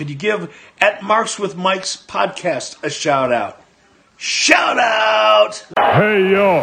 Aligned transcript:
Could 0.00 0.08
you 0.08 0.16
give 0.16 0.48
at 0.80 1.02
Marks 1.02 1.38
with 1.38 1.56
Mics 1.56 2.06
podcast 2.06 2.82
a 2.82 2.88
shout 2.88 3.30
out? 3.34 3.60
Shout 4.16 4.78
out! 4.78 5.62
Hey 5.78 6.30
yo! 6.30 6.60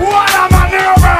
What 0.00 0.30
am 0.36 0.52
I 0.52 0.68
number? 0.76 1.16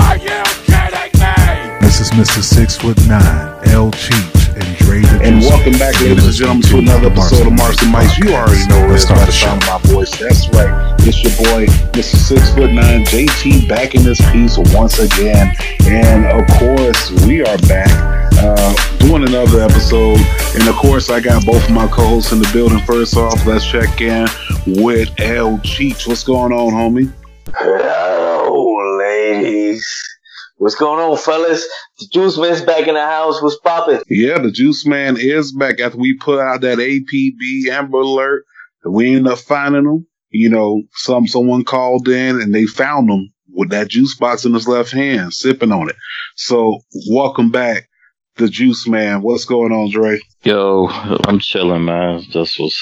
Are 0.00 0.16
you 0.16 0.42
kidding 0.64 1.20
me? 1.20 1.78
This 1.82 2.00
is 2.00 2.10
Mr. 2.12 2.42
Six 2.42 2.74
Foot 2.78 2.96
Nine, 3.06 3.68
L 3.68 3.90
Cheech, 3.90 4.47
and 4.58 4.76
Dre 4.76 5.00
the 5.00 5.20
And 5.22 5.40
Juice 5.40 5.50
welcome 5.50 5.72
back, 5.78 6.00
ladies 6.00 6.26
and 6.26 6.34
gentlemen, 6.34 6.62
to 6.68 6.78
another 6.78 7.06
episode 7.08 7.46
of 7.46 7.52
Marks 7.52 7.82
and 7.82 7.94
Mics. 7.94 8.18
You 8.18 8.34
already 8.34 8.66
know 8.66 8.88
Let's 8.88 9.04
this 9.04 9.10
by 9.10 9.18
the 9.20 9.26
the 9.26 9.32
sound 9.32 9.62
of 9.62 9.68
my 9.68 9.92
voice. 9.92 10.10
That's 10.18 10.48
right. 10.50 10.72
It's 11.00 11.22
your 11.22 11.32
boy, 11.38 11.66
Mr. 11.94 12.16
Six 12.16 12.54
Foot 12.54 12.72
Nine, 12.72 13.04
JT, 13.04 13.68
back 13.68 13.94
in 13.94 14.02
this 14.02 14.20
piece 14.32 14.58
once 14.74 14.98
again. 14.98 15.54
And 15.86 16.26
of 16.26 16.46
course, 16.58 17.10
we 17.26 17.42
are 17.42 17.58
back 17.68 17.90
uh, 18.38 18.74
doing 18.98 19.26
another 19.26 19.60
episode. 19.60 20.18
And 20.54 20.68
of 20.68 20.74
course, 20.76 21.10
I 21.10 21.20
got 21.20 21.44
both 21.44 21.64
of 21.64 21.70
my 21.70 21.86
co-hosts 21.86 22.32
in 22.32 22.40
the 22.40 22.50
building. 22.52 22.80
First 22.80 23.16
off, 23.16 23.46
let's 23.46 23.66
check 23.66 24.00
in 24.00 24.26
with 24.66 25.08
L 25.20 25.58
Cheech. 25.58 26.06
What's 26.06 26.24
going 26.24 26.52
on, 26.52 26.72
homie? 26.72 27.12
Hello, 27.54 28.98
ladies. 28.98 30.17
What's 30.58 30.74
going 30.74 30.98
on, 30.98 31.16
fellas? 31.16 31.64
The 32.00 32.06
Juice 32.12 32.36
Man's 32.36 32.62
back 32.62 32.88
in 32.88 32.94
the 32.94 33.00
house. 33.00 33.40
What's 33.40 33.58
poppin'? 33.60 34.02
Yeah, 34.08 34.38
the 34.38 34.50
Juice 34.50 34.84
Man 34.84 35.16
is 35.16 35.52
back 35.52 35.78
after 35.78 35.98
we 35.98 36.18
put 36.18 36.40
out 36.40 36.62
that 36.62 36.78
APB 36.78 37.70
Amber 37.70 37.98
Alert. 37.98 38.44
We 38.84 39.14
ended 39.14 39.32
up 39.32 39.38
finding 39.38 39.84
him. 39.84 40.06
You 40.30 40.50
know, 40.50 40.82
some 40.94 41.28
someone 41.28 41.64
called 41.64 42.08
in 42.08 42.40
and 42.40 42.52
they 42.52 42.66
found 42.66 43.08
him 43.08 43.32
with 43.48 43.70
that 43.70 43.88
juice 43.88 44.16
box 44.16 44.44
in 44.44 44.52
his 44.52 44.66
left 44.66 44.90
hand, 44.90 45.32
sipping 45.32 45.70
on 45.70 45.90
it. 45.90 45.96
So, 46.34 46.80
welcome 47.08 47.50
back, 47.50 47.88
the 48.36 48.48
Juice 48.48 48.88
Man. 48.88 49.22
What's 49.22 49.44
going 49.44 49.72
on, 49.72 49.90
Dre? 49.90 50.18
Yo, 50.42 50.88
I'm 50.88 51.38
chilling, 51.38 51.84
man. 51.84 52.24
Just 52.30 52.58
was 52.58 52.76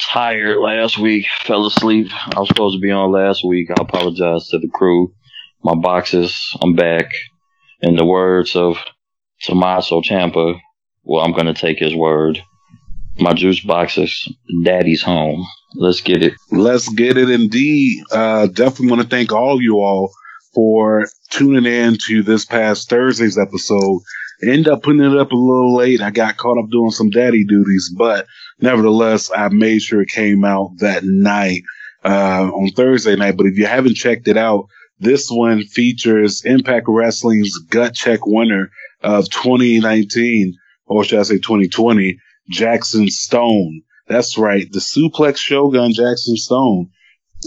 tired 0.00 0.58
last 0.60 0.98
week. 0.98 1.26
Fell 1.44 1.66
asleep. 1.66 2.08
I 2.34 2.40
was 2.40 2.48
supposed 2.48 2.76
to 2.76 2.80
be 2.80 2.90
on 2.90 3.12
last 3.12 3.44
week. 3.44 3.68
I 3.70 3.82
apologize 3.82 4.48
to 4.48 4.58
the 4.58 4.68
crew. 4.72 5.12
My 5.62 5.74
boxes, 5.74 6.56
I'm 6.62 6.74
back. 6.74 7.10
In 7.80 7.96
the 7.96 8.04
words 8.04 8.54
of 8.54 8.76
Tommaso 9.42 10.00
Ciampa, 10.02 10.58
well, 11.02 11.24
I'm 11.24 11.32
gonna 11.32 11.54
take 11.54 11.78
his 11.78 11.94
word. 11.94 12.40
My 13.18 13.32
juice 13.32 13.60
boxes, 13.60 14.32
daddy's 14.62 15.02
home. 15.02 15.44
Let's 15.74 16.00
get 16.00 16.22
it. 16.22 16.34
Let's 16.52 16.88
get 16.88 17.18
it 17.18 17.28
indeed. 17.28 18.02
Uh, 18.12 18.46
definitely 18.46 18.90
want 18.90 19.02
to 19.02 19.08
thank 19.08 19.32
all 19.32 19.60
you 19.60 19.80
all 19.80 20.12
for 20.54 21.06
tuning 21.30 21.66
in 21.66 21.98
to 22.06 22.22
this 22.22 22.44
past 22.44 22.88
Thursday's 22.88 23.38
episode. 23.38 24.00
End 24.42 24.68
up 24.68 24.82
putting 24.84 25.02
it 25.02 25.16
up 25.18 25.32
a 25.32 25.36
little 25.36 25.74
late. 25.74 26.00
I 26.00 26.10
got 26.10 26.36
caught 26.36 26.62
up 26.62 26.70
doing 26.70 26.92
some 26.92 27.10
daddy 27.10 27.44
duties, 27.44 27.92
but 27.96 28.26
nevertheless, 28.60 29.30
I 29.34 29.48
made 29.48 29.82
sure 29.82 30.02
it 30.02 30.08
came 30.08 30.44
out 30.44 30.78
that 30.78 31.02
night, 31.04 31.62
uh, 32.04 32.48
on 32.52 32.70
Thursday 32.70 33.16
night. 33.16 33.36
But 33.36 33.46
if 33.46 33.58
you 33.58 33.66
haven't 33.66 33.96
checked 33.96 34.28
it 34.28 34.36
out, 34.36 34.68
this 35.00 35.28
one 35.30 35.62
features 35.64 36.42
Impact 36.44 36.86
Wrestling's 36.88 37.56
gut 37.70 37.94
check 37.94 38.26
winner 38.26 38.70
of 39.02 39.30
2019, 39.30 40.54
or 40.86 41.04
should 41.04 41.20
I 41.20 41.22
say 41.22 41.38
2020, 41.38 42.18
Jackson 42.50 43.08
Stone. 43.08 43.82
That's 44.08 44.38
right. 44.38 44.66
The 44.70 44.80
suplex 44.80 45.36
shogun 45.36 45.92
Jackson 45.92 46.36
Stone. 46.36 46.90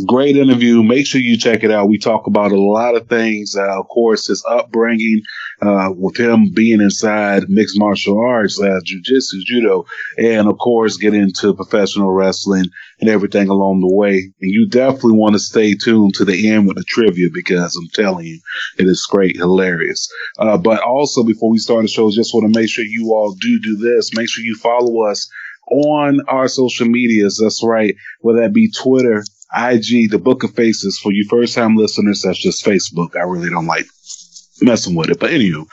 Great 0.08 0.38
interview. 0.38 0.81
Make 0.84 1.06
sure 1.06 1.20
you 1.20 1.38
check 1.38 1.66
it 1.66 1.72
out. 1.72 1.89
We 1.89 1.97
talk 1.97 2.25
about 2.25 2.53
a 2.53 2.61
lot 2.61 2.95
of 2.95 3.09
things. 3.09 3.58
Uh, 3.58 3.78
of 3.78 3.89
course, 3.89 4.28
his 4.28 4.42
upbringing, 4.48 5.22
uh, 5.61 5.89
with 5.94 6.17
him 6.17 6.53
being 6.56 6.80
inside 6.80 7.50
mixed 7.50 7.78
martial 7.78 8.17
arts, 8.17 8.58
uh, 8.58 8.80
jujitsu, 8.86 9.44
judo, 9.45 9.83
and 10.17 10.48
of 10.48 10.58
course, 10.59 10.95
get 10.95 11.14
into 11.14 11.54
professional 11.54 12.10
wrestling 12.10 12.67
and 13.02 13.10
everything 13.10 13.49
along 13.49 13.82
the 13.82 13.93
way. 13.93 14.32
And 14.42 14.52
you 14.54 14.70
definitely 14.70 15.17
want 15.17 15.33
to 15.33 15.39
stay 15.39 15.76
tuned 15.76 16.14
to 16.15 16.26
the 16.26 16.49
end 16.49 16.67
with 16.70 16.77
the 16.77 16.86
trivia 16.86 17.27
because 17.33 17.76
I'm 17.76 17.89
telling 17.89 18.27
you, 18.27 18.39
it 18.80 18.88
is 18.88 19.05
great, 19.11 19.36
hilarious. 19.36 20.10
Uh, 20.39 20.58
but 20.58 20.82
also 20.82 21.26
before 21.26 21.52
we 21.52 21.58
start 21.58 21.82
the 21.82 21.89
show, 21.89 22.10
just 22.11 22.33
want 22.33 22.52
to 22.52 22.58
make 22.58 22.70
sure 22.70 22.86
you 22.86 23.11
all 23.11 23.36
do 23.36 23.60
do 23.60 23.76
this. 23.76 24.15
Make 24.15 24.30
sure 24.30 24.45
you 24.45 24.55
follow 24.55 25.02
us 25.04 25.30
on 25.70 26.21
our 26.30 26.48
social 26.48 26.88
medias. 26.88 27.39
That's 27.44 27.61
right. 27.61 27.94
Whether 28.21 28.42
that 28.42 28.54
be 28.54 28.71
Twitter, 28.71 29.23
IG, 29.56 30.10
the 30.10 30.22
Book 30.22 30.44
of 30.44 30.54
Faces. 30.54 31.00
For 31.00 31.12
you 31.12 31.26
first 31.30 31.56
time 31.56 31.76
listeners, 31.76 32.22
that's 32.22 32.39
just 32.39 32.66
Facebook. 32.66 33.16
I 33.16 33.22
really 33.22 33.50
don't 33.50 33.67
like 33.67 33.86
messing 34.62 34.95
with 34.95 35.10
it. 35.10 35.20
But 35.20 35.32
anywho, 35.32 35.66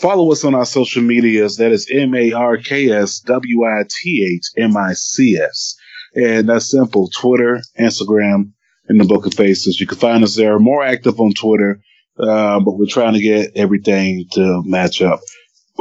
follow 0.00 0.32
us 0.32 0.44
on 0.44 0.54
our 0.54 0.64
social 0.64 1.02
medias. 1.02 1.56
That 1.56 1.72
is 1.72 1.88
M 1.90 2.14
A 2.14 2.32
R 2.32 2.56
K 2.56 2.90
S 2.90 3.20
W 3.20 3.64
I 3.64 3.84
T 3.88 4.36
H 4.36 4.62
M 4.62 4.76
I 4.76 4.94
C 4.94 5.36
S. 5.36 5.76
And 6.14 6.48
that's 6.48 6.70
simple. 6.70 7.08
Twitter, 7.08 7.62
Instagram, 7.78 8.52
and 8.88 9.00
the 9.00 9.04
Book 9.04 9.26
of 9.26 9.34
Faces. 9.34 9.80
You 9.80 9.86
can 9.86 9.98
find 9.98 10.24
us 10.24 10.36
there. 10.36 10.58
More 10.58 10.84
active 10.84 11.18
on 11.20 11.32
Twitter, 11.32 11.80
uh, 12.18 12.60
but 12.60 12.72
we're 12.72 12.86
trying 12.86 13.14
to 13.14 13.20
get 13.20 13.52
everything 13.56 14.26
to 14.32 14.62
match 14.64 15.00
up. 15.00 15.20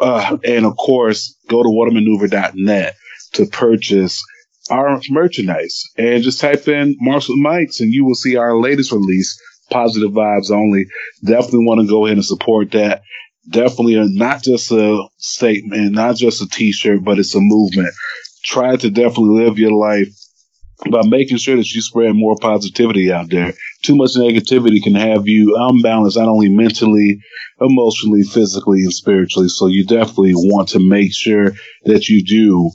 Uh, 0.02 0.38
and 0.46 0.66
of 0.66 0.78
course, 0.78 1.36
go 1.50 1.64
to 1.64 1.70
whatamaneuver.net 1.70 2.96
to 3.34 3.46
purchase 3.48 4.24
our 4.72 5.00
merchandise 5.10 5.84
and 5.98 6.24
just 6.24 6.40
type 6.40 6.68
in 6.68 6.96
Marshall 7.00 7.38
Mikes 7.38 7.82
and 7.82 7.94
you 7.94 8.06
will 8.06 8.16
see 8.16 8.38
our 8.38 8.58
latest 8.58 8.92
release, 8.92 9.40
Positive 9.70 10.12
Vibes 10.12 10.50
Only. 10.50 10.86
Definitely 11.24 11.66
want 11.66 11.82
to 11.82 11.88
go 11.88 12.06
ahead 12.06 12.18
and 12.18 12.26
support 12.26 12.72
that. 12.72 13.04
Definitely 13.50 13.98
not 14.16 14.44
just 14.44 14.72
a 14.72 15.08
statement, 15.18 15.94
not 15.94 16.16
just 16.16 16.42
a 16.42 16.48
t-shirt, 16.48 17.04
but 17.04 17.20
it's 17.20 17.36
a 17.36 17.40
movement. 17.42 17.94
Try 18.44 18.76
to 18.78 18.90
definitely 18.90 19.44
live 19.44 19.60
your 19.60 19.74
life 19.74 20.10
by 20.90 21.02
making 21.06 21.38
sure 21.38 21.58
that 21.58 21.72
you 21.72 21.82
spread 21.82 22.16
more 22.16 22.36
positivity 22.40 23.12
out 23.12 23.30
there. 23.30 23.54
Too 23.84 23.96
much 23.96 24.12
negativity 24.16 24.82
can 24.82 24.96
have 24.96 25.28
you 25.28 25.56
unbalanced, 25.58 26.18
not 26.18 26.28
only 26.28 26.50
mentally, 26.50 27.20
emotionally, 27.60 28.24
physically, 28.24 28.80
and 28.80 28.94
spiritually. 28.94 29.50
So 29.50 29.68
you 29.68 29.86
definitely 29.86 30.34
want 30.34 30.70
to 30.70 30.80
make 30.80 31.14
sure 31.14 31.54
that 31.86 32.10
you 32.10 32.24
do 32.24 32.72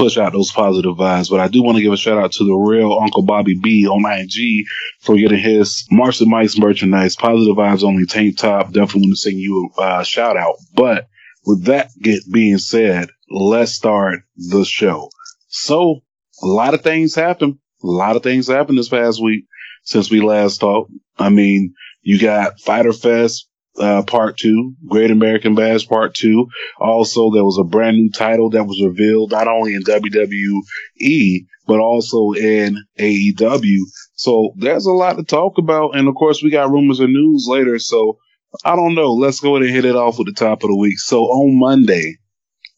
push 0.00 0.16
out 0.16 0.32
those 0.32 0.50
positive 0.50 0.96
vibes. 0.96 1.28
But 1.28 1.40
I 1.40 1.48
do 1.48 1.62
want 1.62 1.76
to 1.76 1.82
give 1.82 1.92
a 1.92 1.96
shout 1.96 2.16
out 2.16 2.32
to 2.32 2.44
the 2.44 2.54
real 2.54 2.98
Uncle 2.98 3.22
Bobby 3.22 3.54
B 3.62 3.86
on 3.86 4.10
IG 4.10 4.66
for 5.00 5.14
getting 5.16 5.38
his 5.38 5.86
Marks 5.90 6.22
Mike's 6.22 6.58
merchandise. 6.58 7.16
Positive 7.16 7.54
vibes 7.54 7.84
only 7.84 8.06
tank 8.06 8.38
top. 8.38 8.72
Definitely 8.72 9.02
want 9.02 9.12
to 9.12 9.20
send 9.20 9.36
you 9.36 9.70
a 9.76 9.80
uh, 9.80 10.02
shout 10.02 10.38
out. 10.38 10.54
But 10.74 11.06
with 11.44 11.66
that 11.66 11.90
get 12.00 12.22
being 12.32 12.56
said, 12.56 13.10
let's 13.28 13.72
start 13.72 14.20
the 14.36 14.64
show. 14.64 15.10
So 15.48 16.00
a 16.42 16.46
lot 16.46 16.72
of 16.72 16.80
things 16.80 17.14
happened. 17.14 17.58
A 17.82 17.86
lot 17.86 18.16
of 18.16 18.22
things 18.22 18.48
happened 18.48 18.78
this 18.78 18.88
past 18.88 19.22
week 19.22 19.44
since 19.84 20.10
we 20.10 20.22
last 20.22 20.58
talked. 20.58 20.90
I 21.18 21.28
mean, 21.28 21.74
you 22.00 22.18
got 22.18 22.58
Fighter 22.60 22.94
Fest 22.94 23.49
uh, 23.80 24.02
Part 24.02 24.36
Two, 24.38 24.74
Great 24.88 25.10
American 25.10 25.54
Bash 25.54 25.86
Part 25.86 26.14
Two. 26.14 26.46
Also, 26.78 27.30
there 27.32 27.44
was 27.44 27.58
a 27.58 27.64
brand 27.64 27.96
new 27.96 28.10
title 28.10 28.50
that 28.50 28.64
was 28.64 28.82
revealed 28.82 29.32
not 29.32 29.48
only 29.48 29.74
in 29.74 29.82
WWE 29.82 31.40
but 31.70 31.78
also 31.78 32.32
in 32.32 32.76
AEW. 32.98 33.78
So 34.14 34.52
there's 34.56 34.86
a 34.86 34.92
lot 34.92 35.18
to 35.18 35.22
talk 35.22 35.56
about, 35.56 35.96
and 35.96 36.08
of 36.08 36.16
course, 36.16 36.42
we 36.42 36.50
got 36.50 36.68
rumors 36.68 36.98
and 36.98 37.12
news 37.12 37.46
later. 37.48 37.78
So 37.78 38.18
I 38.64 38.74
don't 38.74 38.96
know. 38.96 39.12
Let's 39.12 39.38
go 39.38 39.54
ahead 39.54 39.66
and 39.66 39.74
hit 39.74 39.84
it 39.84 39.94
off 39.94 40.18
with 40.18 40.26
the 40.26 40.32
top 40.32 40.64
of 40.64 40.70
the 40.70 40.76
week. 40.76 40.98
So 40.98 41.22
on 41.22 41.58
Monday, 41.60 42.16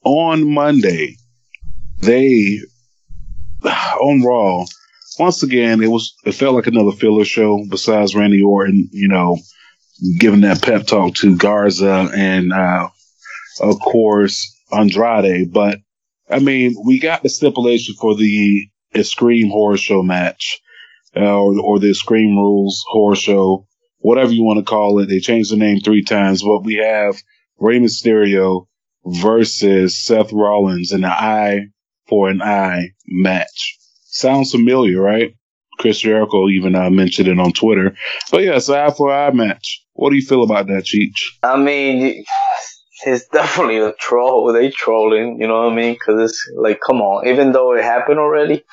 on 0.04 0.46
Monday, 0.52 1.16
they 2.00 2.58
on 3.64 4.22
Raw. 4.22 4.66
Once 5.18 5.42
again, 5.42 5.82
it 5.82 5.88
was 5.88 6.14
it 6.26 6.32
felt 6.32 6.54
like 6.54 6.66
another 6.66 6.92
filler 6.92 7.24
show. 7.24 7.64
Besides 7.70 8.14
Randy 8.14 8.42
Orton, 8.42 8.90
you 8.92 9.08
know, 9.08 9.38
giving 10.18 10.40
that 10.42 10.62
pep 10.62 10.86
talk 10.86 11.14
to 11.16 11.36
Garza 11.36 12.10
and 12.14 12.52
uh, 12.52 12.88
of 13.60 13.80
course 13.80 14.54
Andrade. 14.72 15.52
But 15.52 15.78
I 16.30 16.38
mean, 16.38 16.74
we 16.84 16.98
got 16.98 17.22
the 17.22 17.28
stipulation 17.28 17.94
for 18.00 18.16
the 18.16 18.68
Extreme 18.94 19.50
Horror 19.50 19.76
Show 19.76 20.02
match, 20.02 20.60
uh, 21.16 21.20
or, 21.20 21.60
or 21.60 21.78
the 21.78 21.90
Extreme 21.90 22.36
Rules 22.36 22.82
Horror 22.88 23.16
Show, 23.16 23.66
whatever 23.98 24.32
you 24.32 24.42
want 24.42 24.58
to 24.58 24.64
call 24.64 24.98
it. 24.98 25.06
They 25.06 25.20
changed 25.20 25.52
the 25.52 25.56
name 25.56 25.80
three 25.80 26.04
times, 26.04 26.42
but 26.42 26.64
we 26.64 26.76
have 26.76 27.16
Rey 27.58 27.78
Mysterio 27.78 28.66
versus 29.04 30.04
Seth 30.04 30.32
Rollins 30.32 30.92
in 30.92 31.04
an 31.04 31.10
eye 31.10 31.60
for 32.08 32.28
an 32.28 32.42
eye 32.42 32.90
match. 33.06 33.76
Sounds 34.04 34.52
familiar, 34.52 35.00
right? 35.00 35.34
Chris 35.78 36.00
Jericho 36.00 36.48
even 36.48 36.74
uh, 36.74 36.90
mentioned 36.90 37.28
it 37.28 37.40
on 37.40 37.52
Twitter. 37.52 37.96
But 38.30 38.42
yeah, 38.42 38.56
eye 38.56 38.90
for 38.90 39.12
eye 39.12 39.32
match. 39.32 39.81
What 40.02 40.10
do 40.10 40.16
you 40.16 40.26
feel 40.26 40.42
about 40.42 40.66
that, 40.66 40.82
Cheech? 40.82 41.14
I 41.44 41.56
mean, 41.56 42.24
it's 43.06 43.28
definitely 43.28 43.78
a 43.78 43.92
troll. 43.92 44.52
They 44.52 44.68
trolling, 44.70 45.40
you 45.40 45.46
know 45.46 45.62
what 45.62 45.72
I 45.72 45.76
mean? 45.76 45.94
Because 45.94 46.28
it's 46.28 46.50
like, 46.56 46.80
come 46.84 47.00
on. 47.00 47.28
Even 47.28 47.52
though 47.52 47.76
it 47.76 47.84
happened 47.84 48.18
already, 48.18 48.64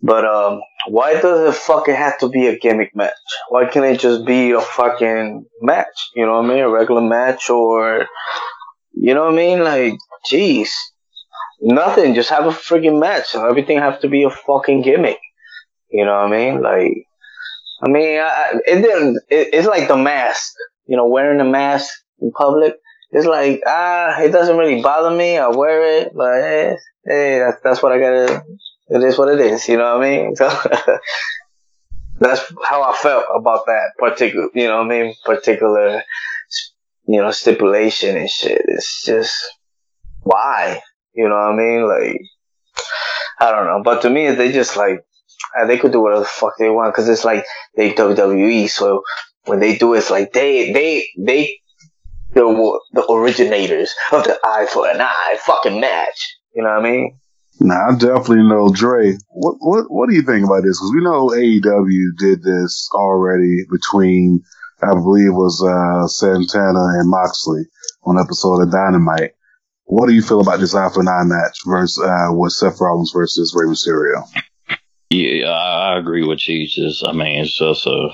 But 0.00 0.24
um, 0.24 0.60
why 0.88 1.20
does 1.20 1.48
it 1.48 1.58
fucking 1.58 1.94
have 1.94 2.18
to 2.18 2.28
be 2.28 2.46
a 2.46 2.58
gimmick 2.58 2.94
match? 2.94 3.12
Why 3.48 3.66
can't 3.66 3.84
it 3.86 4.00
just 4.00 4.24
be 4.24 4.50
a 4.50 4.60
fucking 4.60 5.44
match? 5.60 5.86
You 6.14 6.26
know 6.26 6.40
what 6.40 6.44
I 6.44 6.48
mean? 6.54 6.64
A 6.64 6.68
regular 6.68 7.00
match 7.00 7.50
or, 7.50 8.06
you 8.92 9.14
know 9.14 9.24
what 9.24 9.34
I 9.34 9.36
mean? 9.36 9.64
Like, 9.64 9.94
jeez, 10.30 10.70
nothing. 11.60 12.14
Just 12.14 12.30
have 12.30 12.46
a 12.46 12.50
freaking 12.50 13.00
match. 13.00 13.34
Everything 13.34 13.78
have 13.78 14.00
to 14.00 14.08
be 14.08 14.22
a 14.24 14.30
fucking 14.30 14.82
gimmick. 14.82 15.18
You 15.90 16.04
know 16.04 16.14
what 16.14 16.32
I 16.32 16.36
mean? 16.36 16.62
Like, 16.62 17.06
I 17.82 17.88
mean, 17.88 18.20
I, 18.20 18.60
it 18.66 18.80
didn't. 18.80 19.20
It, 19.28 19.48
it's 19.52 19.66
like 19.66 19.88
the 19.88 19.96
mask. 19.96 20.52
You 20.86 20.96
know, 20.96 21.06
wearing 21.06 21.38
the 21.38 21.44
mask 21.44 21.92
in 22.20 22.30
public. 22.32 22.76
It's 23.10 23.26
like 23.26 23.62
ah, 23.66 24.20
it 24.20 24.30
doesn't 24.30 24.56
really 24.56 24.82
bother 24.82 25.14
me. 25.14 25.36
I 25.36 25.48
wear 25.48 26.00
it, 26.00 26.12
but 26.14 26.32
hey, 26.34 26.76
hey 27.04 27.38
that's 27.38 27.58
that's 27.62 27.82
what 27.82 27.92
I 27.92 27.98
gotta. 27.98 28.44
It 28.88 29.02
is 29.02 29.18
what 29.18 29.28
it 29.28 29.40
is. 29.40 29.68
You 29.68 29.76
know 29.78 29.98
what 29.98 30.06
I 30.06 30.10
mean? 30.10 30.34
So 32.22 32.28
that's 32.30 32.52
how 32.68 32.82
I 32.82 32.94
felt 32.94 33.24
about 33.34 33.66
that 33.66 33.94
particular. 33.98 34.48
You 34.54 34.68
know 34.68 34.76
what 34.78 34.86
I 34.86 34.88
mean? 34.88 35.14
Particular, 35.24 36.02
you 37.08 37.20
know, 37.20 37.32
stipulation 37.32 38.16
and 38.16 38.30
shit. 38.30 38.62
It's 38.66 39.02
just 39.04 39.34
why. 40.20 40.80
You 41.14 41.28
know 41.28 41.34
what 41.34 41.52
I 41.52 41.56
mean? 41.56 41.86
Like 41.88 42.20
I 43.40 43.50
don't 43.50 43.66
know. 43.66 43.82
But 43.82 44.02
to 44.02 44.10
me, 44.10 44.30
they 44.30 44.52
just 44.52 44.76
like 44.76 45.04
uh, 45.58 45.66
they 45.66 45.78
could 45.78 45.92
do 45.92 46.00
whatever 46.00 46.20
the 46.20 46.26
fuck 46.26 46.54
they 46.58 46.68
want 46.68 46.92
because 46.92 47.08
it's 47.08 47.24
like 47.24 47.44
they 47.76 47.92
WWE. 47.92 48.68
So 48.68 49.02
when 49.44 49.60
they 49.60 49.76
do 49.76 49.94
it, 49.94 49.98
it's 49.98 50.10
like 50.10 50.32
they 50.32 50.72
they 50.72 51.06
they 51.18 51.58
the 52.34 52.80
the 52.92 53.10
originators 53.10 53.94
of 54.12 54.24
the 54.24 54.38
eye 54.44 54.66
for 54.66 54.88
an 54.88 55.00
eye 55.00 55.36
fucking 55.40 55.80
match. 55.80 56.36
You 56.54 56.62
know 56.62 56.70
what 56.70 56.86
I 56.86 56.90
mean? 56.90 57.18
Nah, 57.60 57.90
I 57.90 57.92
definitely 57.92 58.48
know 58.48 58.72
Dre. 58.72 59.16
What 59.30 59.56
what 59.60 59.84
what 59.90 60.08
do 60.08 60.14
you 60.14 60.22
think 60.22 60.44
about 60.44 60.62
this? 60.64 60.78
Because 60.78 60.92
we 60.94 61.04
know 61.04 61.28
AEW 61.28 62.18
did 62.18 62.42
this 62.42 62.88
already 62.94 63.64
between 63.70 64.42
I 64.82 64.94
believe 64.94 65.32
was 65.32 65.62
uh, 65.62 66.08
Santana 66.08 66.98
and 66.98 67.08
Moxley 67.08 67.62
on 68.04 68.18
episode 68.18 68.62
of 68.62 68.72
Dynamite. 68.72 69.32
What 69.84 70.08
do 70.08 70.14
you 70.14 70.22
feel 70.22 70.40
about 70.40 70.58
this 70.58 70.74
eye 70.74 70.88
for 70.92 71.00
an 71.00 71.08
eye 71.08 71.24
match 71.24 71.58
versus 71.66 72.02
uh, 72.02 72.28
with 72.32 72.52
Seth 72.52 72.80
Rollins 72.80 73.12
versus 73.12 73.54
Rey 73.54 73.66
Mysterio? 73.66 74.26
Yeah, 75.12 75.50
I 75.50 75.98
agree 75.98 76.26
with 76.26 76.38
Jesus. 76.38 77.02
I 77.06 77.12
mean, 77.12 77.42
it's 77.42 77.58
just 77.58 77.86
a. 77.86 78.08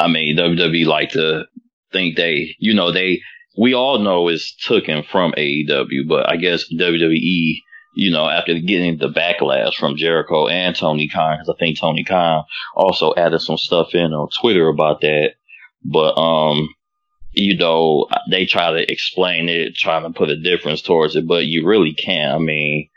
I 0.00 0.08
mean, 0.08 0.36
WWE 0.36 0.86
like 0.86 1.10
to 1.10 1.44
think 1.92 2.16
they, 2.16 2.56
you 2.58 2.74
know, 2.74 2.90
they. 2.90 3.20
We 3.56 3.74
all 3.74 4.00
know 4.00 4.26
it's 4.26 4.56
taken 4.56 5.04
from 5.04 5.32
AEW, 5.38 6.08
but 6.08 6.28
I 6.28 6.36
guess 6.36 6.64
WWE, 6.72 7.58
you 7.94 8.10
know, 8.10 8.28
after 8.28 8.58
getting 8.58 8.98
the 8.98 9.08
backlash 9.08 9.76
from 9.76 9.96
Jericho 9.96 10.48
and 10.48 10.74
Tony 10.74 11.08
Khan, 11.08 11.38
because 11.38 11.54
I 11.54 11.56
think 11.60 11.78
Tony 11.78 12.02
Khan 12.02 12.42
also 12.74 13.14
added 13.16 13.38
some 13.42 13.56
stuff 13.56 13.94
in 13.94 14.12
on 14.12 14.28
Twitter 14.40 14.66
about 14.66 15.00
that. 15.02 15.34
But 15.84 16.18
um, 16.18 16.68
you 17.30 17.56
know, 17.56 18.08
they 18.28 18.46
try 18.46 18.72
to 18.72 18.90
explain 18.90 19.48
it, 19.48 19.76
trying 19.76 20.02
to 20.02 20.10
put 20.10 20.30
a 20.30 20.40
difference 20.40 20.82
towards 20.82 21.14
it, 21.14 21.28
but 21.28 21.46
you 21.46 21.64
really 21.64 21.94
can't. 21.94 22.34
I 22.34 22.38
mean, 22.38 22.88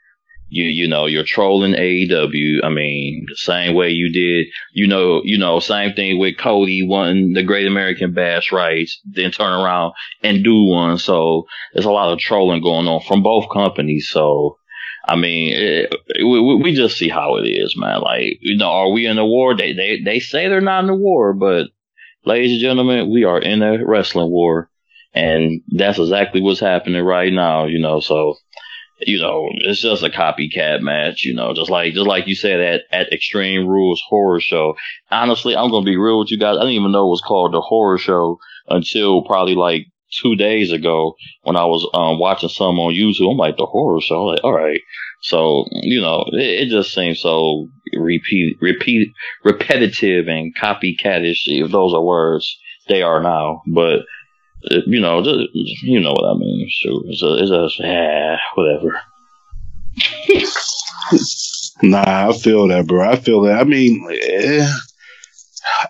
you 0.49 0.65
you 0.65 0.87
know 0.87 1.05
you're 1.05 1.23
trolling 1.23 1.73
AEW. 1.73 2.63
I 2.63 2.69
mean, 2.69 3.25
the 3.27 3.35
same 3.35 3.75
way 3.75 3.89
you 3.89 4.11
did, 4.11 4.47
you 4.73 4.87
know, 4.87 5.21
you 5.23 5.37
know, 5.37 5.59
same 5.59 5.93
thing 5.93 6.19
with 6.19 6.37
Cody 6.37 6.85
wanting 6.87 7.33
the 7.33 7.43
Great 7.43 7.67
American 7.67 8.13
Bash 8.13 8.51
rights, 8.51 8.99
then 9.05 9.31
turn 9.31 9.53
around 9.53 9.93
and 10.23 10.43
do 10.43 10.63
one. 10.63 10.97
So 10.97 11.45
there's 11.73 11.85
a 11.85 11.91
lot 11.91 12.11
of 12.13 12.19
trolling 12.19 12.61
going 12.61 12.87
on 12.87 13.01
from 13.01 13.23
both 13.23 13.45
companies. 13.51 14.09
So. 14.09 14.57
I 15.09 15.15
mean, 15.15 15.53
eh, 15.53 15.57
eh, 15.57 15.87
it, 15.89 15.93
it, 16.07 16.23
we, 16.25 16.55
we 16.57 16.73
just 16.75 16.97
see 16.97 17.07
how 17.07 17.37
it 17.37 17.47
is, 17.47 17.77
man. 17.77 18.01
Like, 18.01 18.39
you 18.41 18.57
know, 18.57 18.67
are 18.69 18.91
we 18.91 19.05
in 19.05 19.17
a 19.17 19.25
war? 19.25 19.55
They, 19.55 19.71
they, 19.71 20.01
they 20.03 20.19
say 20.19 20.49
they're 20.49 20.59
not 20.59 20.83
in 20.83 20.89
a 20.89 20.95
war, 20.97 21.33
but 21.33 21.67
ladies 22.25 22.51
and 22.51 22.59
gentlemen, 22.59 23.09
we 23.09 23.23
are 23.23 23.39
in 23.39 23.63
a 23.63 23.85
wrestling 23.85 24.29
war. 24.29 24.69
And 25.13 25.61
that's 25.69 25.97
exactly 25.97 26.41
what's 26.41 26.59
happening 26.59 27.01
right 27.01 27.31
now, 27.31 27.65
you 27.65 27.79
know, 27.79 28.01
so 28.01 28.35
you 28.99 29.19
know, 29.19 29.49
it's 29.51 29.81
just 29.81 30.03
a 30.03 30.09
copycat 30.09 30.81
match, 30.81 31.23
you 31.23 31.33
know, 31.33 31.53
just 31.53 31.69
like 31.69 31.93
just 31.93 32.07
like 32.07 32.27
you 32.27 32.35
said 32.35 32.59
at, 32.59 32.81
at 32.91 33.13
Extreme 33.13 33.67
Rules 33.67 34.01
Horror 34.07 34.39
Show. 34.39 34.75
Honestly, 35.11 35.55
I'm 35.55 35.69
gonna 35.69 35.85
be 35.85 35.97
real 35.97 36.19
with 36.19 36.31
you 36.31 36.37
guys. 36.37 36.57
I 36.57 36.61
didn't 36.61 36.73
even 36.75 36.91
know 36.91 37.07
it 37.07 37.11
was 37.11 37.21
called 37.21 37.53
the 37.53 37.61
Horror 37.61 37.97
Show 37.97 38.39
until 38.67 39.23
probably 39.23 39.55
like 39.55 39.85
two 40.21 40.35
days 40.35 40.71
ago 40.71 41.15
when 41.43 41.55
I 41.55 41.65
was 41.65 41.87
um, 41.93 42.19
watching 42.19 42.49
some 42.49 42.79
on 42.79 42.93
YouTube. 42.93 43.31
I'm 43.31 43.37
like 43.37 43.57
the 43.57 43.65
Horror 43.65 44.01
Show. 44.01 44.21
I'm 44.21 44.35
like, 44.35 44.43
all 44.43 44.53
right. 44.53 44.79
So 45.21 45.65
you 45.71 46.01
know, 46.01 46.25
it, 46.33 46.67
it 46.67 46.69
just 46.69 46.93
seems 46.93 47.19
so 47.19 47.67
repeat, 47.93 48.57
repeat, 48.61 49.09
repetitive 49.43 50.27
and 50.27 50.55
copycatish. 50.55 51.41
If 51.45 51.71
those 51.71 51.93
are 51.93 52.03
words, 52.03 52.57
they 52.87 53.03
are 53.03 53.21
now. 53.21 53.61
But 53.67 54.01
you 54.85 55.01
know, 55.01 55.21
you 55.23 55.99
know 55.99 56.11
what 56.11 56.35
I 56.35 56.37
mean. 56.37 56.69
So 56.81 57.03
it's 57.05 57.23
a, 57.23 57.35
it's 57.35 57.79
a 57.79 57.85
ah, 57.85 58.37
whatever. 58.55 59.01
Nah, 61.83 62.29
I 62.29 62.33
feel 62.33 62.67
that, 62.69 62.87
bro. 62.87 63.07
I 63.07 63.17
feel 63.17 63.41
that. 63.43 63.59
I 63.59 63.63
mean, 63.63 64.09
eh, 64.11 64.67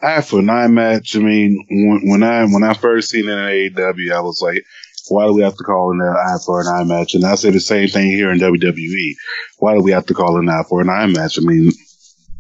eye 0.02 0.22
for 0.22 0.40
an 0.40 0.50
eye 0.50 0.68
match. 0.68 1.16
I 1.16 1.20
mean, 1.20 1.66
when, 1.70 2.02
when 2.10 2.24
I 2.24 2.44
when 2.46 2.64
I 2.64 2.74
first 2.74 3.10
seen 3.10 3.30
it 3.30 3.32
in 3.32 3.74
AEW, 3.74 4.12
I 4.14 4.20
was 4.20 4.42
like, 4.42 4.64
why 5.10 5.26
do 5.26 5.34
we 5.34 5.44
have 5.44 5.56
to 5.56 5.64
call 5.64 5.92
an 5.92 6.02
eye 6.02 6.38
for 6.46 6.60
an 6.60 6.68
eye 6.68 6.84
match? 6.84 7.16
And 7.16 7.24
I 7.24 7.36
say 7.36 7.52
the 7.52 7.60
same 7.60 7.88
thing 7.88 8.12
here 8.12 8.32
in 8.32 8.40
WWE. 8.40 9.14
Why 9.60 9.76
do 9.76 9.82
we 9.82 9.92
have 9.92 10.06
to 10.08 10.14
call 10.14 10.38
an 10.38 10.50
eye 10.50 10.64
for 10.68 10.82
an 10.82 10.90
eye 10.90 11.06
match? 11.06 11.38
I 11.38 11.42
mean, 11.42 11.72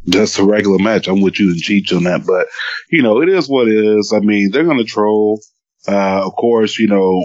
that's 0.05 0.37
a 0.39 0.43
regular 0.43 0.79
match. 0.79 1.07
I'm 1.07 1.21
with 1.21 1.39
you 1.39 1.51
and 1.51 1.61
Cheech 1.61 1.95
on 1.95 2.03
that, 2.03 2.25
but 2.25 2.47
you 2.91 3.01
know, 3.01 3.21
it 3.21 3.29
is 3.29 3.47
what 3.47 3.69
it 3.69 3.97
is. 3.97 4.11
I 4.13 4.19
mean, 4.19 4.51
they're 4.51 4.65
gonna 4.65 4.83
troll. 4.83 5.41
Uh, 5.87 6.25
of 6.25 6.35
course, 6.35 6.77
you 6.77 6.87
know, 6.87 7.23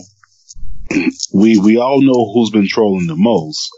we 1.35 1.59
we 1.59 1.79
all 1.79 2.01
know 2.01 2.33
who's 2.33 2.51
been 2.51 2.69
trolling 2.69 3.07
the 3.07 3.17
most, 3.17 3.71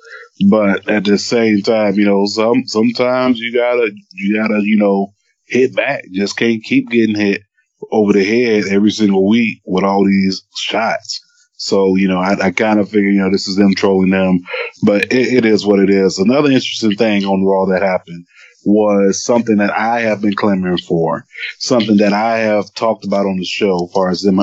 but 0.49 0.89
at 0.89 1.05
the 1.05 1.19
same 1.19 1.63
time, 1.63 1.95
you 1.95 2.05
know, 2.05 2.27
some 2.27 2.67
sometimes 2.67 3.39
you 3.39 3.53
gotta 3.53 3.91
you 4.13 4.37
gotta 4.37 4.61
you 4.63 4.77
know 4.77 5.15
hit 5.47 5.75
back. 5.75 6.05
Just 6.13 6.37
can't 6.37 6.63
keep 6.63 6.91
getting 6.91 7.17
hit 7.17 7.43
over 7.91 8.13
the 8.13 8.25
head 8.25 8.65
every 8.71 8.91
single 8.91 9.27
week 9.27 9.61
with 9.65 9.85
all 9.85 10.05
these 10.05 10.43
shots. 10.57 11.21
So 11.57 11.97
you 11.97 12.09
know, 12.09 12.19
I, 12.19 12.47
I 12.47 12.51
kind 12.51 12.79
of 12.79 12.89
figure 12.91 13.11
you 13.11 13.21
know 13.21 13.31
this 13.31 13.49
is 13.49 13.57
them 13.57 13.75
trolling 13.75 14.11
them, 14.11 14.41
but 14.83 15.05
it, 15.13 15.35
it 15.35 15.45
is 15.47 15.65
what 15.65 15.81
it 15.81 15.89
is. 15.89 16.19
Another 16.19 16.51
interesting 16.51 16.97
thing 16.97 17.25
on 17.25 17.45
Raw 17.45 17.67
that 17.67 17.83
happened 17.83 18.27
was 18.65 19.23
something 19.23 19.57
that 19.57 19.71
I 19.73 20.01
have 20.01 20.21
been 20.21 20.35
clamoring 20.35 20.79
for, 20.79 21.25
something 21.59 21.97
that 21.99 22.13
I 22.13 22.39
have 22.39 22.73
talked 22.75 23.05
about 23.05 23.27
on 23.27 23.37
the 23.37 23.45
show, 23.45 23.87
as 23.87 23.93
far 23.93 24.11
as 24.11 24.23
them 24.23 24.41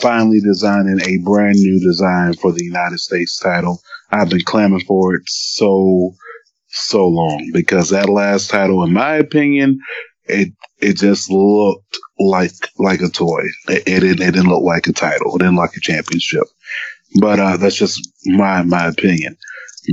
finally 0.00 0.40
designing 0.40 1.00
a 1.00 1.18
brand 1.24 1.56
new 1.56 1.80
design 1.80 2.34
for 2.34 2.52
the 2.52 2.64
United 2.64 2.98
States 2.98 3.38
title. 3.38 3.80
I've 4.10 4.28
been 4.28 4.42
clamoring 4.44 4.84
for 4.84 5.14
it 5.14 5.22
so, 5.26 6.14
so 6.68 7.06
long 7.06 7.50
because 7.52 7.90
that 7.90 8.08
last 8.08 8.50
title, 8.50 8.82
in 8.84 8.92
my 8.92 9.14
opinion, 9.14 9.80
it, 10.24 10.52
it 10.80 10.98
just 10.98 11.30
looked 11.30 11.98
like, 12.18 12.52
like 12.78 13.00
a 13.00 13.08
toy. 13.08 13.42
It, 13.68 13.82
it 13.86 14.00
didn't, 14.00 14.22
it 14.22 14.32
didn't 14.32 14.50
look 14.50 14.62
like 14.62 14.86
a 14.86 14.92
title. 14.92 15.34
It 15.34 15.38
didn't 15.38 15.56
look 15.56 15.70
like 15.70 15.76
a 15.76 15.80
championship. 15.80 16.44
But, 17.20 17.40
uh, 17.40 17.56
that's 17.56 17.76
just 17.76 18.00
my, 18.26 18.62
my 18.62 18.86
opinion. 18.86 19.36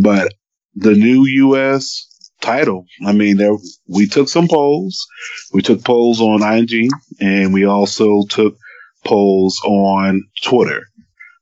But 0.01 0.34
the 0.75 0.94
new 0.94 1.25
U.S. 1.25 2.09
title, 2.41 2.86
I 3.05 3.13
mean, 3.13 3.38
there, 3.38 3.55
we 3.88 4.08
took 4.08 4.29
some 4.29 4.48
polls. 4.48 5.05
We 5.53 5.62
took 5.62 5.84
polls 5.84 6.22
on 6.22 6.41
IG 6.41 6.89
and 7.19 7.53
we 7.53 7.65
also 7.65 8.24
took 8.29 8.55
polls 9.05 9.60
on 9.65 10.24
Twitter. 10.43 10.84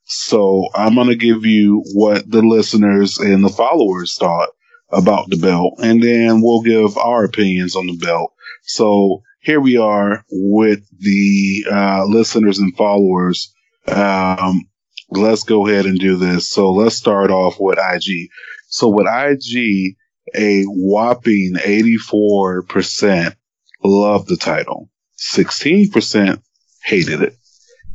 So 0.06 0.70
I'm 0.74 0.96
going 0.96 1.08
to 1.08 1.16
give 1.16 1.46
you 1.46 1.84
what 1.94 2.30
the 2.30 2.42
listeners 2.42 3.18
and 3.18 3.44
the 3.44 3.50
followers 3.50 4.16
thought 4.18 4.50
about 4.90 5.30
the 5.30 5.36
belt, 5.38 5.74
and 5.80 6.02
then 6.02 6.42
we'll 6.42 6.62
give 6.62 6.98
our 6.98 7.26
opinions 7.26 7.76
on 7.76 7.88
the 7.88 7.98
belt. 7.98 8.32
So 8.64 9.22
here 9.42 9.60
we 9.60 9.78
are 9.78 10.24
with 10.32 10.82
the 10.98 11.66
uh, 11.70 12.06
listeners 12.06 12.60
and 12.60 12.76
followers. 12.76 13.54
Um, 13.88 14.62
let's 15.10 15.44
go 15.44 15.68
ahead 15.68 15.86
and 15.86 16.00
do 16.00 16.16
this. 16.16 16.50
So 16.50 16.72
let's 16.72 16.96
start 16.96 17.30
off 17.30 17.58
with 17.60 17.78
IG. 17.78 18.30
So 18.70 18.88
with 18.88 19.08
IG, 19.08 19.96
a 20.36 20.64
whopping 20.64 21.56
84% 21.56 23.36
loved 23.84 24.28
the 24.28 24.38
title. 24.38 24.90
16% 25.18 26.42
hated 26.84 27.22
it. 27.22 27.38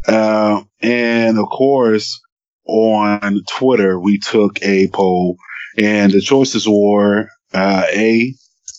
Uh, 0.06 0.62
and 0.80 1.38
of 1.38 1.48
course, 1.48 2.20
on 2.66 3.40
Twitter, 3.48 3.98
we 3.98 4.18
took 4.18 4.62
a 4.62 4.88
poll 4.88 5.36
and 5.78 6.12
the 6.12 6.20
choices 6.20 6.68
were, 6.68 7.28
uh, 7.54 7.84
A, 7.92 8.34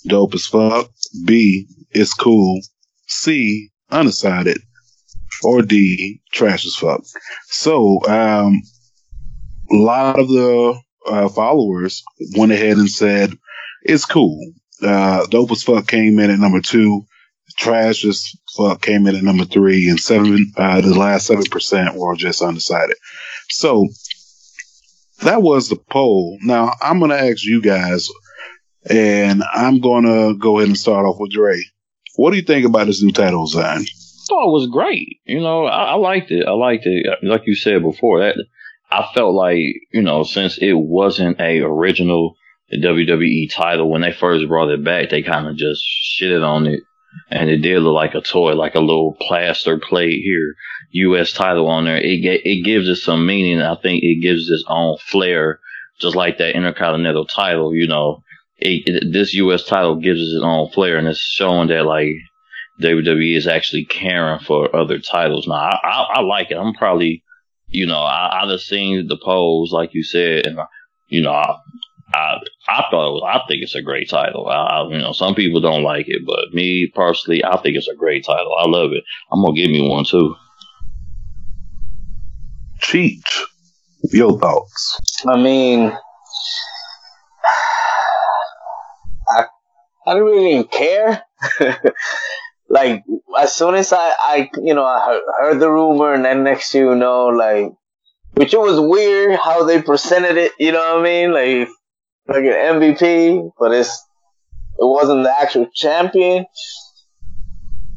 dope 0.08 0.34
as 0.36 0.46
fuck. 0.46 0.90
B, 1.26 1.68
it's 1.92 2.14
cool. 2.14 2.60
C, 3.08 3.70
undecided. 3.92 4.58
Or 5.44 5.62
D, 5.62 6.22
trash 6.32 6.66
as 6.66 6.76
fuck. 6.76 7.04
So, 7.48 8.00
um, 8.08 8.62
a 9.72 9.76
lot 9.76 10.20
of 10.20 10.28
the 10.28 10.80
uh, 11.06 11.30
followers 11.30 12.04
went 12.38 12.52
ahead 12.52 12.78
and 12.78 12.90
said, 12.90 13.38
it's 13.84 14.06
cool. 14.06 14.54
Uh, 14.82 15.26
Dope 15.28 15.52
as 15.52 15.64
fuck 15.64 15.88
came 15.88 16.20
in 16.20 16.32
at 16.32 16.40
number 16.40 16.62
two. 16.62 17.04
Trash 17.58 18.04
as 18.06 18.32
fuck 18.58 18.82
came 18.82 19.06
in 19.06 19.16
at 19.16 19.24
number 19.24 19.46
three, 19.46 19.88
and 19.90 20.00
seven. 20.00 20.52
Uh, 20.58 20.82
the 20.82 20.94
last 20.98 21.28
seven 21.28 21.46
percent 21.46 21.96
were 21.96 22.16
just 22.16 22.42
undecided. 22.42 22.98
So 23.50 23.88
that 25.24 25.42
was 25.42 25.70
the 25.70 25.76
poll. 25.76 26.38
Now 26.42 26.74
I'm 26.82 27.00
gonna 27.00 27.16
ask 27.16 27.44
you 27.44 27.62
guys, 27.62 28.10
and 28.90 29.44
I'm 29.54 29.80
gonna 29.80 30.36
go 30.36 30.58
ahead 30.58 30.70
and 30.70 30.78
start 30.78 31.06
off 31.06 31.18
with 31.20 31.32
Dre. 31.32 31.62
What 32.16 32.32
do 32.32 32.38
you 32.38 32.44
think 32.44 32.66
about 32.66 32.88
this 32.88 33.02
new 33.02 33.12
title 33.12 33.46
design? 33.46 33.86
thought 34.28 34.48
it 34.48 34.52
was 34.52 34.68
great. 34.68 35.20
You 35.26 35.42
know, 35.42 35.66
I, 35.66 35.92
I 35.92 35.94
liked 35.96 36.32
it. 36.32 36.48
I 36.48 36.52
liked 36.52 36.86
it. 36.86 37.06
Like 37.24 37.44
you 37.46 37.56
said 37.56 37.82
before, 37.82 38.20
that 38.20 38.36
I 38.92 39.08
felt 39.14 39.34
like 39.34 39.60
you 39.92 40.02
know, 40.02 40.24
since 40.24 40.58
it 40.58 40.74
wasn't 40.74 41.40
a 41.40 41.60
original 41.62 42.36
WWE 42.82 43.52
title 43.52 43.90
when 43.90 44.02
they 44.02 44.12
first 44.12 44.48
brought 44.48 44.70
it 44.70 44.84
back, 44.84 45.10
they 45.10 45.22
kind 45.22 45.48
of 45.48 45.56
just 45.56 45.84
shitted 45.84 46.46
on 46.46 46.68
it, 46.68 46.82
and 47.30 47.50
it 47.50 47.58
did 47.58 47.80
look 47.82 47.94
like 47.94 48.16
a 48.16 48.22
toy, 48.22 48.54
like 48.54 48.76
a 48.76 48.80
little 48.80 49.16
plaster 49.20 49.78
plate 49.78 50.22
here, 50.24 50.56
U.S. 50.92 51.34
title 51.34 51.68
on 51.68 51.86
there. 51.86 51.98
It 51.98 52.24
it 52.24 52.64
gives 52.64 52.88
it 52.88 52.98
some 52.98 53.26
meaning. 53.26 53.62
I 53.62 53.76
think 53.76 54.04
it 54.04 54.22
gives 54.22 54.50
its 54.50 54.64
own 54.68 54.98
flair, 55.00 55.60
just 56.00 56.16
like 56.16 56.38
that 56.38 56.56
Intercontinental 56.56 57.26
title. 57.26 57.76
You 57.76 57.88
know, 57.88 58.24
it, 58.58 58.84
it, 58.88 59.14
this 59.14 59.34
U.S. 59.36 59.64
title 59.64 59.96
gives 59.98 60.20
it 60.20 60.36
its 60.36 60.44
own 60.44 60.70
flair, 60.72 60.98
and 60.98 61.08
it's 61.08 61.20
showing 61.20 61.68
that 61.70 61.86
like 61.86 62.14
WWE 62.82 63.36
is 63.36 63.48
actually 63.48 63.86
caring 63.86 64.40
for 64.40 64.76
other 64.76 65.00
titles. 65.00 65.48
Now, 65.48 65.56
I, 65.56 65.80
I, 65.84 66.08
I 66.16 66.22
like 66.22 66.52
it. 66.52 66.58
I'm 66.58 66.74
probably, 66.74 67.24
you 67.68 67.86
know, 67.86 68.02
I, 68.02 68.44
I've 68.44 68.60
seen 68.62 69.08
the 69.08 69.18
polls, 69.18 69.72
like 69.72 69.94
you 69.94 70.04
said, 70.04 70.46
and, 70.46 70.60
I, 70.60 70.66
you 71.08 71.22
know, 71.22 71.32
I, 71.32 71.58
I, 72.14 72.38
I 72.68 72.84
thought 72.90 73.08
it 73.08 73.14
was, 73.14 73.24
I 73.28 73.48
think 73.48 73.64
it's 73.64 73.76
a 73.76 73.82
great 73.82 74.10
title. 74.10 74.48
I, 74.48 74.54
I, 74.54 74.88
you 74.90 75.00
know, 75.00 75.14
some 75.14 75.36
people 75.36 75.62
don't 75.62 75.84
like 75.84 76.08
it, 76.08 76.26
but 76.26 76.54
me 76.54 76.92
personally, 76.94 77.44
I 77.44 77.58
think 77.58 77.76
it's 77.76 77.88
a 77.88 77.96
great 77.96 78.26
title. 78.26 78.56
I 78.58 78.68
love 78.68 78.92
it. 78.92 79.04
I'm 79.32 79.42
going 79.42 79.56
to 79.56 79.62
give 79.62 79.72
me 79.72 79.88
one 79.88 80.06
too. 80.06 80.36
Cheech. 82.82 83.42
your 84.12 84.38
thoughts? 84.40 85.00
I 85.26 85.38
mean, 85.38 85.98
I 89.30 89.46
I 90.06 90.14
don't 90.14 90.24
really 90.24 90.64
care. 90.66 91.24
like 92.70 93.04
as 93.40 93.56
soon 93.56 93.76
as 93.76 93.94
I, 93.94 94.14
I 94.20 94.50
you 94.62 94.74
know, 94.74 94.84
I 94.84 95.06
heard, 95.06 95.22
heard 95.40 95.60
the 95.60 95.72
rumor, 95.72 96.14
and 96.14 96.26
then 96.26 96.44
next 96.44 96.74
you 96.74 96.94
know, 96.96 97.28
like, 97.28 97.72
which 98.34 98.54
it 98.54 98.60
was 98.60 98.80
weird 98.80 99.40
how 99.40 99.64
they 99.64 99.82
presented 99.82 100.38
it. 100.38 100.52
You 100.60 100.74
know 100.74 100.96
what 100.96 101.00
I 101.00 101.04
mean? 101.04 101.32
Like, 101.32 101.70
like 102.28 102.44
an 102.44 102.80
MVP, 102.80 103.52
but 103.60 103.72
it's 103.74 104.06
it 104.80 104.86
wasn't 104.86 105.24
the 105.24 105.34
actual 105.40 105.68
champion. 105.74 106.46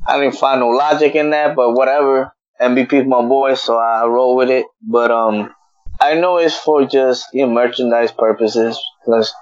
I 0.07 0.21
didn't 0.21 0.37
find 0.37 0.61
no 0.61 0.69
logic 0.69 1.15
in 1.15 1.31
that, 1.31 1.57
but 1.57 1.73
whatever. 1.73 2.33
MVP's 2.61 3.07
my 3.07 3.23
boy, 3.23 3.55
so 3.55 3.77
I 3.77 4.07
roll 4.07 4.37
with 4.37 4.51
it. 4.51 4.67
But 4.83 5.11
um, 5.11 5.55
I 6.01 6.15
know 6.15 6.39
it's 6.39 6.57
for 6.57 6.87
just 6.87 7.27
you 7.33 7.47
know, 7.47 7.53
merchandise 7.53 8.13
purposes 8.13 8.81
because 9.05 9.33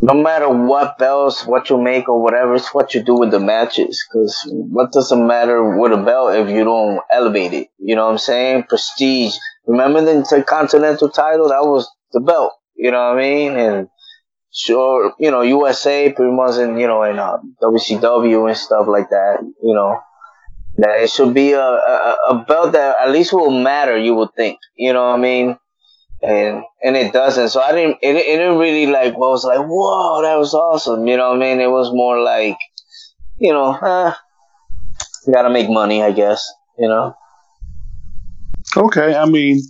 no 0.00 0.14
matter 0.14 0.48
what 0.48 0.98
belts, 0.98 1.44
what 1.44 1.70
you 1.70 1.80
make 1.80 2.08
or 2.08 2.22
whatever, 2.22 2.54
it's 2.54 2.72
what 2.72 2.94
you 2.94 3.02
do 3.02 3.14
with 3.14 3.30
the 3.30 3.40
matches. 3.40 4.04
Because 4.08 4.36
what 4.52 4.92
does 4.92 5.10
it 5.10 5.16
matter 5.16 5.78
with 5.78 5.92
a 5.92 5.96
belt 5.96 6.36
if 6.36 6.48
you 6.50 6.64
don't 6.64 7.00
elevate 7.10 7.52
it? 7.52 7.68
You 7.78 7.96
know 7.96 8.06
what 8.06 8.12
I'm 8.12 8.18
saying? 8.18 8.64
Prestige. 8.68 9.34
Remember 9.66 10.00
the 10.00 10.12
Intercontinental 10.12 11.08
title? 11.08 11.48
That 11.48 11.64
was 11.64 11.90
the 12.12 12.20
belt. 12.20 12.52
You 12.78 12.90
know 12.90 13.08
what 13.08 13.18
I 13.18 13.20
mean? 13.20 13.56
And 13.56 13.88
sure, 14.52 15.12
you 15.18 15.30
know, 15.30 15.42
USA 15.42 16.12
pretty 16.12 16.32
much 16.32 16.56
in, 16.58 16.78
you 16.78 16.86
know, 16.86 17.02
in 17.02 17.18
uh, 17.18 17.38
WCW 17.62 18.48
and 18.48 18.56
stuff 18.56 18.86
like 18.86 19.10
that, 19.10 19.38
you 19.42 19.74
know. 19.74 20.00
That 20.78 21.00
it 21.02 21.10
should 21.10 21.34
be 21.34 21.52
a, 21.52 21.60
a, 21.60 22.16
a 22.30 22.44
belt 22.46 22.72
that 22.72 22.96
at 23.00 23.10
least 23.10 23.32
will 23.32 23.50
matter, 23.50 23.98
you 23.98 24.14
would 24.14 24.32
think. 24.36 24.60
You 24.76 24.92
know 24.92 25.08
what 25.08 25.18
I 25.18 25.20
mean? 25.20 25.58
and 26.22 26.64
and 26.82 26.96
it 26.96 27.12
doesn't. 27.12 27.48
So 27.50 27.60
I 27.60 27.72
didn't. 27.72 27.98
It, 28.02 28.16
it 28.16 28.36
didn't 28.38 28.58
really 28.58 28.86
like. 28.86 29.16
Well, 29.16 29.30
was 29.30 29.44
like, 29.44 29.60
whoa, 29.60 30.22
that 30.22 30.36
was 30.36 30.54
awesome. 30.54 31.06
You 31.06 31.16
know 31.16 31.30
what 31.30 31.36
I 31.36 31.40
mean? 31.40 31.60
It 31.60 31.70
was 31.70 31.90
more 31.92 32.20
like, 32.20 32.58
you 33.38 33.52
know, 33.52 33.72
uh, 33.72 34.14
you 35.26 35.32
gotta 35.32 35.50
make 35.50 35.70
money, 35.70 36.02
I 36.02 36.12
guess. 36.12 36.50
You 36.78 36.88
know. 36.88 37.14
Okay, 38.76 39.14
I 39.14 39.24
mean, 39.26 39.60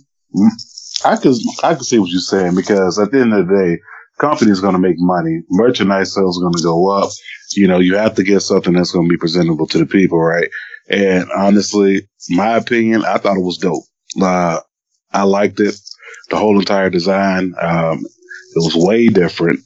I 1.05 1.15
could 1.15 1.35
I 1.63 1.75
could 1.75 1.85
see 1.85 1.99
what 1.99 2.09
you're 2.09 2.19
saying 2.19 2.55
because 2.55 2.99
at 2.99 3.11
the 3.11 3.21
end 3.21 3.33
of 3.33 3.47
the 3.47 3.53
day, 3.53 3.81
company's 4.19 4.59
going 4.59 4.73
to 4.73 4.79
make 4.79 4.97
money. 4.97 5.41
Merchandise 5.49 6.13
sales 6.13 6.37
are 6.37 6.43
going 6.43 6.55
to 6.55 6.63
go 6.63 6.89
up. 6.89 7.09
You 7.55 7.67
know, 7.67 7.79
you 7.79 7.95
have 7.95 8.15
to 8.15 8.23
get 8.23 8.41
something 8.41 8.73
that's 8.73 8.91
going 8.91 9.07
to 9.07 9.09
be 9.09 9.17
presentable 9.17 9.67
to 9.67 9.77
the 9.77 9.85
people, 9.85 10.19
right? 10.19 10.49
And 10.89 11.25
honestly, 11.35 12.07
my 12.29 12.57
opinion, 12.57 13.05
I 13.05 13.17
thought 13.17 13.37
it 13.37 13.43
was 13.43 13.57
dope. 13.57 13.83
Uh, 14.21 14.59
I 15.11 15.23
liked 15.23 15.59
it. 15.59 15.79
The 16.29 16.37
whole 16.37 16.59
entire 16.59 16.89
design. 16.89 17.53
Um, 17.59 17.99
it 17.99 18.63
was 18.63 18.75
way 18.75 19.07
different. 19.07 19.61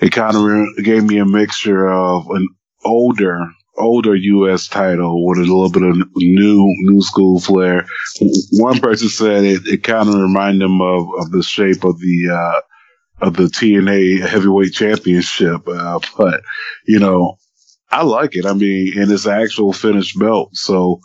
It 0.00 0.12
kind 0.12 0.36
of 0.36 0.42
re- 0.42 0.74
gave 0.82 1.04
me 1.04 1.18
a 1.18 1.26
mixture 1.26 1.90
of 1.90 2.26
an 2.30 2.46
older, 2.84 3.46
older 3.80 4.14
U.S. 4.14 4.68
title 4.68 5.26
with 5.26 5.38
a 5.38 5.42
little 5.42 5.70
bit 5.70 5.82
of 5.82 5.96
new, 6.16 6.74
new 6.82 7.02
school 7.02 7.40
flair. 7.40 7.86
One 8.52 8.78
person 8.78 9.08
said 9.08 9.44
it, 9.44 9.66
it 9.66 9.82
kind 9.82 10.08
of 10.08 10.14
reminded 10.14 10.62
them 10.62 10.80
of, 10.80 11.08
of 11.18 11.30
the 11.30 11.42
shape 11.42 11.84
of 11.84 11.98
the, 11.98 12.30
uh, 12.30 13.26
of 13.26 13.36
the 13.36 13.44
TNA 13.44 14.26
heavyweight 14.26 14.72
championship. 14.72 15.66
Uh, 15.66 16.00
but, 16.16 16.42
you 16.86 16.98
know, 16.98 17.36
I 17.90 18.04
like 18.04 18.36
it. 18.36 18.46
I 18.46 18.52
mean, 18.52 18.98
and 18.98 19.10
it's 19.10 19.26
an 19.26 19.40
actual 19.40 19.72
finished 19.72 20.18
belt. 20.18 20.50
So 20.54 21.00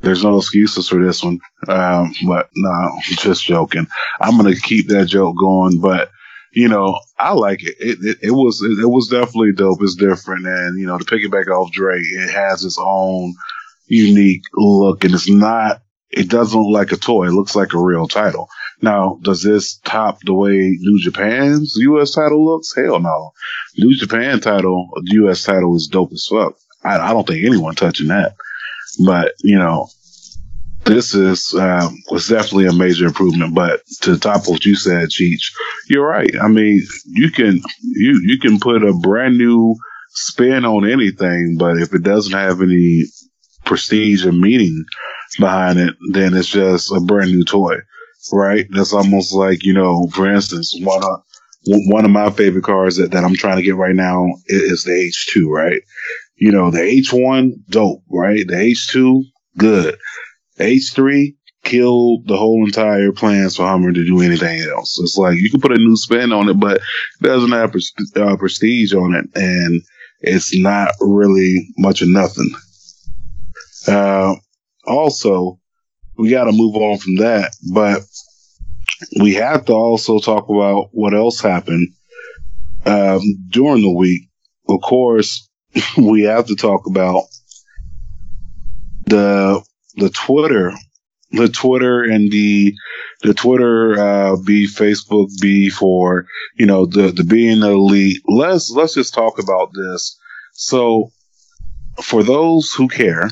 there's 0.00 0.22
no 0.22 0.38
excuses 0.38 0.88
for 0.88 1.02
this 1.04 1.22
one. 1.22 1.40
Um, 1.68 2.12
but 2.26 2.48
no, 2.54 2.90
just 3.04 3.44
joking. 3.44 3.86
I'm 4.20 4.38
to 4.38 4.60
keep 4.60 4.88
that 4.88 5.06
joke 5.06 5.36
going, 5.38 5.80
but 5.80 6.10
you 6.56 6.68
know, 6.68 6.98
I 7.18 7.34
like 7.34 7.62
it. 7.62 7.76
It, 7.78 7.98
it, 8.00 8.18
it 8.22 8.30
was, 8.30 8.62
it, 8.62 8.82
it 8.82 8.88
was 8.88 9.08
definitely 9.08 9.52
dope. 9.52 9.82
It's 9.82 9.94
different. 9.94 10.46
And, 10.46 10.80
you 10.80 10.86
know, 10.86 10.96
to 10.96 11.04
piggyback 11.04 11.48
off 11.48 11.70
Dre, 11.70 12.00
it 12.00 12.30
has 12.30 12.64
its 12.64 12.78
own 12.80 13.34
unique 13.88 14.42
look 14.54 15.04
and 15.04 15.12
it's 15.12 15.28
not, 15.28 15.82
it 16.08 16.30
doesn't 16.30 16.58
look 16.58 16.72
like 16.72 16.92
a 16.92 16.96
toy. 16.96 17.26
It 17.26 17.32
looks 17.32 17.54
like 17.54 17.74
a 17.74 17.78
real 17.78 18.08
title. 18.08 18.48
Now, 18.80 19.18
does 19.20 19.42
this 19.42 19.76
top 19.84 20.20
the 20.22 20.32
way 20.32 20.56
New 20.80 20.98
Japan's 20.98 21.74
U.S. 21.76 22.12
title 22.12 22.42
looks? 22.42 22.74
Hell 22.74 23.00
no. 23.00 23.32
New 23.76 23.94
Japan 23.94 24.40
title, 24.40 24.88
U.S. 25.02 25.44
title 25.44 25.76
is 25.76 25.88
dope 25.88 26.12
as 26.12 26.26
fuck. 26.26 26.56
I, 26.82 26.96
I 26.96 27.12
don't 27.12 27.26
think 27.26 27.44
anyone 27.44 27.74
touching 27.74 28.08
that. 28.08 28.34
But, 29.04 29.34
you 29.40 29.58
know, 29.58 29.90
this 30.86 31.14
is, 31.14 31.54
um, 31.54 31.96
was 32.10 32.28
definitely 32.28 32.66
a 32.66 32.72
major 32.72 33.06
improvement. 33.06 33.54
But 33.54 33.82
to 34.02 34.18
top 34.18 34.48
what 34.48 34.64
you 34.64 34.76
said, 34.76 35.08
Cheech, 35.10 35.52
you're 35.88 36.06
right. 36.06 36.30
I 36.40 36.48
mean, 36.48 36.80
you 37.06 37.30
can, 37.30 37.60
you, 37.82 38.20
you 38.24 38.38
can 38.38 38.58
put 38.58 38.82
a 38.82 38.92
brand 38.94 39.38
new 39.38 39.76
spin 40.10 40.64
on 40.64 40.88
anything, 40.88 41.56
but 41.58 41.78
if 41.78 41.92
it 41.94 42.02
doesn't 42.02 42.32
have 42.32 42.62
any 42.62 43.04
prestige 43.64 44.24
and 44.24 44.40
meaning 44.40 44.84
behind 45.38 45.78
it, 45.78 45.94
then 46.12 46.34
it's 46.34 46.48
just 46.48 46.92
a 46.92 47.00
brand 47.00 47.30
new 47.32 47.44
toy 47.44 47.76
right? 48.32 48.66
That's 48.70 48.92
almost 48.92 49.32
like, 49.32 49.64
you 49.64 49.74
know, 49.74 50.08
for 50.12 50.32
instance, 50.32 50.74
one 50.82 51.02
of, 51.04 51.20
one 51.66 52.04
of 52.04 52.10
my 52.10 52.30
favorite 52.30 52.64
cars 52.64 52.96
that, 52.96 53.10
that 53.12 53.24
I'm 53.24 53.34
trying 53.34 53.56
to 53.56 53.62
get 53.62 53.76
right 53.76 53.94
now 53.94 54.26
is 54.46 54.84
the 54.84 54.92
H2, 54.92 55.48
right? 55.48 55.80
You 56.36 56.52
know, 56.52 56.70
the 56.70 56.78
H1, 56.78 57.52
dope, 57.68 58.02
right? 58.10 58.46
The 58.46 58.54
H2, 58.54 59.22
good. 59.58 59.96
The 60.56 60.64
H3 60.64 61.34
killed 61.64 62.28
the 62.28 62.36
whole 62.36 62.64
entire 62.64 63.12
plans 63.12 63.56
for 63.56 63.66
Hummer 63.66 63.92
to 63.92 64.04
do 64.04 64.20
anything 64.22 64.60
else. 64.60 64.98
It's 65.00 65.18
like 65.18 65.36
you 65.38 65.50
can 65.50 65.60
put 65.60 65.72
a 65.72 65.78
new 65.78 65.96
spin 65.96 66.32
on 66.32 66.48
it, 66.48 66.58
but 66.58 66.76
it 66.76 67.22
doesn't 67.22 67.50
have 67.50 67.72
pres- 67.72 67.92
uh, 68.14 68.36
prestige 68.36 68.94
on 68.94 69.14
it, 69.14 69.26
and 69.34 69.82
it's 70.20 70.56
not 70.56 70.92
really 71.00 71.68
much 71.76 72.02
of 72.02 72.08
nothing. 72.08 72.50
Uh, 73.88 74.34
also, 74.86 75.58
we 76.16 76.30
got 76.30 76.44
to 76.44 76.52
move 76.52 76.76
on 76.76 76.98
from 76.98 77.16
that, 77.16 77.54
but 77.72 78.02
we 79.20 79.34
have 79.34 79.64
to 79.66 79.72
also 79.72 80.18
talk 80.18 80.48
about 80.48 80.88
what 80.92 81.14
else 81.14 81.40
happened 81.40 81.88
um, 82.86 83.20
during 83.50 83.82
the 83.82 83.92
week. 83.92 84.22
Of 84.68 84.80
course, 84.80 85.48
we 85.98 86.22
have 86.22 86.46
to 86.46 86.56
talk 86.56 86.86
about 86.86 87.24
the 89.06 89.62
the 89.96 90.10
Twitter, 90.10 90.72
the 91.32 91.48
Twitter 91.48 92.02
and 92.04 92.30
the 92.30 92.74
the 93.22 93.34
Twitter 93.34 93.98
uh, 93.98 94.36
be 94.36 94.66
Facebook 94.66 95.28
be 95.40 95.70
for 95.70 96.26
you 96.56 96.66
know 96.66 96.86
the 96.86 97.10
the 97.10 97.24
being 97.24 97.62
elite. 97.62 98.22
Let's 98.28 98.70
let's 98.70 98.94
just 98.94 99.14
talk 99.14 99.38
about 99.38 99.70
this. 99.74 100.18
So, 100.52 101.10
for 102.02 102.22
those 102.22 102.72
who 102.72 102.88
care, 102.88 103.30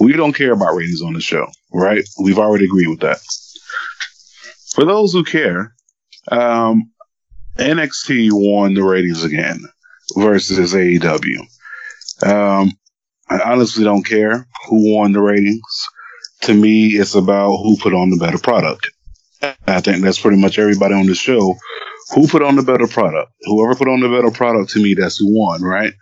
we 0.00 0.12
don't 0.12 0.34
care 0.34 0.52
about 0.52 0.74
ratings 0.74 1.02
on 1.02 1.14
the 1.14 1.20
show, 1.20 1.46
right? 1.72 2.06
We've 2.22 2.38
already 2.38 2.66
agreed 2.66 2.88
with 2.88 3.00
that. 3.00 3.18
For 4.74 4.84
those 4.84 5.12
who 5.12 5.24
care, 5.24 5.74
um, 6.30 6.90
NXT 7.56 8.28
won 8.32 8.74
the 8.74 8.82
ratings 8.82 9.24
again. 9.24 9.64
versus 10.16 10.74
AEW. 10.74 11.40
Um, 12.22 12.72
I 13.30 13.40
honestly 13.40 13.84
don't 13.84 14.06
care 14.06 14.46
who 14.68 14.96
won 14.96 15.12
the 15.12 15.20
ratings. 15.20 15.88
To 16.42 16.54
me, 16.54 16.88
it's 16.88 17.14
about 17.14 17.56
who 17.56 17.76
put 17.76 17.94
on 17.94 18.10
the 18.10 18.16
better 18.16 18.38
product. 18.38 18.90
I 19.66 19.80
think 19.80 20.02
that's 20.02 20.20
pretty 20.20 20.38
much 20.38 20.58
everybody 20.58 20.94
on 20.94 21.06
the 21.06 21.14
show. 21.14 21.54
Who 22.14 22.26
put 22.26 22.42
on 22.42 22.56
the 22.56 22.62
better 22.62 22.86
product? 22.86 23.30
Whoever 23.42 23.74
put 23.74 23.88
on 23.88 24.00
the 24.00 24.08
better 24.08 24.30
product, 24.30 24.70
to 24.70 24.82
me, 24.82 24.94
that's 24.94 25.18
who 25.18 25.26
won, 25.36 25.62
right? 25.62 25.92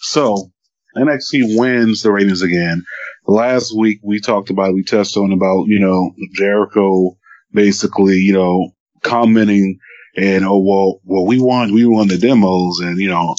So 0.00 0.50
NXT 0.96 1.58
wins 1.58 2.02
the 2.02 2.12
ratings 2.12 2.42
again. 2.42 2.84
Last 3.26 3.74
week 3.76 4.00
we 4.02 4.20
talked 4.20 4.50
about, 4.50 4.74
we 4.74 4.84
touched 4.84 5.16
on 5.16 5.32
about, 5.32 5.64
you 5.68 5.80
know, 5.80 6.12
Jericho 6.34 7.16
basically, 7.52 8.16
you 8.16 8.32
know, 8.32 8.72
commenting 9.02 9.78
and, 10.16 10.44
oh, 10.44 10.58
well, 10.58 11.00
well, 11.04 11.26
we 11.26 11.40
won, 11.40 11.72
we 11.72 11.86
won 11.86 12.08
the 12.08 12.18
demos. 12.18 12.80
And, 12.80 12.98
you 12.98 13.08
know, 13.08 13.34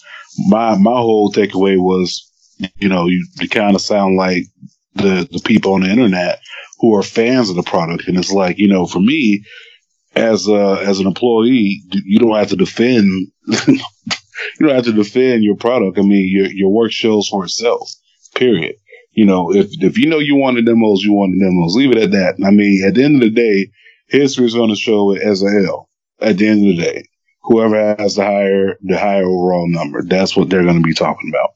my, 0.47 0.75
my 0.77 0.91
whole 0.91 1.31
takeaway 1.31 1.77
was, 1.77 2.31
you 2.77 2.89
know, 2.89 3.07
you, 3.07 3.27
you 3.39 3.49
kind 3.49 3.75
of 3.75 3.81
sound 3.81 4.17
like 4.17 4.43
the, 4.93 5.27
the 5.31 5.41
people 5.43 5.73
on 5.73 5.81
the 5.81 5.89
internet 5.89 6.39
who 6.79 6.95
are 6.95 7.03
fans 7.03 7.49
of 7.49 7.55
the 7.55 7.63
product. 7.63 8.07
And 8.07 8.17
it's 8.17 8.31
like, 8.31 8.57
you 8.57 8.67
know, 8.67 8.85
for 8.85 8.99
me, 8.99 9.43
as 10.15 10.47
a, 10.47 10.81
as 10.85 10.99
an 10.99 11.07
employee, 11.07 11.81
you 12.05 12.19
don't 12.19 12.35
have 12.35 12.49
to 12.49 12.55
defend, 12.55 13.09
you 13.67 13.79
don't 14.59 14.75
have 14.75 14.85
to 14.85 14.93
defend 14.93 15.43
your 15.43 15.55
product. 15.55 15.97
I 15.97 16.01
mean, 16.01 16.29
your, 16.29 16.47
your 16.51 16.69
work 16.69 16.91
shows 16.91 17.27
for 17.27 17.43
itself, 17.43 17.89
period. 18.35 18.75
You 19.11 19.25
know, 19.25 19.53
if, 19.53 19.67
if 19.81 19.97
you 19.97 20.07
know 20.07 20.19
you 20.19 20.35
want 20.35 20.57
the 20.57 20.61
demos, 20.61 21.01
you 21.01 21.13
want 21.13 21.33
the 21.33 21.45
demos. 21.45 21.75
Leave 21.75 21.91
it 21.91 21.97
at 21.97 22.11
that. 22.11 22.35
I 22.45 22.51
mean, 22.51 22.83
at 22.85 22.95
the 22.95 23.03
end 23.03 23.15
of 23.15 23.21
the 23.21 23.29
day, 23.29 23.71
history 24.07 24.45
is 24.45 24.55
going 24.55 24.69
to 24.69 24.75
show 24.75 25.13
it 25.13 25.21
as 25.21 25.41
a 25.41 25.47
L 25.67 25.89
at 26.19 26.37
the 26.37 26.47
end 26.47 26.69
of 26.69 26.75
the 26.75 26.83
day. 26.83 27.07
Whoever 27.43 27.95
has 27.95 28.15
the 28.15 28.25
higher, 28.25 28.77
the 28.81 28.97
higher 28.97 29.23
overall 29.23 29.67
number, 29.69 30.01
that's 30.03 30.35
what 30.35 30.49
they're 30.49 30.63
going 30.63 30.81
to 30.81 30.87
be 30.87 30.93
talking 30.93 31.29
about. 31.29 31.51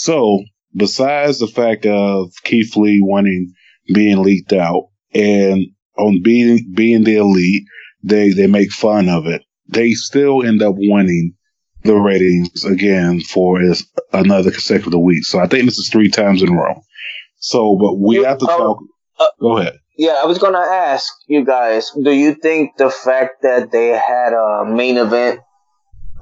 So 0.00 0.42
besides 0.74 1.40
the 1.40 1.46
fact 1.46 1.84
of 1.84 2.32
Keith 2.42 2.74
Lee 2.74 3.00
winning, 3.02 3.52
being 3.92 4.22
leaked 4.22 4.54
out 4.54 4.88
and 5.12 5.66
on 5.98 6.22
being, 6.22 6.72
being 6.74 7.04
the 7.04 7.16
elite, 7.16 7.64
they, 8.02 8.30
they 8.30 8.46
make 8.46 8.72
fun 8.72 9.10
of 9.10 9.26
it. 9.26 9.42
They 9.68 9.90
still 9.90 10.42
end 10.42 10.62
up 10.62 10.74
winning 10.78 11.34
the 11.84 11.96
ratings 11.96 12.64
again 12.64 13.20
for 13.20 13.60
is 13.60 13.86
another 14.14 14.50
consecutive 14.50 15.00
week. 15.00 15.24
So 15.24 15.38
I 15.38 15.46
think 15.46 15.66
this 15.66 15.76
is 15.76 15.90
three 15.90 16.08
times 16.08 16.42
in 16.42 16.48
a 16.48 16.56
row. 16.56 16.80
So, 17.36 17.76
but 17.76 17.98
we 17.98 18.16
You- 18.16 18.24
have 18.24 18.38
to 18.38 18.46
talk. 18.46 18.78
uh, 19.18 19.26
go 19.38 19.58
ahead. 19.58 19.74
Yeah, 19.98 20.12
I 20.22 20.24
was 20.24 20.38
gonna 20.38 20.58
ask 20.60 21.12
you 21.26 21.44
guys, 21.44 21.90
do 22.02 22.10
you 22.10 22.32
think 22.34 22.78
the 22.78 22.88
fact 22.88 23.42
that 23.42 23.70
they 23.70 23.88
had 23.88 24.32
a 24.32 24.64
main 24.64 24.96
event, 24.96 25.40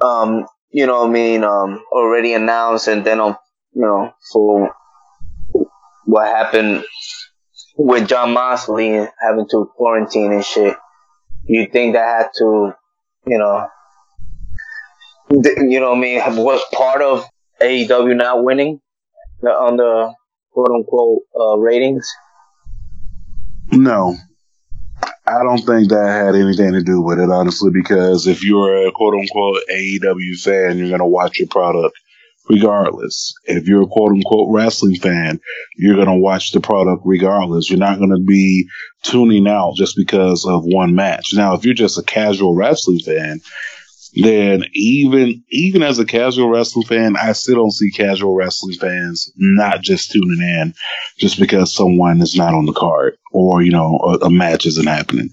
um, 0.01 0.47
you 0.69 0.85
know 0.85 0.99
what 0.99 1.11
I 1.11 1.13
mean, 1.13 1.45
um, 1.45 1.81
already 1.93 2.33
announced 2.33 2.89
and 2.89 3.05
then 3.05 3.21
on, 3.21 3.37
you 3.73 3.81
know, 3.81 4.13
for 4.31 4.73
what 6.05 6.27
happened 6.27 6.83
with 7.77 8.07
Jon 8.07 8.33
Moxley 8.33 8.91
having 9.21 9.47
to 9.51 9.71
quarantine 9.75 10.31
and 10.33 10.45
shit, 10.45 10.75
you 11.45 11.67
think 11.71 11.93
that 11.93 12.23
had 12.23 12.29
to, 12.37 12.73
you 13.27 13.37
know, 13.37 13.67
you 15.31 15.79
know 15.79 15.89
what 15.91 15.97
I 15.97 16.01
mean, 16.01 16.19
was 16.37 16.63
part 16.73 17.01
of 17.01 17.25
AEW 17.61 18.15
not 18.15 18.43
winning 18.43 18.81
on 19.43 19.77
the 19.77 20.13
quote 20.51 20.71
unquote, 20.71 21.21
uh, 21.39 21.57
ratings? 21.57 22.11
No, 23.71 24.15
I 25.27 25.43
don't 25.43 25.59
think 25.59 25.89
that 25.89 26.07
had 26.07 26.35
anything 26.35 26.73
to 26.73 26.81
do 26.81 27.01
with 27.01 27.19
it, 27.19 27.29
honestly, 27.29 27.69
because 27.71 28.25
if 28.25 28.43
you're 28.43 28.87
a 28.87 28.91
quote 28.91 29.13
unquote 29.13 29.61
AEW 29.71 30.41
fan, 30.41 30.77
you're 30.77 30.89
going 30.89 30.99
to 30.99 31.05
watch 31.05 31.39
your 31.39 31.47
product 31.49 31.95
regardless. 32.49 33.33
If 33.45 33.67
you're 33.67 33.83
a 33.83 33.87
quote 33.87 34.11
unquote 34.11 34.49
wrestling 34.51 34.95
fan, 34.95 35.39
you're 35.77 35.95
going 35.95 36.07
to 36.07 36.15
watch 36.15 36.51
the 36.51 36.59
product 36.59 37.03
regardless. 37.05 37.69
You're 37.69 37.79
not 37.79 37.99
going 37.99 38.09
to 38.11 38.23
be 38.25 38.67
tuning 39.03 39.47
out 39.47 39.75
just 39.75 39.95
because 39.95 40.45
of 40.45 40.63
one 40.65 40.95
match. 40.95 41.33
Now, 41.33 41.53
if 41.53 41.63
you're 41.63 41.73
just 41.73 41.99
a 41.99 42.03
casual 42.03 42.55
wrestling 42.55 42.99
fan, 42.99 43.41
then 44.15 44.63
even 44.73 45.43
even 45.49 45.83
as 45.83 45.99
a 45.99 46.05
casual 46.05 46.49
wrestling 46.49 46.85
fan, 46.85 47.15
I 47.15 47.33
still 47.33 47.55
don't 47.55 47.71
see 47.71 47.91
casual 47.91 48.35
wrestling 48.35 48.75
fans 48.75 49.31
not 49.37 49.81
just 49.81 50.11
tuning 50.11 50.41
in 50.41 50.73
just 51.19 51.39
because 51.39 51.73
someone 51.73 52.21
is 52.21 52.35
not 52.35 52.55
on 52.55 52.65
the 52.65 52.73
card 52.73 53.17
or 53.31 53.61
you 53.61 53.71
know 53.71 53.99
a, 54.03 54.25
a 54.25 54.29
match 54.31 54.65
isn't 54.65 54.87
happening. 54.87 55.29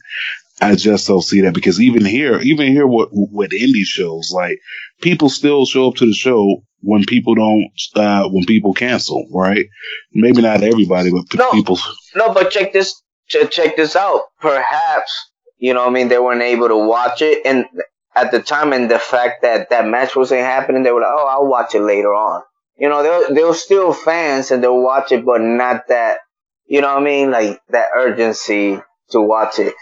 I 0.60 0.74
just 0.74 1.06
don't 1.06 1.22
see 1.22 1.42
that 1.42 1.54
because 1.54 1.80
even 1.80 2.04
here, 2.04 2.38
even 2.40 2.66
here 2.68 2.86
with 2.86 3.08
with 3.12 3.50
indie 3.50 3.84
shows, 3.84 4.30
like 4.32 4.60
people 5.00 5.28
still 5.28 5.66
show 5.66 5.88
up 5.88 5.96
to 5.96 6.06
the 6.06 6.14
show 6.14 6.62
when 6.86 7.04
people 7.04 7.34
don't 7.34 7.70
uh, 7.96 8.28
when 8.28 8.44
people 8.46 8.72
cancel, 8.72 9.26
right? 9.32 9.66
Maybe 10.12 10.40
not 10.42 10.62
everybody, 10.62 11.10
but 11.10 11.24
No. 11.34 11.50
people. 11.50 11.78
No, 12.14 12.32
but 12.32 12.50
check 12.50 12.72
this. 12.72 12.94
ch- 13.28 13.50
Check 13.50 13.76
this 13.76 13.96
out. 13.96 14.22
Perhaps 14.40 15.12
you 15.58 15.74
know. 15.74 15.80
what 15.80 15.90
I 15.90 15.92
mean, 15.92 16.08
they 16.08 16.18
weren't 16.18 16.42
able 16.42 16.68
to 16.68 16.76
watch 16.76 17.22
it, 17.22 17.44
and 17.44 17.66
at 18.14 18.30
the 18.30 18.40
time, 18.40 18.72
and 18.72 18.90
the 18.90 18.98
fact 18.98 19.42
that 19.42 19.70
that 19.70 19.86
match 19.86 20.14
wasn't 20.16 20.40
happening, 20.40 20.82
they 20.84 20.92
were 20.92 21.00
like, 21.00 21.12
"Oh, 21.12 21.26
I'll 21.26 21.48
watch 21.48 21.74
it 21.74 21.80
later 21.82 22.14
on." 22.14 22.42
You 22.78 22.88
know, 22.88 23.02
they're 23.02 23.34
they're 23.34 23.54
still 23.54 23.92
fans 23.92 24.50
and 24.50 24.62
they'll 24.62 24.80
watch 24.82 25.10
it, 25.12 25.24
but 25.24 25.40
not 25.40 25.88
that. 25.88 26.18
You 26.66 26.80
know 26.82 26.88
what 26.94 27.02
I 27.02 27.04
mean? 27.04 27.30
Like 27.30 27.60
that 27.70 27.86
urgency 27.96 28.80
to 29.10 29.20
watch 29.20 29.58
it. 29.58 29.74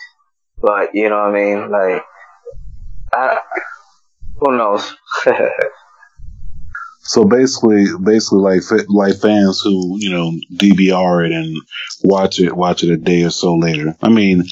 But 0.61 0.95
you 0.95 1.09
know 1.11 1.17
what 1.17 1.31
I 1.31 1.33
mean? 1.33 1.71
Like, 1.71 2.03
I, 3.13 3.41
who 4.39 4.57
knows? 4.57 4.95
So 7.05 7.25
basically, 7.25 7.87
basically 8.03 8.41
like 8.41 8.63
like 8.89 9.17
fans 9.17 9.61
who 9.61 9.97
you 9.99 10.11
know 10.11 10.33
DVR 10.55 11.27
it 11.27 11.33
and 11.33 11.57
watch 12.03 12.41
it 12.41 12.57
watch 12.57 12.83
it 12.83 12.91
a 12.91 12.97
day 12.97 13.23
or 13.25 13.31
so 13.31 13.57
later. 13.57 13.95
I 14.03 14.09
mean, 14.09 14.45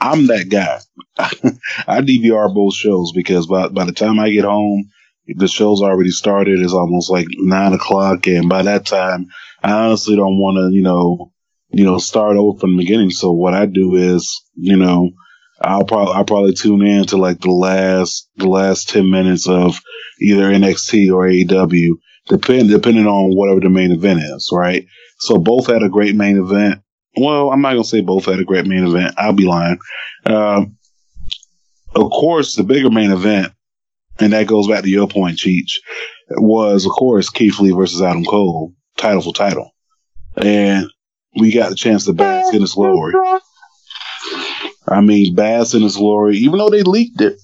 I'm 0.00 0.26
that 0.28 0.48
guy. 0.48 0.80
I 1.18 2.00
DVR 2.00 2.54
both 2.54 2.74
shows 2.74 3.12
because 3.12 3.46
by 3.46 3.68
by 3.68 3.84
the 3.84 3.92
time 3.92 4.20
I 4.20 4.30
get 4.30 4.44
home, 4.44 4.90
the 5.26 5.48
show's 5.48 5.82
already 5.82 6.10
started. 6.10 6.60
It's 6.60 6.72
almost 6.72 7.10
like 7.10 7.26
nine 7.38 7.72
o'clock, 7.72 8.26
and 8.28 8.48
by 8.48 8.62
that 8.62 8.86
time, 8.86 9.26
I 9.62 9.72
honestly 9.72 10.16
don't 10.16 10.38
want 10.38 10.56
to 10.56 10.74
you 10.74 10.82
know 10.82 11.32
you 11.70 11.84
know 11.84 11.98
start 11.98 12.36
over 12.36 12.58
from 12.58 12.76
the 12.76 12.82
beginning. 12.84 13.10
So 13.10 13.32
what 13.32 13.54
I 13.54 13.66
do 13.66 13.96
is 13.96 14.42
you 14.54 14.76
know. 14.76 15.10
I'll 15.60 15.84
probably 15.84 16.14
I'll 16.14 16.24
probably 16.24 16.54
tune 16.54 16.86
in 16.86 17.04
to 17.06 17.16
like 17.16 17.40
the 17.40 17.50
last 17.50 18.28
the 18.36 18.48
last 18.48 18.88
ten 18.88 19.10
minutes 19.10 19.48
of 19.48 19.80
either 20.20 20.50
NXT 20.50 21.12
or 21.12 21.26
AEW, 21.28 21.94
depend 22.28 22.68
depending 22.68 23.06
on 23.06 23.34
whatever 23.36 23.60
the 23.60 23.68
main 23.68 23.90
event 23.90 24.20
is, 24.20 24.50
right? 24.52 24.84
So 25.18 25.38
both 25.38 25.66
had 25.66 25.82
a 25.82 25.88
great 25.88 26.14
main 26.14 26.38
event. 26.38 26.80
Well, 27.16 27.50
I'm 27.50 27.60
not 27.60 27.72
gonna 27.72 27.84
say 27.84 28.00
both 28.00 28.26
had 28.26 28.38
a 28.38 28.44
great 28.44 28.66
main 28.66 28.86
event. 28.86 29.14
I'll 29.18 29.32
be 29.32 29.46
lying. 29.46 29.78
Um, 30.26 30.76
of 31.94 32.10
course, 32.10 32.54
the 32.54 32.62
bigger 32.62 32.90
main 32.90 33.10
event, 33.10 33.52
and 34.20 34.32
that 34.32 34.46
goes 34.46 34.68
back 34.68 34.84
to 34.84 34.90
your 34.90 35.08
point, 35.08 35.38
Cheech, 35.38 35.78
was 36.30 36.84
of 36.84 36.92
course 36.92 37.30
Keith 37.30 37.58
Lee 37.58 37.72
versus 37.72 38.02
Adam 38.02 38.24
Cole, 38.24 38.72
title 38.96 39.22
for 39.22 39.32
title, 39.32 39.70
and 40.36 40.86
we 41.36 41.52
got 41.52 41.70
the 41.70 41.76
chance 41.76 42.04
to 42.04 42.12
bask 42.12 42.54
in 42.54 42.60
his 42.60 42.74
glory. 42.74 43.14
I 44.92 45.00
mean, 45.00 45.34
Bass 45.34 45.74
in 45.74 45.82
his 45.82 45.96
glory, 45.96 46.36
even 46.38 46.58
though 46.58 46.70
they 46.70 46.82
leaked 46.82 47.20
it 47.20 47.38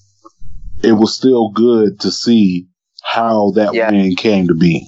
it 0.82 0.92
was 0.92 1.16
still 1.16 1.48
good 1.50 1.98
to 2.00 2.10
see 2.10 2.66
how 3.02 3.52
that 3.52 3.72
Yeah. 3.72 3.90
win 3.90 4.14
came 4.16 4.48
to 4.48 4.54
be. 4.54 4.86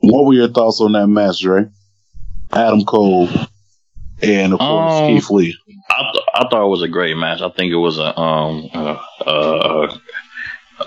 What 0.00 0.24
were 0.24 0.34
your 0.34 0.48
thoughts 0.48 0.80
on 0.80 0.92
that 0.92 1.06
match, 1.06 1.40
Dre? 1.40 1.66
Adam 2.52 2.84
Cole 2.84 3.28
and 4.22 4.52
of 4.52 4.60
course 4.60 5.00
Um, 5.00 5.06
Keith 5.06 5.30
Lee. 5.30 5.56
I, 5.90 6.02
th- 6.12 6.24
I 6.34 6.48
thought 6.48 6.64
it 6.64 6.68
was 6.70 6.82
a 6.82 6.88
great 6.88 7.16
match. 7.16 7.40
I 7.42 7.48
think 7.50 7.72
it 7.72 7.76
was 7.76 7.98
a 7.98 8.18
um 8.18 8.68
uh, 8.72 8.96
uh 9.26 9.96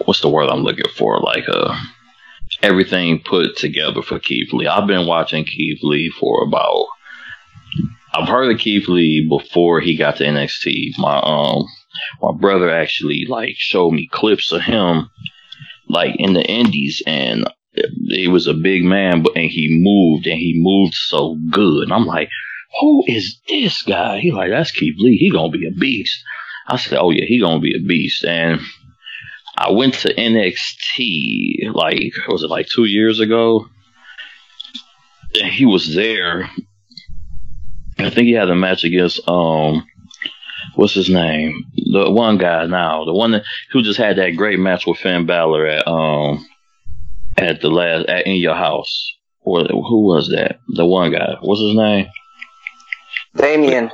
what's 0.06 0.22
the 0.22 0.30
word 0.30 0.50
I'm 0.50 0.64
looking 0.64 0.90
for? 0.96 1.20
Like 1.20 1.44
uh 1.50 1.76
everything 2.64 3.20
put 3.24 3.58
together 3.58 4.02
for 4.02 4.18
Keith 4.20 4.54
Lee. 4.54 4.68
I've 4.68 4.88
been 4.88 5.08
watching 5.08 5.44
Keith 5.44 5.80
Lee 5.84 6.10
for 6.10 6.44
about 6.44 6.86
I've 8.18 8.28
heard 8.28 8.52
of 8.52 8.60
Keith 8.60 8.88
Lee 8.88 9.28
before 9.30 9.80
he 9.80 9.96
got 9.96 10.16
to 10.18 10.24
NXT. 10.24 10.98
My 10.98 11.20
um 11.20 11.66
my 12.20 12.32
brother 12.36 12.72
actually 12.72 13.26
like 13.30 13.54
showed 13.58 13.92
me 13.92 14.10
clips 14.12 14.52
of 14.52 14.64
him 14.64 15.12
like 15.88 16.16
in 16.18 16.34
the 16.34 16.44
indies 16.44 17.04
and 17.06 17.48
he 18.08 18.28
was 18.28 18.48
a 18.48 18.56
big 18.56 18.84
man 18.84 19.22
but 19.22 19.36
and 19.36 19.52
he 19.52 19.68
moved 19.70 20.26
and 20.26 20.40
he 20.40 20.54
moved 20.56 20.96
so 20.96 21.38
good. 21.52 21.84
And 21.84 21.94
I'm 21.94 22.08
like 22.08 22.30
who 22.82 23.04
is 23.08 23.40
this 23.48 23.84
guy? 23.84 24.20
He 24.20 24.32
like, 24.32 24.50
that's 24.50 24.72
Keith 24.72 24.96
Lee. 24.98 25.18
He 25.18 25.32
gonna 25.32 25.52
be 25.52 25.68
a 25.68 25.72
beast. 25.72 26.24
I 26.68 26.78
said, 26.78 26.98
oh 27.00 27.12
yeah, 27.12 27.26
he 27.26 27.40
gonna 27.40 27.60
be 27.60 27.76
a 27.76 27.88
beast. 27.88 28.26
And 28.26 28.60
I 29.56 29.72
went 29.72 29.94
to 29.96 30.14
NXT 30.14 31.72
like 31.72 32.14
was 32.28 32.42
it 32.42 32.50
like 32.50 32.68
two 32.68 32.86
years 32.86 33.20
ago? 33.20 33.68
And 35.40 35.52
he 35.52 35.68
was 35.68 35.94
there. 35.94 36.50
I 38.00 38.10
think 38.10 38.28
he 38.28 38.34
had 38.34 38.50
a 38.50 38.56
match 38.56 38.84
against 38.84 39.28
um, 39.28 39.88
what's 40.76 40.94
his 40.94 41.10
name? 41.10 41.66
The 41.76 42.10
one 42.10 42.38
guy 42.38 42.66
now, 42.66 43.06
the 43.06 43.14
one 43.14 43.32
that, 43.32 43.44
who 43.72 43.82
just 43.82 43.98
had 43.98 44.18
that 44.18 44.32
great 44.32 44.60
match 44.60 44.86
with 44.86 45.00
Finn 45.00 45.26
Balor 45.26 45.66
at 45.68 45.88
um 45.88 46.46
at 47.38 47.62
the 47.62 47.70
last 47.70 48.08
at 48.08 48.28
in 48.28 48.36
your 48.36 48.56
house. 48.56 49.14
Or 49.42 49.64
who 49.66 50.02
was 50.02 50.30
that? 50.30 50.60
The 50.68 50.86
one 50.86 51.12
guy. 51.12 51.38
What's 51.42 51.62
his 51.62 51.74
name? 51.74 52.08
Damian. 53.36 53.90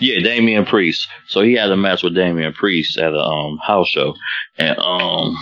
Yeah, 0.00 0.20
Damian 0.20 0.66
Priest. 0.66 1.06
So 1.28 1.42
he 1.42 1.54
had 1.54 1.70
a 1.70 1.76
match 1.76 2.02
with 2.02 2.14
Damian 2.14 2.52
Priest 2.52 2.98
at 2.98 3.12
a 3.12 3.20
um 3.20 3.58
house 3.58 3.88
show, 3.88 4.14
and 4.58 4.78
um. 4.78 5.36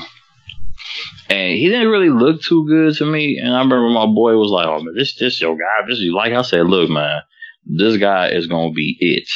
And 1.30 1.56
he 1.56 1.70
didn't 1.70 1.88
really 1.88 2.10
look 2.10 2.42
too 2.42 2.66
good 2.66 2.94
to 2.96 3.06
me. 3.06 3.38
And 3.38 3.54
I 3.54 3.60
remember 3.60 3.88
my 3.88 4.04
boy 4.04 4.36
was 4.36 4.50
like, 4.50 4.66
"Oh 4.66 4.82
man, 4.82 4.94
this 4.94 5.16
this 5.16 5.40
your 5.40 5.56
guy." 5.56 5.86
This 5.88 5.98
is 5.98 6.10
like 6.12 6.34
I 6.34 6.42
said, 6.42 6.66
look, 6.66 6.90
man, 6.90 7.22
this 7.66 7.96
guy 7.96 8.28
is 8.28 8.46
gonna 8.46 8.72
be 8.72 8.96
it. 9.00 9.28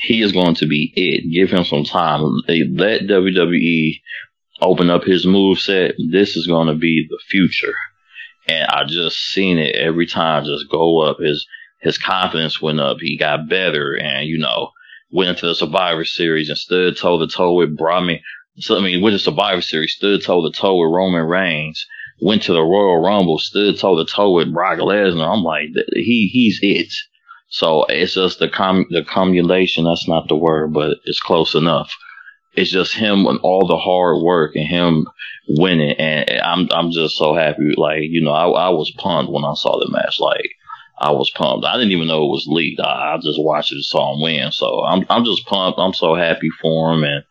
He 0.00 0.22
is 0.22 0.32
going 0.32 0.54
to 0.56 0.66
be 0.66 0.92
it. 0.96 1.30
Give 1.30 1.50
him 1.50 1.64
some 1.64 1.84
time. 1.84 2.22
Let 2.48 3.02
WWE 3.02 4.00
open 4.62 4.90
up 4.90 5.04
his 5.04 5.26
move 5.26 5.58
set. 5.58 5.94
This 6.10 6.36
is 6.36 6.46
going 6.46 6.68
to 6.68 6.74
be 6.74 7.06
the 7.08 7.18
future. 7.28 7.74
And 8.48 8.66
I 8.66 8.84
just 8.84 9.18
seen 9.18 9.58
it 9.58 9.76
every 9.76 10.06
time 10.06 10.44
just 10.44 10.70
go 10.70 11.00
up. 11.00 11.18
His 11.20 11.46
his 11.80 11.98
confidence 11.98 12.60
went 12.60 12.80
up. 12.80 12.98
He 13.00 13.16
got 13.16 13.48
better, 13.48 13.94
and 13.94 14.26
you 14.26 14.38
know 14.38 14.70
went 15.10 15.30
into 15.30 15.46
the 15.46 15.54
Survivor 15.54 16.04
Series 16.04 16.48
and 16.48 16.58
stood 16.58 16.96
toe 16.96 17.18
to 17.18 17.26
toe 17.26 17.54
with 17.54 17.76
Brahmi. 17.76 18.20
So 18.58 18.78
I 18.78 18.80
mean, 18.80 19.02
with 19.02 19.14
the 19.14 19.18
Survivor 19.18 19.62
Series, 19.62 19.94
stood 19.94 20.22
toe 20.22 20.48
to 20.48 20.56
toe 20.56 20.78
with 20.80 20.94
Roman 20.94 21.24
Reigns. 21.24 21.86
Went 22.22 22.42
to 22.42 22.52
the 22.52 22.60
Royal 22.60 23.00
Rumble, 23.00 23.38
stood 23.38 23.78
toe 23.78 23.96
to 23.96 24.10
toe 24.10 24.32
with 24.32 24.52
Brock 24.52 24.78
Lesnar. 24.78 25.32
I'm 25.32 25.42
like, 25.42 25.68
he 25.94 26.28
he's 26.32 26.58
it. 26.62 26.92
So 27.50 27.84
it's 27.88 28.14
just 28.14 28.38
the 28.38 28.48
com 28.48 28.86
the 28.90 29.04
cumulation. 29.04 29.84
That's 29.84 30.08
not 30.08 30.28
the 30.28 30.36
word, 30.36 30.72
but 30.72 30.98
it's 31.04 31.20
close 31.20 31.54
enough. 31.54 31.92
It's 32.54 32.70
just 32.70 32.94
him 32.94 33.26
and 33.26 33.38
all 33.42 33.66
the 33.66 33.76
hard 33.76 34.22
work 34.22 34.54
and 34.54 34.66
him 34.66 35.06
winning, 35.48 35.96
and 35.98 36.30
I'm 36.42 36.68
I'm 36.70 36.92
just 36.92 37.16
so 37.16 37.34
happy. 37.34 37.74
Like 37.76 38.02
you 38.02 38.22
know, 38.22 38.32
I 38.32 38.48
I 38.48 38.68
was 38.70 38.92
pumped 38.98 39.32
when 39.32 39.44
I 39.44 39.54
saw 39.54 39.78
the 39.78 39.90
match. 39.90 40.20
Like 40.20 40.48
I 41.00 41.10
was 41.10 41.30
pumped. 41.30 41.66
I 41.66 41.76
didn't 41.76 41.92
even 41.92 42.06
know 42.06 42.24
it 42.24 42.30
was 42.30 42.46
leaked. 42.48 42.80
I, 42.80 43.14
I 43.14 43.16
just 43.16 43.42
watched 43.42 43.72
it, 43.72 43.76
and 43.76 43.84
saw 43.84 44.14
him 44.14 44.22
win. 44.22 44.52
So 44.52 44.84
I'm 44.84 45.04
I'm 45.10 45.24
just 45.24 45.46
pumped. 45.46 45.80
I'm 45.80 45.94
so 45.94 46.14
happy 46.14 46.50
for 46.62 46.92
him, 46.92 47.02
and 47.02 47.24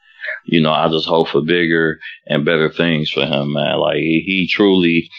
you 0.46 0.62
know, 0.62 0.72
I 0.72 0.90
just 0.90 1.08
hope 1.08 1.30
for 1.30 1.42
bigger 1.42 2.00
and 2.28 2.44
better 2.44 2.70
things 2.70 3.10
for 3.10 3.26
him, 3.26 3.54
man. 3.54 3.80
Like 3.80 3.98
he, 3.98 4.24
he 4.26 4.50
truly 4.52 5.10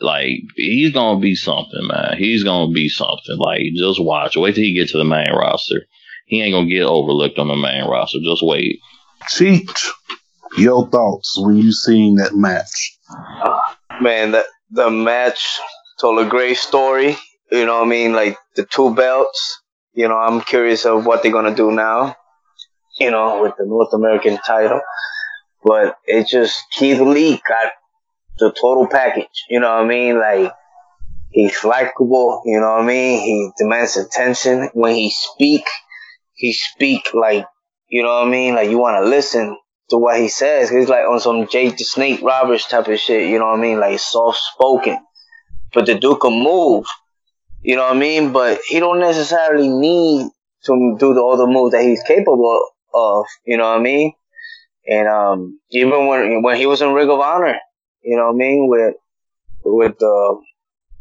like 0.00 0.40
he's 0.56 0.92
gonna 0.92 1.20
be 1.20 1.34
something, 1.34 1.86
man. 1.86 2.16
He's 2.18 2.44
gonna 2.44 2.72
be 2.72 2.88
something. 2.88 3.38
Like 3.38 3.62
just 3.76 4.02
watch. 4.02 4.36
Wait 4.36 4.54
till 4.54 4.64
he 4.64 4.74
get 4.74 4.88
to 4.90 4.98
the 4.98 5.04
main 5.04 5.32
roster. 5.32 5.86
He 6.26 6.42
ain't 6.42 6.54
gonna 6.54 6.68
get 6.68 6.82
overlooked 6.82 7.38
on 7.38 7.48
the 7.48 7.56
main 7.56 7.84
roster. 7.88 8.18
Just 8.22 8.42
wait. 8.42 8.80
Cheech, 9.30 9.88
your 10.58 10.88
thoughts 10.88 11.38
when 11.38 11.56
you 11.56 11.72
seen 11.72 12.16
that 12.16 12.34
match? 12.34 12.98
Ah, 13.10 13.78
man, 14.00 14.32
that 14.32 14.46
the 14.70 14.90
match 14.90 15.58
told 16.00 16.18
a 16.18 16.28
great 16.28 16.56
story. 16.56 17.16
You 17.50 17.64
know 17.64 17.78
what 17.78 17.86
I 17.86 17.88
mean? 17.88 18.12
Like 18.12 18.36
the 18.56 18.64
two 18.64 18.94
belts. 18.94 19.62
You 19.94 20.08
know, 20.08 20.16
I'm 20.16 20.42
curious 20.42 20.84
of 20.84 21.06
what 21.06 21.22
they're 21.22 21.32
gonna 21.32 21.54
do 21.54 21.72
now. 21.72 22.16
You 22.98 23.10
know, 23.10 23.42
with 23.42 23.54
the 23.58 23.66
North 23.66 23.92
American 23.94 24.38
title. 24.46 24.80
But 25.64 25.96
it 26.06 26.28
just 26.28 26.62
Keith 26.72 27.00
Lee 27.00 27.40
got 27.48 27.72
the 28.38 28.50
total 28.52 28.86
package. 28.86 29.44
You 29.48 29.60
know 29.60 29.70
what 29.70 29.84
I 29.84 29.88
mean? 29.88 30.18
Like 30.18 30.52
he's 31.30 31.64
likable. 31.64 32.42
You 32.44 32.60
know 32.60 32.72
what 32.74 32.82
I 32.82 32.86
mean? 32.86 33.20
He 33.20 33.50
demands 33.58 33.96
attention 33.96 34.70
when 34.74 34.94
he 34.94 35.10
speak. 35.10 35.64
He 36.34 36.52
speak 36.52 37.14
like 37.14 37.46
you 37.88 38.02
know 38.02 38.14
what 38.14 38.26
I 38.26 38.30
mean? 38.30 38.54
Like 38.54 38.70
you 38.70 38.78
want 38.78 39.02
to 39.02 39.08
listen 39.08 39.56
to 39.90 39.96
what 39.96 40.18
he 40.18 40.28
says. 40.28 40.70
He's 40.70 40.88
like 40.88 41.04
on 41.08 41.20
some 41.20 41.46
Jake 41.48 41.76
the 41.76 41.84
Snake 41.84 42.20
Roberts 42.22 42.66
type 42.66 42.88
of 42.88 42.98
shit. 42.98 43.30
You 43.30 43.38
know 43.38 43.46
what 43.46 43.58
I 43.58 43.62
mean? 43.62 43.78
Like 43.78 43.98
soft 43.98 44.38
spoken, 44.38 44.98
but 45.72 45.86
the 45.86 45.94
dude 45.98 46.20
can 46.20 46.42
move. 46.42 46.86
You 47.62 47.76
know 47.76 47.82
what 47.82 47.96
I 47.96 47.98
mean? 47.98 48.32
But 48.32 48.60
he 48.66 48.80
don't 48.80 49.00
necessarily 49.00 49.68
need 49.68 50.28
to 50.66 50.96
do 50.98 51.14
the 51.14 51.24
other 51.24 51.46
moves 51.46 51.72
that 51.72 51.82
he's 51.82 52.02
capable 52.02 52.68
of. 52.92 53.24
You 53.44 53.56
know 53.56 53.68
what 53.68 53.80
I 53.80 53.82
mean? 53.82 54.12
And 54.88 55.08
um, 55.08 55.60
even 55.70 56.06
when 56.06 56.42
when 56.42 56.56
he 56.56 56.66
was 56.66 56.82
in 56.82 56.92
Ring 56.92 57.10
of 57.10 57.20
Honor, 57.20 57.58
you 58.06 58.16
know 58.16 58.26
what 58.26 58.34
I 58.34 58.38
mean, 58.38 58.68
with 58.68 58.94
with 59.64 60.00
uh, 60.00 60.36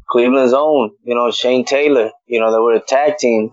Cleveland's 0.09 0.53
own, 0.53 0.91
you 1.03 1.13
know, 1.13 1.29
Shane 1.29 1.63
Taylor, 1.63 2.09
you 2.25 2.39
know, 2.39 2.51
they 2.51 2.57
were 2.57 2.73
a 2.73 2.79
tag 2.79 3.17
team. 3.17 3.51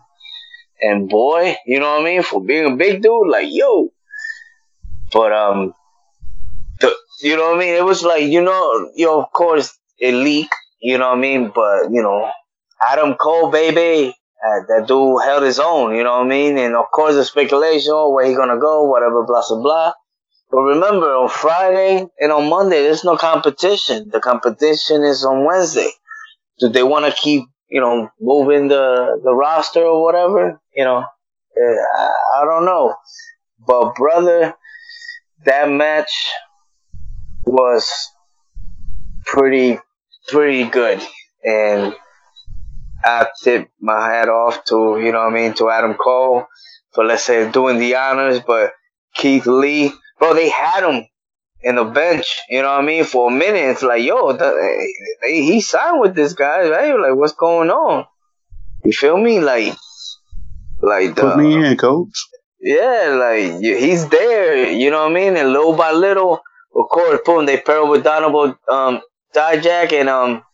And 0.80 1.08
boy, 1.08 1.54
you 1.66 1.78
know 1.78 1.92
what 1.92 2.00
I 2.00 2.04
mean, 2.04 2.22
for 2.22 2.42
being 2.42 2.72
a 2.72 2.76
big 2.76 3.02
dude, 3.02 3.28
like 3.28 3.46
yo. 3.50 3.90
But 5.12 5.32
um, 5.32 5.74
the, 6.80 6.92
you 7.20 7.36
know 7.36 7.50
what 7.50 7.56
I 7.56 7.60
mean. 7.60 7.74
It 7.74 7.84
was 7.84 8.02
like 8.02 8.24
you 8.24 8.42
know, 8.42 8.90
you 8.96 9.06
know, 9.06 9.20
of 9.20 9.30
course, 9.32 9.78
it 9.98 10.12
leaked. 10.12 10.54
You 10.80 10.98
know 10.98 11.10
what 11.10 11.18
I 11.18 11.20
mean, 11.20 11.52
but 11.54 11.92
you 11.92 12.02
know, 12.02 12.28
Adam 12.90 13.14
Cole, 13.14 13.50
baby, 13.50 14.08
uh, 14.08 14.60
that 14.68 14.86
dude 14.88 15.22
held 15.22 15.44
his 15.44 15.60
own. 15.60 15.94
You 15.94 16.02
know 16.02 16.18
what 16.18 16.26
I 16.26 16.28
mean, 16.28 16.58
and 16.58 16.74
of 16.74 16.86
course, 16.92 17.14
the 17.14 17.24
speculation, 17.24 17.92
oh, 17.94 18.10
where 18.10 18.26
he 18.26 18.34
gonna 18.34 18.58
go, 18.58 18.84
whatever, 18.84 19.24
blah 19.24 19.42
blah 19.46 19.62
blah. 19.62 19.92
But 20.52 20.60
remember, 20.60 21.06
on 21.06 21.30
Friday 21.30 22.06
and 22.20 22.30
on 22.30 22.50
Monday, 22.50 22.82
there's 22.82 23.04
no 23.04 23.16
competition. 23.16 24.10
The 24.12 24.20
competition 24.20 25.02
is 25.02 25.24
on 25.24 25.46
Wednesday. 25.46 25.88
Do 26.60 26.68
they 26.68 26.82
want 26.82 27.06
to 27.06 27.18
keep, 27.18 27.44
you 27.70 27.80
know, 27.80 28.10
moving 28.20 28.68
the, 28.68 29.18
the 29.24 29.34
roster 29.34 29.82
or 29.82 30.04
whatever? 30.04 30.60
You 30.76 30.84
know, 30.84 30.98
uh, 30.98 32.08
I 32.38 32.44
don't 32.44 32.66
know. 32.66 32.94
But 33.66 33.94
brother, 33.94 34.54
that 35.46 35.70
match 35.70 36.12
was 37.46 37.90
pretty, 39.24 39.78
pretty 40.28 40.64
good. 40.64 41.02
And 41.42 41.94
I 43.02 43.26
tip 43.42 43.70
my 43.80 44.06
hat 44.06 44.28
off 44.28 44.66
to, 44.66 45.00
you 45.02 45.12
know 45.12 45.20
I 45.22 45.30
mean, 45.30 45.54
to 45.54 45.70
Adam 45.70 45.94
Cole 45.94 46.44
for, 46.92 47.04
let's 47.04 47.24
say, 47.24 47.50
doing 47.50 47.78
the 47.78 47.96
honors. 47.96 48.40
But 48.40 48.74
Keith 49.14 49.46
Lee, 49.46 49.92
bro, 50.22 50.34
they 50.34 50.48
had 50.50 50.88
him 50.88 51.04
in 51.62 51.74
the 51.74 51.84
bench, 51.84 52.38
you 52.48 52.62
know 52.62 52.70
what 52.70 52.80
I 52.80 52.86
mean, 52.86 53.02
for 53.04 53.28
a 53.28 53.34
minute. 53.34 53.70
It's 53.70 53.82
like, 53.82 54.04
yo, 54.04 54.32
the, 54.32 54.92
he 55.26 55.60
signed 55.60 56.00
with 56.00 56.14
this 56.14 56.32
guy, 56.32 56.68
right? 56.68 56.94
Like, 56.94 57.16
what's 57.16 57.32
going 57.32 57.70
on? 57.70 58.06
You 58.84 58.92
feel 58.92 59.16
me? 59.16 59.40
Like, 59.40 59.74
like 60.80 61.16
the, 61.16 61.22
Put 61.22 61.38
me 61.38 61.66
in, 61.66 61.76
coach. 61.76 62.24
yeah, 62.60 63.16
like 63.18 63.60
he's 63.60 64.08
there, 64.10 64.70
you 64.70 64.90
know 64.92 65.02
what 65.02 65.10
I 65.10 65.14
mean? 65.14 65.36
And 65.36 65.52
little 65.52 65.74
by 65.76 65.90
little, 65.90 66.34
of 66.34 66.88
course, 66.88 67.20
boom, 67.24 67.46
they 67.46 67.58
pair 67.58 67.82
up 67.82 67.90
with 67.90 68.04
Donovan 68.04 68.56
um, 68.70 69.00
Dijak, 69.34 69.92
and 69.92 70.08
um, 70.08 70.44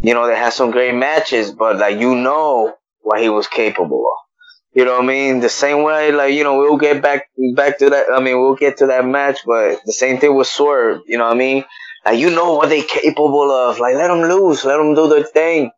you 0.00 0.14
know, 0.14 0.26
they 0.26 0.36
had 0.36 0.52
some 0.52 0.72
great 0.72 0.94
matches, 0.94 1.52
but 1.52 1.78
like 1.78 1.98
you 1.98 2.16
know 2.16 2.74
what 3.02 3.20
he 3.20 3.28
was 3.28 3.46
capable 3.46 4.04
of. 4.04 4.29
You 4.72 4.84
know 4.84 4.92
what 4.92 5.04
I 5.04 5.06
mean? 5.06 5.40
The 5.40 5.48
same 5.48 5.82
way, 5.82 6.12
like, 6.12 6.32
you 6.32 6.44
know, 6.44 6.58
we'll 6.58 6.76
get 6.76 7.02
back, 7.02 7.28
back 7.56 7.78
to 7.78 7.90
that. 7.90 8.06
I 8.14 8.20
mean, 8.20 8.40
we'll 8.40 8.54
get 8.54 8.78
to 8.78 8.86
that 8.86 9.04
match, 9.04 9.40
but 9.44 9.80
the 9.84 9.92
same 9.92 10.18
thing 10.18 10.36
with 10.36 10.46
Swerve. 10.46 11.02
You 11.06 11.18
know 11.18 11.24
what 11.24 11.34
I 11.34 11.38
mean? 11.38 11.64
Like, 12.04 12.18
you 12.18 12.30
know 12.30 12.54
what 12.54 12.68
they 12.68 12.82
capable 12.82 13.50
of. 13.50 13.80
Like, 13.80 13.96
let 13.96 14.08
them 14.08 14.22
lose. 14.22 14.64
Let 14.64 14.76
them 14.76 14.94
do 14.94 15.08
their 15.08 15.24
thing. 15.24 15.72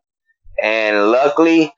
And 0.61 1.11
luckily, 1.11 1.73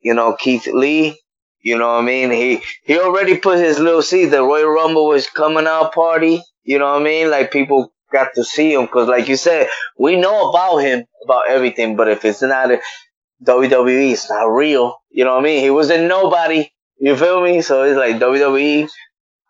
you 0.00 0.12
know, 0.12 0.34
Keith 0.34 0.66
Lee, 0.66 1.18
you 1.62 1.78
know 1.78 1.88
what 1.88 2.02
I 2.02 2.06
mean? 2.06 2.30
He, 2.30 2.62
he 2.84 2.98
already 2.98 3.38
put 3.38 3.58
his 3.58 3.78
little 3.78 4.02
seed. 4.02 4.30
The 4.30 4.42
Royal 4.42 4.68
Rumble 4.68 5.08
was 5.08 5.26
coming 5.28 5.66
out 5.66 5.94
party. 5.94 6.42
You 6.62 6.78
know 6.78 6.92
what 6.92 7.00
I 7.00 7.04
mean? 7.04 7.30
Like, 7.30 7.52
people 7.52 7.90
got 8.12 8.34
to 8.34 8.44
see 8.44 8.74
him. 8.74 8.86
Cause 8.86 9.08
like 9.08 9.28
you 9.28 9.36
said, 9.36 9.68
we 9.98 10.16
know 10.16 10.50
about 10.50 10.78
him, 10.78 11.04
about 11.24 11.48
everything. 11.48 11.96
But 11.96 12.08
if 12.08 12.24
it's 12.24 12.42
not 12.42 12.70
a 12.70 12.80
WWE, 13.44 14.12
is 14.12 14.28
not 14.28 14.44
real. 14.44 14.96
You 15.10 15.24
know 15.24 15.34
what 15.34 15.40
I 15.40 15.44
mean? 15.44 15.62
He 15.62 15.70
was 15.70 15.90
a 15.90 16.06
nobody. 16.06 16.70
You 16.98 17.16
feel 17.16 17.42
me? 17.42 17.62
So 17.62 17.84
it's 17.84 17.96
like 17.96 18.16
WWE 18.16 18.88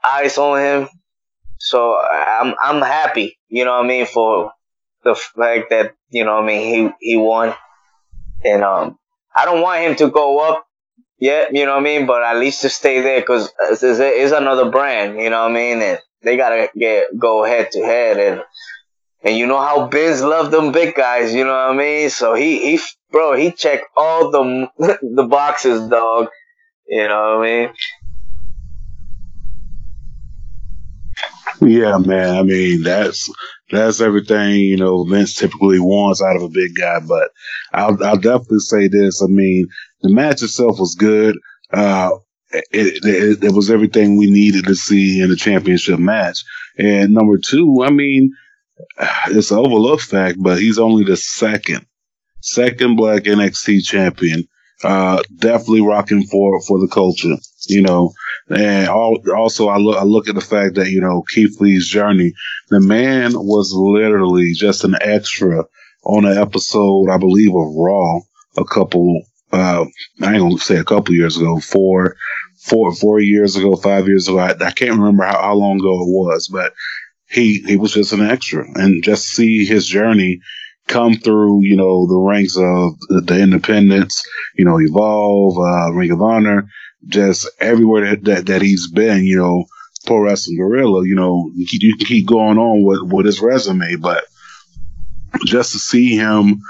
eyes 0.09 0.38
on 0.38 0.61
him. 0.61 0.88
So 1.59 1.98
I'm 2.00 2.55
I'm 2.62 2.81
happy. 2.83 3.38
You 3.48 3.64
know 3.64 3.72
what 3.72 3.85
I 3.85 3.88
mean 3.88 4.07
for 4.07 4.53
the 5.05 5.14
fact 5.14 5.70
that 5.70 5.94
you 6.11 6.24
know 6.24 6.35
what 6.35 6.44
I 6.44 6.46
mean 6.46 6.94
he 7.00 7.11
he 7.12 7.16
won, 7.16 7.55
and 8.44 8.62
um 8.62 8.98
I 9.37 9.44
don't 9.44 9.61
want 9.61 9.83
him 9.83 9.96
to 9.96 10.09
go 10.09 10.38
up 10.38 10.66
yet. 11.18 11.55
You 11.55 11.66
know 11.66 11.72
what 11.72 11.81
I 11.81 11.85
mean? 11.85 12.07
But 12.07 12.22
at 12.22 12.37
least 12.37 12.62
to 12.62 12.68
stay 12.68 13.00
there 13.00 13.20
because 13.20 13.53
it's, 13.70 13.83
it's, 13.83 14.33
another 14.33 14.70
brand. 14.70 15.18
You 15.18 15.31
know 15.31 15.42
what 15.42 15.50
I 15.50 15.55
mean? 15.55 15.83
And 15.83 15.98
they 16.22 16.37
gotta 16.37 16.70
get 16.76 17.07
go 17.18 17.44
head 17.44 17.72
to 17.72 17.85
head 17.85 18.18
and. 18.18 18.42
And 19.22 19.37
you 19.37 19.46
know 19.46 19.61
how 19.61 19.87
Biz 19.87 20.22
love 20.22 20.50
them 20.50 20.72
big 20.72 20.94
guys, 20.94 21.35
you 21.35 21.44
know 21.44 21.50
what 21.50 21.74
I 21.74 21.76
mean? 21.76 22.09
So 22.09 22.33
he, 22.33 22.79
he, 22.79 22.81
bro, 23.11 23.35
he 23.35 23.51
checked 23.53 23.87
all 23.96 24.31
the, 24.31 24.70
the 25.03 25.25
boxes, 25.25 25.88
dog. 25.88 26.29
You 26.88 27.09
know 27.09 27.38
what 27.38 27.49
I 27.49 27.66
mean? 27.66 27.70
Yeah, 31.62 31.99
man. 31.99 32.37
I 32.37 32.42
mean, 32.42 32.83
that's 32.83 33.31
that's 33.70 34.01
everything 34.01 34.55
you 34.55 34.77
know 34.77 35.05
Vince 35.05 35.35
typically 35.35 35.79
wants 35.79 36.23
out 36.23 36.37
of 36.37 36.42
a 36.42 36.49
big 36.49 36.75
guy. 36.75 37.01
But 37.07 37.31
I'll 37.73 38.03
I'll 38.03 38.16
definitely 38.16 38.61
say 38.61 38.88
this. 38.88 39.23
I 39.23 39.27
mean, 39.27 39.68
the 40.01 40.09
match 40.09 40.42
itself 40.42 40.81
was 40.81 40.94
good. 40.94 41.37
Uh, 41.73 42.11
it, 42.51 43.05
it, 43.05 43.44
it 43.44 43.53
was 43.55 43.70
everything 43.70 44.16
we 44.16 44.31
needed 44.31 44.64
to 44.66 44.75
see 44.75 45.20
in 45.20 45.31
a 45.31 45.37
championship 45.37 45.99
match. 45.99 46.42
And 46.79 47.12
number 47.12 47.38
two, 47.38 47.83
I 47.85 47.90
mean, 47.90 48.33
it's 49.29 49.51
an 49.51 49.59
overlooked 49.59 50.03
fact, 50.03 50.38
but 50.40 50.59
he's 50.59 50.79
only 50.79 51.05
the 51.05 51.16
second, 51.16 51.87
second 52.40 52.96
black 52.96 53.24
NXT 53.24 53.85
champion. 53.85 54.44
Uh, 54.83 55.22
definitely 55.37 55.83
rocking 55.83 56.22
for, 56.22 56.59
for 56.62 56.79
the 56.79 56.88
culture, 56.88 57.37
you 57.68 57.83
know, 57.83 58.11
and 58.48 58.88
also 58.88 59.68
I 59.68 59.76
look, 59.76 59.98
I 59.98 60.05
look 60.05 60.26
at 60.26 60.35
the 60.35 60.40
fact 60.40 60.76
that, 60.76 60.90
you 60.90 61.03
know, 61.03 61.22
Keith 61.29 61.61
Lee's 61.61 61.87
journey, 61.87 62.33
the 62.70 62.81
man 62.81 63.33
was 63.35 63.74
literally 63.76 64.55
just 64.55 64.85
an 64.85 64.96
extra 65.03 65.66
on 66.05 66.24
an 66.24 66.38
episode, 66.38 67.11
I 67.11 67.18
believe, 67.18 67.50
of 67.50 67.74
Raw 67.74 68.20
a 68.57 68.64
couple, 68.64 69.22
uh, 69.53 69.85
I 70.22 70.33
ain't 70.33 70.40
gonna 70.40 70.59
say 70.59 70.76
a 70.76 70.85
couple 70.85 71.14
years 71.14 71.37
ago, 71.37 71.61
four, 71.61 72.16
four, 72.62 72.94
four 72.94 73.20
years 73.20 73.57
ago, 73.57 73.76
five 73.76 74.09
years 74.09 74.29
ago. 74.29 74.38
I, 74.38 74.53
I 74.53 74.70
can't 74.70 74.98
remember 74.98 75.24
how, 75.24 75.40
how 75.40 75.55
long 75.55 75.79
ago 75.79 75.92
it 75.92 76.09
was, 76.09 76.48
but 76.48 76.72
he, 77.29 77.62
he 77.66 77.76
was 77.76 77.92
just 77.92 78.12
an 78.12 78.22
extra 78.22 78.64
and 78.74 79.05
just 79.05 79.29
see 79.29 79.64
his 79.64 79.87
journey 79.87 80.40
come 80.90 81.14
through, 81.14 81.62
you 81.62 81.76
know, 81.76 82.07
the 82.07 82.18
ranks 82.18 82.57
of 82.57 82.98
the, 83.09 83.22
the 83.24 83.40
independents, 83.40 84.22
you 84.57 84.64
know, 84.64 84.79
evolve, 84.79 85.57
uh, 85.57 85.92
ring 85.92 86.11
of 86.11 86.20
honor, 86.20 86.68
just 87.07 87.48
everywhere 87.61 88.11
that, 88.11 88.24
that, 88.24 88.46
that 88.46 88.62
he's 88.62 88.90
been, 88.90 89.24
you 89.24 89.37
know, 89.37 89.64
pro 90.05 90.18
wrestling 90.18 90.59
Guerrilla, 90.59 91.07
you 91.07 91.14
know, 91.14 91.50
you, 91.55 91.66
you 91.70 91.96
can 91.96 92.07
keep 92.07 92.26
going 92.26 92.59
on 92.59 92.83
with, 92.83 93.12
with 93.12 93.26
his 93.26 93.40
resume, 93.40 93.96
but 93.96 94.24
just 95.46 95.72
to 95.72 95.79
see 95.79 96.16
him 96.16 96.61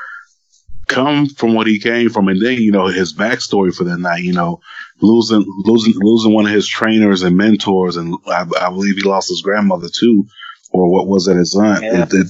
come 0.90 1.28
from 1.28 1.54
what 1.54 1.66
he 1.66 1.78
came 1.78 2.11
from, 2.11 2.28
and 2.28 2.42
then 2.42 2.59
you 2.59 2.72
know 2.72 2.87
his 2.88 3.16
backstory 3.16 3.74
for 3.74 3.85
that 3.85 3.98
night. 3.98 4.24
You 4.24 4.33
know, 4.33 4.61
losing 5.00 5.44
losing 5.64 5.94
losing 5.96 6.35
one 6.35 6.46
of 6.46 6.52
his 6.52 6.68
trainers 6.68 7.22
and 7.22 7.37
mentors, 7.37 7.96
and 7.96 8.14
I, 8.26 8.44
I 8.61 8.68
believe 8.70 8.96
he 8.96 9.02
lost 9.02 9.28
his 9.28 9.40
grandmother 9.40 9.88
too, 9.88 10.26
or 10.72 10.90
what 10.90 11.06
was 11.06 11.28
it, 11.28 11.37
his 11.37 11.54
aunt? 11.54 11.85
Yeah. 11.85 12.02
It, 12.02 12.12
it, 12.12 12.26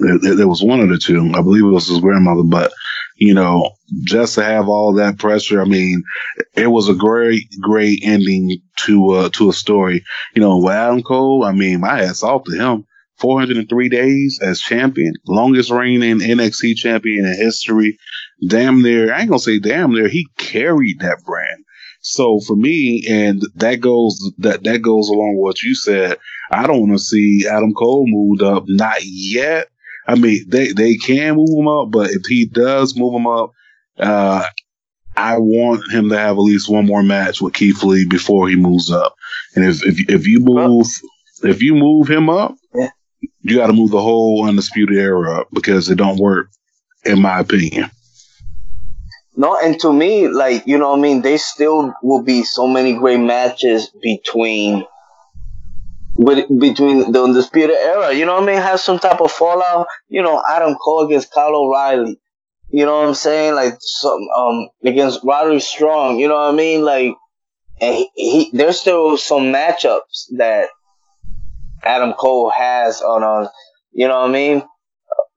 it, 0.00 0.40
it 0.40 0.44
was 0.44 0.62
one 0.62 0.80
of 0.80 0.88
the 0.88 0.98
two. 0.98 1.30
I 1.34 1.42
believe 1.42 1.64
it 1.64 1.68
was 1.68 1.88
his 1.88 2.00
grandmother, 2.00 2.44
but 2.44 2.72
you 3.16 3.34
know, 3.34 3.72
just 4.04 4.36
to 4.36 4.44
have 4.44 4.68
all 4.68 4.94
that 4.94 5.18
pressure, 5.18 5.60
I 5.60 5.64
mean, 5.64 6.04
it 6.54 6.68
was 6.68 6.88
a 6.88 6.94
great, 6.94 7.44
great 7.60 8.00
ending 8.04 8.60
to 8.84 9.10
uh, 9.10 9.28
to 9.30 9.50
a 9.50 9.52
story. 9.52 10.04
You 10.34 10.42
know, 10.42 10.58
with 10.58 10.72
Adam 10.72 11.02
Cole, 11.02 11.44
I 11.44 11.52
mean, 11.52 11.80
my 11.80 11.98
hats 11.98 12.22
off 12.22 12.44
to 12.44 12.56
him. 12.56 12.84
403 13.18 13.88
days 13.88 14.38
as 14.40 14.60
champion, 14.60 15.12
longest 15.26 15.72
reigning 15.72 16.20
NXT 16.20 16.76
champion 16.76 17.26
in 17.26 17.34
history. 17.34 17.98
Damn 18.46 18.80
near, 18.80 19.12
I 19.12 19.20
ain't 19.20 19.28
gonna 19.28 19.40
say 19.40 19.58
damn 19.58 19.92
near, 19.92 20.06
he 20.06 20.28
carried 20.38 21.00
that 21.00 21.24
brand. 21.26 21.64
So 22.00 22.38
for 22.46 22.54
me, 22.54 23.04
and 23.08 23.42
that 23.56 23.80
goes 23.80 24.32
that 24.38 24.62
that 24.62 24.82
goes 24.82 25.08
along 25.08 25.36
with 25.36 25.42
what 25.42 25.62
you 25.62 25.74
said. 25.74 26.18
I 26.50 26.66
don't 26.66 26.80
want 26.88 26.92
to 26.92 26.98
see 27.04 27.46
Adam 27.50 27.74
Cole 27.74 28.04
moved 28.06 28.42
up, 28.42 28.64
not 28.68 28.98
yet. 29.02 29.68
I 30.08 30.14
mean, 30.14 30.44
they 30.48 30.72
they 30.72 30.96
can 30.96 31.36
move 31.36 31.50
him 31.50 31.68
up, 31.68 31.90
but 31.90 32.10
if 32.10 32.22
he 32.26 32.46
does 32.46 32.96
move 32.96 33.14
him 33.14 33.26
up, 33.26 33.52
uh, 33.98 34.44
I 35.16 35.36
want 35.36 35.92
him 35.92 36.08
to 36.08 36.18
have 36.18 36.36
at 36.36 36.40
least 36.40 36.70
one 36.70 36.86
more 36.86 37.02
match 37.02 37.42
with 37.42 37.52
Keith 37.52 37.82
Lee 37.82 38.06
before 38.08 38.48
he 38.48 38.56
moves 38.56 38.90
up. 38.90 39.14
And 39.54 39.64
if 39.66 39.84
if 39.84 40.08
if 40.08 40.26
you 40.26 40.40
move 40.40 40.86
if 41.42 41.62
you 41.62 41.74
move 41.74 42.08
him 42.08 42.30
up, 42.30 42.54
Yeah. 42.74 42.88
you 43.42 43.56
got 43.56 43.66
to 43.66 43.74
move 43.74 43.90
the 43.90 44.00
whole 44.00 44.46
undisputed 44.48 44.96
era 44.96 45.40
up 45.40 45.48
because 45.52 45.90
it 45.90 45.96
don't 45.96 46.18
work, 46.18 46.48
in 47.04 47.20
my 47.20 47.40
opinion. 47.40 47.90
No, 49.36 49.56
and 49.62 49.78
to 49.80 49.92
me, 49.92 50.26
like, 50.26 50.66
you 50.66 50.78
know 50.78 50.90
what 50.90 50.98
I 50.98 51.02
mean, 51.02 51.22
there 51.22 51.38
still 51.38 51.94
will 52.02 52.22
be 52.24 52.42
so 52.42 52.66
many 52.66 52.94
great 52.94 53.20
matches 53.20 53.88
between 54.02 54.84
with 56.18 56.48
between 56.60 57.12
the 57.12 57.22
undisputed 57.22 57.76
era. 57.80 58.12
You 58.12 58.26
know 58.26 58.34
what 58.34 58.42
I 58.42 58.46
mean? 58.46 58.56
Have 58.56 58.80
some 58.80 58.98
type 58.98 59.20
of 59.20 59.30
fallout. 59.30 59.86
You 60.08 60.22
know, 60.22 60.42
Adam 60.46 60.74
Cole 60.74 61.06
against 61.06 61.32
Kyle 61.32 61.54
O'Reilly. 61.54 62.20
You 62.70 62.84
know 62.84 62.98
what 62.98 63.08
I'm 63.08 63.14
saying? 63.14 63.54
Like 63.54 63.74
some 63.78 64.20
um 64.36 64.68
against 64.84 65.20
Roderick 65.24 65.62
Strong. 65.62 66.18
You 66.18 66.28
know 66.28 66.34
what 66.34 66.52
I 66.52 66.56
mean? 66.56 66.84
Like, 66.84 67.14
and 67.80 67.94
he, 67.94 68.10
he 68.14 68.50
there's 68.52 68.80
still 68.80 69.16
some 69.16 69.44
matchups 69.44 70.26
that 70.36 70.68
Adam 71.84 72.12
Cole 72.12 72.50
has 72.50 73.00
on 73.00 73.22
on. 73.22 73.48
You 73.92 74.08
know 74.08 74.20
what 74.20 74.30
I 74.30 74.32
mean? 74.32 74.62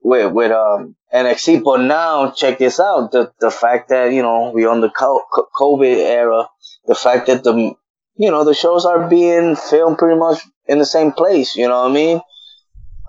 With 0.01 0.33
with 0.33 0.51
um 0.51 0.95
NXT, 1.13 1.63
but 1.63 1.81
now 1.81 2.31
check 2.31 2.57
this 2.57 2.79
out: 2.79 3.11
the 3.11 3.31
the 3.39 3.51
fact 3.51 3.89
that 3.89 4.13
you 4.13 4.23
know 4.23 4.51
we're 4.51 4.69
on 4.69 4.81
the 4.81 4.89
co- 4.89 5.23
co- 5.31 5.47
COVID 5.55 5.95
era, 5.95 6.49
the 6.87 6.95
fact 6.95 7.27
that 7.27 7.43
the 7.43 7.75
you 8.15 8.31
know 8.31 8.43
the 8.43 8.55
shows 8.55 8.85
are 8.85 9.07
being 9.07 9.55
filmed 9.55 9.99
pretty 9.99 10.19
much 10.19 10.39
in 10.71 10.79
the 10.79 10.85
same 10.85 11.11
place. 11.11 11.55
You 11.55 11.67
know 11.67 11.81
what 11.81 11.91
I 11.91 11.93
mean? 11.93 12.21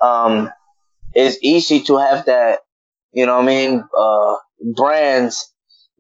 Um, 0.03 0.51
it's 1.15 1.39
easy 1.43 1.81
to 1.83 1.97
have 1.99 2.27
that. 2.27 2.61
You 3.13 3.27
know 3.27 3.37
what 3.37 3.45
I 3.45 3.47
mean? 3.47 3.85
Uh, 3.97 4.35
brands. 4.75 5.49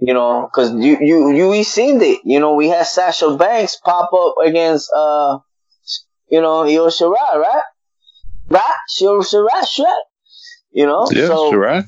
You 0.00 0.14
know, 0.14 0.50
because 0.50 0.72
you 0.72 0.98
you 1.00 1.32
you 1.32 1.48
we 1.48 1.62
seen 1.62 2.02
it. 2.02 2.22
You 2.24 2.40
know, 2.40 2.54
we 2.54 2.68
had 2.68 2.86
Sasha 2.86 3.36
Banks 3.36 3.76
pop 3.76 4.10
up 4.12 4.34
against 4.44 4.90
uh, 4.92 5.38
you 6.28 6.40
know, 6.40 6.62
Io 6.64 6.88
Shirai, 6.88 7.34
right? 7.34 7.62
Right? 8.48 8.78
Io 9.00 9.20
Shirai, 9.20 9.78
right? 9.78 10.04
You 10.72 10.86
know, 10.86 11.04
so 11.04 11.54
right. 11.54 11.84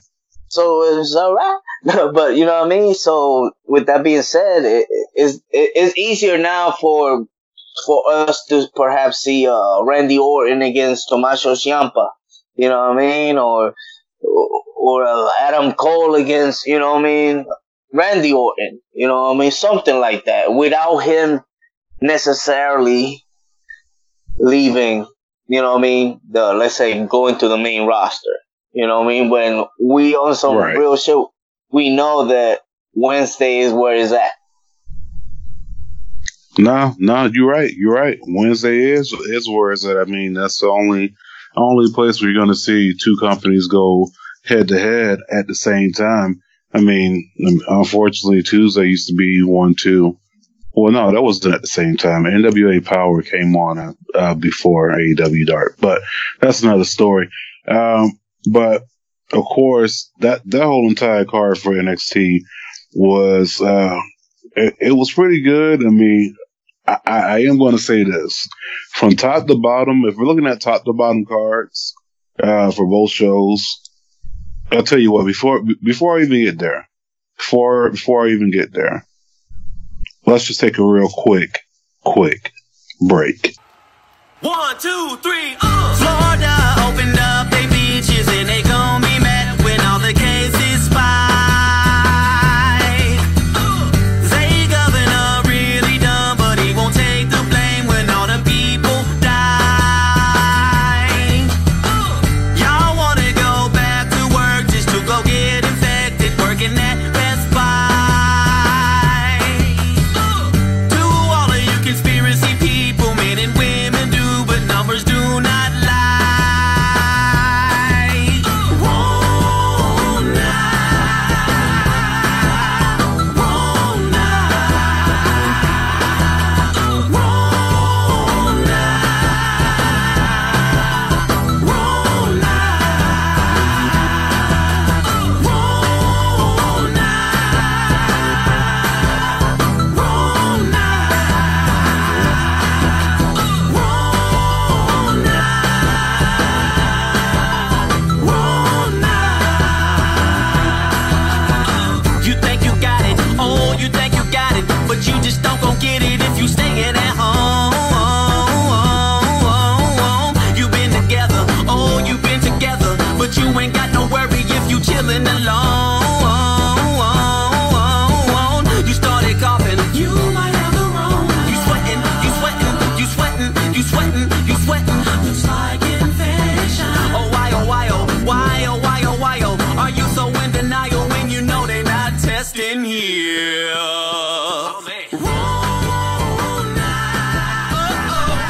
so 0.46 1.00
it's 1.00 1.16
all 1.16 1.34
right. 1.34 1.58
but 2.14 2.36
you 2.36 2.46
know 2.46 2.60
what 2.60 2.66
I 2.66 2.68
mean. 2.68 2.94
So 2.94 3.50
with 3.66 3.86
that 3.86 4.04
being 4.04 4.22
said, 4.22 4.64
it, 4.64 4.86
it's 5.14 5.36
it, 5.50 5.72
it's 5.74 5.98
easier 5.98 6.38
now 6.38 6.70
for 6.70 7.26
for 7.86 8.02
us 8.10 8.44
to 8.48 8.66
perhaps 8.74 9.18
see 9.18 9.46
uh, 9.48 9.82
Randy 9.84 10.18
Orton 10.18 10.62
against 10.62 11.08
Tommaso 11.08 11.54
Ciampa. 11.54 12.10
You 12.54 12.68
know 12.68 12.88
what 12.88 12.98
I 12.98 13.00
mean, 13.00 13.38
or 13.38 13.74
or 14.76 15.04
uh, 15.04 15.28
Adam 15.40 15.72
Cole 15.72 16.14
against 16.14 16.66
you 16.66 16.78
know 16.78 16.92
what 16.94 17.00
I 17.00 17.04
mean 17.04 17.46
Randy 17.92 18.32
Orton. 18.32 18.80
You 18.92 19.08
know 19.08 19.22
what 19.24 19.34
I 19.36 19.38
mean, 19.38 19.50
something 19.50 19.98
like 19.98 20.26
that, 20.26 20.52
without 20.54 20.98
him 20.98 21.40
necessarily 22.00 23.24
leaving. 24.38 25.06
You 25.46 25.60
know 25.60 25.72
what 25.72 25.78
I 25.78 25.82
mean? 25.82 26.20
The 26.30 26.54
let's 26.54 26.74
say 26.76 27.04
going 27.06 27.38
to 27.38 27.48
the 27.48 27.58
main 27.58 27.86
roster. 27.86 28.30
You 28.72 28.86
know 28.86 29.00
what 29.00 29.06
I 29.06 29.08
mean? 29.08 29.30
When 29.30 29.64
we 29.80 30.14
on 30.16 30.34
some 30.34 30.56
Right. 30.56 30.76
real 30.76 30.96
shit, 30.96 31.16
we 31.70 31.94
know 31.94 32.26
that 32.26 32.60
Wednesday 32.94 33.58
is 33.58 33.72
where 33.72 33.94
it's 33.94 34.12
at. 34.12 34.30
No, 36.58 36.94
no, 36.98 37.28
you're 37.32 37.50
right. 37.50 37.72
You're 37.72 37.94
right. 37.94 38.18
Wednesday 38.26 38.90
is 38.92 39.12
is 39.12 39.48
where 39.48 39.72
it's 39.72 39.84
at. 39.84 39.96
I 39.96 40.04
mean, 40.04 40.34
that's 40.34 40.60
the 40.60 40.68
only 40.68 41.14
only 41.56 41.92
place 41.92 42.20
where 42.20 42.30
you're 42.30 42.40
going 42.40 42.54
to 42.54 42.60
see 42.60 42.94
two 42.94 43.16
companies 43.18 43.66
go 43.66 44.08
head 44.44 44.68
to 44.68 44.78
head 44.78 45.20
at 45.30 45.46
the 45.46 45.54
same 45.54 45.92
time. 45.92 46.40
I 46.72 46.80
mean, 46.80 47.30
unfortunately, 47.68 48.42
Tuesday 48.42 48.86
used 48.86 49.08
to 49.08 49.14
be 49.14 49.42
one 49.42 49.74
two. 49.78 50.18
Well, 50.72 50.92
no, 50.92 51.12
that 51.12 51.22
wasn't 51.22 51.54
at 51.54 51.60
the 51.60 51.68
same 51.68 51.96
time. 51.96 52.24
NWA 52.24 52.84
Power 52.84 53.22
came 53.22 53.54
on 53.56 53.78
uh, 53.78 53.92
uh, 54.14 54.34
before 54.34 54.90
AEW 54.90 55.46
Dark, 55.46 55.76
but 55.80 56.02
that's 56.40 56.62
another 56.62 56.84
story. 56.84 57.28
Um, 57.68 58.18
but 58.50 58.82
of 59.32 59.44
course, 59.44 60.10
that 60.20 60.42
that 60.46 60.64
whole 60.64 60.88
entire 60.88 61.24
card 61.24 61.58
for 61.58 61.72
NXT 61.72 62.40
was 62.94 63.60
uh, 63.60 64.00
it, 64.56 64.74
it 64.80 64.92
was 64.92 65.12
pretty 65.12 65.42
good. 65.42 65.84
I 65.84 65.90
mean, 65.90 66.36
I, 66.86 66.98
I 67.06 67.38
am 67.40 67.58
going 67.58 67.72
to 67.76 67.82
say 67.82 68.04
this 68.04 68.48
from 68.92 69.16
top 69.16 69.46
to 69.46 69.56
bottom. 69.56 70.04
If 70.04 70.16
we're 70.16 70.26
looking 70.26 70.46
at 70.46 70.60
top 70.60 70.84
to 70.84 70.92
bottom 70.92 71.24
cards 71.24 71.94
uh, 72.42 72.70
for 72.70 72.86
both 72.86 73.10
shows, 73.10 73.80
I'll 74.70 74.82
tell 74.82 74.98
you 74.98 75.12
what. 75.12 75.26
Before 75.26 75.62
before 75.82 76.18
I 76.18 76.22
even 76.22 76.44
get 76.44 76.58
there, 76.58 76.88
before 77.36 77.90
before 77.90 78.26
I 78.26 78.30
even 78.30 78.50
get 78.50 78.72
there, 78.72 79.06
let's 80.26 80.44
just 80.44 80.60
take 80.60 80.78
a 80.78 80.84
real 80.84 81.08
quick 81.08 81.60
quick 82.04 82.52
break. 83.06 83.56
One, 84.40 84.78
two, 84.78 85.16
three, 85.22 85.56
uh. 85.60 85.96
Florida 85.96 86.74
opened 86.86 87.18
up 87.18 87.53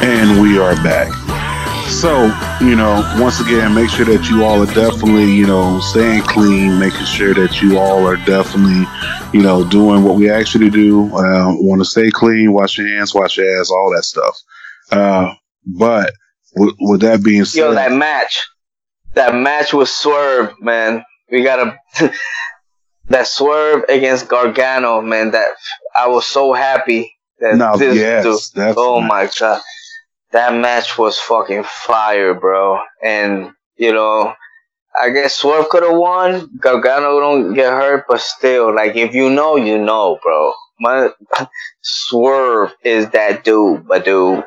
And 0.04 0.42
we 0.42 0.58
are 0.58 0.74
back. 0.84 1.10
So, 1.88 2.26
you 2.62 2.76
know, 2.76 3.02
once 3.18 3.40
again, 3.40 3.74
make 3.74 3.88
sure 3.88 4.04
that 4.04 4.28
you 4.28 4.44
all 4.44 4.62
are 4.62 4.74
definitely, 4.74 5.32
you 5.32 5.46
know, 5.46 5.80
staying 5.80 6.24
clean, 6.24 6.78
making 6.78 7.06
sure 7.06 7.32
that 7.32 7.62
you 7.62 7.78
all 7.78 8.06
are 8.06 8.18
definitely, 8.26 8.84
you 9.32 9.42
know, 9.42 9.66
doing 9.66 10.04
what 10.04 10.16
we 10.16 10.28
ask 10.28 10.52
you 10.52 10.60
to 10.60 10.68
do. 10.68 11.06
Uh, 11.06 11.54
want 11.56 11.80
to 11.80 11.86
stay 11.86 12.10
clean, 12.10 12.52
wash 12.52 12.76
your 12.76 12.86
hands, 12.86 13.14
wash 13.14 13.38
your 13.38 13.58
ass, 13.58 13.70
all 13.70 13.94
that 13.96 14.02
stuff. 14.02 14.38
Uh, 14.92 15.32
but 15.64 16.12
with, 16.54 16.74
with 16.80 17.00
that 17.00 17.24
being 17.24 17.46
said, 17.46 17.60
Yo, 17.60 17.74
that 17.74 17.92
match, 17.92 18.46
that 19.14 19.34
match 19.34 19.72
was 19.72 19.90
Swerve, 19.90 20.52
man. 20.60 21.02
We 21.30 21.44
gotta 21.44 21.78
that 23.08 23.26
Swerve 23.26 23.84
against 23.88 24.28
Gargano, 24.28 25.00
man. 25.00 25.30
That 25.30 25.48
I 25.96 26.08
was 26.08 26.26
so 26.26 26.52
happy 26.52 27.10
that 27.40 27.56
No, 27.56 27.78
this 27.78 27.96
yes, 27.96 28.50
dude. 28.50 28.74
Oh 28.76 29.00
my 29.00 29.30
god, 29.40 29.62
that 30.34 30.52
match 30.52 30.98
was 30.98 31.18
fucking 31.18 31.62
fire, 31.62 32.34
bro. 32.34 32.80
And 33.02 33.52
you 33.76 33.92
know, 33.92 34.34
I 35.00 35.10
guess 35.10 35.36
Swerve 35.36 35.68
could 35.68 35.84
have 35.84 35.96
won. 35.96 36.50
Gargano 36.60 37.20
don't 37.20 37.54
get 37.54 37.72
hurt, 37.72 38.04
but 38.08 38.20
still, 38.20 38.74
like 38.74 38.96
if 38.96 39.14
you 39.14 39.30
know, 39.30 39.56
you 39.56 39.78
know, 39.78 40.18
bro. 40.22 40.52
My 40.80 41.10
Swerve 41.82 42.74
is 42.82 43.08
that 43.10 43.44
dude, 43.44 43.86
but 43.86 44.04
dude. 44.04 44.44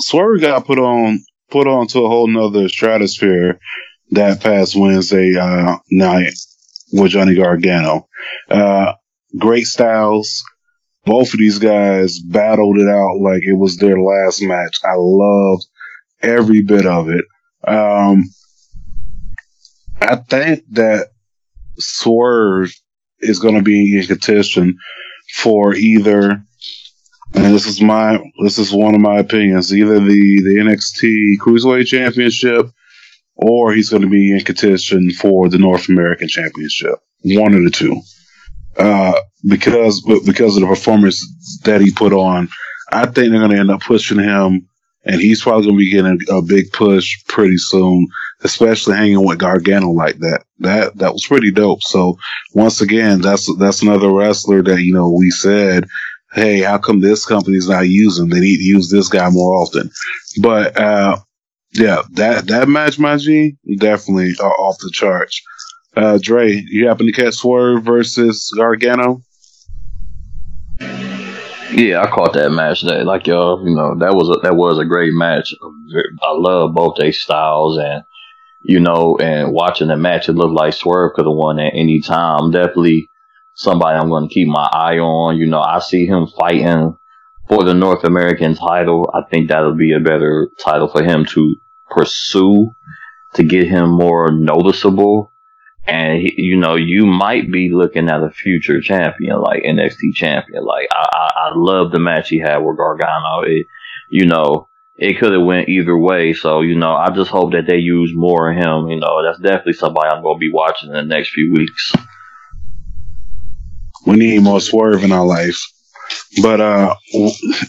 Swerve 0.00 0.40
got 0.40 0.66
put 0.66 0.78
on 0.78 1.20
put 1.50 1.68
on 1.68 1.86
to 1.88 2.00
a 2.00 2.08
whole 2.08 2.26
nother 2.26 2.68
stratosphere 2.68 3.60
that 4.10 4.40
past 4.40 4.74
Wednesday 4.74 5.36
uh, 5.36 5.76
night 5.92 6.32
with 6.92 7.12
Johnny 7.12 7.36
Gargano. 7.36 8.08
Uh, 8.50 8.94
great 9.38 9.66
styles. 9.66 10.42
Both 11.10 11.34
of 11.34 11.40
these 11.40 11.58
guys 11.58 12.20
battled 12.20 12.78
it 12.78 12.88
out 12.88 13.18
like 13.20 13.42
it 13.42 13.58
was 13.58 13.76
their 13.76 14.00
last 14.00 14.40
match. 14.42 14.78
I 14.84 14.94
loved 14.96 15.66
every 16.22 16.62
bit 16.62 16.86
of 16.86 17.10
it. 17.10 17.24
Um, 17.66 18.30
I 20.00 20.14
think 20.14 20.62
that 20.70 21.08
Swerve 21.80 22.72
is 23.18 23.40
going 23.40 23.56
to 23.56 23.62
be 23.62 23.98
in 23.98 24.06
contention 24.06 24.78
for 25.34 25.74
either 25.74 26.44
and 27.34 27.54
this 27.54 27.66
is 27.66 27.80
my 27.80 28.20
this 28.44 28.58
is 28.58 28.72
one 28.72 28.94
of 28.94 29.00
my 29.00 29.18
opinions. 29.18 29.74
Either 29.74 29.98
the 29.98 30.42
the 30.44 30.56
NXT 30.60 31.38
Cruiserweight 31.40 31.86
Championship, 31.86 32.66
or 33.34 33.72
he's 33.72 33.90
going 33.90 34.02
to 34.02 34.08
be 34.08 34.32
in 34.32 34.44
contention 34.44 35.10
for 35.10 35.48
the 35.48 35.58
North 35.58 35.88
American 35.88 36.28
Championship. 36.28 36.94
One 37.24 37.54
of 37.54 37.64
the 37.64 37.70
two. 37.70 38.00
Uh, 38.76 39.14
because 39.48 40.00
because 40.24 40.56
of 40.56 40.62
the 40.62 40.66
performance 40.66 41.24
that 41.64 41.80
he 41.80 41.90
put 41.90 42.12
on, 42.12 42.48
I 42.92 43.04
think 43.04 43.30
they're 43.30 43.40
going 43.40 43.50
to 43.50 43.58
end 43.58 43.70
up 43.70 43.82
pushing 43.82 44.18
him, 44.18 44.68
and 45.04 45.20
he's 45.20 45.42
probably 45.42 45.64
going 45.64 45.76
to 45.76 45.78
be 45.78 45.90
getting 45.90 46.18
a 46.30 46.42
big 46.42 46.72
push 46.72 47.10
pretty 47.28 47.58
soon. 47.58 48.06
Especially 48.42 48.96
hanging 48.96 49.22
with 49.22 49.38
Gargano 49.38 49.90
like 49.90 50.18
that. 50.20 50.44
That 50.60 50.96
that 50.96 51.12
was 51.12 51.26
pretty 51.26 51.50
dope. 51.50 51.82
So 51.82 52.16
once 52.54 52.80
again, 52.80 53.20
that's 53.20 53.54
that's 53.58 53.82
another 53.82 54.10
wrestler 54.10 54.62
that 54.62 54.80
you 54.80 54.94
know 54.94 55.10
we 55.10 55.30
said 55.30 55.86
hey, 56.32 56.60
how 56.60 56.78
come 56.78 57.00
this 57.00 57.26
company's 57.26 57.68
not 57.68 57.88
using? 57.88 58.28
They 58.28 58.40
need 58.40 58.58
to 58.58 58.62
use 58.62 58.90
this 58.90 59.08
guy 59.08 59.28
more 59.30 59.56
often. 59.56 59.90
But 60.40 60.78
uh, 60.78 61.18
yeah, 61.72 62.02
that 62.12 62.46
that 62.48 62.68
match, 62.68 62.98
my 62.98 63.16
G, 63.16 63.56
definitely 63.78 64.34
uh, 64.40 64.44
off 64.44 64.78
the 64.78 64.90
charts. 64.92 65.40
Uh, 65.96 66.18
Dre, 66.22 66.52
you 66.52 66.86
happen 66.86 67.06
to 67.06 67.12
catch 67.12 67.34
Swerve 67.34 67.82
versus 67.82 68.52
Gargano? 68.56 69.22
Yeah, 71.72 72.02
I 72.02 72.10
caught 72.10 72.34
that 72.34 72.50
match 72.50 72.80
today. 72.80 73.02
Like 73.02 73.26
y'all, 73.26 73.66
you 73.66 73.74
know, 73.74 73.96
that 73.98 74.14
was 74.14 74.28
a, 74.28 74.40
that 74.42 74.56
was 74.56 74.78
a 74.78 74.84
great 74.84 75.12
match. 75.12 75.54
I 76.22 76.32
love 76.32 76.74
both 76.74 76.96
their 76.96 77.12
styles, 77.12 77.78
and 77.78 78.02
you 78.62 78.80
know, 78.80 79.18
and 79.18 79.52
watching 79.52 79.88
the 79.88 79.96
match, 79.96 80.28
it 80.28 80.32
looked 80.32 80.54
like 80.54 80.74
Swerve 80.74 81.12
could 81.14 81.26
have 81.26 81.34
won 81.34 81.58
at 81.58 81.72
any 81.74 82.00
time. 82.00 82.50
Definitely 82.50 83.08
somebody 83.54 83.98
I'm 83.98 84.08
going 84.08 84.28
to 84.28 84.34
keep 84.34 84.48
my 84.48 84.68
eye 84.72 84.98
on. 84.98 85.36
You 85.36 85.46
know, 85.46 85.60
I 85.60 85.80
see 85.80 86.06
him 86.06 86.26
fighting 86.38 86.96
for 87.48 87.64
the 87.64 87.74
North 87.74 88.04
American 88.04 88.54
title. 88.54 89.10
I 89.14 89.22
think 89.28 89.48
that'll 89.48 89.76
be 89.76 89.92
a 89.92 90.00
better 90.00 90.50
title 90.58 90.88
for 90.88 91.02
him 91.02 91.24
to 91.26 91.56
pursue 91.90 92.70
to 93.34 93.42
get 93.42 93.68
him 93.68 93.90
more 93.90 94.30
noticeable. 94.32 95.32
And 95.86 96.18
he, 96.20 96.34
you 96.36 96.56
know, 96.56 96.76
you 96.76 97.06
might 97.06 97.50
be 97.50 97.70
looking 97.72 98.08
at 98.08 98.22
a 98.22 98.30
future 98.30 98.80
champion, 98.80 99.40
like 99.40 99.62
NXT 99.62 100.14
champion. 100.14 100.64
Like 100.64 100.88
I, 100.92 101.06
I, 101.12 101.48
I 101.48 101.50
love 101.54 101.90
the 101.90 101.98
match 101.98 102.28
he 102.28 102.38
had 102.38 102.58
with 102.58 102.76
Gargano. 102.76 103.42
It, 103.46 103.66
you 104.10 104.26
know, 104.26 104.68
it 104.98 105.18
could 105.18 105.32
have 105.32 105.42
went 105.42 105.68
either 105.68 105.96
way. 105.96 106.34
So 106.34 106.60
you 106.60 106.76
know, 106.76 106.92
I 106.92 107.10
just 107.10 107.30
hope 107.30 107.52
that 107.52 107.66
they 107.66 107.78
use 107.78 108.12
more 108.14 108.52
of 108.52 108.56
him. 108.56 108.88
You 108.88 109.00
know, 109.00 109.22
that's 109.24 109.40
definitely 109.40 109.72
somebody 109.72 110.10
I'm 110.10 110.22
going 110.22 110.36
to 110.36 110.40
be 110.40 110.52
watching 110.52 110.90
in 110.90 110.94
the 110.94 111.02
next 111.02 111.30
few 111.30 111.52
weeks. 111.52 111.92
We 114.06 114.16
need 114.16 114.42
more 114.42 114.60
Swerve 114.60 115.02
in 115.02 115.12
our 115.12 115.26
life. 115.26 115.60
But 116.42 116.60
uh, 116.60 116.94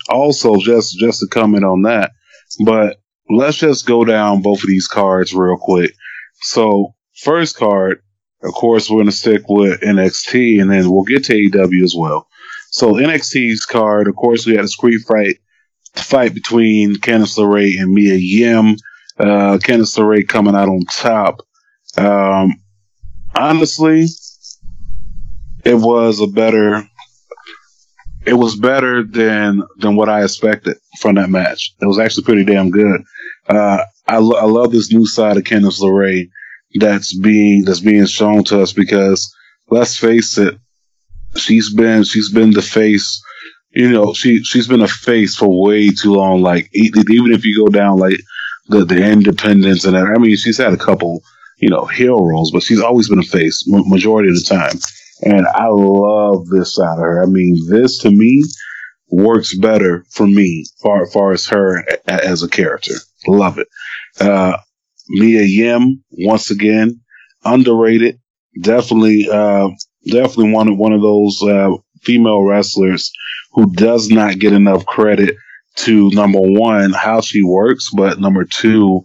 also, 0.09 0.57
just 0.57 0.97
just 0.99 1.19
to 1.19 1.27
comment 1.27 1.63
on 1.63 1.83
that, 1.83 2.11
but 2.65 2.97
let's 3.29 3.57
just 3.57 3.85
go 3.85 4.03
down 4.03 4.41
both 4.41 4.63
of 4.63 4.67
these 4.67 4.87
cards 4.87 5.33
real 5.33 5.57
quick. 5.59 5.93
So, 6.41 6.95
first 7.23 7.57
card, 7.57 8.01
of 8.43 8.53
course, 8.53 8.89
we're 8.89 8.97
going 8.97 9.05
to 9.05 9.11
stick 9.11 9.43
with 9.47 9.81
NXT, 9.81 10.61
and 10.61 10.71
then 10.71 10.89
we'll 10.89 11.03
get 11.03 11.23
to 11.25 11.33
AEW 11.33 11.83
as 11.83 11.95
well. 11.95 12.27
So, 12.71 12.93
NXT's 12.93 13.65
card, 13.65 14.07
of 14.07 14.15
course, 14.15 14.45
we 14.45 14.55
had 14.55 14.65
a 14.65 14.69
street 14.69 15.01
fight 15.07 15.37
fight 15.95 16.33
between 16.33 16.95
Candice 16.95 17.37
LeRae 17.37 17.79
and 17.79 17.93
Mia 17.93 18.15
Yim. 18.15 18.75
Uh, 19.19 19.57
Candice 19.57 19.97
LeRae 19.97 20.27
coming 20.27 20.55
out 20.55 20.69
on 20.69 20.83
top. 20.85 21.41
Um, 21.97 22.55
honestly, 23.35 24.05
it 25.65 25.75
was 25.75 26.21
a 26.21 26.27
better 26.27 26.83
it 28.25 28.33
was 28.33 28.55
better 28.55 29.03
than 29.03 29.63
than 29.77 29.95
what 29.95 30.09
I 30.09 30.23
expected 30.23 30.77
from 30.99 31.15
that 31.15 31.29
match. 31.29 31.73
It 31.81 31.85
was 31.85 31.99
actually 31.99 32.23
pretty 32.23 32.45
damn 32.45 32.69
good. 32.69 33.01
Uh, 33.47 33.83
I, 34.07 34.17
lo- 34.17 34.37
I 34.37 34.45
love 34.45 34.71
this 34.71 34.91
new 34.93 35.05
side 35.05 35.37
of 35.37 35.43
Candice 35.43 35.81
LeRae 35.81 36.29
that's 36.75 37.17
being 37.19 37.63
that's 37.65 37.79
being 37.79 38.05
shown 38.05 38.43
to 38.45 38.61
us 38.61 38.73
because 38.73 39.33
let's 39.69 39.97
face 39.97 40.37
it, 40.37 40.57
she's 41.35 41.73
been 41.73 42.03
she's 42.03 42.31
been 42.31 42.51
the 42.51 42.61
face. 42.61 43.21
You 43.71 43.89
know, 43.89 44.13
she 44.13 44.43
she's 44.43 44.67
been 44.67 44.81
a 44.81 44.87
face 44.87 45.35
for 45.35 45.63
way 45.63 45.89
too 45.89 46.13
long. 46.13 46.41
Like 46.41 46.69
even 46.73 47.31
if 47.31 47.45
you 47.45 47.65
go 47.65 47.71
down 47.71 47.97
like 47.97 48.19
the 48.67 48.85
the 48.85 49.03
independence 49.03 49.85
and 49.85 49.95
that, 49.95 50.05
I 50.05 50.19
mean, 50.19 50.35
she's 50.35 50.57
had 50.57 50.73
a 50.73 50.77
couple 50.77 51.21
you 51.57 51.69
know 51.69 51.85
heel 51.85 52.25
roles, 52.25 52.51
but 52.51 52.63
she's 52.63 52.81
always 52.81 53.09
been 53.09 53.19
a 53.19 53.23
face 53.23 53.63
ma- 53.67 53.83
majority 53.85 54.29
of 54.29 54.35
the 54.35 54.41
time. 54.41 54.77
And 55.23 55.45
I 55.47 55.67
love 55.69 56.47
this 56.47 56.75
side 56.75 56.93
of 56.93 56.99
her. 56.99 57.23
I 57.23 57.27
mean, 57.27 57.55
this 57.69 57.99
to 57.99 58.09
me 58.09 58.43
works 59.11 59.55
better 59.55 60.05
for 60.09 60.25
me 60.25 60.65
far 60.81 61.05
far 61.05 61.31
as 61.31 61.45
her 61.47 61.85
as 62.07 62.43
a 62.43 62.49
character. 62.49 62.95
Love 63.27 63.57
it. 63.59 63.67
Uh, 64.19 64.57
Mia 65.11 65.43
Yim 65.43 66.03
once 66.11 66.51
again 66.51 67.01
underrated. 67.43 68.19
Definitely, 68.61 69.27
uh, 69.31 69.69
definitely 70.05 70.51
one 70.51 70.67
of 70.67 70.77
one 70.77 70.93
of 70.93 71.01
those 71.01 71.41
uh, 71.43 71.71
female 72.01 72.43
wrestlers 72.43 73.11
who 73.53 73.71
does 73.73 74.09
not 74.09 74.39
get 74.39 74.53
enough 74.53 74.85
credit 74.85 75.35
to 75.75 76.09
number 76.11 76.39
one 76.41 76.91
how 76.91 77.21
she 77.21 77.43
works, 77.43 77.89
but 77.95 78.19
number 78.19 78.45
two 78.45 79.01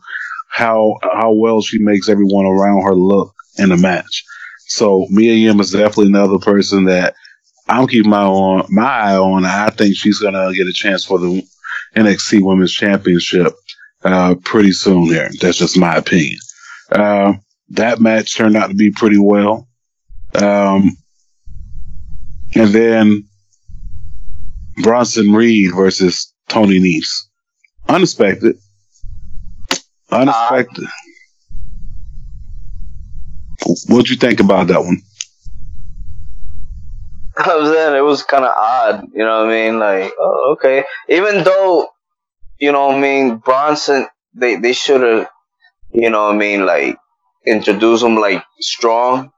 how 0.49 0.95
how 1.03 1.33
well 1.33 1.61
she 1.61 1.79
makes 1.79 2.09
everyone 2.09 2.47
around 2.47 2.83
her 2.83 2.95
look 2.95 3.35
in 3.59 3.73
a 3.73 3.77
match. 3.77 4.25
So 4.69 5.07
Mia 5.11 5.35
Yim 5.35 5.61
is 5.61 5.71
definitely 5.71 6.07
another 6.07 6.39
person 6.39 6.85
that 6.85 7.15
I'm 7.69 7.87
keeping 7.87 8.11
my 8.11 8.23
on 8.23 8.67
my 8.69 8.85
eye 8.85 9.17
on. 9.17 9.45
I 9.45 9.71
think 9.71 9.97
she's 9.97 10.19
gonna 10.19 10.53
get 10.55 10.67
a 10.67 10.73
chance 10.73 11.05
for 11.05 11.19
the 11.19 11.43
NXT 11.97 12.43
Women's 12.43 12.73
Championship 12.73 13.55
uh, 14.07 14.35
pretty 14.45 14.73
soon. 14.73 15.07
Here, 15.07 15.31
that's 15.41 15.59
just 15.59 15.79
my 15.79 15.97
opinion. 15.97 16.39
Uh, 16.91 17.35
that 17.71 18.01
match 18.01 18.37
turned 18.37 18.57
out 18.57 18.69
to 18.69 18.75
be 18.75 18.91
pretty 18.91 19.19
well. 19.19 19.69
Um, 20.35 20.97
and 22.55 22.69
then 22.71 23.25
Bronson 24.83 25.33
Reed 25.33 25.75
versus 25.75 26.33
Tony 26.49 26.79
Nese. 26.79 27.27
Unexpected. 27.89 28.57
Unexpected. 30.11 30.87
What'd 33.89 34.11
you 34.11 34.17
think 34.17 34.41
about 34.41 34.69
that 34.69 34.81
one? 34.81 34.99
I 37.39 37.57
was 37.57 37.71
saying 37.71 37.97
it 37.97 38.01
was 38.01 38.23
kind 38.23 38.45
of 38.45 38.55
odd, 38.57 39.09
you 39.13 39.19
know 39.19 39.45
what 39.45 39.53
I 39.53 39.71
mean? 39.71 39.79
Like, 39.79 40.13
oh, 40.19 40.57
okay. 40.57 40.85
Even 41.09 41.45
though, 41.45 41.89
you 42.59 42.73
know 42.73 42.89
what 42.89 42.97
I 42.97 43.01
mean, 43.01 43.37
Bronson, 43.37 44.07
they, 44.35 44.57
they 44.57 44.73
should 44.73 45.03
have, 45.03 45.29
you 45.93 46.11
know 46.11 46.27
what 46.27 46.35
I 46.35 46.39
mean, 46.39 46.67
like, 46.67 46.97
introduced 47.47 48.03
him 48.03 48.17
like 48.17 48.45
strong, 48.61 49.31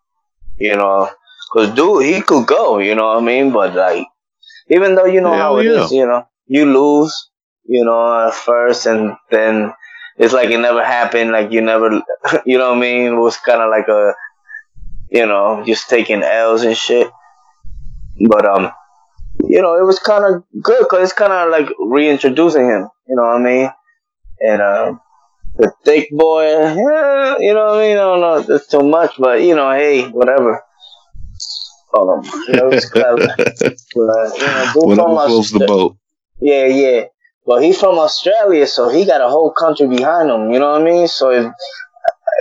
you 0.58 0.76
know, 0.76 1.10
Cause 1.50 1.74
dude, 1.74 2.04
he 2.04 2.20
could 2.20 2.46
go, 2.46 2.78
you 2.78 2.94
know 2.94 3.08
what 3.08 3.22
I 3.22 3.24
mean? 3.24 3.52
But 3.52 3.74
like, 3.74 4.06
even 4.68 4.94
though 4.94 5.06
you 5.06 5.22
know 5.22 5.32
Hell 5.32 5.38
how 5.38 5.58
it 5.58 5.66
is, 5.66 5.90
yeah. 5.90 6.00
you 6.00 6.06
know, 6.06 6.26
you 6.46 6.66
lose, 6.66 7.30
you 7.64 7.84
know, 7.84 8.28
at 8.28 8.34
first, 8.34 8.84
and 8.84 9.16
then 9.30 9.72
it's 10.18 10.34
like 10.34 10.50
it 10.50 10.58
never 10.58 10.84
happened. 10.84 11.30
Like 11.30 11.50
you 11.50 11.62
never, 11.62 12.02
you 12.46 12.58
know 12.58 12.68
what 12.68 12.76
I 12.76 12.80
mean? 12.80 13.14
It 13.14 13.16
was 13.16 13.38
kind 13.38 13.62
of 13.62 13.70
like 13.70 13.88
a, 13.88 14.12
you 15.10 15.24
know, 15.24 15.64
just 15.66 15.88
taking 15.88 16.22
L's 16.22 16.64
and 16.64 16.76
shit. 16.76 17.08
But 18.28 18.44
um, 18.44 18.70
you 19.48 19.62
know, 19.62 19.78
it 19.78 19.86
was 19.86 19.98
kind 19.98 20.24
of 20.24 20.44
good 20.62 20.80
because 20.80 21.04
it's 21.04 21.12
kind 21.18 21.32
of 21.32 21.50
like 21.50 21.70
reintroducing 21.78 22.66
him. 22.66 22.88
You 23.08 23.16
know 23.16 23.22
what 23.22 23.40
I 23.40 23.42
mean? 23.42 23.70
And 24.40 24.62
um, 24.62 25.00
the 25.56 25.72
thick 25.84 26.10
boy, 26.10 26.44
yeah, 26.44 27.38
you 27.38 27.54
know 27.54 27.66
what 27.66 27.78
I 27.78 27.80
mean? 27.80 27.96
I 27.96 28.00
don't 28.00 28.20
know, 28.20 28.40
that's 28.42 28.68
too 28.68 28.82
much, 28.82 29.14
but 29.18 29.42
you 29.42 29.54
know, 29.56 29.72
hey, 29.72 30.08
whatever. 30.08 30.62
Um, 31.96 32.22
you 32.46 32.54
know, 32.54 32.68
it's 32.68 32.88
clever. 32.90 33.16
but, 33.16 33.48
you 33.94 34.04
know, 34.04 34.70
dude 34.74 34.84
Whatever 34.84 35.08
from 35.08 35.26
floats 35.26 35.50
the 35.52 35.64
boat. 35.66 35.96
yeah, 36.40 36.66
yeah. 36.66 37.04
But 37.46 37.62
he's 37.62 37.80
from 37.80 37.98
Australia, 37.98 38.66
so 38.66 38.90
he 38.90 39.06
got 39.06 39.22
a 39.22 39.28
whole 39.28 39.52
country 39.52 39.88
behind 39.88 40.28
him. 40.28 40.52
You 40.52 40.58
know 40.60 40.72
what 40.72 40.82
I 40.82 40.84
mean? 40.84 41.08
So 41.08 41.30
if, 41.30 41.50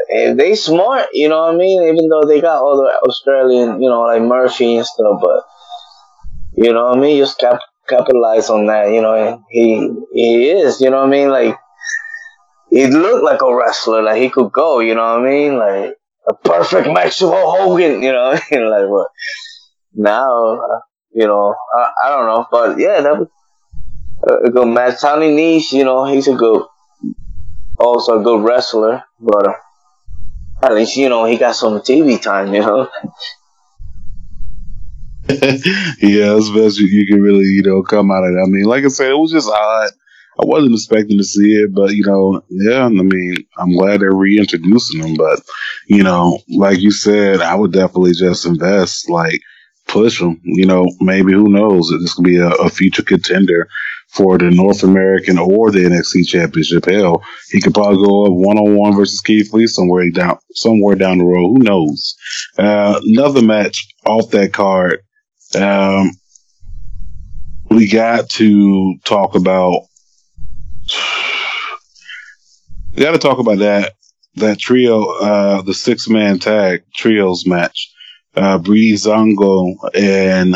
if 0.09 0.38
they 0.38 0.55
smart, 0.55 1.07
you 1.13 1.30
know 1.30 1.39
what 1.43 1.53
I 1.53 1.57
mean. 1.57 1.82
Even 1.84 2.09
though 2.09 2.24
they 2.28 2.41
got 2.41 2.61
all 2.61 2.76
the 2.76 2.91
Australian, 3.09 3.82
you 3.82 3.89
know, 3.89 4.01
like 4.01 4.22
Murphy 4.22 4.76
and 4.76 4.86
stuff, 4.86 5.22
but 5.22 5.43
you 6.53 6.74
know 6.74 6.89
what 6.89 6.97
I 6.97 7.01
mean. 7.01 7.18
Just 7.20 7.39
cap- 7.39 7.61
capitalize 7.88 8.50
on 8.50 8.68
that. 8.68 8.92
You 8.92 9.02
know, 9.02 9.44
he 9.50 9.90
he 10.14 10.50
is. 10.50 10.82
You 10.82 10.90
know 10.90 10.98
what 10.98 11.08
I 11.08 11.10
mean? 11.10 11.30
Like 11.30 11.56
he 12.70 12.88
looked 12.88 13.24
like 13.24 13.42
a 13.42 13.56
wrestler. 13.56 14.02
Like 14.02 14.22
he 14.22 14.30
could 14.30 14.52
go. 14.52 14.80
You 14.80 14.96
know 14.96 15.20
what 15.20 15.28
I 15.28 15.30
mean? 15.30 15.58
Like 15.58 15.96
a 16.28 16.34
perfect 16.34 16.88
match 16.88 17.20
Hogan. 17.20 18.02
You 18.02 18.12
know, 18.12 18.32
like 18.52 18.90
what? 18.90 19.08
Now, 19.94 20.60
you 21.12 21.26
know, 21.26 21.56
I, 21.76 21.92
I 22.06 22.10
don't 22.10 22.28
know, 22.28 22.46
but 22.52 22.78
yeah, 22.78 23.02
that 23.02 23.18
was 23.18 23.28
a 24.46 24.52
good 24.52 24.68
match. 24.68 25.02
Tony 25.02 25.36
Nese, 25.36 25.72
you 25.72 25.84
know, 25.84 26.06
he's 26.06 26.28
a 26.28 26.36
good, 26.36 26.64
also 27.80 28.20
a 28.20 28.24
good 28.24 28.44
wrestler, 28.44 29.04
but 29.20 29.48
at 30.62 30.74
least 30.74 30.98
you 30.98 31.10
know 31.10 31.26
he 31.26 31.38
got 31.38 31.56
some 31.56 31.80
TV 31.80 32.22
time, 32.22 32.54
you 32.54 32.62
know. 32.62 32.90
yeah, 36.01 36.38
it's 36.38 36.49
best 36.49 36.80
you, 36.80 36.88
you 36.88 37.07
can 37.07 37.21
really, 37.21 37.43
you 37.45 37.63
know, 37.63 37.84
come 37.84 38.11
out 38.11 38.23
of 38.23 38.32
it. 38.32 38.39
I 38.41 38.47
mean, 38.47 38.65
like 38.65 38.86
I 38.86 38.88
said, 38.88 39.11
it 39.11 39.17
was 39.17 39.32
just 39.32 39.49
odd. 39.49 39.89
I 40.39 40.45
wasn't 40.45 40.73
expecting 40.73 41.17
to 41.17 41.23
see 41.23 41.53
it, 41.53 41.73
but 41.73 41.95
you 41.95 42.05
know, 42.05 42.41
yeah, 42.49 42.86
I 42.86 42.89
mean, 42.89 43.38
I'm 43.57 43.75
glad 43.75 44.01
they're 44.01 44.13
reintroducing 44.13 45.01
them. 45.01 45.15
But 45.15 45.41
you 45.88 46.03
know, 46.03 46.39
like 46.49 46.80
you 46.80 46.91
said, 46.91 47.41
I 47.41 47.55
would 47.55 47.73
definitely 47.73 48.13
just 48.13 48.45
invest, 48.45 49.09
like 49.09 49.41
push 49.88 50.19
them. 50.19 50.39
You 50.43 50.65
know, 50.65 50.86
maybe 50.99 51.34
who 51.34 51.49
knows? 51.49 51.89
This 51.89 52.13
could 52.13 52.25
be 52.25 52.38
a, 52.38 52.49
a 52.49 52.69
future 52.69 53.03
contender 53.03 53.67
for 54.09 54.38
the 54.38 54.51
North 54.51 54.84
American 54.84 55.38
or 55.38 55.71
the 55.71 55.80
NXT 55.80 56.28
Championship. 56.28 56.86
Hell, 56.86 57.21
he 57.51 57.59
could 57.59 57.73
probably 57.73 57.97
go 57.97 58.25
up 58.28 58.34
one 58.34 58.57
on 58.57 58.75
one 58.75 58.95
versus 58.95 59.21
Keith 59.21 59.51
Lee 59.53 59.67
somewhere 59.67 60.09
down 60.11 60.38
somewhere 60.53 60.95
down 60.95 61.17
the 61.17 61.25
road. 61.25 61.57
Who 61.57 61.63
knows? 61.63 62.15
Uh, 62.57 62.99
another 63.03 63.41
match 63.41 63.88
off 64.05 64.30
that 64.32 64.53
card. 64.53 64.99
Um, 65.56 66.12
we 67.70 67.89
got 67.89 68.30
to 68.32 68.98
talk 69.04 69.36
about. 69.36 69.82
We 72.95 73.04
got 73.04 73.12
to 73.12 73.20
talk 73.20 73.39
about 73.39 73.60
that 73.60 73.93
that 74.38 74.60
trio, 74.60 75.04
uh, 75.20 75.62
the 75.64 75.74
six 75.74 76.08
man 76.08 76.39
tag 76.39 76.84
trios 76.95 77.45
match. 77.45 77.91
Uh, 78.36 78.60
Breezango 78.60 79.76
and 79.95 80.56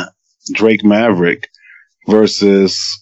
Drake 0.53 0.83
Maverick 0.83 1.49
versus 2.07 3.01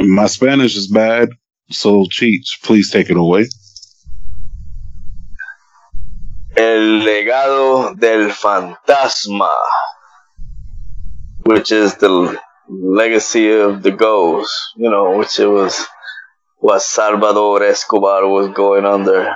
my 0.00 0.26
Spanish 0.26 0.76
is 0.76 0.88
bad, 0.88 1.30
so 1.70 2.04
Cheech, 2.04 2.62
please 2.62 2.90
take 2.90 3.10
it 3.10 3.16
away. 3.16 3.46
El 6.56 7.04
legado 7.04 7.98
del 7.98 8.30
fantasma, 8.30 9.50
which 11.48 11.72
is 11.72 11.94
the 11.94 12.38
legacy 12.68 13.50
of 13.50 13.82
the 13.82 13.90
ghost, 13.90 14.52
you 14.76 14.90
know, 14.90 15.16
which 15.16 15.38
it 15.38 15.46
was 15.46 15.86
what 16.58 16.82
Salvador 16.82 17.62
Escobar 17.62 18.28
was 18.28 18.50
going 18.50 18.84
under. 18.84 19.34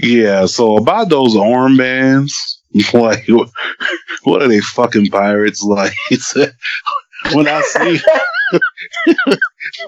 Yeah, 0.00 0.46
so 0.46 0.76
about 0.76 1.08
those 1.08 1.34
armbands, 1.34 2.30
like, 2.94 3.26
what 4.22 4.42
are 4.42 4.48
they 4.48 4.60
fucking 4.60 5.06
pirates? 5.06 5.64
Like, 5.64 5.92
when 7.32 7.48
I 7.48 7.62
see, 7.62 8.00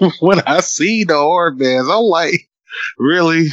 when 0.19 0.41
I 0.45 0.59
see 0.59 1.05
the 1.05 1.13
armbands, 1.13 1.89
I'm 1.89 2.03
like, 2.03 2.49
really, 2.97 3.47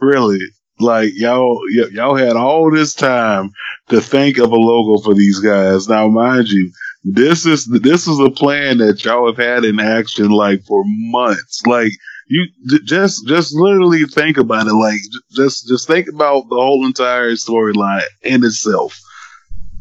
really, 0.00 0.38
like 0.80 1.12
y'all, 1.14 1.60
y'all 1.92 2.16
had 2.16 2.36
all 2.36 2.70
this 2.70 2.94
time 2.94 3.50
to 3.88 4.00
think 4.00 4.38
of 4.38 4.52
a 4.52 4.56
logo 4.56 5.02
for 5.02 5.14
these 5.14 5.40
guys. 5.40 5.88
Now, 5.88 6.08
mind 6.08 6.48
you, 6.48 6.70
this 7.04 7.46
is 7.46 7.66
this 7.66 8.06
is 8.06 8.18
a 8.18 8.30
plan 8.30 8.78
that 8.78 9.04
y'all 9.04 9.26
have 9.26 9.36
had 9.36 9.64
in 9.64 9.80
action 9.80 10.30
like 10.30 10.62
for 10.64 10.82
months. 10.86 11.62
Like 11.66 11.92
you 12.28 12.46
just 12.84 13.26
just 13.26 13.54
literally 13.54 14.04
think 14.04 14.36
about 14.36 14.66
it. 14.66 14.74
Like 14.74 15.00
just 15.34 15.68
just 15.68 15.86
think 15.86 16.08
about 16.08 16.48
the 16.48 16.56
whole 16.56 16.84
entire 16.84 17.30
storyline 17.32 18.02
in 18.22 18.44
itself. 18.44 18.98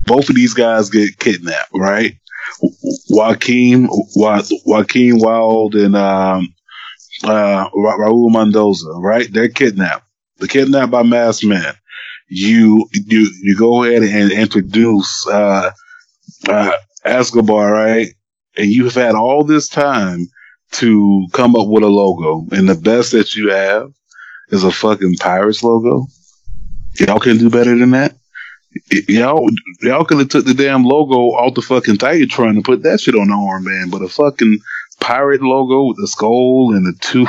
Both 0.06 0.30
of 0.30 0.36
these 0.36 0.54
guys 0.54 0.90
get 0.90 1.20
kidnapped, 1.20 1.72
right? 1.76 2.16
Joaquin, 3.10 3.90
Wa- 4.16 4.44
Joaquin 4.66 5.20
Wilde, 5.20 5.76
and 5.76 5.96
um, 5.98 6.54
uh, 7.26 7.70
Ra- 7.76 7.98
Raul 7.98 8.32
Mendoza, 8.32 8.90
right? 8.92 9.28
They're 9.32 9.50
kidnapped. 9.50 10.07
They're 10.40 10.48
kidnapped 10.48 10.92
by 10.92 11.04
masked 11.04 11.46
man. 11.46 11.74
You 12.30 12.88
you 12.94 13.32
you 13.42 13.58
go 13.58 13.84
ahead 13.84 14.04
and 14.04 14.32
introduce 14.32 15.28
uh, 15.28 15.72
uh, 16.48 16.72
Escobar, 17.06 17.72
right? 17.72 18.08
And 18.58 18.70
you've 18.70 18.96
had 18.96 19.16
all 19.16 19.44
this 19.44 19.68
time 19.68 20.28
to 20.74 21.28
come 21.32 21.56
up 21.56 21.68
with 21.68 21.84
a 21.84 21.88
logo, 21.88 22.46
and 22.52 22.68
the 22.68 22.76
best 22.76 23.12
that 23.14 23.36
you 23.36 23.52
have 23.52 23.92
is 24.50 24.64
a 24.64 24.72
fucking 24.72 25.16
Pirates 25.20 25.64
logo. 25.64 26.08
Y'all 27.00 27.20
can 27.20 27.38
do 27.38 27.50
better 27.50 27.78
than 27.78 27.92
that. 27.92 28.16
Y'all, 29.08 29.48
y'all 29.82 30.06
could 30.06 30.20
have 30.20 30.30
took 30.30 30.46
the 30.46 30.54
damn 30.54 30.84
logo 30.84 31.36
off 31.36 31.56
the 31.56 31.62
fucking 31.62 31.96
Titantron 31.96 32.50
and 32.50 32.66
put 32.66 32.84
that 32.84 33.00
shit 33.00 33.16
on 33.16 33.28
the 33.28 33.34
armband, 33.34 33.92
but 33.92 34.02
a 34.02 34.10
fucking 34.10 34.60
pirate 35.00 35.42
logo 35.42 35.88
with 35.88 35.98
the 35.98 36.08
skull 36.08 36.74
and 36.74 36.86
the 36.86 36.94
two 37.00 37.26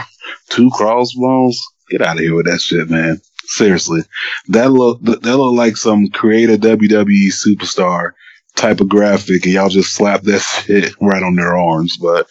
two 0.51 0.71
crossbones. 0.71 1.61
Get 1.91 2.03
out 2.03 2.17
of 2.17 2.23
here 2.23 2.35
with 2.35 2.47
that 2.47 2.61
shit, 2.61 2.91
man. 2.91 3.21
Seriously, 3.45 4.03
that 4.49 4.71
look 4.71 5.01
that 5.03 5.23
look 5.25 5.55
like 5.55 5.77
some 5.77 6.09
creative 6.09 6.61
WWE 6.61 7.33
superstar 7.33 8.13
type 8.57 8.81
of 8.81 8.89
graphic, 8.89 9.45
and 9.45 9.55
y'all 9.55 9.69
just 9.71 9.95
slap 9.95 10.23
that 10.23 10.41
shit 10.67 10.93
right 11.01 11.23
on 11.23 11.35
their 11.35 11.57
arms. 11.57 11.97
But 11.97 12.27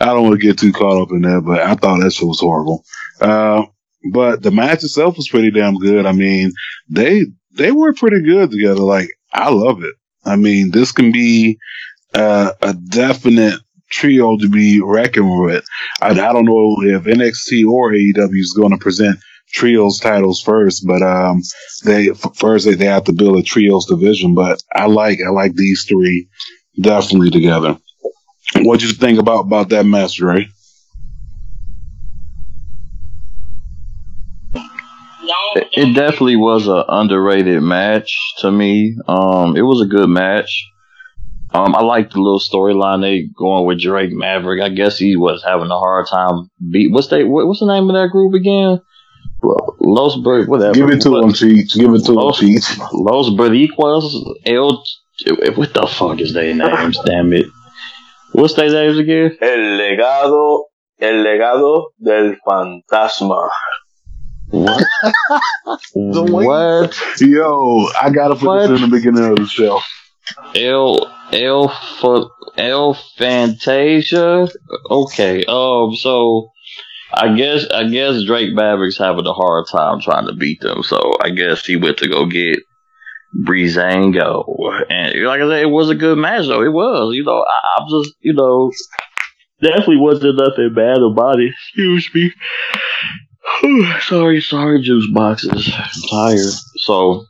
I 0.00 0.06
don't 0.06 0.22
want 0.22 0.40
to 0.40 0.46
get 0.46 0.58
too 0.58 0.72
caught 0.72 1.02
up 1.02 1.10
in 1.10 1.22
that. 1.22 1.42
But 1.44 1.60
I 1.60 1.74
thought 1.74 2.00
that 2.00 2.12
shit 2.12 2.26
was 2.26 2.40
horrible. 2.40 2.84
Uh, 3.20 3.64
but 4.12 4.42
the 4.42 4.50
match 4.50 4.84
itself 4.84 5.16
was 5.16 5.28
pretty 5.28 5.50
damn 5.50 5.76
good. 5.76 6.06
I 6.06 6.12
mean, 6.12 6.52
they 6.88 7.26
they 7.52 7.72
were 7.72 7.92
pretty 7.92 8.22
good 8.22 8.50
together. 8.50 8.80
Like 8.80 9.08
I 9.32 9.50
love 9.50 9.82
it. 9.82 9.94
I 10.24 10.36
mean, 10.36 10.70
this 10.70 10.92
can 10.92 11.12
be 11.12 11.58
uh, 12.14 12.52
a 12.62 12.72
definite 12.72 13.60
trio 13.94 14.36
to 14.36 14.48
be 14.48 14.80
reckoned 14.84 15.40
with. 15.40 15.64
I, 16.02 16.10
I 16.10 16.32
don't 16.32 16.44
know 16.44 16.76
if 16.82 17.04
NXT 17.04 17.66
or 17.68 17.92
AEW 17.92 18.40
is 18.40 18.54
going 18.56 18.72
to 18.72 18.78
present 18.78 19.18
trios 19.52 20.00
titles 20.00 20.42
first, 20.42 20.86
but 20.86 21.02
um, 21.02 21.40
they 21.84 22.08
first 22.36 22.66
they, 22.66 22.84
have 22.86 23.04
to 23.04 23.12
build 23.12 23.38
a 23.38 23.42
trios 23.42 23.86
division. 23.86 24.34
But 24.34 24.62
I 24.74 24.86
like 24.86 25.20
I 25.26 25.30
like 25.30 25.54
these 25.54 25.84
three 25.88 26.28
definitely 26.80 27.30
together. 27.30 27.78
What 28.62 28.80
do 28.80 28.86
you 28.86 28.92
think 28.92 29.18
about 29.18 29.46
about 29.46 29.68
that 29.70 29.86
match, 29.86 30.20
Ray? 30.20 30.48
It, 35.56 35.68
it 35.72 35.94
definitely 35.94 36.36
was 36.36 36.66
a 36.66 36.84
underrated 36.88 37.62
match 37.62 38.12
to 38.38 38.50
me. 38.50 38.96
Um, 39.06 39.56
it 39.56 39.62
was 39.62 39.80
a 39.80 39.86
good 39.86 40.08
match. 40.08 40.66
Um, 41.54 41.74
I 41.76 41.82
like 41.82 42.10
the 42.10 42.18
little 42.20 42.40
storyline 42.40 43.00
they 43.00 43.28
going 43.38 43.64
with 43.66 43.80
Drake 43.80 44.10
Maverick. 44.12 44.60
I 44.60 44.70
guess 44.70 44.98
he 44.98 45.14
was 45.14 45.42
having 45.44 45.70
a 45.70 45.78
hard 45.78 46.06
time 46.08 46.50
beat. 46.70 46.90
What's 46.92 47.06
they? 47.08 47.22
What's 47.22 47.60
the 47.60 47.66
name 47.66 47.88
of 47.88 47.94
that 47.94 48.10
group 48.10 48.34
again? 48.34 48.80
Los 49.80 50.16
Ber- 50.16 50.46
whatever. 50.46 50.72
Give 50.74 50.90
it 50.90 51.00
to 51.02 51.10
What- 51.12 51.20
them, 51.20 51.32
Cheech. 51.32 51.74
Give 51.78 51.92
it 51.94 51.98
to 52.06 52.12
them, 52.12 52.14
Los, 52.16 52.40
Cheech. 52.40 52.78
Los 52.92 53.30
Boricuas. 53.30 54.14
El. 54.46 54.82
What 55.54 55.72
the 55.74 55.86
fuck 55.86 56.20
is 56.20 56.34
their 56.34 56.52
names? 56.54 56.98
Damn 57.06 57.32
it. 57.32 57.46
What's 58.32 58.54
their 58.54 58.68
names 58.70 58.98
again? 58.98 59.36
El 59.40 59.78
legado, 59.78 60.62
el 61.00 61.22
legado 61.24 61.84
del 62.04 62.34
fantasma. 62.44 63.48
What? 64.48 64.84
what? 65.94 67.00
Yo, 67.20 67.88
I 68.00 68.10
gotta 68.10 68.34
put 68.34 68.46
What? 68.46 68.66
this 68.68 68.82
in 68.82 68.90
the 68.90 68.96
beginning 68.96 69.24
of 69.24 69.36
the 69.36 69.46
show. 69.46 69.78
El 70.54 71.10
El 71.32 71.72
El 72.56 72.94
Fantasia. 73.16 74.48
Okay. 74.90 75.44
Um. 75.46 75.94
So, 75.96 76.50
I 77.12 77.34
guess 77.34 77.66
I 77.70 77.88
guess 77.88 78.24
Drake 78.24 78.54
Maverick's 78.54 78.98
having 78.98 79.26
a 79.26 79.32
hard 79.32 79.66
time 79.70 80.00
trying 80.00 80.26
to 80.26 80.34
beat 80.34 80.60
them. 80.60 80.82
So 80.82 81.12
I 81.22 81.30
guess 81.30 81.64
he 81.64 81.76
went 81.76 81.98
to 81.98 82.08
go 82.08 82.26
get 82.26 82.58
Breezango. 83.46 84.44
And 84.88 85.24
like 85.24 85.40
I 85.40 85.48
said, 85.48 85.62
it 85.62 85.70
was 85.70 85.90
a 85.90 85.94
good 85.94 86.18
match 86.18 86.46
though. 86.46 86.62
It 86.62 86.72
was. 86.72 87.14
You 87.14 87.24
know, 87.24 87.44
I, 87.44 87.80
I'm 87.80 87.88
just 87.88 88.14
you 88.20 88.32
know 88.32 88.70
definitely 89.62 89.98
wasn't 89.98 90.38
nothing 90.38 90.74
bad 90.74 90.98
about 90.98 91.40
it. 91.40 91.52
Excuse 91.52 92.10
me. 92.14 92.32
sorry, 94.02 94.40
sorry, 94.40 94.82
juice 94.82 95.08
boxes. 95.12 95.70
I'm 95.74 96.08
tired. 96.10 96.54
So, 96.76 97.24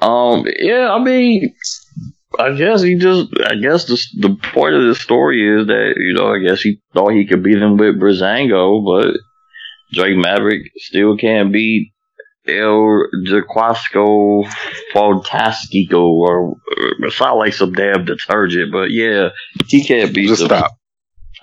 um, 0.00 0.46
yeah, 0.58 0.92
I 0.92 1.02
mean, 1.02 1.54
I 2.38 2.52
guess 2.52 2.82
he 2.82 2.94
just, 2.94 3.28
I 3.44 3.56
guess 3.56 3.86
the 3.86 3.98
the 4.28 4.36
point 4.54 4.74
of 4.74 4.84
the 4.84 4.94
story 4.94 5.60
is 5.60 5.66
that 5.66 5.94
you 5.96 6.14
know, 6.14 6.32
I 6.32 6.38
guess 6.38 6.60
he 6.62 6.80
thought 6.94 7.12
he 7.12 7.26
could 7.26 7.42
beat 7.42 7.58
him 7.58 7.76
with 7.76 7.98
Breezango, 7.98 8.84
but 8.84 9.16
Drake 9.92 10.16
Maverick 10.16 10.62
still 10.76 11.16
can't 11.16 11.52
beat 11.52 11.92
El 12.46 13.06
Jaquasco 13.26 14.44
Fantastico 14.94 16.00
or, 16.00 16.56
or 17.02 17.10
sound 17.10 17.38
like 17.40 17.52
some 17.52 17.72
damn 17.72 18.04
detergent, 18.04 18.72
but 18.72 18.90
yeah, 18.90 19.30
he 19.66 19.84
can't 19.84 20.14
beat 20.14 20.28
Just 20.28 20.40
them. 20.40 20.48
stop. 20.48 20.72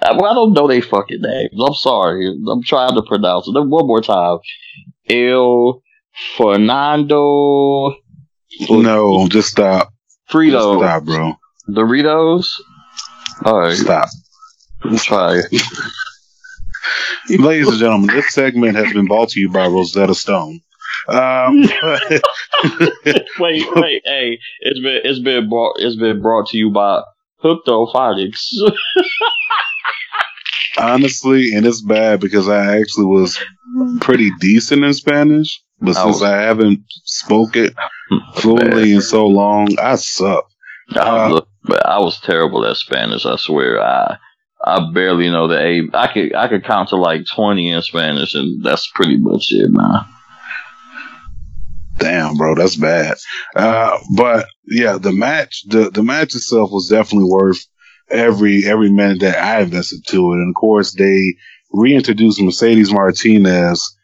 I, 0.02 0.14
well, 0.14 0.26
I 0.32 0.34
don't 0.34 0.54
know 0.54 0.68
they 0.68 0.82
fucking 0.82 1.22
names. 1.22 1.52
I'm 1.60 1.74
sorry. 1.74 2.28
I'm 2.28 2.64
trying 2.64 2.96
to 2.96 3.02
pronounce 3.04 3.48
it. 3.48 3.54
Then 3.54 3.70
One 3.70 3.88
more 3.88 4.02
time. 4.02 4.40
El 5.10 5.82
Fernando 6.38 7.96
No, 8.70 9.28
just 9.28 9.50
stop. 9.52 9.90
Just 10.28 10.36
Frito 10.36 10.80
stop, 10.80 11.04
bro. 11.04 11.34
Doritos. 11.70 12.48
All 13.44 13.60
right, 13.60 13.76
Stop. 13.76 14.10
let's 14.84 15.04
try. 15.04 15.42
Ladies 17.30 17.68
and 17.68 17.80
gentlemen, 17.80 18.16
this 18.16 18.34
segment 18.34 18.76
has 18.76 18.94
been 18.94 19.08
brought 19.08 19.30
to 19.30 19.40
you 19.40 19.50
by 19.52 19.68
Rosetta 19.68 20.16
Stone. 20.16 20.62
Um, 21.08 21.62
wait, 23.40 23.66
wait, 23.76 24.02
hey, 24.06 24.40
it's 24.62 24.80
been 24.80 25.02
it's 25.04 25.20
been 25.20 25.50
brought 25.50 25.76
it's 25.78 25.96
been 25.96 26.22
brought 26.22 26.48
to 26.50 26.58
you 26.58 26.72
by 26.72 27.02
Hooktophonics. 27.44 28.50
honestly, 30.78 31.54
and 31.56 31.66
it's 31.66 31.82
bad 31.82 32.20
because 32.20 32.48
I 32.48 32.78
actually 32.80 33.06
was 33.06 33.38
pretty 34.02 34.32
decent 34.40 34.84
in 34.84 34.94
Spanish, 34.94 35.62
but 35.80 35.94
since 35.94 36.22
I 36.22 36.42
haven't 36.42 36.82
spoke 37.04 37.56
it 37.56 37.74
fluently 38.36 38.94
in 38.94 39.02
so 39.02 39.28
long, 39.28 39.68
I 39.80 39.96
suck. 39.96 40.46
I 40.96 41.30
was, 41.30 41.42
but 41.64 41.86
I 41.86 42.00
was 42.00 42.20
terrible 42.22 42.66
at 42.66 42.78
Spanish. 42.78 43.26
I 43.26 43.36
swear, 43.38 43.82
I 43.82 44.18
I 44.64 44.92
barely 44.94 45.30
know 45.30 45.48
the 45.48 45.60
A. 45.60 45.90
I 45.94 46.08
could 46.08 46.36
I 46.36 46.48
could 46.48 46.64
count 46.64 46.90
to 46.90 46.96
like 46.96 47.26
twenty 47.34 47.70
in 47.70 47.82
Spanish, 47.82 48.36
and 48.36 48.64
that's 48.64 48.90
pretty 48.94 49.18
much 49.18 49.48
it, 49.52 49.70
man. 49.72 50.06
Damn, 51.98 52.36
bro, 52.36 52.56
that's 52.56 52.76
bad. 52.76 53.16
Uh, 53.56 53.98
but 54.16 54.48
yeah, 54.68 54.98
the 54.98 55.14
match, 55.14 55.64
the, 55.68 55.90
the 55.90 56.04
match 56.04 56.36
itself 56.36 56.70
was 56.72 56.90
definitely 56.90 57.30
worth 57.32 57.66
every, 58.10 58.66
every 58.66 58.92
minute 58.92 59.22
that 59.22 59.42
I 59.42 59.62
invested 59.62 60.06
to 60.08 60.34
it. 60.34 60.36
And 60.36 60.50
of 60.50 60.56
course, 60.56 60.94
they 60.94 61.36
reintroduced 61.72 62.42
Mercedes 62.42 62.92
Martinez 62.92 63.95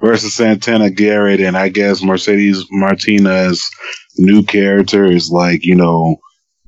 versus 0.00 0.34
Santana 0.34 0.90
Garrett. 0.90 1.40
And 1.40 1.56
I 1.56 1.68
guess 1.68 2.02
Mercedes 2.02 2.64
Martinez 2.70 3.68
new 4.16 4.42
character 4.42 5.04
is 5.04 5.30
like, 5.30 5.64
you 5.64 5.74
know, 5.74 6.16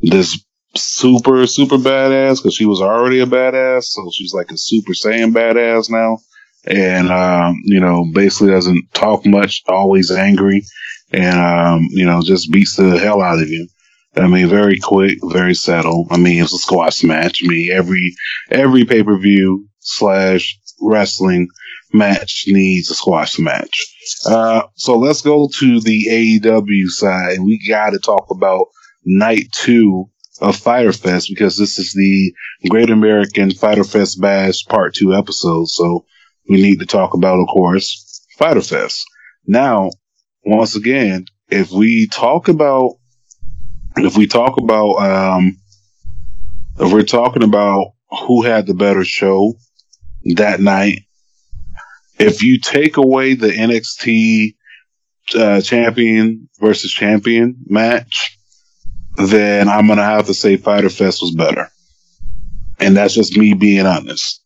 this 0.03 0.43
super, 0.77 1.47
super 1.47 1.77
badass 1.77 2.37
because 2.37 2.55
she 2.55 2.67
was 2.67 2.81
already 2.81 3.21
a 3.21 3.27
badass. 3.27 3.85
So 3.85 4.11
she's 4.13 4.33
like 4.33 4.51
a 4.51 4.57
super 4.57 4.93
saiyan 4.93 5.33
badass 5.33 5.91
now. 5.91 6.19
And, 6.67 7.11
um, 7.11 7.61
you 7.65 7.81
know, 7.81 8.05
basically 8.13 8.51
doesn't 8.51 8.93
talk 8.93 9.25
much, 9.25 9.63
always 9.67 10.11
angry 10.11 10.63
and 11.13 11.39
um, 11.39 11.89
you 11.91 12.05
know, 12.05 12.21
just 12.23 12.51
beats 12.51 12.77
the 12.77 12.99
hell 12.99 13.21
out 13.21 13.43
of 13.43 13.49
you. 13.49 13.69
I 14.17 14.27
mean, 14.27 14.49
very 14.49 14.79
quick, 14.79 15.19
very 15.23 15.55
subtle. 15.55 16.07
I 16.11 16.17
mean, 16.17 16.43
it's 16.43 16.53
a 16.53 16.59
squash 16.59 17.05
match. 17.05 17.43
I 17.45 17.49
mean, 17.49 17.71
every 17.71 18.15
every 18.51 18.85
pay 18.85 19.03
per 19.03 19.17
view 19.17 19.69
slash 19.81 20.59
wrestling 20.81 21.49
match 21.93 22.45
needs 22.49 22.91
a 22.91 22.95
squash 22.95 23.39
match. 23.39 23.87
Uh, 24.27 24.63
so 24.75 24.99
let's 24.99 25.23
go 25.23 25.49
to 25.59 25.81
the 25.81 26.07
AEW 26.11 26.87
side, 26.89 27.37
and 27.37 27.45
we 27.45 27.65
got 27.69 27.91
to 27.91 27.99
talk 27.99 28.27
about 28.31 28.67
night 29.05 29.47
two 29.53 30.07
of 30.41 30.57
Fighter 30.57 30.93
Fest 30.93 31.29
because 31.29 31.57
this 31.57 31.79
is 31.79 31.93
the 31.93 32.33
Great 32.69 32.91
American 32.91 33.51
Fighter 33.53 33.85
Fest 33.85 34.21
Bash 34.21 34.65
Part 34.65 34.95
Two 34.95 35.15
episode. 35.15 35.69
So 35.69 36.05
we 36.49 36.61
need 36.61 36.81
to 36.81 36.87
talk 36.87 37.15
about, 37.15 37.39
of 37.39 37.47
course, 37.47 38.25
Fighter 38.39 38.63
Fest. 38.63 39.05
Now, 39.47 39.91
once 40.45 40.75
again, 40.77 41.27
if 41.49 41.71
we 41.71 42.09
talk 42.09 42.49
about, 42.49 42.95
if 43.97 44.17
we 44.17 44.27
talk 44.27 44.57
about, 44.59 44.95
um, 44.97 45.57
if 46.79 46.93
we're 46.93 47.03
talking 47.03 47.43
about 47.43 47.93
who 48.27 48.43
had 48.43 48.67
the 48.67 48.75
better 48.75 49.05
show 49.05 49.55
that 50.37 50.61
night, 50.61 51.01
if 52.19 52.43
you 52.43 52.59
take 52.61 52.97
away 52.97 53.35
the 53.35 53.49
NXT 53.49 54.55
uh, 55.35 55.61
champion 55.61 56.49
versus 56.61 56.93
champion 56.93 57.57
match, 57.67 58.37
then 59.17 59.69
I'm 59.69 59.87
gonna 59.87 60.05
have 60.05 60.27
to 60.27 60.35
say 60.35 60.57
Fighter 60.57 60.91
Fest 60.91 61.21
was 61.23 61.35
better, 61.35 61.69
and 62.79 62.97
that's 62.97 63.15
just 63.15 63.37
me 63.37 63.55
being 63.55 63.87
honest. 63.87 64.43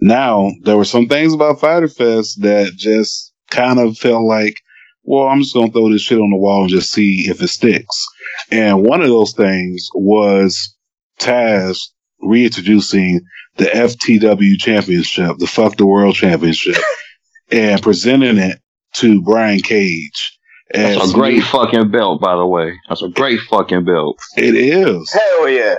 Now, 0.00 0.50
there 0.62 0.76
were 0.76 0.84
some 0.84 1.08
things 1.08 1.32
about 1.32 1.60
Fighter 1.60 1.88
Fest 1.88 2.42
that 2.42 2.72
just 2.76 3.32
kind 3.50 3.78
of 3.78 3.96
felt 3.96 4.24
like 4.24 4.56
well, 5.04 5.28
I'm 5.28 5.40
just 5.40 5.54
going 5.54 5.68
to 5.68 5.72
throw 5.72 5.90
this 5.90 6.02
shit 6.02 6.18
on 6.18 6.30
the 6.30 6.36
wall 6.36 6.62
and 6.62 6.70
just 6.70 6.92
see 6.92 7.26
if 7.28 7.42
it 7.42 7.48
sticks. 7.48 8.06
And 8.50 8.82
one 8.82 9.02
of 9.02 9.08
those 9.08 9.34
things 9.34 9.88
was 9.94 10.74
Taz 11.20 11.78
reintroducing 12.20 13.20
the 13.56 13.66
FTW 13.66 14.58
championship, 14.58 15.36
the 15.38 15.46
fuck 15.46 15.76
the 15.76 15.86
world 15.86 16.14
championship, 16.14 16.82
and 17.52 17.82
presenting 17.82 18.38
it 18.38 18.60
to 18.94 19.22
Brian 19.22 19.60
Cage. 19.60 20.38
That's 20.72 21.02
as 21.02 21.10
a 21.12 21.14
great 21.14 21.42
fucking 21.42 21.90
belt, 21.90 22.20
by 22.20 22.34
the 22.34 22.46
way. 22.46 22.72
That's 22.88 23.02
a 23.02 23.08
great 23.08 23.40
fucking 23.42 23.84
belt. 23.84 24.18
It 24.36 24.56
is. 24.56 25.12
Hell 25.12 25.48
yeah. 25.48 25.76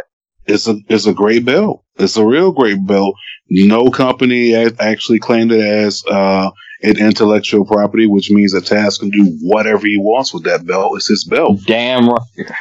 It's 0.47 0.67
a 0.67 0.75
it's 0.89 1.05
a 1.07 1.13
great 1.13 1.45
belt. 1.45 1.83
It's 1.97 2.17
a 2.17 2.25
real 2.25 2.51
great 2.51 2.85
belt. 2.85 3.15
No 3.49 3.89
company 3.89 4.53
a- 4.53 4.73
actually 4.79 5.19
claimed 5.19 5.51
it 5.51 5.61
as 5.61 6.03
uh, 6.05 6.51
an 6.83 6.97
intellectual 6.97 7.65
property, 7.65 8.05
which 8.07 8.29
means 8.31 8.53
that 8.53 8.65
Taz 8.65 8.99
can 8.99 9.09
do 9.09 9.37
whatever 9.41 9.85
he 9.87 9.97
wants 9.97 10.33
with 10.33 10.43
that 10.43 10.65
belt. 10.65 10.97
It's 10.97 11.07
his 11.07 11.23
belt. 11.25 11.59
Damn 11.65 12.09
right. 12.09 12.51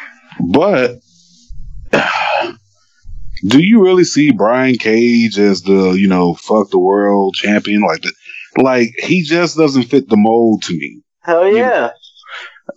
But 0.50 1.00
do 3.46 3.60
you 3.62 3.82
really 3.82 4.04
see 4.04 4.30
Brian 4.32 4.76
Cage 4.76 5.38
as 5.38 5.62
the 5.62 5.92
you 5.92 6.08
know 6.08 6.34
fuck 6.34 6.70
the 6.70 6.78
world 6.78 7.34
champion 7.34 7.82
like 7.82 8.02
the, 8.02 8.12
like 8.62 8.90
he 8.98 9.22
just 9.22 9.56
doesn't 9.56 9.84
fit 9.84 10.08
the 10.08 10.16
mold 10.16 10.62
to 10.64 10.72
me. 10.74 11.02
Hell 11.22 11.48
yeah. 11.52 11.90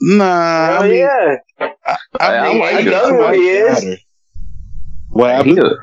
Nah, 0.01 0.67
Hell 0.67 0.83
I 0.83 0.87
mean, 0.87 0.97
yeah. 0.97 1.35
I, 1.59 1.97
I 2.19 2.49
mean, 2.49 2.59
like 2.59 2.75
I 2.75 2.79
it. 2.79 2.87
I 2.87 2.91
know 2.91 3.27
who 3.27 3.33
he 3.33 3.47
is. 3.49 3.85
matter. 3.85 3.97
What 5.09 5.45
He 5.45 5.55
happened? 5.55 5.75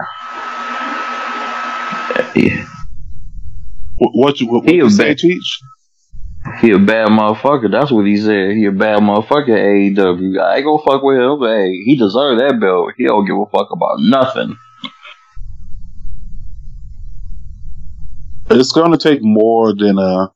he, 2.35 2.51
What 3.97 4.41
you 4.41 4.49
what, 4.49 4.65
what 4.65 4.71
He 4.71 4.77
you 4.77 4.91
say, 4.91 5.15
Cheech? 5.15 5.41
he 6.61 6.73
a 6.73 6.79
bad 6.79 7.09
motherfucker. 7.09 7.71
That's 7.71 7.91
what 7.91 8.07
he 8.07 8.17
said. 8.19 8.51
He 8.57 8.67
a 8.67 8.73
bad 8.73 9.01
motherfucker. 9.01 9.49
AEW. 9.49 10.41
I 10.41 10.57
ain't 10.57 10.65
gonna 10.67 10.83
fuck 10.85 11.03
with 11.03 11.17
him. 11.19 11.39
But 11.41 11.57
hey, 11.57 11.71
he 11.85 11.97
deserved 11.97 12.41
that 12.41 12.61
belt. 12.61 12.93
He 12.99 13.07
don't 13.07 13.25
give 13.27 13.37
a 13.37 13.47
fuck 13.47 13.69
about 13.73 13.97
nothing. 14.01 14.57
It's 18.51 18.73
going 18.73 18.93
to 18.93 18.99
take 18.99 19.21
more 19.23 19.75
than 19.75 19.99
a 19.99 20.31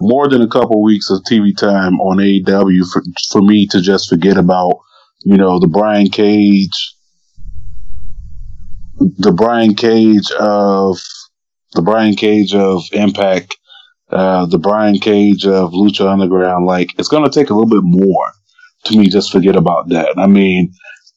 more 0.00 0.28
than 0.28 0.42
a 0.42 0.48
couple 0.48 0.82
weeks 0.82 1.10
of 1.10 1.22
TV 1.22 1.56
time 1.56 2.00
on 2.00 2.18
AEW 2.18 2.90
for 2.92 3.02
for 3.30 3.40
me 3.40 3.66
to 3.68 3.80
just 3.80 4.08
forget 4.08 4.36
about 4.36 4.80
you 5.24 5.36
know 5.36 5.60
the 5.60 5.68
Brian 5.68 6.08
Cage, 6.10 6.94
the 8.98 9.32
Brian 9.32 9.74
Cage 9.74 10.30
of 10.38 10.98
the 11.74 11.82
Brian 11.82 12.14
Cage 12.14 12.54
of 12.54 12.84
Impact, 12.92 13.56
uh, 14.10 14.46
the 14.46 14.58
Brian 14.58 14.98
Cage 14.98 15.46
of 15.46 15.72
Lucha 15.72 16.10
Underground. 16.10 16.66
Like 16.66 16.90
it's 16.98 17.08
going 17.08 17.24
to 17.24 17.30
take 17.30 17.50
a 17.50 17.54
little 17.54 17.68
bit 17.68 17.82
more 17.82 18.32
to 18.84 18.98
me 18.98 19.08
just 19.08 19.30
forget 19.32 19.56
about 19.56 19.88
that. 19.88 20.18
I 20.18 20.26
mean, 20.26 20.72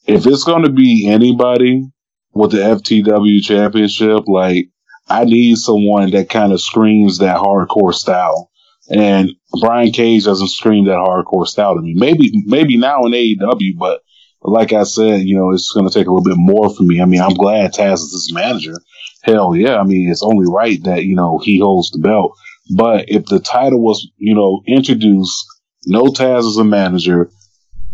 if 0.06 0.26
it's 0.26 0.44
going 0.44 0.62
to 0.62 0.70
be 0.70 1.08
anybody 1.08 1.84
with 2.32 2.52
the 2.52 2.58
FTW 2.58 3.42
championship, 3.42 4.28
like 4.28 4.68
I 5.08 5.24
need 5.24 5.56
someone 5.58 6.10
that 6.10 6.30
kind 6.30 6.52
of 6.52 6.60
screams 6.60 7.18
that 7.18 7.38
hardcore 7.38 7.94
style. 7.94 8.50
And 8.88 9.30
Brian 9.60 9.90
Cage 9.90 10.24
doesn't 10.24 10.50
scream 10.50 10.84
that 10.84 10.92
hardcore 10.92 11.46
style 11.46 11.74
to 11.74 11.82
me. 11.82 11.94
Maybe, 11.96 12.30
maybe 12.46 12.76
now 12.76 13.04
in 13.04 13.12
AEW, 13.12 13.76
but 13.78 14.00
like 14.46 14.72
I 14.72 14.84
said, 14.84 15.22
you 15.22 15.36
know, 15.36 15.52
it's 15.52 15.72
going 15.72 15.88
to 15.88 15.92
take 15.92 16.06
a 16.06 16.10
little 16.10 16.24
bit 16.24 16.36
more 16.36 16.74
for 16.74 16.82
me. 16.82 17.00
I 17.00 17.04
mean, 17.04 17.20
I'm 17.20 17.34
glad 17.34 17.72
Taz 17.72 17.94
is 17.94 18.12
his 18.12 18.32
manager. 18.32 18.74
Hell 19.22 19.56
yeah. 19.56 19.78
I 19.78 19.84
mean, 19.84 20.08
it's 20.10 20.22
only 20.22 20.46
right 20.48 20.82
that, 20.84 21.04
you 21.04 21.16
know, 21.16 21.38
he 21.42 21.58
holds 21.58 21.90
the 21.90 21.98
belt. 21.98 22.36
But 22.76 23.08
if 23.08 23.26
the 23.26 23.40
title 23.40 23.80
was, 23.80 24.08
you 24.16 24.34
know, 24.34 24.62
introduced, 24.66 25.46
no 25.86 26.04
Taz 26.04 26.48
as 26.48 26.56
a 26.56 26.64
manager, 26.64 27.30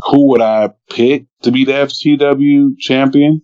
who 0.04 0.30
would 0.30 0.40
I 0.40 0.70
pick 0.90 1.26
to 1.42 1.52
be 1.52 1.64
the 1.64 1.72
FTW 1.72 2.78
champion? 2.78 3.42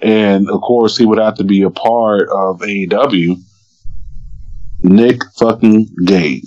And 0.00 0.48
of 0.48 0.60
course, 0.62 0.96
he 0.96 1.06
would 1.06 1.18
have 1.18 1.36
to 1.36 1.44
be 1.44 1.62
a 1.62 1.70
part 1.70 2.28
of 2.28 2.60
AEW. 2.60 3.36
Nick 4.84 5.20
fucking 5.38 5.88
Gage. 6.04 6.42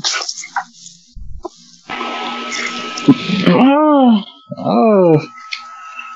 Oh. 3.47 5.25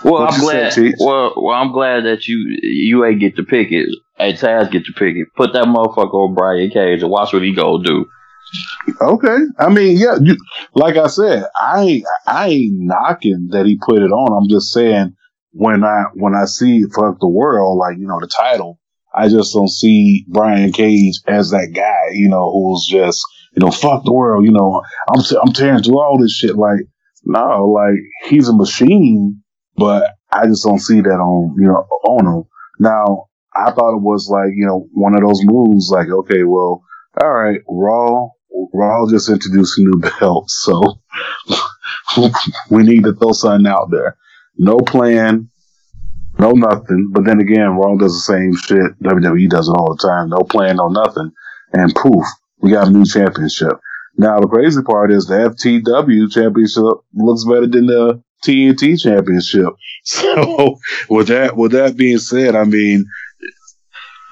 Well, 0.03 0.13
What 0.13 0.33
I'm 0.33 0.39
glad. 0.39 0.73
Well, 0.99 1.33
well, 1.35 1.55
I'm 1.55 1.71
glad 1.71 2.05
that 2.05 2.27
you 2.27 2.59
you 2.61 3.05
ain't 3.05 3.19
get 3.19 3.35
to 3.35 3.43
pick 3.43 3.71
it. 3.71 3.89
Hey, 4.17 4.33
Taz 4.33 4.71
get 4.71 4.85
to 4.85 4.93
pick 4.93 5.15
it. 5.15 5.27
Put 5.35 5.53
that 5.53 5.65
motherfucker 5.65 6.13
on 6.13 6.35
Brian 6.35 6.69
Cage 6.69 7.01
and 7.01 7.11
watch 7.11 7.33
what 7.33 7.41
he 7.41 7.53
go 7.53 7.81
do. 7.81 8.05
Okay. 9.01 9.37
I 9.59 9.69
mean, 9.69 9.97
yeah, 9.97 10.17
you, 10.21 10.37
like 10.73 10.97
I 10.97 11.07
said, 11.07 11.45
I 11.61 11.81
ain't, 11.81 12.05
I 12.27 12.47
ain't 12.47 12.73
knocking 12.79 13.49
that 13.51 13.65
he 13.65 13.77
put 13.77 14.01
it 14.01 14.11
on. 14.11 14.35
I'm 14.35 14.49
just 14.49 14.73
saying 14.73 15.15
when 15.51 15.83
I, 15.83 16.05
when 16.15 16.35
I 16.35 16.45
see 16.45 16.83
fuck 16.95 17.19
the 17.19 17.27
world, 17.27 17.77
like, 17.77 17.97
you 17.97 18.07
know, 18.07 18.19
the 18.19 18.27
title, 18.27 18.79
I 19.13 19.29
just 19.29 19.53
don't 19.53 19.69
see 19.69 20.25
Brian 20.27 20.71
Cage 20.71 21.19
as 21.27 21.51
that 21.51 21.71
guy, 21.73 22.13
you 22.13 22.29
know, 22.29 22.51
who's 22.51 22.85
just, 22.85 23.21
you 23.55 23.63
know, 23.65 23.71
fuck 23.71 24.03
the 24.03 24.13
world, 24.13 24.45
you 24.45 24.51
know, 24.51 24.81
I'm, 25.13 25.23
I'm 25.41 25.53
tearing 25.53 25.83
through 25.83 25.99
all 25.99 26.17
this 26.19 26.33
shit. 26.33 26.55
Like, 26.55 26.81
no, 27.23 27.67
like 27.67 27.99
he's 28.29 28.47
a 28.47 28.55
machine, 28.55 29.38
but 29.79 30.15
I 30.31 30.45
just 30.45 30.63
don't 30.63 30.79
see 30.79 31.01
that 31.01 31.09
on, 31.09 31.55
you 31.57 31.67
know, 31.67 31.87
on 32.03 32.25
him. 32.25 32.43
Now, 32.79 33.27
I 33.55 33.71
thought 33.71 33.95
it 33.95 34.01
was 34.01 34.29
like, 34.29 34.51
you 34.55 34.65
know, 34.65 34.87
one 34.93 35.15
of 35.15 35.21
those 35.21 35.41
moves, 35.43 35.89
like, 35.89 36.07
okay, 36.07 36.43
well, 36.43 36.83
all 37.21 37.31
right, 37.31 37.61
Raw, 37.67 38.29
Raw 38.73 39.09
just 39.09 39.29
introduced 39.29 39.79
a 39.79 39.81
new 39.81 39.99
belt, 40.19 40.49
so 40.49 40.81
we 42.69 42.83
need 42.83 43.03
to 43.03 43.13
throw 43.13 43.31
something 43.31 43.67
out 43.67 43.89
there. 43.91 44.17
No 44.57 44.77
plan, 44.77 45.49
no 46.37 46.51
nothing. 46.51 47.09
But 47.11 47.25
then 47.25 47.39
again, 47.39 47.77
Raw 47.77 47.95
does 47.95 48.13
the 48.13 48.33
same 48.33 48.55
shit. 48.55 49.01
WWE 49.01 49.49
does 49.49 49.67
it 49.67 49.75
all 49.75 49.95
the 49.95 50.07
time. 50.07 50.29
No 50.29 50.39
plan, 50.39 50.77
no 50.77 50.87
nothing. 50.87 51.31
And 51.73 51.93
poof, 51.95 52.25
we 52.61 52.71
got 52.71 52.87
a 52.87 52.91
new 52.91 53.05
championship. 53.05 53.79
Now 54.17 54.39
the 54.39 54.47
crazy 54.47 54.81
part 54.81 55.11
is 55.11 55.27
the 55.27 55.35
FTW 55.35 56.31
championship 56.31 56.83
looks 57.13 57.45
better 57.45 57.67
than 57.67 57.85
the 57.85 58.21
TNT 58.43 58.99
championship. 58.99 59.69
So 60.03 60.79
with 61.09 61.27
that, 61.27 61.55
with 61.57 61.73
that 61.73 61.95
being 61.97 62.17
said, 62.17 62.55
I 62.55 62.63
mean, 62.63 63.05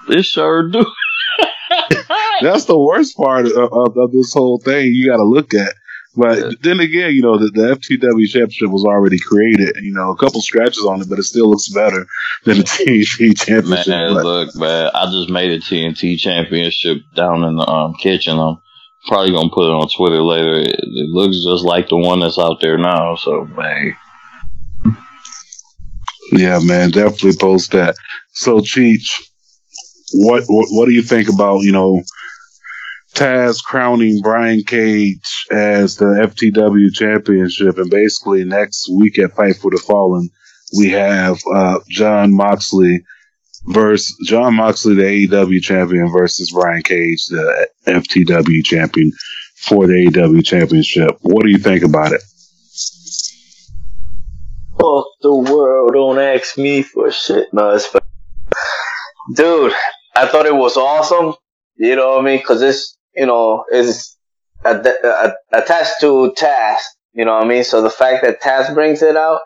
It 0.10 0.24
sure 0.24 0.70
do. 0.72 0.80
that's 2.42 2.66
the 2.66 2.78
worst 2.80 3.16
part 3.18 3.46
of, 3.46 3.52
of, 3.74 3.98
of 3.98 4.12
this 4.12 4.34
whole 4.34 4.60
thing 4.60 4.92
you 4.94 5.08
got 5.10 5.18
to 5.18 5.24
look 5.24 5.54
at. 5.54 5.74
But 6.16 6.64
then 6.64 6.80
again, 6.80 7.14
you 7.14 7.22
know, 7.22 7.38
the, 7.38 7.50
the 7.52 7.76
FTW 7.76 8.28
championship 8.28 8.70
was 8.70 8.86
already 8.86 9.20
created. 9.20 9.76
You 9.84 9.94
know, 9.94 10.10
a 10.10 10.18
couple 10.18 10.42
scratches 10.42 10.84
on 10.84 11.02
it, 11.02 11.10
but 11.10 11.20
it 11.20 11.24
still 11.24 11.50
looks 11.52 11.68
better 11.70 12.08
than 12.44 12.58
the 12.60 12.64
TNT 13.20 13.38
championship. 13.38 13.88
Man, 13.88 14.14
But- 14.16 14.24
look, 14.24 14.56
man, 14.56 14.90
I 14.96 15.06
just 15.12 15.30
made 15.30 15.52
a 15.52 15.60
TNT 15.60 16.18
championship 16.18 16.98
down 17.14 17.44
in 17.44 17.58
the 17.58 17.68
um, 17.68 17.94
kitchen. 17.94 18.40
I'm 18.40 18.58
probably 19.08 19.32
gonna 19.32 19.50
put 19.50 19.66
it 19.66 19.74
on 19.74 19.90
Twitter 19.90 20.22
later. 20.22 20.60
It, 20.60 20.80
it 20.80 21.10
looks 21.10 21.44
just 21.44 21.64
like 21.64 21.90
the 21.90 21.98
one 21.98 22.20
that's 22.20 22.40
out 22.40 22.60
there 22.62 22.78
now. 22.78 23.16
So, 23.16 23.46
man, 23.46 23.96
yeah, 26.34 26.60
man, 26.62 26.92
definitely 26.92 27.38
post 27.40 27.72
that. 27.72 27.96
So, 28.34 28.60
Cheech, 28.60 29.08
what, 30.14 30.44
what 30.48 30.68
what 30.70 30.86
do 30.86 30.94
you 30.94 31.02
think 31.04 31.30
about 31.30 31.62
you 31.62 31.72
know 31.72 32.04
Taz 33.16 33.64
crowning 33.64 34.20
Brian 34.22 34.64
Cage 34.64 35.46
as 35.52 35.96
the 35.96 36.06
FTW 36.06 36.94
championship, 36.94 37.78
and 37.78 37.90
basically 37.90 38.44
next 38.44 38.90
week 38.94 39.18
at 39.18 39.36
Fight 39.36 39.56
for 39.56 39.72
the 39.72 39.78
Fallen, 39.78 40.30
we 40.78 40.90
have 40.92 41.40
uh, 41.54 41.80
Jon 41.90 42.36
Moxley 42.36 43.04
versus 43.66 44.16
Jon 44.26 44.56
Moxley, 44.56 44.96
the 44.96 45.28
AEW 45.28 45.62
champion, 45.62 46.12
versus 46.12 46.52
Brian 46.52 46.84
Cage, 46.84 47.26
the 47.28 47.68
FTW 47.86 48.64
champion 48.64 49.12
for 49.56 49.88
the 49.88 49.94
AEW 49.94 50.46
championship. 50.46 51.18
What 51.22 51.44
do 51.44 51.50
you 51.50 51.58
think 51.58 51.84
about 51.84 52.14
it? 52.14 52.22
Fuck 54.80 55.08
the 55.22 55.36
world, 55.36 55.94
don't 55.94 56.20
ask 56.20 56.58
me 56.58 56.84
for 56.84 57.12
shit. 57.12 57.48
No, 57.52 57.72
it's 57.72 57.88
fine. 57.88 58.02
Dude, 59.36 59.74
I 60.16 60.28
thought 60.28 60.46
it 60.46 60.56
was 60.56 60.78
awesome. 60.78 61.34
You 61.76 61.96
know 61.96 62.10
what 62.10 62.22
I 62.22 62.24
mean? 62.24 62.44
Cause 62.44 62.62
it's, 62.62 62.98
you 63.16 63.26
know, 63.26 63.66
is 63.72 64.16
attached 64.64 66.00
to 66.02 66.34
Taz. 66.38 66.78
You 67.14 67.26
know 67.26 67.34
what 67.34 67.46
I 67.46 67.48
mean? 67.48 67.64
So 67.64 67.82
the 67.82 67.90
fact 67.90 68.24
that 68.24 68.42
Taz 68.42 68.74
brings 68.74 69.02
it 69.02 69.18
out, 69.18 69.42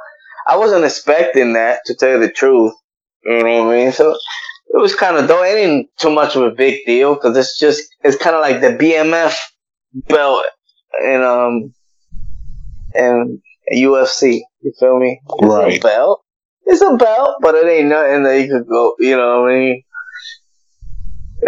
I 0.47 0.57
wasn't 0.57 0.85
expecting 0.85 1.53
that 1.53 1.79
to 1.85 1.95
tell 1.95 2.09
you 2.09 2.19
the 2.19 2.31
truth. 2.31 2.73
You 3.23 3.43
know 3.43 3.65
what 3.65 3.73
I 3.75 3.77
mean? 3.77 3.91
So 3.91 4.11
it 4.11 4.81
was 4.81 4.95
kind 4.95 5.17
of 5.17 5.27
though 5.27 5.43
it 5.43 5.55
ain't 5.57 5.89
too 5.97 6.09
much 6.11 6.35
of 6.35 6.43
a 6.43 6.51
big 6.51 6.85
deal 6.85 7.15
because 7.15 7.37
it's 7.37 7.59
just 7.59 7.83
it's 8.03 8.17
kind 8.17 8.35
of 8.35 8.41
like 8.41 8.61
the 8.61 8.69
BMF 8.69 9.35
belt 10.07 10.43
and 11.03 11.23
um 11.23 11.73
and 12.93 13.39
UFC. 13.73 14.41
You 14.61 14.73
feel 14.79 14.99
me? 14.99 15.19
It's 15.39 15.41
Right. 15.53 15.77
a 15.77 15.79
belt. 15.81 16.21
It's 16.65 16.81
a 16.81 16.95
belt, 16.95 17.37
but 17.41 17.55
it 17.55 17.65
ain't 17.67 17.89
nothing 17.89 18.23
that 18.23 18.39
you 18.41 18.49
could 18.49 18.67
go. 18.67 18.95
You 18.99 19.17
know 19.17 19.41
what 19.41 19.51
I 19.51 19.53
mean? 19.59 19.83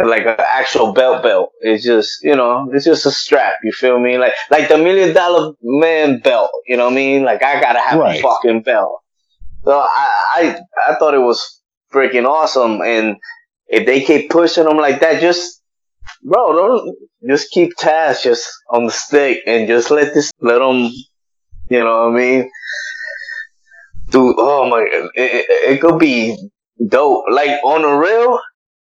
Like 0.04 0.26
an 0.26 0.36
actual 0.40 0.92
belt 0.94 1.22
belt. 1.22 1.52
It's 1.62 1.84
just 1.84 2.24
you 2.24 2.36
know 2.36 2.68
it's 2.74 2.86
just 2.86 3.06
a 3.06 3.12
strap. 3.12 3.56
You 3.64 3.72
feel 3.72 4.00
me? 4.00 4.18
Like 4.18 4.34
like 4.50 4.68
the 4.68 4.78
million 4.78 5.14
dollar 5.14 5.54
man 5.62 6.20
belt. 6.20 6.50
You 6.68 6.78
know 6.78 6.86
what 6.86 6.94
I 6.94 6.96
mean? 6.96 7.24
Like 7.24 7.44
I 7.44 7.62
gotta 7.62 7.80
have 7.80 8.00
Right. 8.00 8.20
a 8.20 8.22
fucking 8.22 8.64
belt. 8.64 9.02
So 9.66 9.72
I, 9.80 10.10
I 10.36 10.60
I 10.90 10.96
thought 10.98 11.14
it 11.14 11.20
was 11.20 11.62
freaking 11.94 12.28
awesome. 12.28 12.82
And 12.82 13.18
if 13.68 13.86
they 13.86 14.02
keep 14.02 14.30
pushing 14.30 14.66
them 14.66 14.78
like 14.78 15.00
that, 15.02 15.22
just 15.22 15.62
bro, 16.24 16.54
don't 16.54 16.98
just 17.28 17.52
keep 17.52 17.76
Taz 17.80 18.24
just 18.24 18.50
on 18.70 18.86
the 18.86 18.92
stick 18.92 19.42
and 19.46 19.68
just 19.68 19.92
let 19.92 20.14
this 20.14 20.32
let 20.42 20.60
them. 20.60 20.90
You 21.70 21.80
know 21.80 22.10
what 22.10 22.14
I 22.14 22.20
mean? 22.20 22.52
Dude, 24.10 24.36
oh 24.38 24.70
my, 24.70 24.82
it, 24.82 25.12
it, 25.16 25.46
it 25.50 25.82
could 25.82 25.98
be 25.98 26.38
dope. 26.88 27.26
Like 27.32 27.64
on 27.64 27.82
the 27.82 27.88
real, 27.88 28.40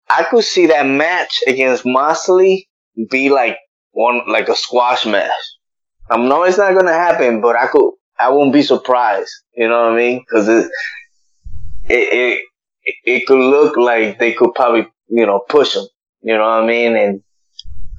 I 0.09 0.25
could 0.25 0.45
see 0.45 0.67
that 0.67 0.87
match 0.87 1.41
against 1.47 1.85
Moxley 1.85 2.69
be 3.11 3.29
like 3.29 3.59
one 3.91 4.23
like 4.29 4.49
a 4.49 4.57
squash 4.57 5.07
match. 5.07 5.33
I'm 6.11 6.29
know 6.29 6.45
it's 6.45 6.59
not 6.59 6.75
gonna 6.75 6.93
happen, 6.93 7.41
but 7.41 7.57
I 7.57 7.67
could. 7.67 7.93
I 8.19 8.31
won't 8.31 8.53
be 8.53 8.63
surprised. 8.63 9.31
You 9.55 9.69
know 9.69 9.83
what 9.83 9.93
I 9.93 9.97
mean? 9.97 10.25
Because 10.27 10.49
it, 10.49 10.71
it 11.89 12.13
it 12.13 12.43
it 13.05 13.27
could 13.27 13.39
look 13.39 13.77
like 13.77 14.19
they 14.19 14.33
could 14.33 14.55
probably 14.55 14.87
you 15.09 15.27
know 15.27 15.41
push 15.49 15.75
him. 15.75 15.85
You 16.23 16.35
know 16.35 16.41
what 16.41 16.65
I 16.65 16.67
mean? 16.67 16.97
And 16.97 17.23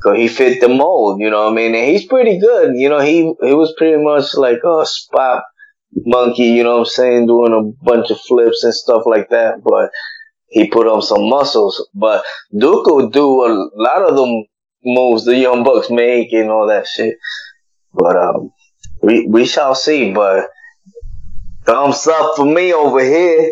so 0.01 0.13
he 0.13 0.27
fit 0.27 0.61
the 0.61 0.69
mold. 0.69 1.19
You 1.21 1.29
know 1.29 1.45
what 1.45 1.53
I 1.53 1.55
mean? 1.55 1.75
And 1.75 1.85
he's 1.85 2.05
pretty 2.05 2.39
good. 2.39 2.75
You 2.75 2.89
know 2.89 2.99
he 2.99 3.33
he 3.41 3.53
was 3.53 3.73
pretty 3.77 4.01
much 4.01 4.35
like 4.35 4.59
a 4.65 4.85
spot 4.85 5.43
monkey. 5.93 6.45
You 6.45 6.63
know 6.63 6.73
what 6.73 6.79
I'm 6.79 6.85
saying? 6.85 7.27
Doing 7.27 7.53
a 7.53 7.85
bunch 7.85 8.11
of 8.11 8.19
flips 8.21 8.63
and 8.63 8.73
stuff 8.73 9.03
like 9.05 9.29
that. 9.29 9.63
But 9.63 9.91
he 10.47 10.69
put 10.69 10.87
on 10.87 11.01
some 11.01 11.29
muscles. 11.29 11.87
But 11.93 12.23
Duke 12.57 12.85
would 12.87 13.11
do 13.13 13.45
a 13.45 13.69
lot 13.75 14.09
of 14.09 14.15
them 14.15 14.45
moves 14.83 15.25
the 15.25 15.35
Young 15.35 15.63
Bucks 15.63 15.89
make 15.89 16.31
and 16.33 16.49
all 16.49 16.67
that 16.67 16.87
shit. 16.87 17.15
But 17.93 18.15
um, 18.15 18.51
we 19.01 19.27
we 19.27 19.45
shall 19.45 19.75
see. 19.75 20.11
But 20.11 20.49
thumbs 21.65 22.07
up 22.07 22.35
for 22.35 22.45
me 22.45 22.73
over 22.73 23.03
here. 23.03 23.51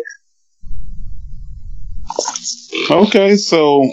Okay, 2.90 3.36
so 3.36 3.88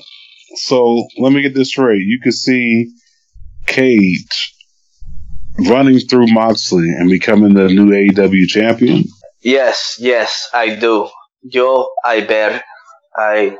so 0.56 1.08
let 1.20 1.34
me 1.34 1.42
get 1.42 1.54
this 1.54 1.70
straight. 1.70 2.04
You 2.06 2.20
could 2.22 2.34
see 2.34 2.92
Cage 3.68 4.54
running 5.68 6.00
through 6.00 6.28
Moxley 6.28 6.90
and 6.90 7.10
becoming 7.10 7.54
the 7.54 7.68
new 7.68 7.90
AEW 7.90 8.48
champion. 8.48 9.04
Yes, 9.42 9.98
yes, 10.00 10.50
I 10.54 10.76
do. 10.76 11.08
Yo, 11.44 11.88
I 12.04 12.22
bet. 12.22 12.64
I 13.16 13.58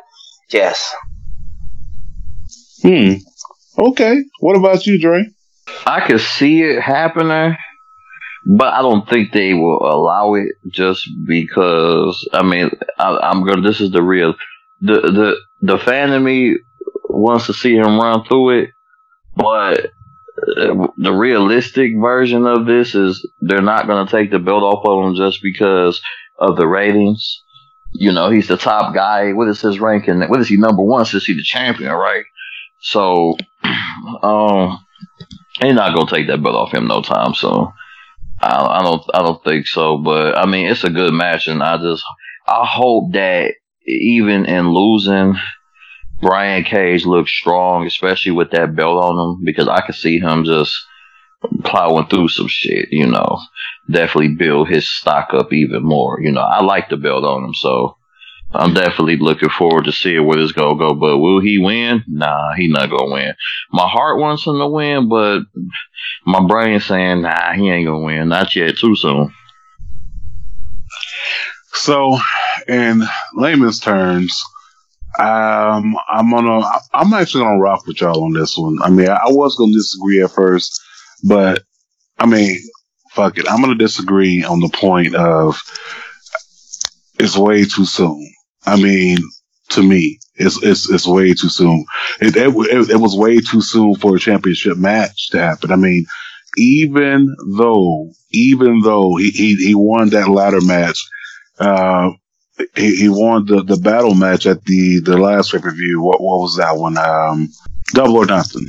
yes. 0.50 0.94
Hmm. 2.82 3.14
Okay. 3.78 4.24
What 4.40 4.58
about 4.58 4.86
you, 4.86 5.00
Dre? 5.00 5.26
I 5.86 6.02
could 6.02 6.22
see 6.22 6.64
it 6.64 6.82
happening, 6.82 7.56
but 8.46 8.74
I 8.74 8.82
don't 8.82 9.08
think 9.08 9.32
they 9.32 9.54
will 9.54 9.80
allow 9.82 10.34
it 10.36 10.50
just 10.72 11.08
because. 11.28 12.28
I 12.34 12.44
mean, 12.44 12.72
I, 12.98 13.18
I'm 13.18 13.46
gonna. 13.46 13.62
This 13.62 13.82
is 13.82 13.92
the 13.92 14.02
real. 14.02 14.34
The 14.86 15.02
the 15.02 15.36
the 15.62 15.78
fan 15.78 16.12
in 16.12 16.24
me 16.24 16.58
wants 17.10 17.48
to 17.48 17.54
see 17.54 17.76
him 17.76 18.00
run 18.00 18.24
through 18.26 18.62
it, 18.62 18.70
but 19.36 19.92
uh, 20.38 20.88
the 20.98 21.14
realistic 21.14 21.94
version 21.98 22.46
of 22.46 22.66
this 22.66 22.94
is 22.94 23.28
they're 23.42 23.62
not 23.62 23.88
going 23.88 24.06
to 24.06 24.12
take 24.12 24.32
the 24.32 24.40
belt 24.40 24.64
off 24.64 24.86
of 24.86 25.08
him 25.08 25.16
just 25.16 25.42
because 25.42 26.02
of 26.38 26.58
the 26.58 26.68
ratings. 26.68 27.42
You 27.94 28.12
know, 28.12 28.30
he's 28.30 28.48
the 28.48 28.58
top 28.58 28.94
guy. 28.94 29.32
What 29.32 29.48
is 29.48 29.62
his 29.62 29.80
ranking? 29.80 30.22
What 30.22 30.42
is 30.42 30.50
he 30.50 30.58
number 30.58 30.84
one 30.84 31.06
since 31.06 31.26
he's 31.26 31.38
the 31.38 31.44
champion, 31.44 31.94
right? 31.94 32.26
So, 32.82 33.38
um, 34.22 34.86
they're 35.62 35.74
not 35.74 35.96
gonna 35.96 36.10
take 36.10 36.28
that 36.28 36.44
belt 36.44 36.56
off 36.56 36.74
him 36.74 36.88
no 36.88 37.02
time. 37.02 37.34
So, 37.34 37.72
I, 38.42 38.80
I 38.80 38.84
don't, 38.84 39.04
I 39.14 39.20
don't 39.20 39.44
think 39.44 39.68
so. 39.68 39.98
But 39.98 40.38
I 40.38 40.46
mean, 40.46 40.68
it's 40.68 40.84
a 40.84 40.90
good 40.90 41.14
match, 41.14 41.48
and 41.48 41.64
I 41.64 41.78
just, 41.78 42.04
I 42.46 42.66
hope 42.66 43.14
that 43.14 43.54
even 43.86 44.46
in 44.46 44.74
losing, 44.74 45.36
Brian 46.22 46.64
Cage 46.64 47.06
looks 47.06 47.32
strong, 47.32 47.86
especially 47.86 48.32
with 48.32 48.52
that 48.52 48.76
belt 48.76 49.04
on 49.04 49.38
him, 49.38 49.44
because 49.44 49.68
I 49.68 49.82
could 49.82 49.96
see 49.96 50.20
him 50.20 50.46
just 50.46 50.76
plowing 51.64 52.08
through 52.08 52.30
some 52.30 52.48
shit, 52.48 52.90
you 52.92 53.06
know. 53.06 53.40
Definitely 53.90 54.36
build 54.36 54.70
his 54.70 54.90
stock 54.90 55.30
up 55.34 55.54
even 55.54 55.84
more. 55.84 56.20
You 56.22 56.32
know, 56.32 56.42
I 56.42 56.64
like 56.64 56.90
the 56.90 56.98
belt 56.98 57.24
on 57.24 57.44
him, 57.44 57.54
so 57.54 57.98
I'm 58.54 58.74
definitely 58.74 59.18
looking 59.18 59.50
forward 59.50 59.86
to 59.86 59.92
seeing 59.92 60.26
where 60.26 60.38
this 60.38 60.54
gonna 60.54 60.78
go. 60.78 60.94
But 60.94 61.18
will 61.18 61.42
he 61.42 61.60
win? 61.60 62.04
Nah, 62.08 62.54
he 62.54 62.68
not 62.68 62.90
gonna 62.90 63.12
win. 63.12 63.34
My 63.72 63.88
heart 63.88 64.20
wants 64.20 64.48
him 64.48 64.58
to 64.58 64.68
win, 64.68 65.10
but 65.10 65.42
my 66.26 66.46
brain 66.48 66.80
saying, 66.80 67.22
nah, 67.22 67.54
he 67.54 67.70
ain't 67.70 67.88
gonna 67.88 68.04
win. 68.04 68.30
Not 68.30 68.56
yet, 68.56 68.78
too 68.78 68.96
soon. 68.96 69.34
So, 71.76 72.18
in 72.68 73.04
layman's 73.36 73.80
terms, 73.80 74.42
um, 75.20 75.96
I'm 76.10 76.32
gonna, 76.32 76.66
I'm 76.94 77.14
actually 77.14 77.44
gonna 77.44 77.60
rock 77.60 77.86
with 77.86 78.02
y'all 78.02 78.24
on 78.24 78.34
this 78.34 78.58
one. 78.58 78.78
I 78.82 78.90
mean, 78.90 79.10
I, 79.10 79.28
was 79.28 79.56
gonna 79.56 79.74
disagree 79.74 80.22
at 80.22 80.32
first, 80.32 80.82
but 81.24 81.64
I 82.18 82.26
mean, 82.26 82.60
fuck 83.12 83.38
it. 83.38 83.50
I'm 83.50 83.62
gonna 83.62 83.76
disagree 83.76 84.44
on 84.44 84.60
the 84.60 84.70
point 84.70 85.16
of 85.16 85.62
it's 87.20 87.38
way 87.38 87.66
too 87.66 87.86
soon. 87.86 88.30
I 88.66 88.82
mean, 88.82 89.18
to 89.70 89.84
me, 89.84 90.20
it's 90.36 90.62
it's 90.64 90.90
it's 90.90 91.08
way 91.08 91.34
too 91.34 91.50
soon. 91.50 91.86
It 92.20 92.36
it, 92.36 92.50
it, 92.50 92.90
it 92.92 93.00
was 93.00 93.16
way 93.16 93.40
too 93.40 93.62
soon 93.62 93.96
for 93.96 94.16
a 94.16 94.20
championship 94.20 94.78
match 94.78 95.30
to 95.30 95.40
happen. 95.40 95.72
I 95.72 95.78
mean, 95.78 96.06
even 96.58 97.36
though 97.58 98.12
even 98.32 98.82
though 98.82 99.16
he 99.16 99.30
he, 99.32 99.56
he 99.56 99.76
won 99.76 100.10
that 100.10 100.30
ladder 100.30 100.62
match, 100.62 101.00
uh, 101.60 102.12
he, 102.76 102.96
he 102.96 103.10
won 103.10 103.46
the, 103.46 103.64
the 103.64 103.78
battle 103.78 104.16
match 104.16 104.46
at 104.46 104.64
the 104.64 105.02
the 105.04 105.18
last 105.18 105.52
pay 105.52 105.60
per 105.60 105.72
view. 105.72 106.02
What 106.02 106.22
what 106.22 106.40
was 106.40 106.58
that 106.58 106.78
one? 106.78 106.98
Um, 106.98 107.50
Double 107.94 108.18
or 108.18 108.26
Nothing. 108.26 108.68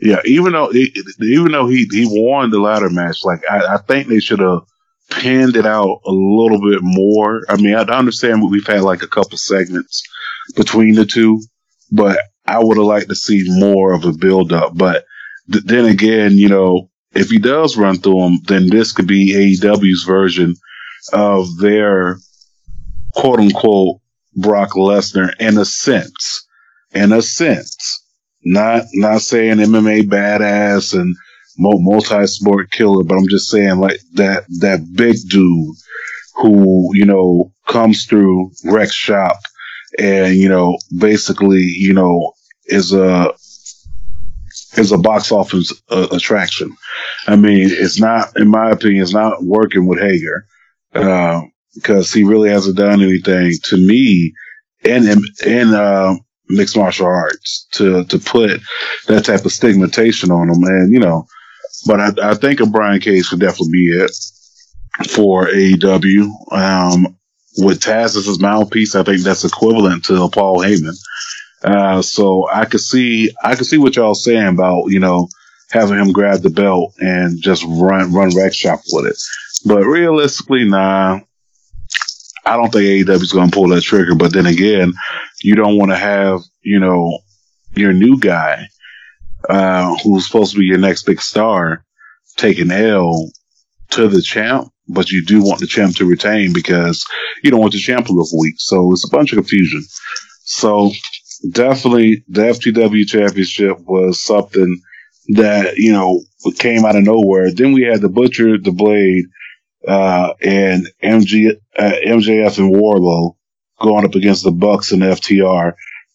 Yeah, 0.00 0.20
even 0.24 0.52
though 0.52 0.70
even 0.72 1.52
though 1.52 1.68
he 1.68 1.86
he 1.90 2.06
won 2.08 2.50
the 2.50 2.58
ladder 2.58 2.90
match, 2.90 3.24
like 3.24 3.40
I, 3.50 3.74
I 3.74 3.76
think 3.78 4.08
they 4.08 4.20
should 4.20 4.40
have 4.40 4.60
panned 5.10 5.56
it 5.56 5.66
out 5.66 6.00
a 6.04 6.12
little 6.12 6.60
bit 6.60 6.80
more. 6.82 7.42
I 7.48 7.56
mean, 7.56 7.74
I 7.74 7.82
understand 7.82 8.42
we've 8.42 8.66
had 8.66 8.82
like 8.82 9.02
a 9.02 9.08
couple 9.08 9.38
segments 9.38 10.02
between 10.54 10.94
the 10.94 11.06
two, 11.06 11.40
but 11.90 12.18
I 12.46 12.62
would 12.62 12.76
have 12.76 12.86
liked 12.86 13.08
to 13.08 13.14
see 13.14 13.44
more 13.46 13.92
of 13.92 14.04
a 14.04 14.12
build 14.12 14.52
up. 14.52 14.76
But 14.76 15.04
th- 15.50 15.64
then 15.64 15.86
again, 15.86 16.32
you 16.32 16.48
know, 16.48 16.90
if 17.14 17.30
he 17.30 17.38
does 17.38 17.76
run 17.76 17.98
through 17.98 18.20
them, 18.20 18.38
then 18.46 18.68
this 18.68 18.92
could 18.92 19.06
be 19.06 19.32
AEW's 19.32 20.04
version 20.04 20.54
of 21.12 21.56
their 21.58 22.18
quote 23.14 23.40
unquote 23.40 24.00
Brock 24.36 24.72
Lesnar 24.72 25.34
in 25.40 25.58
a 25.58 25.64
sense. 25.64 26.46
In 26.92 27.12
a 27.12 27.22
sense. 27.22 28.02
Not 28.44 28.84
not 28.94 29.22
saying 29.22 29.56
MMA 29.56 30.08
badass 30.08 30.98
and 30.98 31.16
multi-sport 31.58 32.70
killer, 32.70 33.02
but 33.02 33.16
I'm 33.16 33.28
just 33.28 33.50
saying 33.50 33.80
like 33.80 33.98
that 34.14 34.44
that 34.60 34.86
big 34.94 35.16
dude 35.28 35.74
who 36.36 36.94
you 36.94 37.04
know 37.04 37.52
comes 37.66 38.04
through 38.04 38.52
wrecks 38.64 38.94
shop 38.94 39.36
and 39.98 40.36
you 40.36 40.48
know 40.48 40.78
basically 40.96 41.62
you 41.62 41.92
know 41.92 42.32
is 42.66 42.92
a 42.92 43.32
is 44.76 44.92
a 44.92 44.98
box 44.98 45.32
office 45.32 45.72
uh, 45.90 46.08
attraction. 46.12 46.74
I 47.26 47.36
mean, 47.36 47.68
it's 47.70 47.98
not, 47.98 48.36
in 48.36 48.48
my 48.48 48.70
opinion, 48.70 49.02
it's 49.02 49.14
not 49.14 49.42
working 49.42 49.86
with 49.86 49.98
Hager 49.98 50.46
uh, 50.96 51.42
because 51.74 52.12
he 52.12 52.24
really 52.24 52.50
hasn't 52.50 52.76
done 52.76 53.02
anything 53.02 53.52
to 53.64 53.76
me 53.76 54.32
in 54.84 55.06
in 55.44 55.74
uh, 55.74 56.14
mixed 56.48 56.76
martial 56.76 57.06
arts 57.06 57.66
to 57.72 58.04
to 58.06 58.18
put 58.18 58.60
that 59.08 59.24
type 59.24 59.44
of 59.44 59.52
stigmatization 59.52 60.30
on 60.30 60.48
him. 60.48 60.62
And 60.62 60.92
you 60.92 61.00
know, 61.00 61.26
but 61.86 62.00
I, 62.00 62.30
I 62.30 62.34
think 62.34 62.60
a 62.60 62.66
Brian 62.66 63.00
Cage 63.00 63.28
could 63.28 63.40
definitely 63.40 63.72
be 63.72 63.86
it 63.92 64.10
for 65.08 65.46
AEW. 65.46 66.52
Um, 66.52 67.16
with 67.58 67.80
Taz 67.80 68.16
as 68.16 68.26
his 68.26 68.40
mouthpiece, 68.40 68.94
I 68.94 69.02
think 69.02 69.22
that's 69.22 69.44
equivalent 69.44 70.04
to 70.06 70.28
Paul 70.28 70.58
Heyman. 70.58 70.96
Uh, 71.64 72.02
so 72.02 72.48
I 72.52 72.64
could 72.66 72.80
see, 72.80 73.30
I 73.42 73.54
could 73.54 73.66
see 73.66 73.78
what 73.78 73.96
y'all 73.96 74.14
saying 74.14 74.48
about, 74.48 74.86
you 74.88 75.00
know, 75.00 75.28
having 75.70 75.98
him 75.98 76.12
grab 76.12 76.42
the 76.42 76.50
belt 76.50 76.94
and 76.98 77.40
just 77.40 77.64
run, 77.66 78.12
run 78.12 78.34
wrecks 78.36 78.56
Shop 78.56 78.80
with 78.92 79.06
it. 79.06 79.16
But 79.66 79.84
realistically, 79.84 80.64
nah, 80.64 81.20
I 82.44 82.56
don't 82.56 82.72
think 82.72 82.84
AEW 83.08 83.22
is 83.22 83.32
going 83.32 83.50
to 83.50 83.54
pull 83.54 83.68
that 83.68 83.82
trigger. 83.82 84.14
But 84.14 84.32
then 84.32 84.46
again, 84.46 84.92
you 85.42 85.56
don't 85.56 85.76
want 85.76 85.90
to 85.90 85.96
have, 85.96 86.40
you 86.62 86.78
know, 86.78 87.18
your 87.74 87.92
new 87.92 88.18
guy, 88.18 88.68
uh, 89.48 89.96
who's 90.02 90.26
supposed 90.26 90.52
to 90.52 90.58
be 90.58 90.66
your 90.66 90.78
next 90.78 91.04
big 91.04 91.20
star 91.20 91.84
take 92.36 92.58
an 92.58 92.70
L 92.70 93.30
to 93.90 94.08
the 94.08 94.22
champ, 94.22 94.68
but 94.88 95.10
you 95.10 95.24
do 95.24 95.42
want 95.42 95.60
the 95.60 95.66
champ 95.66 95.96
to 95.96 96.04
retain 96.04 96.52
because 96.52 97.04
you 97.42 97.50
don't 97.50 97.60
want 97.60 97.72
the 97.72 97.78
champ 97.78 98.06
to 98.06 98.12
look 98.12 98.32
weak. 98.32 98.54
So 98.58 98.92
it's 98.92 99.06
a 99.06 99.10
bunch 99.10 99.32
of 99.32 99.36
confusion. 99.36 99.82
So 100.44 100.90
definitely 101.50 102.24
the 102.28 102.42
FTW 102.42 103.06
championship 103.06 103.78
was 103.80 104.22
something 104.22 104.80
that, 105.30 105.76
you 105.76 105.92
know, 105.92 106.22
came 106.58 106.84
out 106.84 106.96
of 106.96 107.02
nowhere. 107.02 107.52
Then 107.52 107.72
we 107.72 107.82
had 107.82 108.00
the 108.00 108.08
Butcher, 108.08 108.58
the 108.58 108.70
Blade, 108.70 109.24
uh, 109.86 110.34
and 110.42 110.88
MG, 111.02 111.56
uh, 111.78 111.92
MJF 112.04 112.58
and 112.58 112.74
Wardlow 112.74 113.36
going 113.80 114.04
up 114.04 114.14
against 114.14 114.44
the 114.44 114.50
Bucks 114.50 114.92
and 114.92 115.02
FTR. 115.02 115.74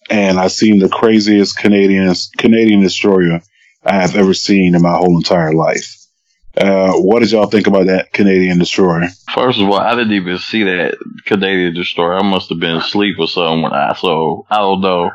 And 0.09 0.39
I 0.39 0.47
seen 0.47 0.79
the 0.79 0.89
craziest 0.89 1.57
Canadian, 1.57 2.13
Canadian 2.37 2.81
destroyer 2.81 3.41
I 3.83 4.01
have 4.01 4.15
ever 4.15 4.33
seen 4.33 4.75
in 4.75 4.81
my 4.81 4.95
whole 4.95 5.15
entire 5.17 5.53
life. 5.53 5.97
Uh, 6.57 6.93
what 6.93 7.21
did 7.21 7.31
y'all 7.31 7.47
think 7.47 7.67
about 7.67 7.85
that 7.85 8.11
Canadian 8.11 8.59
destroyer? 8.59 9.07
First 9.33 9.59
of 9.59 9.69
all, 9.69 9.79
I 9.79 9.95
didn't 9.95 10.11
even 10.13 10.37
see 10.37 10.63
that 10.63 10.97
Canadian 11.25 11.73
destroyer. 11.73 12.17
I 12.17 12.23
must 12.23 12.49
have 12.49 12.59
been 12.59 12.75
asleep 12.75 13.17
or 13.19 13.27
something 13.27 13.61
when 13.61 13.71
I 13.73 13.93
so 13.93 14.45
I 14.49 14.57
don't 14.57 14.81
know. 14.81 15.11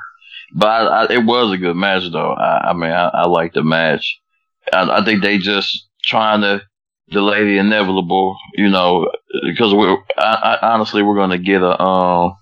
But 0.54 0.68
I, 0.68 0.86
I, 0.86 1.12
it 1.12 1.24
was 1.24 1.52
a 1.52 1.58
good 1.58 1.76
match 1.76 2.10
though. 2.10 2.32
I, 2.32 2.70
I 2.70 2.72
mean, 2.72 2.90
I, 2.90 3.08
I 3.08 3.50
the 3.52 3.62
match. 3.62 4.18
I, 4.72 5.00
I 5.00 5.04
think 5.04 5.22
they 5.22 5.36
just 5.36 5.86
trying 6.02 6.40
to 6.40 6.62
delay 7.10 7.44
the 7.44 7.58
inevitable, 7.58 8.36
you 8.54 8.68
know, 8.68 9.10
because 9.44 9.72
we're 9.72 9.96
I, 10.18 10.58
I, 10.60 10.72
honestly 10.72 11.02
we're 11.02 11.16
gonna 11.16 11.38
get 11.38 11.62
a 11.62 11.80
um 11.80 12.36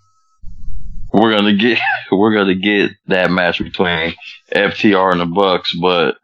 we're 1.12 1.34
gonna 1.34 1.54
get 1.54 1.78
we're 2.12 2.34
gonna 2.34 2.54
get 2.54 2.92
that 3.06 3.30
match 3.30 3.58
between 3.58 4.14
FTR 4.52 5.12
and 5.12 5.20
the 5.20 5.26
Bucks, 5.26 5.74
but 5.80 6.16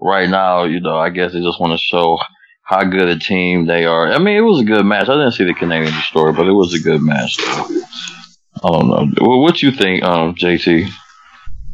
right 0.00 0.28
now, 0.28 0.64
you 0.64 0.80
know, 0.80 0.96
I 0.96 1.10
guess 1.10 1.32
they 1.32 1.40
just 1.40 1.60
want 1.60 1.72
to 1.72 1.78
show 1.78 2.18
how 2.62 2.84
good 2.84 3.08
a 3.08 3.18
team 3.18 3.66
they 3.66 3.84
are. 3.84 4.12
I 4.12 4.18
mean, 4.18 4.36
it 4.36 4.42
was 4.42 4.60
a 4.60 4.64
good 4.64 4.84
match. 4.84 5.08
I 5.08 5.14
didn't 5.14 5.32
see 5.32 5.44
the 5.44 5.54
Canadian 5.54 5.92
story, 6.02 6.32
but 6.32 6.46
it 6.46 6.52
was 6.52 6.74
a 6.74 6.80
good 6.80 7.00
match. 7.00 7.38
Though. 7.38 7.80
I 8.62 8.70
don't 8.70 8.88
know. 8.88 9.06
Well, 9.20 9.40
what 9.40 9.62
you 9.62 9.72
think, 9.72 10.02
um, 10.02 10.34
JT? 10.34 10.88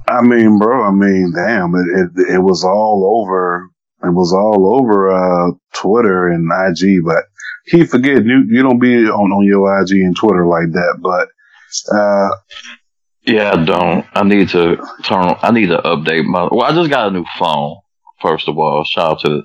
I 0.07 0.23
mean, 0.23 0.59
bro, 0.59 0.85
I 0.85 0.91
mean, 0.93 1.33
damn, 1.35 1.75
it, 1.75 1.87
it, 1.97 2.35
it 2.37 2.39
was 2.39 2.63
all 2.63 3.21
over. 3.21 3.71
It 4.05 4.13
was 4.13 4.33
all 4.33 4.79
over, 4.79 5.11
uh, 5.11 5.53
Twitter 5.75 6.29
and 6.29 6.51
IG, 6.51 7.05
but 7.05 7.25
he 7.67 7.85
forget 7.85 8.25
you, 8.25 8.45
you 8.49 8.63
don't 8.63 8.79
be 8.79 8.95
on, 9.07 9.33
on 9.33 9.45
your 9.45 9.81
IG 9.81 9.93
and 9.93 10.17
Twitter 10.17 10.47
like 10.47 10.71
that, 10.73 10.99
but, 11.01 11.29
uh, 11.95 12.31
yeah, 13.27 13.53
I 13.53 13.65
don't. 13.65 14.07
I 14.13 14.23
need 14.23 14.51
to 14.51 14.77
turn. 15.03 15.35
I 15.43 15.51
need 15.51 15.69
to 15.69 15.79
update 15.79 16.25
my. 16.25 16.49
Well, 16.51 16.63
I 16.63 16.75
just 16.75 16.91
got 16.91 17.09
a 17.09 17.11
new 17.11 17.25
phone. 17.39 17.77
First 18.21 18.49
of 18.49 18.59
all, 18.59 18.85
shout 18.85 19.13
out 19.13 19.21
to 19.21 19.43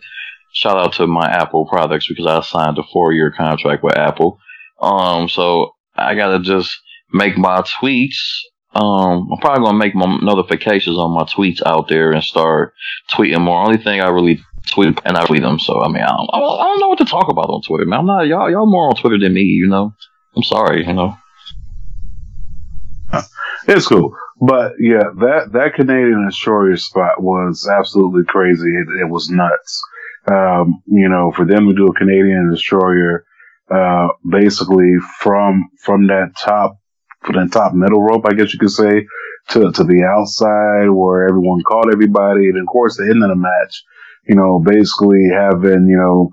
shout 0.54 0.78
out 0.78 0.94
to 0.94 1.08
my 1.08 1.30
Apple 1.30 1.66
products 1.66 2.08
because 2.08 2.26
I 2.26 2.42
signed 2.42 2.78
a 2.78 2.84
four 2.92 3.14
year 3.14 3.32
contract 3.32 3.84
with 3.84 3.98
Apple. 3.98 4.38
Um, 4.82 5.30
so 5.30 5.72
I 5.96 6.16
gotta 6.16 6.40
just 6.40 6.78
make 7.14 7.38
my 7.38 7.62
tweets. 7.62 8.18
Um, 8.76 9.30
I'm 9.32 9.40
probably 9.40 9.64
gonna 9.66 9.78
make 9.78 9.96
my 9.96 10.18
notifications 10.22 10.98
on 10.98 11.12
my 11.12 11.24
tweets 11.24 11.62
out 11.66 11.88
there 11.88 12.12
and 12.12 12.24
start 12.24 12.74
tweeting 13.12 13.42
more. 13.42 13.62
Only 13.62 13.78
thing 13.78 14.02
I 14.02 14.10
really 14.10 14.42
tweet 14.68 15.00
and 15.06 15.18
I 15.18 15.26
tweet 15.26 15.42
them. 15.42 15.60
So 15.60 15.82
I 15.82 15.88
mean, 15.88 16.04
I 16.04 16.08
don't, 16.08 16.30
I 16.34 16.40
don't, 16.40 16.80
know 16.80 16.90
what 16.90 17.00
to 17.00 17.06
talk 17.06 17.30
about 17.30 17.50
on 17.50 17.62
Twitter, 17.62 17.86
man. 17.86 18.00
I'm 18.00 18.06
not 18.06 18.28
y'all. 18.28 18.50
Y'all 18.50 18.70
more 18.70 18.90
on 18.90 18.96
Twitter 18.96 19.20
than 19.20 19.34
me, 19.34 19.42
you 19.42 19.68
know. 19.68 19.94
I'm 20.36 20.44
sorry, 20.44 20.86
you 20.86 20.94
know. 20.94 21.18
It's 23.68 23.88
cool. 23.88 24.16
But 24.42 24.74
yeah, 24.80 25.04
that, 25.20 25.52
that 25.52 25.74
Canadian 25.76 26.26
destroyer 26.26 26.78
spot 26.78 27.22
was 27.22 27.70
absolutely 27.70 28.24
crazy. 28.24 28.70
It, 28.70 29.02
it 29.02 29.10
was 29.10 29.30
nuts. 29.30 29.84
Um, 30.28 30.82
you 30.88 31.10
know, 31.10 31.32
for 31.36 31.46
them 31.46 31.68
to 31.68 31.76
do 31.76 31.88
a 31.88 31.94
Canadian 31.94 32.50
destroyer, 32.52 33.26
uh, 33.70 34.08
basically 34.28 34.94
from, 35.20 35.70
from 35.84 36.08
that 36.08 36.34
top, 36.42 36.80
from 37.22 37.36
that 37.36 37.52
top 37.52 37.74
middle 37.74 38.02
rope, 38.02 38.26
I 38.28 38.34
guess 38.34 38.54
you 38.54 38.60
could 38.60 38.72
say, 38.72 39.06
to, 39.50 39.72
to 39.72 39.84
the 39.84 40.04
outside 40.04 40.90
where 40.90 41.28
everyone 41.28 41.62
caught 41.64 41.92
everybody. 41.92 42.50
And 42.50 42.60
of 42.60 42.68
course, 42.68 42.98
the 42.98 43.04
end 43.04 43.24
of 43.24 43.30
the 43.30 43.36
match, 43.36 43.84
you 44.28 44.36
know, 44.36 44.60
basically 44.60 45.30
having, 45.34 45.88
you 45.88 45.98
know, 45.98 46.30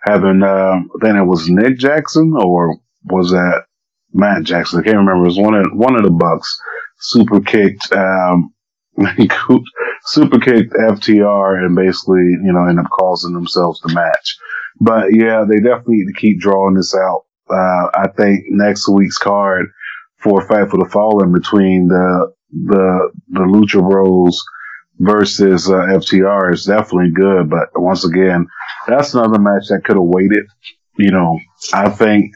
having, 0.00 0.42
uh, 0.42 0.80
then 1.00 1.16
it 1.16 1.24
was 1.24 1.48
Nick 1.48 1.78
Jackson 1.78 2.34
or 2.36 2.76
was 3.04 3.30
that 3.30 3.64
Matt 4.12 4.44
Jackson? 4.44 4.80
I 4.80 4.82
can't 4.82 4.96
remember. 4.96 5.24
It 5.24 5.28
was 5.28 5.38
one 5.38 5.54
of, 5.54 5.66
one 5.72 5.96
of 5.96 6.02
the 6.02 6.10
Bucks 6.10 6.60
super 6.98 7.40
kicked, 7.40 7.92
um, 7.92 8.52
super 10.04 10.38
kicked 10.40 10.72
FTR 10.72 11.64
and 11.64 11.76
basically, 11.76 12.24
you 12.42 12.52
know, 12.52 12.66
end 12.66 12.80
up 12.80 12.90
causing 12.90 13.34
themselves 13.34 13.80
the 13.80 13.92
match. 13.92 14.36
But 14.80 15.14
yeah, 15.14 15.44
they 15.48 15.56
definitely 15.56 15.96
need 15.98 16.12
to 16.12 16.20
keep 16.20 16.40
drawing 16.40 16.74
this 16.74 16.94
out. 16.94 17.24
Uh, 17.48 17.88
I 17.94 18.08
think 18.16 18.44
next 18.48 18.88
week's 18.88 19.18
card 19.18 19.66
for 20.18 20.46
Fight 20.46 20.68
for 20.68 20.78
the 20.78 20.90
Fallen 20.90 21.32
between 21.32 21.88
the, 21.88 22.32
the, 22.50 23.10
the 23.28 23.40
Lucha 23.40 23.88
Bros 23.88 24.42
versus 24.98 25.68
uh, 25.68 25.74
FTR 25.74 26.52
is 26.52 26.64
definitely 26.64 27.10
good. 27.12 27.50
But 27.50 27.68
once 27.74 28.04
again, 28.04 28.46
that's 28.86 29.14
another 29.14 29.38
match 29.38 29.64
that 29.68 29.82
could 29.84 29.96
have 29.96 30.04
waited. 30.04 30.46
You 30.98 31.10
know, 31.10 31.38
I 31.72 31.90
think, 31.90 32.32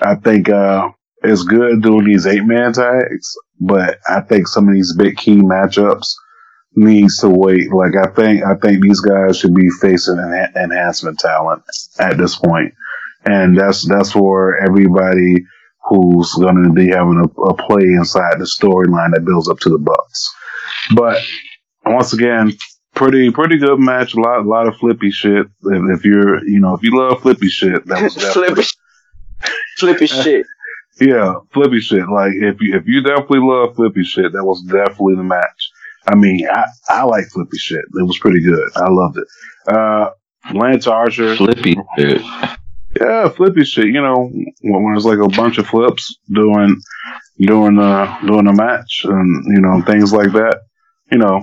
I 0.00 0.14
think, 0.14 0.48
uh, 0.48 0.90
it's 1.22 1.42
good 1.42 1.82
doing 1.82 2.04
these 2.04 2.26
eight 2.26 2.44
man 2.44 2.72
tags, 2.72 3.34
but 3.58 3.98
I 4.08 4.20
think 4.20 4.46
some 4.46 4.68
of 4.68 4.74
these 4.74 4.94
big 4.96 5.16
key 5.16 5.36
matchups 5.36 6.06
needs 6.76 7.18
to 7.20 7.28
wait. 7.28 7.72
Like 7.72 7.96
I 7.96 8.10
think, 8.12 8.44
I 8.44 8.54
think 8.54 8.82
these 8.82 9.00
guys 9.00 9.38
should 9.38 9.54
be 9.54 9.68
facing 9.80 10.18
an 10.18 10.52
enhancement 10.54 11.18
talent 11.18 11.64
at 11.98 12.16
this 12.18 12.36
point. 12.36 12.74
And 13.24 13.58
that's, 13.58 13.88
that's 13.88 14.12
for 14.12 14.56
everybody 14.62 15.44
who's 15.88 16.32
going 16.34 16.62
to 16.62 16.72
be 16.72 16.90
having 16.90 17.24
a, 17.24 17.40
a 17.40 17.54
play 17.54 17.82
inside 17.82 18.38
the 18.38 18.44
storyline 18.44 19.12
that 19.14 19.24
builds 19.24 19.48
up 19.48 19.58
to 19.60 19.70
the 19.70 19.78
Bucks. 19.78 20.34
But 20.94 21.22
once 21.86 22.12
again, 22.12 22.52
pretty 22.94 23.30
pretty 23.30 23.58
good 23.58 23.78
match. 23.78 24.14
A 24.14 24.20
lot 24.20 24.40
a 24.40 24.48
lot 24.48 24.66
of 24.68 24.76
flippy 24.76 25.10
shit. 25.10 25.46
If, 25.62 25.98
if 25.98 26.04
you're 26.04 26.44
you 26.46 26.60
know 26.60 26.74
if 26.74 26.82
you 26.82 26.96
love 26.96 27.22
flippy 27.22 27.48
shit, 27.48 27.86
that 27.86 28.02
was 28.02 28.14
definitely 28.16 28.64
Flippy, 29.78 30.06
flippy 30.06 30.06
shit. 30.22 30.46
yeah 31.00 31.34
flippy 31.52 31.80
shit. 31.80 32.08
Like 32.08 32.32
if 32.34 32.60
you 32.60 32.76
if 32.76 32.86
you 32.86 33.02
definitely 33.02 33.40
love 33.40 33.74
flippy 33.76 34.04
shit, 34.04 34.32
that 34.32 34.44
was 34.44 34.62
definitely 34.62 35.16
the 35.16 35.22
match. 35.24 35.70
I 36.08 36.14
mean, 36.14 36.46
I 36.50 36.64
I 36.88 37.02
like 37.04 37.26
flippy 37.28 37.58
shit. 37.58 37.80
It 37.80 38.06
was 38.06 38.18
pretty 38.18 38.40
good. 38.40 38.70
I 38.76 38.88
loved 38.88 39.18
it. 39.18 39.26
Uh, 39.68 40.10
Lance 40.54 40.86
Archer, 40.86 41.34
Flippy. 41.34 41.74
shit. 41.98 42.22
yeah, 43.00 43.28
flippy 43.30 43.64
shit. 43.64 43.86
You 43.86 44.00
know, 44.00 44.30
when, 44.62 44.84
when 44.84 44.94
it's 44.94 45.04
like 45.04 45.18
a 45.18 45.28
bunch 45.36 45.58
of 45.58 45.66
flips 45.66 46.16
doing 46.32 46.80
doing 47.40 47.78
uh 47.78 48.18
doing 48.24 48.46
a 48.46 48.52
match 48.52 49.02
and 49.04 49.44
you 49.54 49.60
know 49.60 49.82
things 49.82 50.12
like 50.12 50.30
that. 50.32 50.60
You 51.10 51.18
know, 51.18 51.42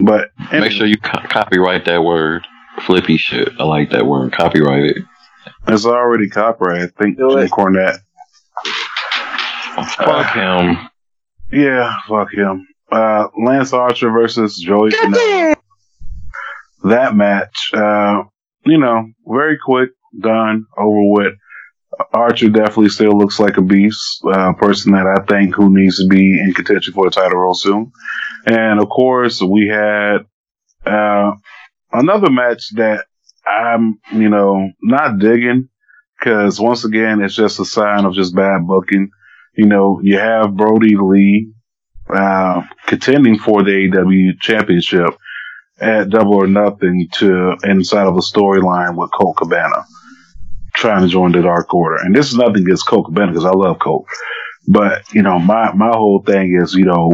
but 0.00 0.30
Make 0.52 0.72
sure 0.72 0.86
you 0.86 0.96
co- 0.98 1.26
copyright 1.28 1.84
that 1.86 2.02
word. 2.02 2.46
Flippy 2.86 3.16
shit. 3.16 3.48
I 3.58 3.64
like 3.64 3.90
that 3.90 4.06
word. 4.06 4.32
Copyright 4.32 4.84
it. 4.84 4.98
It's 5.66 5.84
already 5.84 6.28
copyright. 6.28 6.82
I 6.82 7.02
think 7.02 7.18
Do 7.18 7.36
it. 7.38 7.42
Jim 7.42 7.48
Cornette. 7.50 7.98
Fuck 9.96 10.34
him. 10.34 10.88
Yeah, 11.52 11.92
fuck 12.08 12.32
him. 12.32 12.66
Uh, 12.90 13.28
Lance 13.44 13.72
Archer 13.72 14.10
versus 14.10 14.56
Joey 14.56 14.90
Janela. 14.90 15.54
That 16.84 17.14
match, 17.16 17.70
uh, 17.74 18.22
you 18.64 18.78
know, 18.78 19.06
very 19.26 19.58
quick, 19.62 19.90
done, 20.20 20.64
over 20.76 21.12
with. 21.12 21.34
Archer 22.12 22.48
definitely 22.48 22.90
still 22.90 23.12
looks 23.18 23.40
like 23.40 23.56
a 23.56 23.62
beast, 23.62 24.22
uh, 24.24 24.52
person 24.54 24.92
that 24.92 25.06
I 25.06 25.24
think 25.24 25.54
who 25.54 25.74
needs 25.74 25.98
to 25.98 26.06
be 26.06 26.38
in 26.40 26.54
contention 26.54 26.92
for 26.92 27.06
a 27.08 27.10
title 27.10 27.38
real 27.40 27.54
soon. 27.54 27.90
And 28.48 28.80
of 28.80 28.88
course, 28.88 29.42
we 29.42 29.68
had, 29.68 30.18
uh, 30.86 31.32
another 31.92 32.30
match 32.30 32.70
that 32.74 33.04
I'm, 33.46 33.98
you 34.12 34.28
know, 34.28 34.70
not 34.82 35.18
digging 35.18 35.68
because 36.18 36.58
once 36.60 36.84
again, 36.84 37.20
it's 37.20 37.36
just 37.36 37.60
a 37.60 37.64
sign 37.64 38.04
of 38.04 38.14
just 38.14 38.34
bad 38.34 38.66
booking. 38.66 39.10
You 39.54 39.66
know, 39.66 40.00
you 40.02 40.18
have 40.18 40.56
Brodie 40.56 40.96
Lee, 40.96 41.52
uh, 42.08 42.62
contending 42.86 43.38
for 43.38 43.62
the 43.62 43.70
AEW 43.70 44.40
championship 44.40 45.10
at 45.80 46.08
Double 46.08 46.34
or 46.34 46.46
Nothing 46.46 47.08
to 47.14 47.56
inside 47.64 48.06
of 48.06 48.16
a 48.16 48.20
storyline 48.20 48.96
with 48.96 49.10
Colt 49.12 49.36
Cabana 49.36 49.84
trying 50.74 51.02
to 51.02 51.08
join 51.08 51.32
the 51.32 51.42
Dark 51.42 51.72
Order. 51.74 51.96
And 51.96 52.14
this 52.14 52.30
is 52.30 52.36
nothing 52.36 52.62
against 52.62 52.86
Colt 52.86 53.06
Cabana 53.06 53.32
because 53.32 53.44
I 53.44 53.50
love 53.50 53.78
Colt. 53.78 54.06
But, 54.66 55.12
you 55.12 55.22
know, 55.22 55.38
my, 55.38 55.72
my 55.72 55.90
whole 55.90 56.22
thing 56.22 56.58
is, 56.60 56.74
you 56.74 56.84
know, 56.84 57.12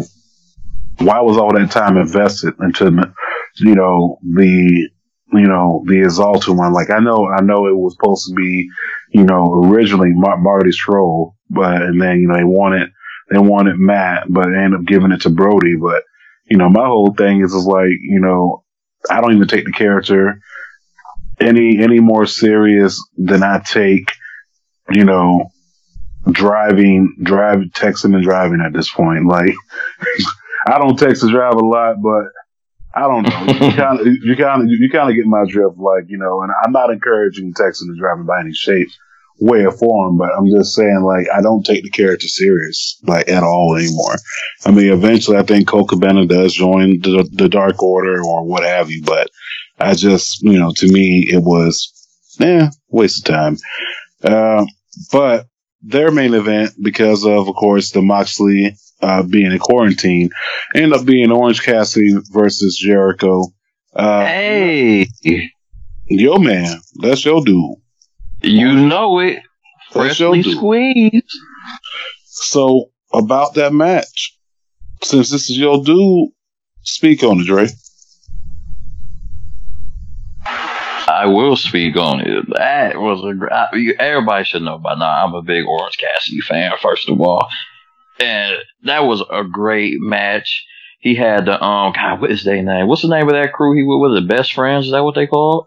why 0.99 1.21
was 1.21 1.37
all 1.37 1.53
that 1.53 1.71
time 1.71 1.97
invested 1.97 2.55
into, 2.61 3.13
you 3.59 3.75
know, 3.75 4.19
the, 4.23 4.89
you 5.33 5.49
know, 5.49 5.85
the 5.87 6.03
Exalted 6.03 6.57
one? 6.57 6.73
Like, 6.73 6.91
I 6.91 7.01
know, 7.01 7.29
I 7.29 7.43
know 7.43 7.67
it 7.67 7.77
was 7.77 7.95
supposed 7.95 8.29
to 8.29 8.35
be, 8.35 8.69
you 9.11 9.25
know, 9.25 9.65
originally 9.65 10.11
Mar- 10.13 10.41
Marty 10.41 10.71
Scurll, 10.71 11.35
but, 11.51 11.83
and 11.83 12.01
then, 12.01 12.21
you 12.21 12.29
know, 12.29 12.37
they 12.37 12.45
wanted, 12.45 12.91
they 13.31 13.39
wanted 13.39 13.77
Matt, 13.79 14.25
but 14.29 14.47
they 14.47 14.57
ended 14.57 14.81
up 14.81 14.87
giving 14.87 15.13
it 15.13 15.23
to 15.23 15.31
Brodie. 15.31 15.77
But, 15.77 16.03
you 16.51 16.57
know, 16.57 16.69
my 16.69 16.87
whole 16.87 17.13
thing 17.15 17.41
is, 17.43 17.53
is 17.53 17.67
like, 17.67 17.89
you 17.89 18.21
know, 18.21 18.65
I 19.11 19.21
don't 19.21 19.35
even 19.35 19.49
take 19.49 19.65
the 19.65 19.73
character 19.73 20.41
any, 21.41 21.83
any 21.83 22.01
more 22.01 22.27
serious 22.27 23.03
than 23.17 23.43
I 23.43 23.59
take, 23.59 24.13
you 24.91 25.05
know, 25.05 25.51
driving, 26.31 27.17
drive, 27.23 27.59
texting 27.73 28.15
and 28.15 28.23
driving 28.23 28.63
at 28.65 28.73
this 28.73 28.93
point. 28.93 29.27
Like, 29.27 29.55
I 30.67 30.79
don't 30.79 30.99
text 30.99 31.23
and 31.23 31.33
drive 31.33 31.55
a 31.55 31.65
lot, 31.65 31.97
but 32.03 32.25
I 32.95 33.03
don't 33.03 33.23
know. 33.23 33.67
You 33.67 33.73
kind 33.77 34.01
of, 34.01 34.07
you 34.07 34.37
kind 34.37 34.63
of, 34.63 34.69
you 34.69 34.89
kind 34.91 35.11
of 35.11 35.17
get 35.17 35.27
my 35.27 35.45
drift. 35.49 35.77
Like, 35.79 36.05
you 36.09 36.19
know, 36.19 36.43
and 36.43 36.53
I'm 36.65 36.73
not 36.73 36.91
encouraging 36.91 37.55
texting 37.55 37.89
and 37.89 37.99
driving 37.99 38.27
by 38.27 38.41
any 38.41 38.53
shape, 38.53 38.89
way 39.41 39.65
or 39.65 39.73
form, 39.73 40.17
but 40.17 40.31
I'm 40.37 40.47
just 40.47 40.75
saying, 40.75 41.03
like, 41.03 41.27
I 41.35 41.43
don't 41.43 41.65
take 41.65 41.83
the 41.83 41.91
character 41.91 42.29
serious, 42.29 43.01
like, 43.03 43.29
at 43.29 43.43
all 43.43 43.77
anymore. 43.77 44.15
I 44.65 44.71
mean, 44.71 44.93
eventually 44.93 45.37
I 45.37 45.43
think 45.43 45.67
Colt 45.67 45.89
Cabana 45.89 46.27
does 46.27 46.55
join 46.55 47.01
the, 47.01 47.29
the 47.33 47.49
Dark 47.49 47.83
Order 47.83 48.23
or 48.23 48.45
what 48.47 48.63
have 48.63 48.91
you, 48.91 49.03
but 49.05 49.29
I 49.79 49.95
just, 49.95 50.43
you 50.43 50.59
know, 50.59 50.73
to 50.77 50.93
me, 50.93 51.27
it 51.31 51.43
was, 51.43 51.91
eh, 52.41 52.69
waste 52.89 53.29
of 53.29 53.35
time. 53.35 53.57
Uh, 54.23 54.67
but 55.11 55.47
their 55.83 56.11
main 56.11 56.35
event, 56.35 56.73
because 56.81 57.25
of, 57.25 57.49
of 57.49 57.55
course, 57.57 57.91
the 57.91 58.03
Moxley 58.03 58.77
uh, 59.05 59.23
being 59.23 59.53
in 59.53 59.59
quarantine, 59.59 60.31
End 60.75 60.93
up 60.95 61.05
being 61.05 61.31
Orange 61.31 61.63
Cassidy 61.63 62.15
versus 62.33 62.77
Jericho. 62.79 63.45
Uh, 63.95 64.25
Hey, 64.25 65.07
yo, 66.07 66.39
man, 66.39 66.81
that's 67.01 67.25
your 67.25 67.45
dude. 67.45 67.77
you 68.43 68.75
know 68.75 69.19
it. 69.21 69.41
Freshly 69.93 70.43
squeezed. 70.43 71.31
So, 72.27 72.91
about 73.13 73.55
that 73.55 73.73
match, 73.73 74.37
since 75.03 75.31
this 75.31 75.49
is 75.51 75.57
your 75.59 75.85
dude, 75.85 76.31
speak 76.83 77.23
on 77.23 77.41
it, 77.41 77.47
Dre. 77.47 77.69
I 81.07 81.27
will 81.27 81.57
speak 81.57 81.97
on 81.97 82.21
it. 82.21 82.45
That 82.57 82.99
was 82.99 83.23
a 83.23 84.03
everybody 84.03 84.45
should 84.45 84.63
know 84.63 84.79
by 84.79 84.95
now. 84.95 85.25
I'm 85.25 85.35
a 85.35 85.43
big 85.43 85.65
Orange 85.67 85.97
Cassidy 85.99 86.41
fan, 86.41 86.73
first 86.83 87.09
of 87.09 87.21
all, 87.21 87.47
and 88.19 88.57
that 88.85 89.01
was 89.01 89.23
a 89.31 89.45
great 89.45 89.95
match. 90.01 90.65
He 91.01 91.15
had 91.15 91.45
the 91.47 91.63
um, 91.63 91.93
God, 91.93 92.21
what 92.21 92.31
is 92.31 92.45
their 92.45 92.63
name? 92.63 92.87
What's 92.87 93.03
the 93.03 93.09
name 93.09 93.29
of 93.29 93.35
that 93.35 93.53
crew? 93.53 93.77
He 93.77 93.83
was 93.83 94.11
was 94.13 94.23
it 94.23 94.29
Best 94.29 94.55
Friends? 94.55 94.87
Is 94.87 94.93
that 94.93 95.05
what 95.05 95.15
they 95.15 95.27
called? 95.27 95.67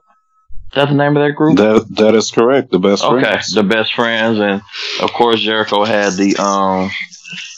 Is 0.72 0.76
that 0.76 0.89
the 0.89 0.95
name 0.95 1.16
of 1.16 1.24
that 1.24 1.34
group? 1.34 1.58
That 1.58 1.86
that 1.98 2.16
is 2.16 2.32
correct. 2.32 2.72
The 2.72 2.80
best 2.80 3.04
Okay, 3.04 3.22
friends. 3.22 3.54
the 3.54 3.64
best 3.64 3.93
friends, 3.93 4.39
and 4.39 4.62
of 5.02 5.14
course 5.14 5.39
Jericho 5.39 5.86
had 5.86 6.14
the 6.14 6.36
um 6.38 6.89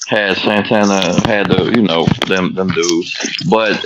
had 0.07 0.37
Santana 0.37 1.25
had 1.27 1.47
the 1.47 1.71
you 1.75 1.81
know 1.81 2.05
them 2.27 2.53
them 2.53 2.67
dudes, 2.69 3.45
but 3.49 3.83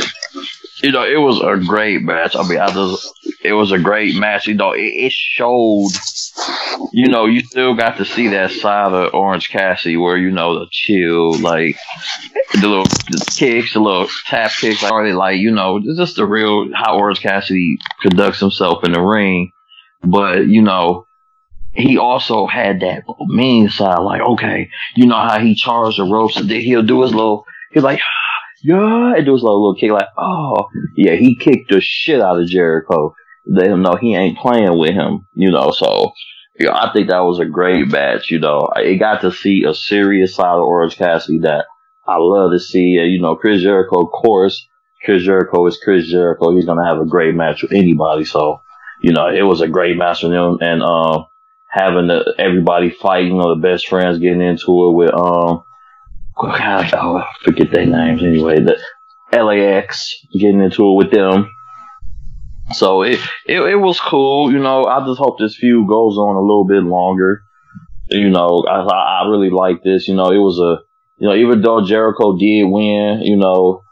you 0.84 0.91
know 0.91 1.05
it 1.05 1.17
was 1.17 1.41
a 1.41 1.65
great 1.65 2.01
match. 2.01 2.36
I 2.36 2.47
mean, 2.47 2.59
I 2.59 2.69
just 2.69 3.07
it 3.43 3.53
was 3.53 3.71
a 3.71 3.79
great 3.79 4.15
match. 4.15 4.47
You 4.47 4.53
know, 4.53 4.73
it, 4.73 4.81
it 4.81 5.11
showed. 5.13 5.89
You 6.91 7.07
know, 7.07 7.25
you 7.25 7.39
still 7.39 7.73
got 7.73 7.97
to 7.97 8.05
see 8.05 8.27
that 8.29 8.51
side 8.51 8.91
of 8.91 9.13
Orange 9.13 9.49
Cassidy 9.49 9.97
where 9.97 10.17
you 10.17 10.29
know 10.29 10.59
the 10.59 10.67
chill, 10.69 11.39
like 11.39 11.77
the 12.53 12.67
little 12.67 12.84
the 12.84 13.25
kicks, 13.36 13.73
the 13.73 13.79
little 13.79 14.09
tap 14.25 14.51
kicks, 14.51 14.84
already 14.84 15.13
like 15.13 15.39
you 15.39 15.51
know, 15.51 15.79
just 15.79 16.17
the 16.17 16.25
real 16.25 16.69
how 16.75 16.97
Orange 16.97 17.21
Cassidy 17.21 17.77
conducts 18.01 18.39
himself 18.39 18.84
in 18.84 18.91
the 18.91 19.01
ring. 19.01 19.51
But 20.03 20.47
you 20.47 20.61
know, 20.61 21.07
he 21.71 21.97
also 21.97 22.45
had 22.45 22.81
that 22.81 23.03
mean 23.27 23.69
side, 23.69 23.99
like, 23.99 24.21
okay, 24.21 24.69
you 24.95 25.05
know 25.05 25.15
how 25.15 25.39
he 25.39 25.55
charged 25.55 25.97
the 25.97 26.03
ropes 26.03 26.36
and 26.36 26.49
then 26.49 26.59
he'll 26.59 26.84
do 26.84 27.01
his 27.01 27.13
little 27.13 27.45
He's 27.73 27.84
like, 27.84 27.99
yeah, 28.64 29.16
and 29.16 29.28
was 29.28 29.43
like 29.43 29.49
a 29.49 29.53
little 29.53 29.76
kick, 29.76 29.91
like, 29.91 30.07
oh, 30.18 30.70
yeah, 30.95 31.16
he 31.16 31.36
kicked 31.36 31.70
the 31.70 31.82
shit 31.82 32.22
out 32.22 32.39
of 32.39 32.47
Jericho. 32.47 33.14
Let 33.45 33.68
him 33.68 33.82
know 33.82 33.95
he 33.99 34.16
ain't 34.16 34.38
playing 34.38 34.78
with 34.78 34.93
him, 34.93 35.28
you 35.34 35.51
know. 35.51 35.72
So, 35.72 36.14
you 36.57 36.68
know, 36.68 36.74
I 36.74 36.91
think 36.93 37.09
that 37.09 37.20
was 37.20 37.39
a 37.39 37.45
great 37.45 37.89
match. 37.89 38.32
You 38.32 38.39
know, 38.39 38.70
I 38.74 38.95
got 38.95 39.20
to 39.22 39.34
see 39.34 39.66
a 39.68 39.74
serious 39.74 40.36
side 40.36 40.55
of 40.55 40.61
Orange 40.61 40.95
Cassidy 40.95 41.39
that 41.39 41.66
I 42.07 42.16
love 42.20 42.53
to 42.53 42.59
see. 42.59 42.91
You 42.91 43.20
know, 43.22 43.36
Chris 43.36 43.61
Jericho, 43.61 44.05
of 44.05 44.11
course, 44.14 44.66
Chris 45.03 45.24
Jericho 45.24 45.68
is 45.68 45.78
Chris 45.84 46.07
Jericho. 46.07 46.55
He's 46.55 46.66
gonna 46.66 46.86
have 46.86 47.01
a 47.01 47.05
great 47.05 47.36
match 47.36 47.64
with 47.64 47.74
anybody. 47.74 48.24
So, 48.24 48.61
you 49.01 49.11
know, 49.11 49.28
it 49.28 49.41
was 49.41 49.59
a 49.59 49.68
great 49.68 49.97
match 49.97 50.22
for 50.22 50.30
them, 50.30 50.59
and 50.61 50.82
um, 50.82 51.26
having 51.68 52.07
the, 52.07 52.34
everybody 52.38 52.91
fighting, 52.91 53.38
know, 53.38 53.53
the 53.53 53.61
best 53.61 53.89
friends 53.89 54.20
getting 54.20 54.41
into 54.41 54.88
it 54.88 54.93
with 54.93 55.14
um, 55.14 55.64
oh, 56.38 57.17
I 57.17 57.25
forget 57.43 57.71
their 57.71 57.86
names 57.86 58.23
anyway. 58.23 58.59
The 58.59 58.77
LAX 59.31 60.15
getting 60.34 60.61
into 60.61 60.91
it 60.91 60.95
with 60.95 61.11
them. 61.11 61.49
So 62.71 63.03
it, 63.03 63.19
it 63.45 63.61
it 63.61 63.75
was 63.75 63.99
cool, 63.99 64.51
you 64.51 64.59
know. 64.59 64.86
I 64.86 65.05
just 65.05 65.19
hope 65.19 65.38
this 65.38 65.57
feud 65.57 65.88
goes 65.88 66.17
on 66.17 66.36
a 66.36 66.41
little 66.41 66.65
bit 66.65 66.84
longer. 66.84 67.43
You 68.09 68.29
know, 68.29 68.63
I 68.67 68.81
I 68.81 69.27
really 69.29 69.49
like 69.49 69.84
this. 69.84 70.07
You 70.07 70.15
know, 70.15 70.31
it 70.31 70.38
was 70.38 70.59
a 70.59 70.84
you 71.21 71.27
know 71.27 71.36
even 71.36 71.61
though 71.61 71.86
Jericho 71.86 72.38
did 72.38 72.63
win, 72.63 73.21
you 73.21 73.36
know, 73.36 73.84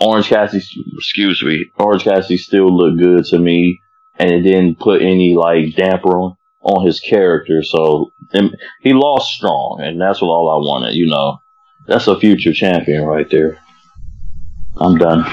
Orange 0.00 0.28
Cassidy, 0.28 0.64
excuse 0.96 1.42
me, 1.42 1.66
Orange 1.78 2.04
Cassidy 2.04 2.38
still 2.38 2.74
looked 2.74 2.98
good 3.00 3.24
to 3.26 3.38
me, 3.38 3.80
and 4.18 4.30
it 4.30 4.42
didn't 4.42 4.78
put 4.78 5.02
any 5.02 5.36
like 5.36 5.74
damper 5.76 6.18
on 6.18 6.36
on 6.66 6.84
his 6.84 7.00
character. 7.00 7.62
So 7.62 8.10
and 8.32 8.56
he 8.82 8.92
lost 8.92 9.32
strong, 9.32 9.80
and 9.80 10.00
that's 10.00 10.20
what 10.20 10.28
all 10.28 10.50
I 10.50 10.58
wanted. 10.58 10.94
You 10.94 11.06
know, 11.06 11.38
that's 11.86 12.08
a 12.08 12.18
future 12.18 12.52
champion 12.52 13.04
right 13.04 13.30
there. 13.30 13.58
I'm 14.76 14.98
done. 14.98 15.24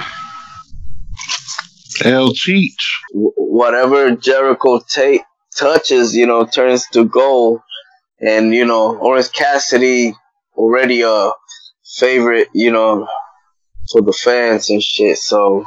El 2.06 2.30
Cheech. 2.30 3.00
whatever 3.12 4.16
Jericho 4.16 4.80
take 4.80 5.22
touches, 5.58 6.16
you 6.16 6.26
know, 6.26 6.46
turns 6.46 6.88
to 6.94 7.06
gold. 7.06 7.62
And 8.20 8.54
you 8.54 8.66
know, 8.66 8.98
Orange 8.98 9.32
Cassidy 9.32 10.14
already 10.56 11.02
a 11.02 11.32
favorite, 11.98 12.50
you 12.54 12.72
know, 12.72 13.08
for 13.92 14.02
the 14.02 14.14
fans 14.14 14.70
and 14.70 14.82
shit. 14.82 15.18
So 15.18 15.66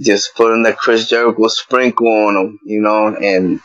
just 0.00 0.34
putting 0.34 0.64
that 0.64 0.76
Chris 0.76 1.08
Jericho 1.08 1.46
sprinkle 1.48 2.08
on 2.08 2.36
him, 2.36 2.58
you 2.64 2.80
know, 2.80 3.14
and 3.16 3.60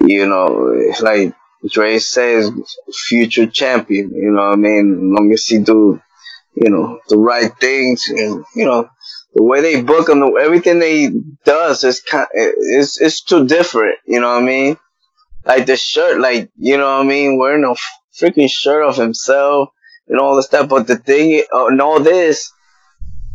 you 0.00 0.26
know, 0.26 0.92
like 1.00 1.34
Dre 1.68 1.98
says, 1.98 2.50
future 2.92 3.46
champion. 3.46 4.10
You 4.14 4.30
know 4.30 4.48
what 4.48 4.52
I 4.52 4.56
mean? 4.56 5.14
Long 5.14 5.30
as 5.32 5.46
he 5.46 5.58
do, 5.58 6.00
you 6.54 6.70
know, 6.70 7.00
the 7.08 7.18
right 7.18 7.50
things, 7.60 8.08
and 8.08 8.44
you 8.54 8.64
know, 8.64 8.88
the 9.34 9.42
way 9.42 9.60
they 9.60 9.82
book 9.82 10.08
him, 10.08 10.22
everything 10.40 10.78
they 10.78 11.10
does 11.44 11.84
is 11.84 12.00
kind, 12.00 12.26
it's 12.32 13.00
it's 13.00 13.22
too 13.22 13.46
different. 13.46 13.96
You 14.06 14.20
know 14.20 14.28
what 14.28 14.42
I 14.42 14.46
mean? 14.46 14.76
Like 15.44 15.66
the 15.66 15.76
shirt, 15.76 16.20
like 16.20 16.50
you 16.56 16.76
know 16.78 16.96
what 16.96 17.04
I 17.04 17.08
mean, 17.08 17.38
wearing 17.38 17.64
a 17.64 17.74
freaking 18.18 18.50
shirt 18.50 18.84
of 18.84 18.96
himself 18.96 19.70
and 20.08 20.18
all 20.18 20.36
the 20.36 20.42
stuff. 20.42 20.68
But 20.68 20.86
the 20.86 20.96
thing, 20.96 21.44
uh, 21.52 21.66
and 21.66 21.80
all 21.80 22.00
this, 22.00 22.52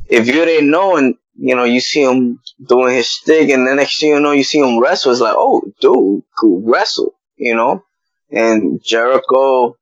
if 0.07 0.27
you 0.27 0.33
didn't 0.45 0.69
know, 0.69 0.97
and 0.97 1.15
you 1.37 1.55
know, 1.55 1.63
you 1.63 1.79
see 1.79 2.03
him 2.03 2.39
doing 2.67 2.95
his 2.95 3.09
stick, 3.09 3.49
and 3.49 3.67
the 3.67 3.75
next 3.75 3.99
thing 3.99 4.09
you 4.09 4.19
know, 4.19 4.31
you 4.31 4.43
see 4.43 4.59
him 4.59 4.79
wrestle. 4.79 5.11
It's 5.11 5.21
like, 5.21 5.35
oh, 5.37 5.61
dude, 5.81 6.23
could 6.37 6.63
wrestle, 6.65 7.13
you 7.35 7.55
know. 7.55 7.83
And 8.31 8.81
Jericho, 8.83 9.75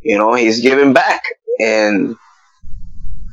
you 0.00 0.18
know, 0.18 0.34
he's 0.34 0.60
giving 0.60 0.92
back, 0.92 1.22
and 1.60 2.16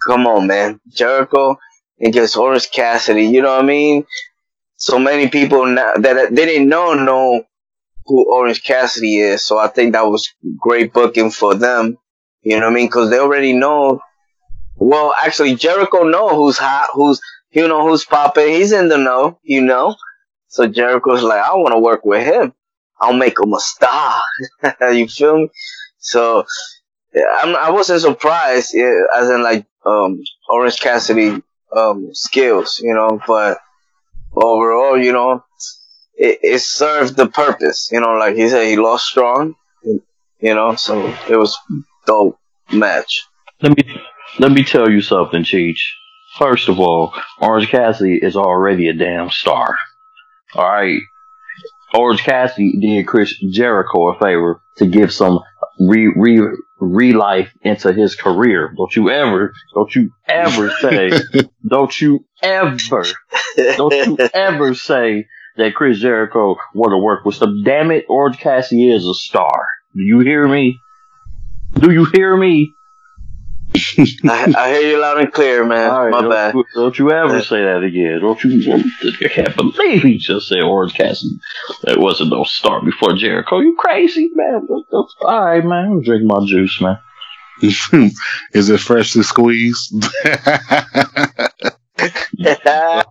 come 0.06 0.28
on, 0.28 0.48
man, 0.48 0.80
Jericho 0.90 1.58
against 2.02 2.38
Orange 2.38 2.72
Cassidy. 2.72 3.26
You 3.26 3.42
know 3.42 3.56
what 3.56 3.64
I 3.64 3.68
mean? 3.68 4.06
So 4.76 4.98
many 5.00 5.30
people 5.30 5.66
now 5.66 5.94
that 5.96 6.34
they 6.34 6.46
didn't 6.46 6.70
know 6.70 6.94
know 6.94 7.44
who 8.06 8.34
Orange 8.34 8.64
Cassidy 8.64 9.20
is. 9.20 9.44
So 9.44 9.58
I 9.58 9.68
think 9.68 9.94
that 9.94 10.08
was 10.08 10.28
great 10.60 10.94
booking 10.94 11.32
for 11.32 11.54
them. 11.54 11.98
You 12.42 12.60
know 12.60 12.66
what 12.66 12.72
I 12.72 12.76
mean? 12.76 12.88
Because 12.88 13.10
they 13.10 13.20
already 13.20 13.54
know. 13.54 14.02
Well, 14.76 15.14
actually, 15.24 15.56
Jericho 15.56 16.04
know 16.04 16.36
who's 16.36 16.58
hot, 16.58 16.88
who's 16.94 17.22
you 17.52 17.68
know 17.68 17.88
who's 17.88 18.06
popping. 18.06 18.50
He's 18.54 18.72
in 18.72 18.88
the 18.88 18.98
know, 18.98 19.40
you 19.44 19.62
know. 19.62 19.96
So 20.48 20.68
Jericho's 20.68 21.24
like, 21.24 21.44
I 21.44 21.56
want 21.56 21.74
to 21.74 21.80
work 21.80 22.04
with 22.04 22.26
him. 22.26 22.54
I'll 23.00 23.14
make 23.14 23.40
him 23.40 23.54
a 23.54 23.60
star. 23.60 24.22
you 24.92 25.08
feel 25.08 25.38
me? 25.38 25.50
So 26.00 26.46
yeah, 27.14 27.24
I'm, 27.42 27.56
I 27.56 27.70
wasn't 27.72 28.02
surprised, 28.02 28.72
yeah, 28.74 28.94
as 29.16 29.30
in 29.30 29.44
like 29.44 29.66
um 29.86 30.22
Orange 30.50 30.80
Cassidy 30.80 31.42
um 31.76 32.10
skills, 32.14 32.80
you 32.84 32.94
know, 32.94 33.20
but 33.26 33.60
overall, 34.34 34.98
you 35.02 35.12
know, 35.12 35.44
it, 36.16 36.40
it 36.42 36.62
served 36.62 37.18
the 37.18 37.28
purpose, 37.28 37.90
you 37.92 38.00
know, 38.00 38.14
like 38.14 38.36
he 38.36 38.48
said, 38.50 38.68
he 38.68 38.78
lost 38.78 39.06
strong, 39.06 39.56
you 39.84 40.56
know, 40.56 40.76
so 40.76 41.08
it 41.30 41.38
was 41.38 41.58
dope 42.06 42.38
match. 42.72 43.28
Let 43.62 43.76
me 43.76 44.02
let 44.40 44.52
me 44.52 44.64
tell 44.64 44.90
you 44.90 45.02
something, 45.02 45.44
Cheech. 45.44 45.80
First 46.38 46.70
of 46.70 46.80
all, 46.80 47.14
Orange 47.40 47.70
Cassidy 47.70 48.20
is 48.22 48.36
already 48.36 48.88
a 48.88 48.94
damn 48.94 49.30
star. 49.30 49.78
All 50.56 50.70
right, 50.70 51.02
Orange 51.94 52.24
Cassidy 52.24 52.78
did 52.80 53.08
Chris 53.08 53.34
Jericho 53.52 54.10
a 54.10 54.20
favor 54.20 54.62
to 54.78 54.86
give 54.86 55.14
some 55.14 55.40
re 55.80 56.12
re 56.16 56.42
re 56.80 57.14
life 57.14 57.52
into 57.62 57.92
his 57.94 58.16
career. 58.16 58.74
Don't 58.78 58.96
you 58.96 59.10
ever, 59.10 59.54
don't 59.74 59.94
you 59.94 60.12
ever 60.28 60.70
say, 60.82 61.12
don't 61.68 62.02
you 62.02 62.26
ever, 62.42 63.04
don't 63.56 63.94
you 63.94 64.18
ever 64.34 64.74
say 64.74 65.28
that 65.58 65.76
Chris 65.76 66.00
Jericho 66.00 66.56
want 66.74 66.92
to 66.92 66.98
work 66.98 67.26
with 67.26 67.36
some. 67.36 67.64
Damn 67.64 67.92
it, 67.92 68.06
Orange 68.10 68.38
Cassidy 68.38 68.92
is 68.92 69.06
a 69.06 69.14
star. 69.14 69.68
Do 69.94 70.02
you 70.02 70.20
hear 70.20 70.48
me? 70.48 70.80
Do 71.74 71.92
you 71.92 72.06
hear 72.06 72.36
me? 72.36 72.74
I, 73.76 74.54
I 74.58 74.70
hear 74.74 74.92
you 74.92 75.00
loud 75.02 75.20
and 75.20 75.32
clear, 75.32 75.66
man. 75.66 75.90
All 75.90 76.04
right, 76.04 76.12
My 76.12 76.22
don't, 76.22 76.30
bad. 76.30 76.56
Don't 76.76 77.00
you 77.00 77.12
ever 77.12 77.36
Yeah. 77.38 77.42
say 77.42 77.64
that 77.64 77.84
again. 77.84 78.20
Don't 78.20 78.44
you? 78.44 78.74
I 79.24 79.28
can't 79.30 79.56
believe 79.56 80.04
he 80.04 80.18
just 80.18 80.48
said 80.48 80.62
Orange 80.62 80.94
Cassidy. 80.94 81.36
That 81.84 82.00
wasn't 82.00 82.32
no 82.32 82.44
star 82.44 82.84
before 82.84 83.14
Jericho. 83.16 83.60
You 83.60 83.76
crazy, 83.78 84.30
man. 84.34 84.68
All 84.92 85.46
right, 85.46 85.64
man. 85.64 85.86
I'm 85.92 86.02
drinking 86.04 86.28
my 86.28 86.46
juice, 86.46 86.82
man. 86.82 86.98
Is 88.54 88.70
it 88.70 88.80
freshly 88.80 89.24
squeezed? 89.24 89.94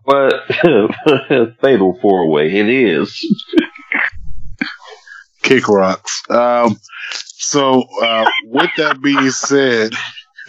But 0.04 0.32
fatal 1.60 1.98
four 2.02 2.28
way, 2.28 2.50
it 2.58 2.68
is. 2.68 3.44
Kick 5.42 5.68
rocks. 5.68 6.22
Um, 6.28 6.76
so, 7.12 7.84
uh, 8.02 8.28
with 8.44 8.70
that 8.78 9.00
being 9.00 9.30
said, 9.30 9.92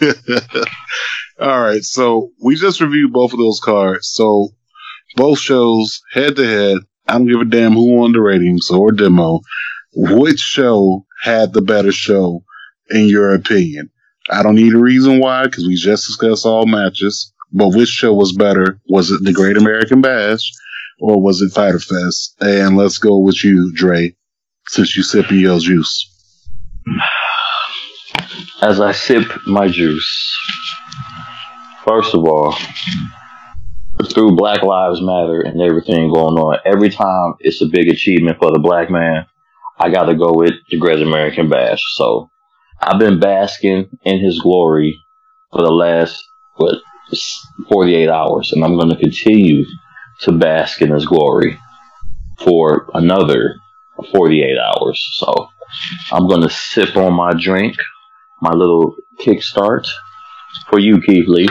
all 1.40 1.60
right. 1.60 1.82
So 1.82 2.30
we 2.42 2.56
just 2.56 2.80
reviewed 2.80 3.12
both 3.12 3.32
of 3.32 3.38
those 3.38 3.60
cards. 3.60 4.08
So 4.12 4.48
both 5.16 5.38
shows 5.38 6.00
head 6.12 6.36
to 6.36 6.46
head. 6.46 6.78
I 7.06 7.14
don't 7.14 7.26
give 7.26 7.40
a 7.40 7.44
damn 7.44 7.72
who 7.72 7.96
won 7.96 8.12
the 8.12 8.20
ratings 8.20 8.70
or 8.70 8.92
demo. 8.92 9.40
Which 9.94 10.38
show 10.38 11.04
had 11.22 11.52
the 11.52 11.62
better 11.62 11.92
show 11.92 12.44
in 12.90 13.08
your 13.08 13.34
opinion? 13.34 13.90
I 14.30 14.42
don't 14.42 14.54
need 14.54 14.72
a 14.72 14.78
reason 14.78 15.18
why 15.18 15.44
because 15.44 15.66
we 15.66 15.74
just 15.74 16.06
discussed 16.06 16.46
all 16.46 16.66
matches. 16.66 17.32
But 17.52 17.74
which 17.74 17.88
show 17.88 18.14
was 18.14 18.32
better? 18.32 18.80
Was 18.88 19.10
it 19.10 19.22
the 19.24 19.32
Great 19.32 19.58
American 19.58 20.00
Bash 20.00 20.50
or 21.00 21.20
was 21.20 21.42
it 21.42 21.52
Fyter 21.52 21.80
Fest? 21.80 22.36
And 22.40 22.76
let's 22.78 22.98
go 22.98 23.18
with 23.18 23.44
you, 23.44 23.72
Dre, 23.74 24.16
since 24.68 24.96
you 24.96 25.02
sipping 25.02 25.40
your 25.40 25.58
juice. 25.58 26.08
As 28.62 28.80
I 28.80 28.92
sip 28.92 29.24
my 29.44 29.66
juice, 29.66 30.38
first 31.84 32.14
of 32.14 32.24
all, 32.24 32.56
through 34.10 34.36
Black 34.36 34.62
Lives 34.62 35.02
Matter 35.02 35.40
and 35.40 35.60
everything 35.60 36.12
going 36.12 36.38
on, 36.38 36.58
every 36.64 36.88
time 36.88 37.34
it's 37.40 37.60
a 37.60 37.66
big 37.66 37.88
achievement 37.88 38.38
for 38.38 38.52
the 38.52 38.60
black 38.60 38.88
man, 38.88 39.26
I 39.80 39.90
got 39.90 40.04
to 40.04 40.14
go 40.14 40.32
with 40.32 40.54
the 40.70 40.78
Great 40.78 41.02
American 41.02 41.48
Bash. 41.48 41.80
So 41.94 42.30
I've 42.80 43.00
been 43.00 43.18
basking 43.18 43.98
in 44.04 44.20
his 44.20 44.40
glory 44.40 44.96
for 45.50 45.62
the 45.62 45.72
last 45.72 46.24
what 46.54 46.76
48 47.68 48.08
hours, 48.08 48.52
and 48.52 48.64
I'm 48.64 48.76
going 48.76 48.90
to 48.90 48.96
continue 48.96 49.64
to 50.20 50.30
bask 50.30 50.80
in 50.80 50.90
his 50.90 51.04
glory 51.04 51.58
for 52.38 52.88
another 52.94 53.56
48 54.12 54.56
hours. 54.56 55.04
So 55.14 55.48
I'm 56.12 56.28
going 56.28 56.42
to 56.42 56.50
sip 56.50 56.96
on 56.96 57.14
my 57.14 57.32
drink, 57.32 57.76
my 58.42 58.52
little 58.52 58.96
kickstart 59.20 59.86
for 60.68 60.78
you, 60.78 61.00
Keith 61.00 61.28
Lee. 61.28 61.48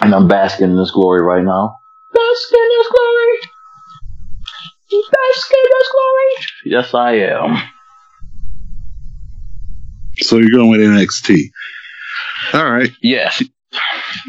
And 0.00 0.12
I'm 0.14 0.26
basking 0.26 0.70
in 0.70 0.76
this 0.76 0.90
glory 0.90 1.22
right 1.22 1.44
now. 1.44 1.76
Basking 2.12 2.60
in 2.60 2.68
this 2.78 2.88
glory. 2.88 3.38
Basking 4.90 5.58
in 5.64 5.70
this 5.78 5.88
glory. 5.92 6.46
Yes, 6.64 6.94
I 6.94 7.12
am. 7.12 7.62
So 10.18 10.38
you're 10.38 10.50
going 10.50 10.70
with 10.70 10.80
NXT. 10.80 11.50
All 12.54 12.70
right, 12.70 12.90
Yes. 13.00 13.42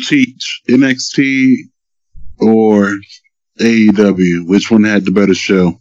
Teach 0.07 0.61
NXT 0.69 1.55
or 2.39 2.95
AEW. 3.59 4.47
Which 4.47 4.71
one 4.71 4.83
had 4.83 5.03
the 5.03 5.11
better 5.11 5.33
show? 5.33 5.79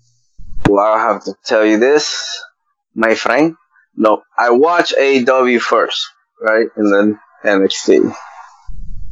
Well, 0.69 0.85
I'll 0.85 1.13
have 1.15 1.25
to 1.25 1.35
tell 1.45 1.65
you 1.65 1.79
this, 1.79 2.43
my 2.95 3.15
friend. 3.15 3.55
No, 3.95 4.23
I 4.39 4.51
watch 4.51 4.95
AEW 4.99 5.61
first, 5.61 6.09
right? 6.41 6.67
And 6.77 6.93
then 6.93 7.21
NXT. 7.45 8.15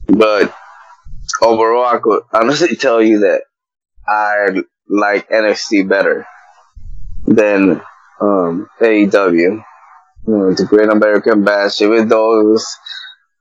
But 0.09 0.55
overall, 1.43 1.87
I 1.87 1.99
could 1.99 2.23
honestly 2.33 2.77
tell 2.77 3.03
you 3.03 3.21
that 3.21 3.43
I 4.09 4.63
like 4.89 5.29
NXT 5.29 5.89
better 5.89 6.27
than 7.27 7.81
um, 8.21 8.69
AEW. 8.81 9.33
You 9.35 9.65
know, 10.27 10.53
the 10.53 10.67
Great 10.67 10.89
American 10.89 11.45
Bash, 11.45 11.81
even 11.81 12.09
though 12.09 12.41
it 12.41 12.45
was, 12.45 12.67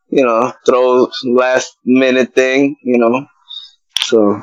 you 0.10 0.24
know, 0.24 0.54
throw 0.66 1.10
last 1.26 1.76
minute 1.86 2.34
thing, 2.34 2.78
you 2.84 2.98
know. 2.98 3.26
So, 3.98 4.42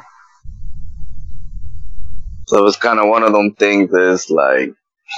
so 2.46 2.66
it's 2.66 2.76
kind 2.76 3.00
of 3.00 3.08
one 3.08 3.22
of 3.22 3.32
them 3.32 3.54
things 3.54 3.90
that's 3.90 4.30
like, 4.30 4.74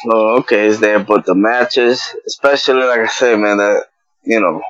oh, 0.07 0.39
okay, 0.39 0.67
it's 0.67 0.81
there, 0.81 0.99
but 1.01 1.27
the 1.27 1.35
matches, 1.35 2.03
especially 2.27 2.85
like 2.85 3.01
I 3.01 3.07
said, 3.07 3.39
man, 3.39 3.59
that 3.59 3.85
you 4.25 4.41
know, 4.41 4.63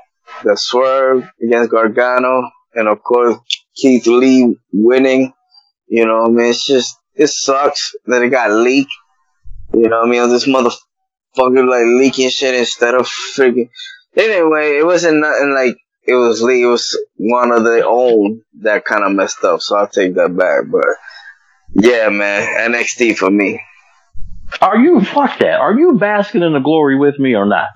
the 0.44 0.56
swerve 0.56 1.28
against 1.42 1.70
Gargano, 1.70 2.50
and 2.74 2.88
of 2.88 3.02
course 3.02 3.36
Keith 3.74 4.06
Lee 4.06 4.56
winning. 4.72 5.32
You 5.88 6.06
know, 6.06 6.24
I 6.24 6.28
mean, 6.28 6.46
it's 6.46 6.66
just 6.66 6.96
it 7.14 7.28
sucks 7.28 7.94
that 8.06 8.22
it 8.22 8.28
got 8.28 8.50
leaked. 8.50 8.92
You 9.74 9.88
know, 9.88 10.02
I 10.02 10.06
mean, 10.06 10.28
this 10.28 10.46
motherfucker 10.46 11.68
like 11.68 11.84
leaking 12.00 12.30
shit 12.30 12.54
instead 12.54 12.94
of 12.94 13.06
freaking. 13.06 13.70
Anyway, 14.16 14.78
it 14.78 14.86
wasn't 14.86 15.20
nothing 15.20 15.52
like 15.54 15.76
it 16.04 16.14
was 16.14 16.42
leaked. 16.42 16.64
It 16.64 16.68
was 16.68 16.98
one 17.16 17.52
of 17.52 17.64
their 17.64 17.84
own 17.86 18.42
that 18.60 18.84
kind 18.84 19.04
of 19.04 19.12
messed 19.12 19.44
up. 19.44 19.60
So 19.60 19.76
I'll 19.76 19.88
take 19.88 20.14
that 20.14 20.36
back. 20.36 20.64
But 20.70 20.86
yeah, 21.74 22.08
man, 22.08 22.72
NXT 22.72 23.16
for 23.16 23.30
me. 23.30 23.60
Are 24.60 24.78
you 24.78 25.04
fuck 25.04 25.38
that? 25.38 25.60
Are 25.60 25.78
you 25.78 25.98
basking 25.98 26.42
in 26.42 26.52
the 26.52 26.60
glory 26.60 26.98
with 26.98 27.18
me 27.18 27.34
or 27.34 27.46
not? 27.46 27.68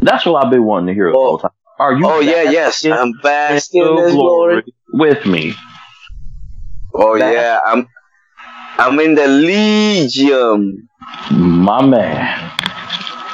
That's 0.00 0.24
what 0.24 0.44
I've 0.44 0.50
been 0.50 0.64
wanting 0.64 0.88
to 0.88 0.94
hear 0.94 1.10
the 1.10 1.18
whole 1.18 1.38
time. 1.38 1.50
Are 1.78 1.94
you? 1.94 2.06
Oh 2.06 2.20
yeah, 2.20 2.42
yes, 2.42 2.84
I'm 2.84 3.12
basking 3.22 3.82
in 3.84 3.94
the 3.96 4.10
glory. 4.10 4.64
with 4.92 5.26
me? 5.26 5.54
Oh 6.94 7.18
That- 7.18 7.32
yeah, 7.32 7.60
I'm 7.64 7.86
I'm 8.78 8.98
in 9.00 9.14
the 9.14 9.26
Legion. 9.26 10.88
My 11.30 11.84
man. 11.84 12.52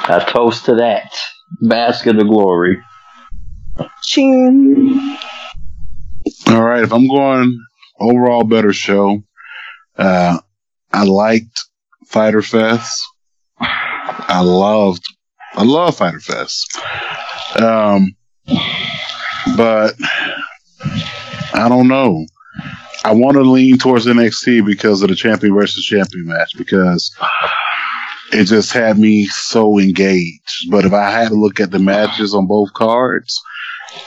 I 0.07 0.23
toast 0.27 0.65
to 0.65 0.75
that. 0.75 1.11
Bask 1.61 2.05
in 2.05 2.17
the 2.17 2.23
glory. 2.23 2.81
Ching. 4.03 5.17
All 6.47 6.63
right, 6.63 6.83
if 6.83 6.91
I'm 6.91 7.07
going 7.07 7.59
overall 7.99 8.43
better 8.43 8.73
show, 8.73 9.23
uh, 9.97 10.39
I 10.91 11.03
liked 11.03 11.65
Fyter 12.07 12.41
Fest. 12.41 13.01
I 13.59 14.41
loved, 14.41 15.03
I 15.53 15.63
love 15.63 15.97
Fyter 15.97 16.19
Fest. 16.19 16.79
Um, 17.55 18.15
but 19.55 19.95
I 21.53 21.67
don't 21.69 21.87
know. 21.87 22.25
I 23.03 23.13
want 23.13 23.35
to 23.35 23.41
lean 23.41 23.77
towards 23.77 24.07
NXT 24.07 24.65
because 24.65 25.01
of 25.01 25.09
the 25.09 25.15
champion 25.15 25.53
versus 25.53 25.85
champion 25.85 26.25
match 26.25 26.57
because 26.57 27.15
it 28.31 28.45
just 28.45 28.71
had 28.73 28.97
me 28.97 29.25
so 29.25 29.77
engaged. 29.79 30.69
But 30.71 30.85
if 30.85 30.93
I 30.93 31.11
had 31.11 31.29
to 31.29 31.35
look 31.35 31.59
at 31.59 31.71
the 31.71 31.79
matches 31.79 32.33
on 32.33 32.47
both 32.47 32.73
cards, 32.73 33.39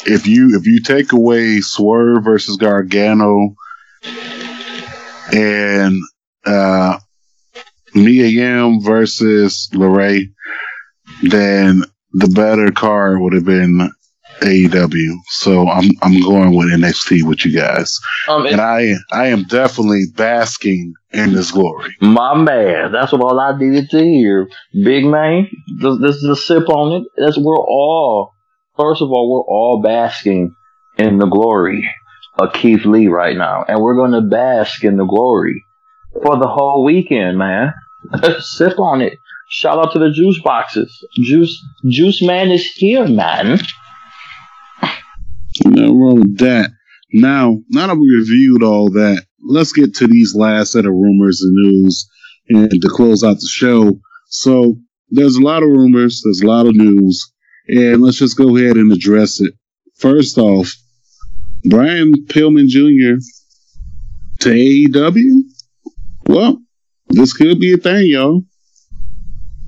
if 0.06 0.26
you 0.26 0.56
if 0.56 0.66
you 0.66 0.80
take 0.80 1.12
away 1.12 1.60
Swerve 1.60 2.24
versus 2.24 2.56
Gargano 2.56 3.54
and 5.32 6.02
uh 6.44 6.98
Mia 8.04 8.26
Yim 8.26 8.80
versus 8.82 9.68
Lorray, 9.74 10.32
then 11.22 11.82
the 12.12 12.28
better 12.28 12.70
card 12.70 13.20
would 13.20 13.32
have 13.34 13.44
been 13.44 13.90
AEW. 14.40 15.16
So 15.28 15.68
I'm 15.68 15.90
I'm 16.02 16.20
going 16.22 16.54
with 16.54 16.68
NXT 16.68 17.24
with 17.24 17.44
you 17.44 17.58
guys. 17.58 17.98
Um, 18.28 18.46
And 18.46 18.60
I 18.60 18.94
I 19.10 19.26
am 19.26 19.44
definitely 19.44 20.04
basking 20.16 20.94
in 21.12 21.32
this 21.32 21.50
glory. 21.50 21.96
My 22.00 22.34
man, 22.34 22.92
that's 22.92 23.12
what 23.12 23.22
all 23.22 23.40
I 23.40 23.56
needed 23.58 23.90
to 23.90 24.02
hear. 24.02 24.48
Big 24.72 25.04
man, 25.04 25.48
this, 25.80 25.98
this 26.00 26.16
is 26.16 26.24
a 26.24 26.36
sip 26.36 26.68
on 26.68 27.02
it. 27.02 27.08
That's 27.16 27.38
we're 27.38 27.56
all. 27.56 28.32
First 28.76 29.02
of 29.02 29.10
all, 29.10 29.32
we're 29.32 29.52
all 29.52 29.82
basking 29.82 30.54
in 30.98 31.18
the 31.18 31.26
glory 31.26 31.88
of 32.38 32.52
Keith 32.52 32.84
Lee 32.84 33.08
right 33.08 33.36
now, 33.36 33.64
and 33.66 33.80
we're 33.80 33.96
going 33.96 34.12
to 34.12 34.20
bask 34.20 34.84
in 34.84 34.96
the 34.96 35.04
glory 35.04 35.64
for 36.22 36.38
the 36.38 36.46
whole 36.46 36.84
weekend, 36.84 37.38
man. 37.38 37.72
sip 38.40 38.78
on 38.78 39.00
it. 39.00 39.18
Shout 39.50 39.78
out 39.78 39.92
to 39.92 39.98
the 39.98 40.10
juice 40.10 40.40
boxes. 40.42 40.92
Juice, 41.16 41.64
Juice 41.88 42.22
Man 42.22 42.50
is 42.50 42.66
here, 42.66 43.06
man. 43.06 43.58
No 45.64 45.94
wrong 45.94 46.20
with 46.20 46.38
that. 46.38 46.70
Now, 47.12 47.58
now 47.70 47.86
that 47.86 47.96
we 47.96 48.14
reviewed 48.14 48.62
all 48.62 48.90
that, 48.90 49.24
let's 49.42 49.72
get 49.72 49.94
to 49.96 50.06
these 50.06 50.34
last 50.34 50.72
set 50.72 50.84
of 50.84 50.92
rumors 50.92 51.40
and 51.40 51.52
news 51.54 52.08
and 52.48 52.70
to 52.70 52.88
close 52.88 53.24
out 53.24 53.34
the 53.40 53.48
show. 53.50 53.98
So 54.28 54.76
there's 55.10 55.36
a 55.36 55.42
lot 55.42 55.62
of 55.62 55.70
rumors, 55.70 56.20
there's 56.22 56.42
a 56.42 56.46
lot 56.46 56.66
of 56.66 56.74
news, 56.74 57.32
and 57.68 58.02
let's 58.02 58.18
just 58.18 58.36
go 58.36 58.56
ahead 58.56 58.76
and 58.76 58.92
address 58.92 59.40
it. 59.40 59.54
First 59.96 60.36
off, 60.36 60.70
Brian 61.64 62.12
Pillman 62.26 62.68
Jr. 62.68 63.20
to 64.40 64.50
AEW? 64.50 65.42
Well, 66.26 66.60
this 67.08 67.32
could 67.32 67.60
be 67.60 67.72
a 67.74 67.76
thing, 67.76 68.06
y'all. 68.06 68.42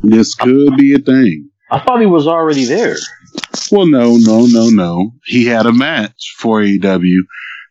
This 0.02 0.34
could 0.34 0.76
be 0.76 0.94
a 0.94 0.98
thing. 0.98 1.50
I 1.70 1.80
thought 1.80 2.00
he 2.00 2.06
was 2.06 2.26
already 2.26 2.64
there. 2.64 2.96
Well, 3.70 3.86
no, 3.86 4.16
no, 4.16 4.46
no, 4.46 4.70
no. 4.70 5.12
He 5.24 5.46
had 5.46 5.66
a 5.66 5.72
match 5.72 6.34
for 6.38 6.60
AEW, 6.60 7.18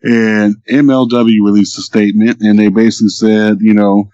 and 0.03 0.55
MLW 0.69 1.43
released 1.43 1.77
a 1.77 1.81
statement, 1.81 2.41
and 2.41 2.57
they 2.57 2.69
basically 2.69 3.09
said, 3.09 3.57
you 3.59 3.73
know, 3.73 4.09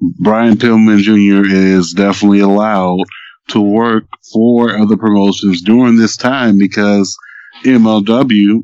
Brian 0.00 0.56
Pillman 0.56 1.00
Jr. 1.00 1.46
is 1.46 1.92
definitely 1.92 2.40
allowed 2.40 3.04
to 3.48 3.60
work 3.60 4.04
for 4.32 4.76
other 4.76 4.96
promotions 4.96 5.62
during 5.62 5.96
this 5.96 6.16
time 6.16 6.58
because 6.58 7.16
MLW 7.64 8.62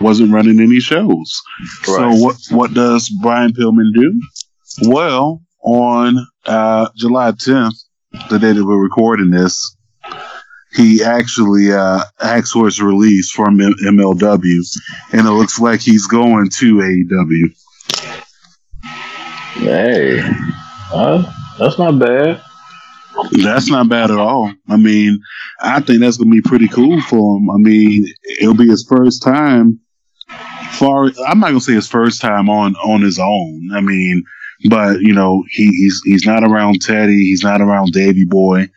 wasn't 0.00 0.32
running 0.32 0.60
any 0.60 0.80
shows. 0.80 1.42
Right. 1.86 1.96
So 1.96 2.14
what 2.14 2.36
what 2.50 2.74
does 2.74 3.10
Brian 3.22 3.52
Pillman 3.52 3.92
do? 3.94 4.20
Well, 4.88 5.42
on 5.62 6.26
uh, 6.46 6.88
July 6.96 7.32
10th, 7.32 7.84
the 8.30 8.38
day 8.38 8.52
that 8.52 8.64
we're 8.64 8.82
recording 8.82 9.30
this, 9.30 9.76
he 10.74 11.02
actually 11.02 11.72
uh, 11.72 12.02
asked 12.20 12.52
for 12.52 12.66
his 12.66 12.80
release 12.80 13.30
from 13.30 13.60
M- 13.60 13.74
MLW, 13.84 14.80
and 15.12 15.26
it 15.26 15.30
looks 15.30 15.58
like 15.58 15.80
he's 15.80 16.06
going 16.06 16.48
to 16.58 16.74
AEW. 16.76 17.54
Hey, 19.54 20.20
uh, 20.92 21.32
that's 21.58 21.78
not 21.78 21.98
bad. 21.98 22.40
That's 23.32 23.68
not 23.68 23.88
bad 23.88 24.10
at 24.10 24.18
all. 24.18 24.52
I 24.68 24.76
mean, 24.76 25.20
I 25.60 25.80
think 25.80 26.00
that's 26.00 26.16
gonna 26.16 26.30
be 26.30 26.40
pretty 26.40 26.68
cool 26.68 27.00
for 27.02 27.36
him. 27.36 27.50
I 27.50 27.56
mean, 27.56 28.06
it'll 28.40 28.54
be 28.54 28.68
his 28.68 28.86
first 28.88 29.22
time. 29.22 29.80
Far, 30.72 31.10
I'm 31.26 31.40
not 31.40 31.48
gonna 31.48 31.60
say 31.60 31.74
his 31.74 31.88
first 31.88 32.20
time 32.20 32.48
on 32.48 32.76
on 32.76 33.02
his 33.02 33.18
own. 33.18 33.70
I 33.74 33.80
mean, 33.80 34.24
but 34.68 35.00
you 35.00 35.12
know, 35.14 35.44
he, 35.50 35.64
he's 35.66 36.00
he's 36.04 36.26
not 36.26 36.44
around 36.44 36.82
Teddy. 36.82 37.16
He's 37.16 37.42
not 37.42 37.60
around 37.60 37.92
Davey 37.92 38.24
Boy. 38.26 38.68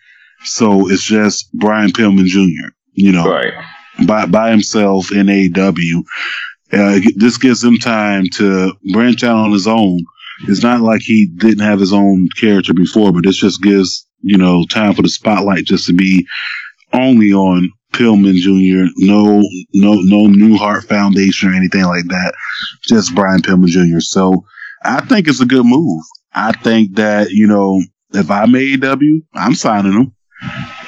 So 0.45 0.89
it's 0.89 1.03
just 1.03 1.51
Brian 1.53 1.91
Pillman 1.91 2.25
Jr. 2.25 2.69
You 2.93 3.11
know, 3.11 3.25
Right. 3.29 3.53
by 4.07 4.25
by 4.25 4.51
himself 4.51 5.11
in 5.11 5.27
AEW. 5.27 6.03
Uh, 6.71 6.99
this 7.15 7.37
gives 7.37 7.63
him 7.63 7.77
time 7.77 8.25
to 8.35 8.73
branch 8.93 9.23
out 9.23 9.37
on 9.37 9.51
his 9.51 9.67
own. 9.67 9.99
It's 10.47 10.63
not 10.63 10.81
like 10.81 11.01
he 11.01 11.27
didn't 11.37 11.63
have 11.63 11.79
his 11.79 11.93
own 11.93 12.27
character 12.39 12.73
before, 12.73 13.11
but 13.13 13.23
this 13.23 13.37
just 13.37 13.61
gives 13.61 14.07
you 14.21 14.37
know 14.37 14.65
time 14.69 14.93
for 14.93 15.01
the 15.01 15.09
spotlight 15.09 15.65
just 15.65 15.85
to 15.87 15.93
be 15.93 16.25
only 16.93 17.31
on 17.33 17.69
Pillman 17.93 18.35
Jr. 18.35 18.91
No, 18.97 19.41
no, 19.73 19.93
no 20.01 20.25
New 20.27 20.57
Heart 20.57 20.85
Foundation 20.85 21.49
or 21.49 21.53
anything 21.53 21.83
like 21.83 22.05
that. 22.05 22.33
Just 22.87 23.13
Brian 23.15 23.41
Pillman 23.41 23.67
Jr. 23.67 23.99
So 23.99 24.43
I 24.83 25.05
think 25.05 25.27
it's 25.27 25.41
a 25.41 25.45
good 25.45 25.65
move. 25.65 26.03
I 26.33 26.51
think 26.51 26.95
that 26.95 27.31
you 27.31 27.47
know 27.47 27.81
if 28.13 28.29
I'm 28.29 28.53
AEW, 28.53 29.23
I'm 29.33 29.55
signing 29.55 29.93
him. 29.93 30.15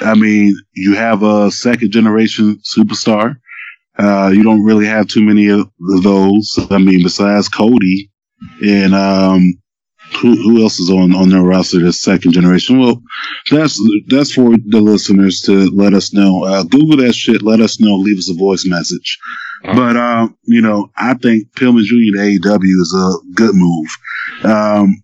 I 0.00 0.14
mean, 0.14 0.54
you 0.74 0.94
have 0.96 1.22
a 1.22 1.50
second 1.50 1.90
generation 1.90 2.60
superstar. 2.76 3.36
Uh, 3.98 4.30
you 4.32 4.42
don't 4.42 4.64
really 4.64 4.86
have 4.86 5.06
too 5.06 5.22
many 5.22 5.48
of 5.48 5.70
those. 6.02 6.58
I 6.70 6.78
mean, 6.78 7.02
besides 7.02 7.48
Cody 7.48 8.10
and 8.62 8.94
um, 8.94 9.54
who, 10.20 10.34
who 10.36 10.62
else 10.62 10.78
is 10.78 10.90
on 10.90 11.14
on 11.14 11.30
their 11.30 11.42
roster 11.42 11.80
this 11.80 12.00
second 12.00 12.32
generation? 12.32 12.78
Well, 12.78 13.02
that's 13.50 13.80
that's 14.08 14.32
for 14.34 14.56
the 14.66 14.80
listeners 14.80 15.40
to 15.46 15.70
let 15.70 15.94
us 15.94 16.12
know. 16.12 16.44
Uh, 16.44 16.62
Google 16.64 16.98
that 16.98 17.14
shit. 17.14 17.42
Let 17.42 17.60
us 17.60 17.80
know. 17.80 17.96
Leave 17.96 18.18
us 18.18 18.30
a 18.30 18.34
voice 18.34 18.66
message. 18.66 19.18
But 19.62 19.96
um, 19.96 20.36
you 20.44 20.60
know, 20.60 20.90
I 20.96 21.14
think 21.14 21.52
Pillman 21.52 21.82
Jr. 21.84 22.16
to 22.16 22.58
AEW 22.58 22.80
is 22.80 22.94
a 22.94 23.34
good 23.34 23.54
move. 23.54 23.88
Um, 24.44 25.02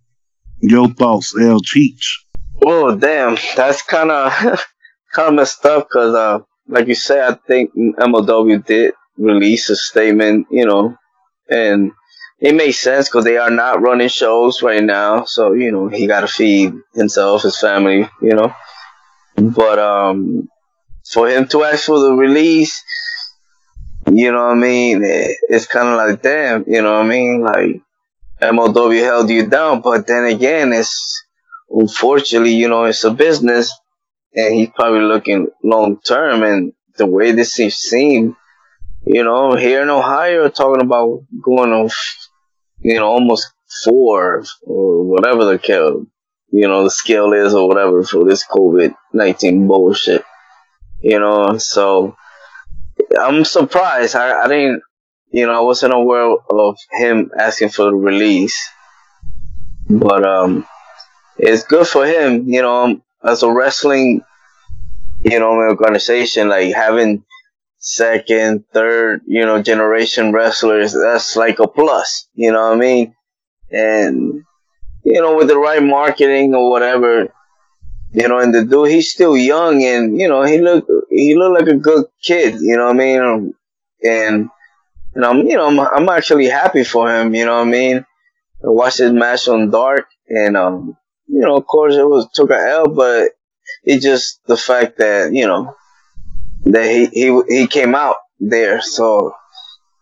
your 0.61 0.87
thoughts, 0.89 1.35
El 1.39 1.59
Cheech? 1.59 2.23
Oh 2.65 2.95
damn, 2.95 3.37
that's 3.55 3.81
kind 3.81 4.11
of 4.11 4.31
kind 5.13 5.29
of 5.29 5.33
messed 5.33 5.65
up 5.65 5.87
because, 5.89 6.15
uh, 6.15 6.39
like 6.67 6.87
you 6.87 6.95
say, 6.95 7.21
I 7.21 7.37
think 7.47 7.71
MLW 7.75 8.65
did 8.65 8.93
release 9.17 9.69
a 9.69 9.75
statement, 9.75 10.47
you 10.49 10.65
know, 10.65 10.95
and 11.49 11.91
it 12.39 12.55
makes 12.55 12.79
sense 12.79 13.09
because 13.09 13.25
they 13.25 13.37
are 13.37 13.49
not 13.49 13.81
running 13.81 14.07
shows 14.07 14.61
right 14.61 14.83
now, 14.83 15.25
so 15.25 15.53
you 15.53 15.71
know 15.71 15.87
he 15.87 16.07
got 16.07 16.21
to 16.21 16.27
feed 16.27 16.73
himself, 16.93 17.43
his 17.43 17.59
family, 17.59 18.07
you 18.21 18.33
know. 18.35 18.53
But 19.35 19.79
um, 19.79 20.47
for 21.11 21.29
him 21.29 21.47
to 21.49 21.63
ask 21.63 21.85
for 21.85 21.99
the 21.99 22.13
release, 22.13 22.81
you 24.11 24.31
know 24.31 24.45
what 24.45 24.57
I 24.57 24.59
mean? 24.59 25.01
It's 25.03 25.67
kind 25.67 25.87
of 25.87 25.97
like 25.97 26.21
damn, 26.21 26.65
you 26.67 26.81
know 26.81 26.93
what 26.93 27.05
I 27.05 27.07
mean? 27.07 27.41
Like 27.41 27.81
MLW 28.41 29.01
held 29.01 29.29
you 29.29 29.47
down, 29.47 29.81
but 29.81 30.07
then 30.07 30.25
again, 30.25 30.73
it's 30.73 31.23
unfortunately, 31.69 32.53
you 32.53 32.67
know, 32.67 32.85
it's 32.85 33.03
a 33.03 33.11
business, 33.11 33.71
and 34.33 34.53
he's 34.53 34.69
probably 34.75 35.01
looking 35.01 35.47
long 35.63 35.99
term. 36.01 36.43
And 36.43 36.73
the 36.97 37.05
way 37.05 37.31
this 37.31 37.53
seems 37.53 37.75
seem, 37.75 38.35
you 39.05 39.23
know, 39.23 39.55
here 39.55 39.81
in 39.81 39.89
Ohio, 39.89 40.49
talking 40.49 40.81
about 40.81 41.23
going 41.41 41.71
on, 41.71 41.89
you 42.79 42.95
know, 42.95 43.07
almost 43.07 43.47
four 43.83 44.43
or 44.63 45.03
whatever 45.03 45.45
the 45.45 45.57
kill, 45.57 46.05
you 46.51 46.67
know, 46.67 46.83
the 46.83 46.91
scale 46.91 47.33
is 47.33 47.53
or 47.53 47.67
whatever 47.67 48.03
for 48.03 48.25
this 48.25 48.45
COVID 48.45 48.93
nineteen 49.13 49.67
bullshit. 49.67 50.23
You 51.01 51.19
know, 51.19 51.57
so 51.57 52.15
I'm 53.19 53.45
surprised. 53.45 54.15
I, 54.15 54.43
I 54.43 54.47
didn't, 54.47 54.81
you 55.31 55.45
know, 55.45 55.53
I 55.53 55.61
wasn't 55.61 55.93
aware 55.93 56.35
of 56.49 56.77
him 56.91 57.31
asking 57.39 57.69
for 57.69 57.85
the 57.85 57.95
release, 57.95 58.57
but 59.89 60.25
um, 60.25 60.65
it's 61.37 61.63
good 61.63 61.87
for 61.87 62.05
him. 62.05 62.47
You 62.47 62.61
know, 62.61 63.01
as 63.23 63.43
a 63.43 63.51
wrestling, 63.51 64.21
you 65.23 65.39
know, 65.39 65.51
organization, 65.51 66.49
like 66.49 66.73
having 66.73 67.23
second, 67.77 68.63
third, 68.73 69.21
you 69.25 69.45
know, 69.45 69.61
generation 69.61 70.31
wrestlers, 70.31 70.93
that's 70.93 71.35
like 71.35 71.59
a 71.59 71.67
plus. 71.67 72.27
You 72.33 72.51
know 72.51 72.69
what 72.69 72.77
I 72.77 72.79
mean? 72.79 73.15
And 73.71 74.43
you 75.03 75.21
know, 75.21 75.35
with 75.35 75.47
the 75.47 75.57
right 75.57 75.83
marketing 75.83 76.55
or 76.55 76.69
whatever, 76.69 77.27
you 78.13 78.27
know, 78.27 78.39
and 78.39 78.53
the 78.53 78.63
dude, 78.63 78.89
he's 78.89 79.11
still 79.11 79.35
young 79.35 79.83
and, 79.83 80.19
you 80.19 80.27
know, 80.27 80.43
he 80.43 80.59
look, 80.59 80.87
he 81.09 81.35
looked 81.35 81.61
like 81.61 81.75
a 81.75 81.77
good 81.77 82.05
kid, 82.23 82.55
you 82.61 82.77
know 82.77 82.85
what 82.85 82.95
I 82.95 82.99
mean? 82.99 83.53
And, 84.03 84.49
and 85.15 85.25
I'm, 85.25 85.37
you 85.47 85.55
know, 85.55 85.67
I'm, 85.67 85.79
I'm 85.79 86.09
actually 86.09 86.47
happy 86.47 86.83
for 86.83 87.13
him, 87.13 87.33
you 87.33 87.45
know 87.45 87.55
what 87.55 87.67
I 87.67 87.71
mean? 87.71 87.97
I 88.63 88.69
watched 88.69 88.99
his 88.99 89.11
match 89.11 89.47
on 89.47 89.71
Dark 89.71 90.05
and, 90.27 90.55
um, 90.55 90.95
you 91.27 91.41
know, 91.41 91.57
of 91.57 91.65
course 91.65 91.95
it 91.95 92.03
was, 92.03 92.29
took 92.33 92.51
a 92.51 92.57
L, 92.57 92.87
but 92.87 93.31
it 93.83 93.99
just 93.99 94.39
the 94.45 94.57
fact 94.57 94.99
that, 94.99 95.33
you 95.33 95.47
know, 95.47 95.75
that 96.65 96.85
he, 96.85 97.07
he, 97.07 97.41
he 97.47 97.67
came 97.67 97.95
out 97.95 98.17
there. 98.39 98.81
So 98.81 99.33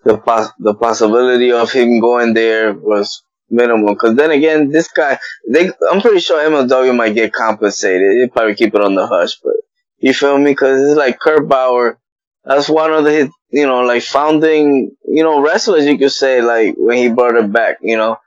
the 0.04 0.18
pos- 0.18 0.52
the 0.60 0.74
possibility 0.74 1.52
of 1.52 1.72
him 1.72 2.00
going 2.00 2.34
there 2.34 2.74
was 2.74 3.24
minimal. 3.52 3.96
Cause 3.96 4.16
then 4.16 4.32
again, 4.32 4.70
this 4.70 4.88
guy, 4.88 5.20
they, 5.50 5.70
I'm 5.92 6.02
pretty 6.02 6.20
sure 6.20 6.40
MLW 6.40 6.96
might 6.96 7.16
get 7.16 7.34
compensated. 7.34 8.02
They 8.02 8.32
probably 8.32 8.56
keep 8.56 8.74
it 8.74 8.82
on 8.82 8.96
the 8.96 9.08
hush, 9.08 9.36
but 9.44 9.54
you 9.98 10.14
feel 10.14 10.38
me? 10.38 10.56
Cause 10.56 10.82
it's 10.82 10.98
like 10.98 11.20
Court 11.20 11.48
Bauer. 11.48 12.00
That's 12.44 12.70
one 12.70 12.92
of 12.92 13.04
the, 13.04 13.30
you 13.50 13.68
know, 13.68 13.82
like 13.82 14.04
founding, 14.04 14.96
you 15.06 15.24
know, 15.24 15.42
wrestlers, 15.42 15.86
you 15.86 15.98
could 15.98 16.12
say, 16.12 16.42
like 16.42 16.76
when 16.78 16.98
he 16.98 17.10
brought 17.10 17.36
it 17.36 17.52
back, 17.52 17.78
you 17.82 17.98
know, 17.98 18.18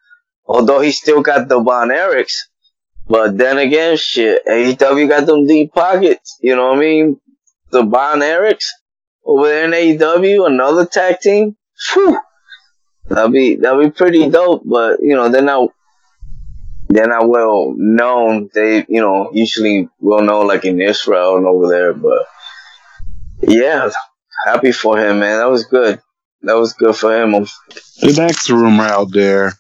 although 0.47 0.81
he 0.81 0.93
still 0.93 1.23
got 1.23 1.49
the 1.49 1.61
Von 1.61 1.91
but 3.07 3.37
then 3.37 3.59
again, 3.59 3.97
shit, 3.97 4.47
AEW 4.47 5.09
got 5.09 5.27
them 5.27 5.47
deep 5.47 5.73
pockets, 5.75 6.39
you 6.41 6.57
know 6.57 6.69
what 6.69 6.79
I 6.79 6.81
mean? 6.81 7.21
The 7.71 7.83
Von 7.83 8.23
over 9.27 9.47
there 9.47 9.65
in 9.65 9.99
AEW, 9.99 10.47
another 10.47 10.87
tag 10.87 11.21
team. 11.21 11.57
Phew. 11.77 12.19
That'd 13.09 13.32
be 13.32 13.56
that'd 13.56 13.85
be 13.85 13.90
pretty 13.90 14.28
dope, 14.31 14.62
but 14.64 15.01
you 15.01 15.14
know 15.14 15.28
they're 15.28 15.43
not 15.43 15.70
they're 16.89 17.09
not 17.09 17.28
well 17.28 17.74
known. 17.76 18.51
They 18.55 18.78
you 18.89 19.01
know 19.01 19.31
usually 19.32 19.89
well 20.01 20.22
known 20.22 20.47
like 20.47 20.64
in 20.64 20.81
Israel 20.81 21.36
and 21.36 21.47
over 21.47 21.68
there, 21.68 21.93
but 21.93 22.26
yeah, 23.43 23.90
happy 24.47 24.72
for 24.72 24.98
him, 24.98 25.20
man. 25.20 25.39
That 25.39 25.51
was 25.51 25.64
good. 25.64 26.01
That 26.43 26.55
was 26.55 26.72
good 26.72 26.97
for 26.97 27.14
him. 27.14 27.32
The 27.32 28.14
next 28.16 28.51
rumor 28.51 28.85
out 28.85 29.12
there 29.12 29.52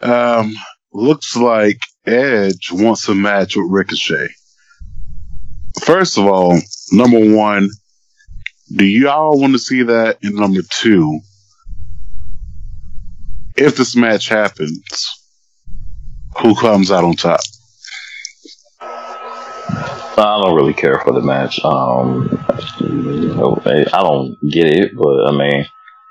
um, 0.00 0.54
looks 0.92 1.36
like 1.36 1.78
Edge 2.04 2.70
wants 2.72 3.08
a 3.08 3.14
match 3.14 3.56
with 3.56 3.66
Ricochet. 3.68 4.28
First 5.82 6.18
of 6.18 6.26
all, 6.26 6.58
number 6.92 7.34
one, 7.34 7.68
do 8.74 8.84
y'all 8.84 9.38
want 9.40 9.52
to 9.52 9.58
see 9.58 9.82
that? 9.82 10.18
And 10.22 10.34
number 10.34 10.62
two, 10.62 11.20
if 13.56 13.76
this 13.76 13.96
match 13.96 14.28
happens, 14.28 15.08
who 16.40 16.54
comes 16.54 16.90
out 16.90 17.04
on 17.04 17.14
top? 17.14 17.40
I 20.18 20.40
don't 20.42 20.54
really 20.54 20.74
care 20.74 21.00
for 21.00 21.12
the 21.12 21.20
match. 21.20 21.62
Um, 21.62 22.28
I 22.50 24.00
don't 24.02 24.38
get 24.50 24.66
it, 24.66 24.96
but 24.96 25.26
I 25.26 25.32
mean, 25.32 25.66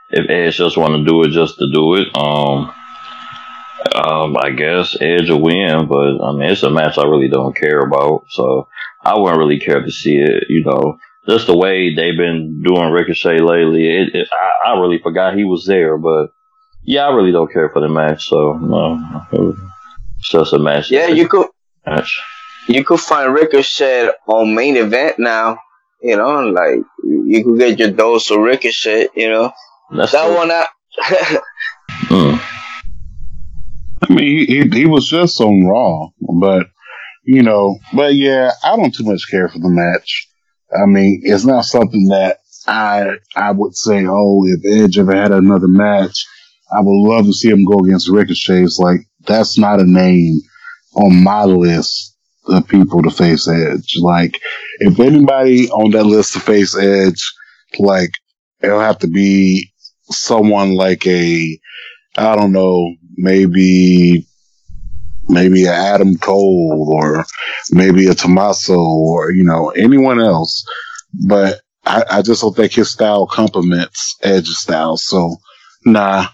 if 0.10 0.30
Edge 0.30 0.58
just 0.58 0.78
want 0.78 0.96
to 0.96 1.06
do 1.06 1.24
it 1.24 1.32
just 1.32 1.58
to 1.58 1.72
do 1.72 1.96
it, 1.96 2.16
um, 2.16 2.72
um, 3.96 4.38
I 4.38 4.52
guess 4.52 4.96
Edge 5.00 5.30
will 5.30 5.42
win. 5.42 5.88
But 5.88 6.24
I 6.24 6.32
mean, 6.34 6.50
it's 6.52 6.64
a 6.64 6.70
match 6.70 6.98
I 6.98 7.04
really 7.04 7.30
don't 7.30 7.56
care 7.56 7.80
about, 7.80 8.26
so 8.30 8.68
I 9.04 9.18
wouldn't 9.18 9.40
really 9.40 9.60
care 9.60 9.82
to 9.82 9.92
see 9.92 10.18
it. 10.18 10.46
You 10.50 10.64
know, 10.64 10.98
just 11.28 11.48
the 11.48 11.58
way 11.58 11.96
they've 11.96 12.18
been 12.18 12.62
doing 12.64 12.92
Ricochet 12.92 13.40
lately, 13.40 13.88
it, 13.88 14.16
it, 14.16 14.28
I, 14.32 14.70
I 14.70 14.80
really 14.80 15.00
forgot 15.00 15.36
he 15.36 15.46
was 15.46 15.66
there. 15.66 15.98
But 15.98 16.32
yeah, 16.86 17.07
I 17.07 17.14
really 17.14 17.32
don't 17.32 17.52
care 17.52 17.70
for 17.70 17.82
the 17.82 17.90
match. 17.90 18.28
So 18.30 18.53
no, 18.53 18.99
it's 20.18 20.30
just 20.30 20.53
a 20.53 20.60
match. 20.60 20.91
Yeah, 20.91 21.07
you 21.07 21.28
could 21.28 21.48
match. 21.86 22.22
you 22.68 22.84
could 22.84 22.99
find 22.99 23.34
Ricochet 23.34 24.10
on 24.28 24.56
main 24.56 24.78
event 24.78 25.20
now. 25.20 25.60
You 26.02 26.18
know, 26.18 26.41
like 26.49 26.80
you 27.03 27.44
could 27.44 27.57
get 27.57 27.80
your 27.80 27.91
dose 27.91 28.30
of 28.30 28.40
Ricochet. 28.40 29.10
You 29.16 29.30
know, 29.30 29.52
That's 29.95 30.12
that 30.12 30.26
true. 30.28 30.36
one 30.36 30.52
out. 30.52 30.68
Mm. 32.07 32.40
I 34.03 34.14
mean, 34.14 34.20
he, 34.20 34.45
he, 34.45 34.70
he 34.82 34.86
was 34.86 35.07
just 35.07 35.40
on 35.41 35.66
Raw, 35.66 36.10
but 36.40 36.68
you 37.24 37.41
know, 37.41 37.80
but 37.94 38.14
yeah, 38.16 38.52
I 38.64 38.76
don't 38.76 38.94
too 38.94 39.06
much 39.06 39.24
care 39.32 39.48
for 39.49 39.57
the 39.60 39.70
match. 39.70 40.28
I 40.72 40.86
mean, 40.86 41.22
it's 41.24 41.45
not 41.45 41.66
something 41.66 42.07
that 42.10 42.40
I 42.68 43.16
I 43.36 43.52
would 43.52 43.76
say, 43.76 44.06
oh, 44.07 44.44
if 44.45 44.62
Edge 44.84 44.99
ever 44.99 45.16
had 45.16 45.32
another 45.32 45.68
match, 45.68 46.26
I 46.76 46.81
would 46.81 47.10
love 47.10 47.26
to 47.26 47.34
see 47.34 47.49
him 47.49 47.65
go 47.65 47.80
against 47.85 48.10
Ricochet. 48.10 48.64
It's 48.64 48.80
like 48.80 49.02
that's 49.26 49.57
not 49.57 49.80
a 49.80 49.85
name 49.85 50.39
on 50.95 51.23
my 51.23 51.43
list 51.43 52.15
of 52.47 52.68
people 52.68 53.02
to 53.03 53.10
face 53.10 53.47
Edge. 53.47 53.97
Like, 53.99 54.39
if 54.80 54.99
anybody 54.99 55.69
on 55.69 55.91
that 55.91 56.03
list 56.03 56.34
to 56.34 56.39
face 56.39 56.77
Edge, 56.77 57.23
like 57.80 58.11
it'll 58.61 58.80
have 58.80 58.99
to 58.99 59.07
be 59.07 59.72
someone 60.10 60.76
like 60.76 61.06
a 61.07 61.60
I 62.18 62.35
don't 62.35 62.52
know, 62.52 62.93
maybe 63.18 64.27
maybe 65.27 65.65
a 65.65 65.73
Adam 65.73 66.18
Cole 66.18 66.88
or 66.93 67.26
maybe 67.72 68.07
a 68.07 68.14
Tommaso 68.14 68.77
or 68.77 69.31
you 69.31 69.43
know 69.43 69.69
anyone 69.69 70.22
else. 70.22 70.65
But 71.27 71.61
I, 71.85 72.03
I 72.11 72.22
just 72.22 72.41
don't 72.41 72.56
think 72.56 72.73
his 72.73 72.91
style 72.91 73.27
complements 73.27 74.18
Edge's 74.23 74.60
style. 74.60 74.97
So 74.97 75.38
nah, 75.85 76.27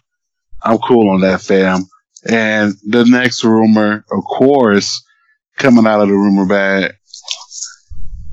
I'm 0.63 0.77
cool 0.79 1.09
on 1.09 1.21
that, 1.21 1.41
fam. 1.41 1.83
And 2.29 2.75
the 2.87 3.05
next 3.05 3.43
rumor, 3.43 4.05
of 4.11 4.23
course, 4.25 5.03
coming 5.57 5.87
out 5.87 6.01
of 6.01 6.07
the 6.07 6.13
rumor 6.13 6.45
bag, 6.45 6.93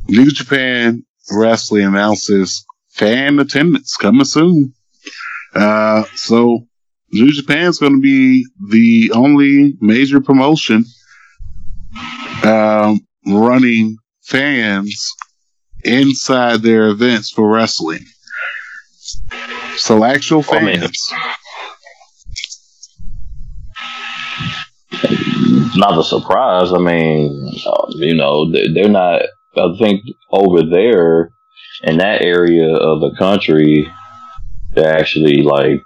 New 0.09 0.31
Japan 0.31 1.05
Wrestling 1.31 1.85
announces 1.87 2.65
fan 2.91 3.39
attendance 3.39 3.97
coming 3.97 4.25
soon. 4.25 4.73
Uh, 5.55 6.05
so 6.15 6.67
New 7.13 7.33
Japan's 7.33 7.79
going 7.79 7.95
to 7.95 8.01
be 8.01 8.47
the 8.69 9.13
only 9.15 9.77
major 9.81 10.21
promotion 10.21 10.85
um, 12.45 13.01
running 13.27 13.97
fans 14.23 15.15
inside 15.85 16.61
their 16.63 16.89
events 16.89 17.31
for 17.31 17.49
wrestling. 17.51 18.05
So 19.77 20.05
actual 20.05 20.45
I 20.51 20.61
mean- 20.61 20.91
not 25.79 25.99
a 25.99 26.05
surprise. 26.05 26.73
I 26.73 26.79
mean, 26.79 27.53
uh, 27.67 27.87
you 27.91 28.15
know, 28.15 28.51
they- 28.51 28.73
they're 28.73 28.89
not. 28.89 29.23
I 29.57 29.75
think 29.79 30.03
over 30.31 30.63
there 30.63 31.31
in 31.83 31.99
that 31.99 32.23
area 32.23 32.75
of 32.75 33.01
the 33.01 33.13
country, 33.19 33.89
they're 34.75 34.97
actually 34.97 35.43
like. 35.43 35.83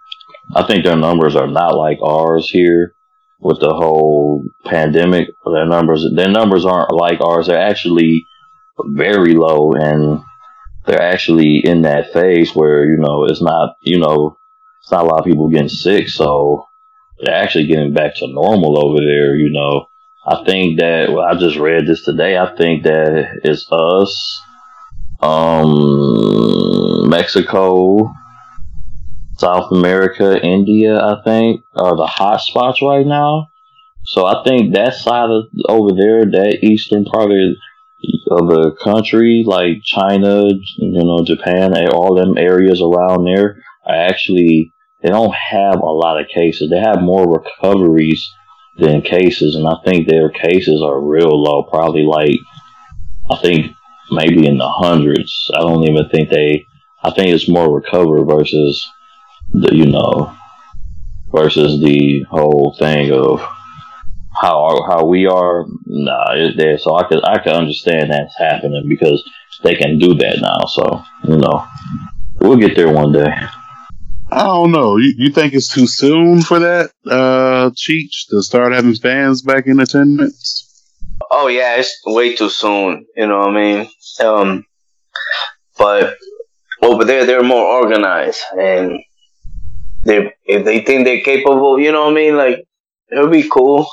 I 0.54 0.64
think 0.64 0.84
their 0.84 0.96
numbers 0.96 1.36
are 1.36 1.46
not 1.46 1.76
like 1.76 1.98
ours 2.02 2.50
here 2.50 2.94
with 3.40 3.60
the 3.60 3.72
whole 3.74 4.44
pandemic. 4.66 5.28
Their 5.46 5.66
numbers, 5.66 6.04
their 6.14 6.28
numbers 6.28 6.64
aren't 6.66 6.92
like 6.92 7.20
ours. 7.20 7.46
They're 7.46 7.68
actually 7.72 8.26
very 8.86 9.34
low, 9.34 9.72
and 9.72 10.20
they're 10.86 11.02
actually 11.02 11.58
in 11.64 11.82
that 11.82 12.12
phase 12.12 12.54
where 12.54 12.84
you 12.84 12.98
know 12.98 13.24
it's 13.24 13.42
not 13.42 13.76
you 13.82 13.98
know 13.98 14.36
it's 14.80 14.90
not 14.90 15.04
a 15.04 15.06
lot 15.06 15.20
of 15.20 15.24
people 15.24 15.48
getting 15.48 15.68
sick, 15.68 16.08
so 16.08 16.66
they're 17.22 17.34
actually 17.34 17.66
getting 17.66 17.94
back 17.94 18.16
to 18.16 18.26
normal 18.26 18.84
over 18.84 18.98
there. 18.98 19.36
You 19.36 19.50
know, 19.50 19.86
I 20.26 20.44
think 20.44 20.80
that 20.80 21.12
well, 21.12 21.24
I 21.24 21.34
just 21.38 21.56
read 21.56 21.86
this 21.86 22.04
today. 22.04 22.36
I 22.36 22.54
think 22.56 22.82
that 22.82 23.40
it's 23.44 23.70
us, 23.70 24.42
um, 25.20 27.08
Mexico, 27.08 28.12
South 29.38 29.70
America, 29.72 30.44
India. 30.44 30.98
I 30.98 31.22
think 31.22 31.62
are 31.74 31.96
the 31.96 32.06
hot 32.06 32.40
spots 32.40 32.82
right 32.82 33.06
now. 33.06 33.48
So 34.04 34.26
I 34.26 34.42
think 34.44 34.74
that 34.74 34.94
side 34.94 35.30
of 35.30 35.44
over 35.68 35.92
there, 35.96 36.24
that 36.24 36.58
eastern 36.62 37.04
part 37.04 37.30
of 37.30 37.54
of 38.32 38.48
the 38.48 38.72
country, 38.82 39.44
like 39.46 39.82
China, 39.84 40.44
you 40.76 41.04
know, 41.04 41.24
Japan, 41.24 41.72
all 41.88 42.16
them 42.16 42.36
areas 42.36 42.80
around 42.82 43.24
there, 43.24 43.62
are 43.86 43.94
actually 43.94 44.71
they 45.02 45.08
don't 45.08 45.34
have 45.34 45.80
a 45.80 45.86
lot 45.86 46.20
of 46.20 46.28
cases. 46.28 46.70
They 46.70 46.78
have 46.78 47.02
more 47.02 47.28
recoveries 47.28 48.32
than 48.78 49.02
cases, 49.02 49.54
and 49.56 49.66
I 49.66 49.74
think 49.84 50.06
their 50.06 50.30
cases 50.30 50.80
are 50.82 51.00
real 51.00 51.42
low. 51.42 51.64
Probably 51.64 52.04
like 52.04 52.38
I 53.30 53.36
think 53.36 53.74
maybe 54.10 54.46
in 54.46 54.58
the 54.58 54.68
hundreds. 54.68 55.50
I 55.54 55.60
don't 55.60 55.84
even 55.88 56.08
think 56.08 56.30
they. 56.30 56.66
I 57.02 57.10
think 57.10 57.28
it's 57.28 57.48
more 57.48 57.74
recovery 57.74 58.24
versus 58.24 58.88
the 59.50 59.74
you 59.74 59.86
know 59.86 60.34
versus 61.32 61.80
the 61.80 62.24
whole 62.30 62.76
thing 62.78 63.12
of 63.12 63.40
how 64.40 64.84
how 64.88 65.04
we 65.04 65.26
are. 65.26 65.66
Nah, 65.86 66.34
it's 66.34 66.56
there. 66.56 66.78
So 66.78 66.96
I 66.96 67.08
could 67.08 67.24
I 67.24 67.38
could 67.38 67.52
understand 67.52 68.10
that's 68.10 68.38
happening 68.38 68.88
because 68.88 69.28
they 69.62 69.74
can 69.74 69.98
do 69.98 70.14
that 70.14 70.38
now. 70.40 70.66
So 70.66 71.02
you 71.24 71.38
know 71.38 71.66
we'll 72.40 72.56
get 72.56 72.76
there 72.76 72.92
one 72.92 73.12
day. 73.12 73.34
I 74.32 74.44
don't 74.44 74.72
know. 74.72 74.96
You, 74.96 75.12
you 75.18 75.30
think 75.30 75.52
it's 75.52 75.72
too 75.72 75.86
soon 75.86 76.40
for 76.40 76.58
that, 76.58 76.90
uh, 77.06 77.68
Cheech, 77.70 78.28
to 78.30 78.42
start 78.42 78.72
having 78.72 78.94
fans 78.94 79.42
back 79.42 79.66
in 79.66 79.78
attendance? 79.78 80.88
Oh 81.30 81.48
yeah, 81.48 81.76
it's 81.76 82.00
way 82.06 82.34
too 82.34 82.48
soon. 82.48 83.06
You 83.14 83.26
know 83.26 83.40
what 83.40 83.50
I 83.50 83.54
mean? 83.54 83.90
Um, 84.24 84.64
but 85.76 86.16
over 86.82 87.04
there, 87.04 87.26
they're 87.26 87.42
more 87.42 87.82
organized, 87.82 88.40
and 88.58 89.00
they 90.06 90.32
if 90.46 90.64
they 90.64 90.80
think 90.80 91.04
they're 91.04 91.20
capable, 91.20 91.78
you 91.78 91.92
know 91.92 92.04
what 92.04 92.12
I 92.12 92.14
mean? 92.14 92.36
Like 92.36 92.64
it'll 93.10 93.28
be 93.28 93.48
cool. 93.48 93.86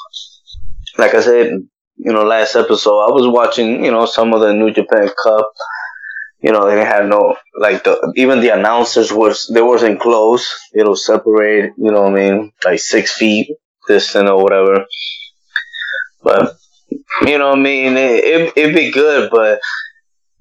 Like 0.98 1.16
I 1.16 1.22
said, 1.22 1.52
you 1.98 2.14
know, 2.14 2.24
last 2.24 2.56
episode, 2.56 3.00
I 3.00 3.12
was 3.12 3.28
watching, 3.28 3.84
you 3.84 3.92
know, 3.92 4.06
some 4.06 4.34
of 4.34 4.40
the 4.40 4.54
New 4.54 4.72
Japan 4.72 5.10
Cup. 5.22 5.52
You 6.42 6.54
know, 6.54 6.70
they 6.70 6.84
have 6.86 7.06
no 7.06 7.36
like 7.58 7.84
the 7.84 8.14
even 8.16 8.40
the 8.40 8.50
announcers 8.50 9.12
was 9.12 9.50
they 9.54 9.62
wasn't 9.62 10.00
close. 10.00 10.54
It 10.74 10.88
was 10.88 11.06
separate, 11.06 11.74
You 11.78 11.92
know 11.92 12.04
what 12.04 12.14
I 12.14 12.16
mean? 12.16 12.52
Like 12.64 12.80
six 12.80 13.12
feet 13.14 13.50
distant 13.88 14.30
or 14.30 14.42
whatever. 14.42 14.86
But 16.24 16.56
you 17.26 17.38
know 17.38 17.50
what 17.50 17.60
I 17.60 17.62
mean? 17.62 17.98
It, 17.98 18.24
it, 18.24 18.54
it'd 18.56 18.76
be 18.76 18.92
good, 18.92 19.30
but 19.32 19.60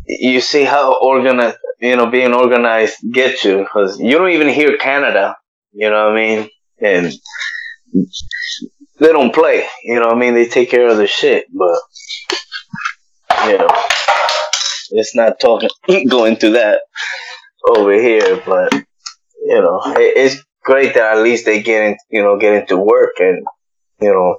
you 0.06 0.40
see 0.40 0.64
how 0.64 0.98
organized, 1.00 1.58
you 1.80 1.96
know, 1.96 2.06
being 2.06 2.32
organized 2.32 2.96
gets 3.12 3.44
you 3.44 3.58
because 3.58 3.98
you 3.98 4.18
don't 4.18 4.30
even 4.30 4.48
hear 4.48 4.76
Canada. 4.76 5.36
You 5.72 5.90
know 5.90 6.06
what 6.06 6.12
I 6.12 6.16
mean? 6.16 6.48
And 6.80 7.12
they 9.00 9.12
don't 9.12 9.34
play. 9.34 9.66
You 9.84 10.00
know 10.00 10.06
what 10.06 10.16
I 10.16 10.18
mean? 10.18 10.34
They 10.34 10.46
take 10.46 10.70
care 10.70 10.88
of 10.88 10.96
the 10.96 11.06
shit, 11.06 11.46
but 11.52 11.78
you 13.46 13.58
know, 13.58 13.68
it's 14.90 15.14
not 15.14 15.40
talking 15.40 15.70
going 16.08 16.36
through 16.36 16.52
that 16.52 16.80
over 17.66 17.92
here. 17.92 18.42
But 18.44 18.72
you 18.72 19.60
know, 19.60 19.80
it, 19.96 20.16
it's 20.16 20.44
great 20.64 20.94
that 20.94 21.16
at 21.16 21.22
least 21.22 21.44
they 21.44 21.62
get 21.62 21.82
in, 21.82 21.96
you 22.10 22.22
know, 22.22 22.38
get 22.38 22.54
into 22.54 22.76
work 22.76 23.14
and 23.18 23.46
you 24.00 24.12
know, 24.12 24.38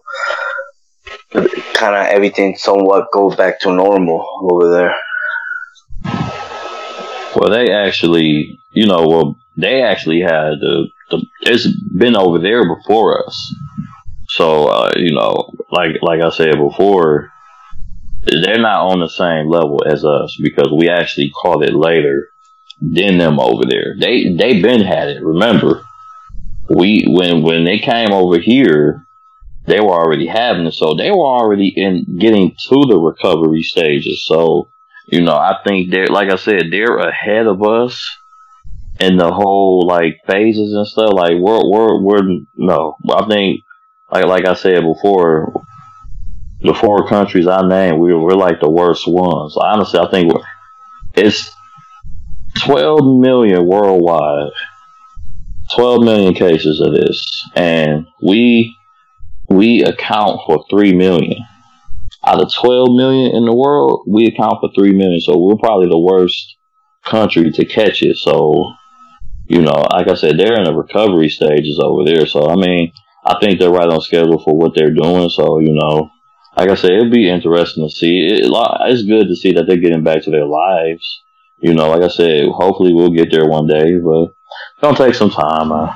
kind 1.73 1.95
of 1.95 2.07
everything 2.07 2.55
somewhat 2.55 3.11
go 3.11 3.29
back 3.35 3.59
to 3.61 3.73
normal 3.73 4.25
over 4.43 4.71
there. 4.71 4.95
Well, 7.35 7.51
they 7.51 7.71
actually, 7.71 8.57
you 8.73 8.87
know, 8.87 9.07
well, 9.07 9.35
they 9.57 9.81
actually 9.81 10.21
had 10.21 10.59
the, 10.59 10.87
the 11.11 11.25
it's 11.41 11.67
been 11.95 12.15
over 12.15 12.39
there 12.39 12.75
before 12.75 13.25
us. 13.25 13.55
So, 14.29 14.67
uh, 14.67 14.91
you 14.95 15.13
know, 15.13 15.51
like 15.71 15.97
like 16.01 16.21
I 16.21 16.29
said 16.29 16.55
before, 16.57 17.31
they're 18.21 18.59
not 18.59 18.91
on 18.91 18.99
the 18.99 19.09
same 19.09 19.49
level 19.49 19.83
as 19.85 20.03
us 20.03 20.37
because 20.41 20.71
we 20.71 20.89
actually 20.89 21.31
caught 21.41 21.63
it 21.63 21.73
later 21.73 22.29
than 22.81 23.17
them 23.17 23.39
over 23.39 23.63
there. 23.67 23.95
They 23.99 24.33
they 24.33 24.61
been 24.61 24.81
had 24.81 25.09
it. 25.09 25.23
Remember, 25.23 25.85
we 26.69 27.05
when 27.07 27.41
when 27.43 27.63
they 27.63 27.79
came 27.79 28.11
over 28.11 28.39
here, 28.39 29.05
they 29.65 29.79
were 29.79 29.93
already 29.93 30.27
having 30.27 30.65
it, 30.65 30.73
so 30.73 30.93
they 30.93 31.11
were 31.11 31.17
already 31.17 31.73
in 31.75 32.17
getting 32.19 32.51
to 32.51 32.83
the 32.87 32.97
recovery 32.97 33.63
stages. 33.63 34.25
So, 34.25 34.69
you 35.07 35.21
know, 35.21 35.35
I 35.35 35.57
think 35.65 35.91
they're 35.91 36.07
like 36.07 36.31
I 36.31 36.35
said, 36.35 36.67
they're 36.71 36.97
ahead 36.97 37.47
of 37.47 37.63
us 37.63 38.17
in 38.99 39.17
the 39.17 39.31
whole 39.31 39.87
like 39.87 40.21
phases 40.27 40.73
and 40.73 40.87
stuff. 40.87 41.11
Like 41.13 41.35
we're 41.39 41.69
we're 41.69 42.01
we're 42.01 42.39
no, 42.55 42.97
I 43.09 43.25
think 43.27 43.61
like 44.11 44.25
like 44.25 44.47
I 44.47 44.53
said 44.53 44.81
before, 44.83 45.65
the 46.61 46.73
four 46.73 47.07
countries 47.07 47.47
I 47.47 47.65
named, 47.67 47.99
we're 47.99 48.19
we're 48.19 48.31
like 48.31 48.59
the 48.59 48.69
worst 48.69 49.07
ones. 49.07 49.55
Honestly, 49.55 49.99
I 49.99 50.09
think 50.11 50.33
it's 51.15 51.51
twelve 52.59 53.05
million 53.05 53.65
worldwide, 53.65 54.51
twelve 55.73 56.03
million 56.03 56.33
cases 56.33 56.81
of 56.81 56.93
this, 56.93 57.49
and 57.55 58.07
we 58.21 58.75
we 59.49 59.83
account 59.83 60.41
for 60.45 60.65
three 60.69 60.93
million. 60.93 61.43
Out 62.25 62.41
of 62.41 62.53
twelve 62.53 62.89
million 62.91 63.35
in 63.35 63.45
the 63.45 63.55
world, 63.55 64.03
we 64.07 64.25
account 64.25 64.57
for 64.59 64.69
three 64.75 64.91
million. 64.91 65.21
So 65.21 65.37
we're 65.37 65.55
probably 65.55 65.87
the 65.87 65.97
worst 65.97 66.57
country 67.05 67.51
to 67.51 67.65
catch 67.65 68.03
it. 68.03 68.17
So, 68.17 68.73
you 69.47 69.61
know, 69.61 69.85
like 69.93 70.09
I 70.09 70.15
said, 70.15 70.37
they're 70.37 70.59
in 70.59 70.65
the 70.65 70.75
recovery 70.75 71.29
stages 71.29 71.79
over 71.81 72.03
there. 72.03 72.25
So 72.25 72.49
I 72.49 72.55
mean, 72.55 72.91
I 73.25 73.37
think 73.39 73.59
they're 73.59 73.71
right 73.71 73.87
on 73.87 74.01
schedule 74.01 74.43
for 74.43 74.53
what 74.53 74.75
they're 74.75 74.93
doing. 74.93 75.29
So, 75.29 75.59
you 75.59 75.73
know, 75.73 76.09
like 76.57 76.69
I 76.69 76.75
said, 76.75 76.91
it'd 76.91 77.11
be 77.11 77.29
interesting 77.29 77.87
to 77.87 77.93
see. 77.93 78.27
It, 78.27 78.49
it's 78.51 79.03
good 79.03 79.27
to 79.27 79.35
see 79.35 79.53
that 79.53 79.65
they're 79.67 79.77
getting 79.77 80.03
back 80.03 80.23
to 80.23 80.31
their 80.31 80.45
lives. 80.45 81.21
You 81.61 81.73
know, 81.73 81.89
like 81.89 82.03
I 82.03 82.07
said, 82.07 82.47
hopefully 82.49 82.93
we'll 82.93 83.11
get 83.11 83.31
there 83.31 83.47
one 83.47 83.67
day, 83.67 83.97
but 83.97 84.27
gonna 84.81 84.97
take 84.97 85.15
some 85.15 85.29
time. 85.29 85.71
Uh, 85.71 85.93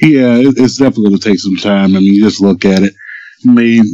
Yeah, 0.00 0.36
it, 0.36 0.54
it's 0.56 0.76
definitely 0.76 1.10
going 1.10 1.18
to 1.18 1.28
take 1.28 1.40
some 1.40 1.56
time. 1.56 1.96
I 1.96 2.00
mean, 2.00 2.14
you 2.14 2.22
just 2.22 2.40
look 2.40 2.64
at 2.64 2.82
it. 2.82 2.92
I 3.46 3.50
mean, 3.52 3.84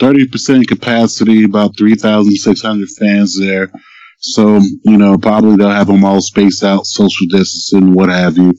30% 0.00 0.66
capacity, 0.66 1.44
about 1.44 1.76
3,600 1.78 2.88
fans 2.98 3.38
there. 3.38 3.70
So, 4.18 4.58
you 4.84 4.96
know, 4.96 5.16
probably 5.18 5.56
they'll 5.56 5.70
have 5.70 5.86
them 5.86 6.04
all 6.04 6.20
spaced 6.20 6.64
out, 6.64 6.86
social 6.86 7.26
distancing, 7.28 7.94
what 7.94 8.08
have 8.08 8.36
you. 8.36 8.54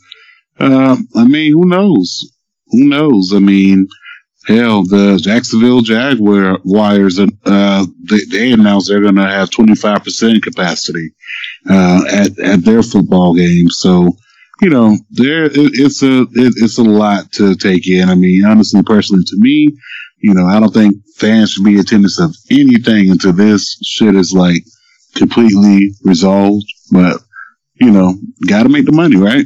Uh, 0.60 0.96
I 1.16 1.26
mean, 1.26 1.52
who 1.52 1.66
knows? 1.66 2.32
Who 2.68 2.86
knows? 2.86 3.34
I 3.34 3.40
mean, 3.40 3.88
hell, 4.48 4.84
the 4.84 5.20
Jacksonville 5.22 5.82
Jaguars, 5.82 7.20
uh, 7.20 7.86
they, 8.04 8.20
they 8.32 8.52
announced 8.52 8.88
they're 8.88 9.02
going 9.02 9.16
to 9.16 9.28
have 9.28 9.50
25% 9.50 10.42
capacity, 10.42 11.12
uh, 11.70 12.02
at, 12.12 12.40
at 12.40 12.64
their 12.64 12.84
football 12.84 13.36
game. 13.36 13.70
So, 13.70 14.10
you 14.62 14.70
know, 14.70 14.98
there 15.12 15.46
it, 15.46 15.52
it's 15.56 16.02
a 16.02 16.22
it, 16.22 16.54
it's 16.58 16.78
a 16.78 16.84
lot 16.84 17.32
to 17.34 17.56
take 17.56 17.88
in. 17.88 18.10
I 18.10 18.16
mean, 18.16 18.46
honestly, 18.46 18.82
personally, 18.84 19.24
to 19.26 19.38
me, 19.38 19.76
you 20.20 20.34
know, 20.34 20.46
I 20.46 20.60
don't 20.60 20.74
think 20.74 20.96
fans 21.18 21.52
should 21.52 21.66
be 21.66 21.80
attendance 21.80 22.20
of 22.20 22.36
anything 22.50 23.10
until 23.12 23.34
this 23.34 23.78
shit 23.84 24.16
is 24.16 24.32
like 24.32 24.64
completely 25.16 25.92
resolved. 26.04 26.66
But 26.92 27.20
you 27.76 27.92
know, 27.92 28.16
got 28.48 28.64
to 28.64 28.70
make 28.70 28.86
the 28.86 28.94
money, 28.94 29.18
right? 29.18 29.46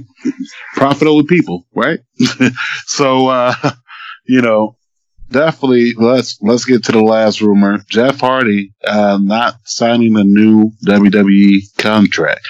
Profit 0.76 1.08
over 1.08 1.24
people, 1.24 1.66
right? 1.74 2.00
so, 2.86 3.28
uh, 3.28 3.56
you 4.28 4.42
know, 4.42 4.78
definitely 5.30 5.94
let's 5.94 6.38
let's 6.42 6.66
get 6.66 6.84
to 6.86 6.92
the 6.92 7.04
last 7.04 7.42
rumor. 7.42 7.80
Jeff 7.90 8.20
Hardy 8.20 8.74
uh, 8.86 9.20
not 9.22 9.56
signing 9.66 10.18
a 10.18 10.24
new 10.24 10.72
WWE 10.86 11.78
contract. 11.78 12.42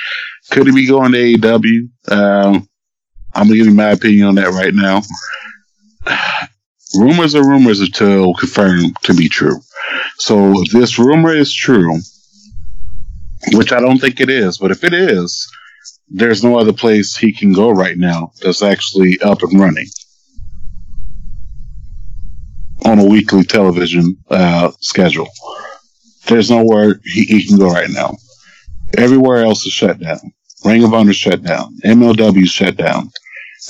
Could 0.52 0.68
he 0.68 0.74
be 0.74 0.88
going 0.88 1.12
to 1.12 1.18
AEW? 1.18 2.12
Um, 2.12 2.68
I'm 3.34 3.48
gonna 3.48 3.58
give 3.58 3.68
you 3.68 3.74
my 3.74 3.92
opinion 3.92 4.28
on 4.28 4.36
that 4.36 4.50
right 4.50 4.74
now. 4.74 5.02
rumors 6.96 7.36
are 7.36 7.48
rumors 7.48 7.82
until 7.82 8.34
confirmed 8.34 8.96
to 9.04 9.14
be 9.14 9.30
true. 9.30 9.60
So 10.18 10.62
if 10.62 10.72
this 10.72 10.98
rumor 10.98 11.34
is 11.34 11.54
true, 11.54 12.00
which 13.54 13.72
I 13.72 13.80
don't 13.80 14.00
think 14.00 14.20
it 14.20 14.30
is, 14.30 14.58
but 14.58 14.72
if 14.72 14.84
it 14.84 14.94
is, 14.94 15.48
there's 16.10 16.44
no 16.44 16.58
other 16.58 16.74
place 16.74 17.16
he 17.16 17.32
can 17.32 17.54
go 17.54 17.70
right 17.70 17.98
now 17.98 18.32
that's 18.42 18.64
actually 18.64 19.20
up 19.22 19.44
and 19.44 19.60
running 19.60 19.88
on 22.86 23.00
a 23.00 23.06
weekly 23.06 23.44
television 23.44 24.18
uh, 24.30 24.72
schedule. 24.80 25.28
There's 26.28 26.50
nowhere 26.50 27.00
he, 27.04 27.24
he 27.26 27.48
can 27.48 27.58
go 27.58 27.70
right 27.70 27.90
now. 27.90 28.16
Everywhere 28.98 29.44
else 29.44 29.66
is 29.66 29.74
shut 29.74 30.00
down. 30.00 30.20
Ring 30.66 30.84
of 30.84 30.94
Honor 30.94 31.14
shut 31.14 31.44
down. 31.44 31.78
MLW 31.86 32.46
shut 32.46 32.76
down. 32.78 33.12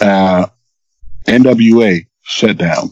Uh, 0.02 0.48
NWA 1.28 2.06
shut 2.24 2.58
down. 2.58 2.92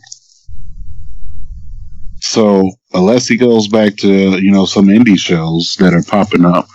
So 2.19 2.71
unless 2.93 3.27
he 3.27 3.37
goes 3.37 3.67
back 3.67 3.95
to 3.97 4.09
you 4.41 4.51
know 4.51 4.65
some 4.65 4.87
indie 4.87 5.19
shows 5.19 5.75
that 5.79 5.93
are 5.93 6.03
popping 6.03 6.45
up 6.45 6.67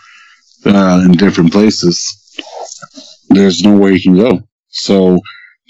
uh, 0.64 1.02
in 1.04 1.12
different 1.12 1.52
places, 1.52 1.98
there's 3.28 3.62
nowhere 3.62 3.92
he 3.92 4.02
can 4.02 4.16
go. 4.16 4.40
So 4.68 5.18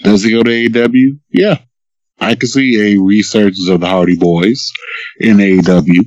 does 0.03 0.23
he 0.23 0.31
go 0.31 0.43
to 0.43 0.49
AEW? 0.49 1.19
Yeah, 1.29 1.59
I 2.23 2.35
could 2.35 2.49
see 2.49 2.95
a 2.95 3.01
resurgence 3.01 3.69
of 3.69 3.81
the 3.81 3.87
Hardy 3.87 4.15
Boys 4.15 4.71
in 5.19 5.37
AEW 5.37 5.99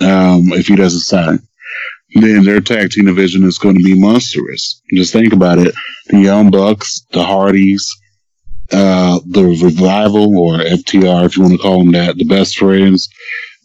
um, 0.00 0.52
if 0.52 0.66
he 0.66 0.76
doesn't 0.76 1.00
sign. 1.00 1.38
Then 2.14 2.44
their 2.44 2.60
tag 2.60 2.90
team 2.90 3.06
division 3.06 3.44
is 3.44 3.58
going 3.58 3.76
to 3.76 3.82
be 3.82 3.98
monstrous. 3.98 4.80
Just 4.92 5.12
think 5.12 5.32
about 5.32 5.58
it: 5.58 5.74
the 6.08 6.18
Young 6.18 6.50
Bucks, 6.50 7.04
the 7.12 7.22
Hardys, 7.22 7.86
uh, 8.72 9.20
the 9.26 9.44
Revival 9.44 10.38
or 10.38 10.58
FTR, 10.58 11.26
if 11.26 11.36
you 11.36 11.42
want 11.42 11.54
to 11.54 11.58
call 11.58 11.78
them 11.78 11.92
that, 11.92 12.16
the 12.16 12.24
Best 12.24 12.58
Friends, 12.58 13.08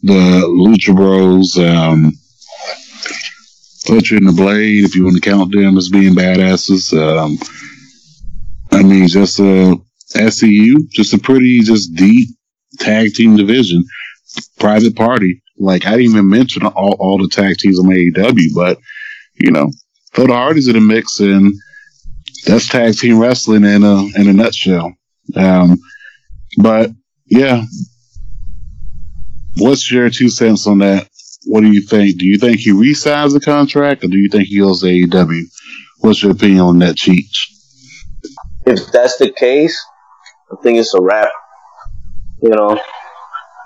the 0.04 0.12
Lucha 0.12 0.96
Bros, 0.96 1.58
um, 1.58 2.12
Butcher 3.88 4.18
and 4.18 4.28
the 4.28 4.34
Blade, 4.34 4.86
if 4.86 4.96
you 4.96 5.04
want 5.06 5.16
to 5.16 5.30
count 5.30 5.52
them 5.52 5.78
as 5.78 5.90
being 5.90 6.14
badasses. 6.14 6.94
Um, 6.98 7.38
I 8.72 8.84
mean, 8.84 9.08
just 9.08 9.40
a 9.40 9.80
SCU, 10.14 10.90
just 10.90 11.14
a 11.14 11.18
pretty, 11.18 11.60
just 11.62 11.94
deep 11.96 12.30
tag 12.80 13.14
team 13.14 13.36
division, 13.36 13.84
private 14.60 14.96
party. 14.96 15.42
Like 15.58 15.86
I 15.86 15.92
didn't 15.92 16.12
even 16.12 16.30
mention 16.30 16.66
all, 16.66 16.96
all 17.00 17.18
the 17.18 17.30
tag 17.30 17.58
teams 17.58 17.80
on 17.80 17.86
AEW, 17.86 18.54
but 18.56 18.78
you 19.36 19.52
know, 19.52 19.70
throw 20.14 20.28
the 20.28 20.34
Hardys 20.34 20.68
in 20.68 20.74
the 20.74 20.82
mix, 20.82 21.20
and 21.20 21.54
that's 22.46 22.68
tag 22.68 22.96
team 22.96 23.20
wrestling 23.20 23.64
in 23.64 23.84
a 23.84 24.06
in 24.16 24.28
a 24.28 24.34
nutshell. 24.34 24.94
Um, 25.36 25.78
but 26.58 26.92
yeah, 27.28 27.64
what's 29.58 29.92
your 29.92 30.10
two 30.10 30.30
cents 30.30 30.68
on 30.68 30.80
that? 30.80 31.08
What 31.46 31.62
do 31.62 31.72
you 31.72 31.82
think? 31.82 32.18
Do 32.18 32.26
you 32.26 32.38
think 32.38 32.60
he 32.60 32.72
resigns 32.72 33.34
the 33.34 33.40
contract, 33.40 34.04
or 34.04 34.08
do 34.08 34.18
you 34.18 34.30
think 34.30 34.48
he 34.48 34.60
goes 34.60 34.82
to 34.82 34.88
AEW? 34.88 35.44
What's 36.00 36.24
your 36.24 36.32
opinion 36.32 36.62
on 36.62 36.80
that, 36.80 36.96
Cheech? 36.96 37.48
If 38.66 38.92
that's 38.92 39.18
the 39.18 39.32
case, 39.32 39.80
I 40.52 40.62
think 40.62 40.78
it's 40.78 40.94
a 40.94 41.02
wrap. 41.02 41.30
You 42.42 42.50
know, 42.50 42.80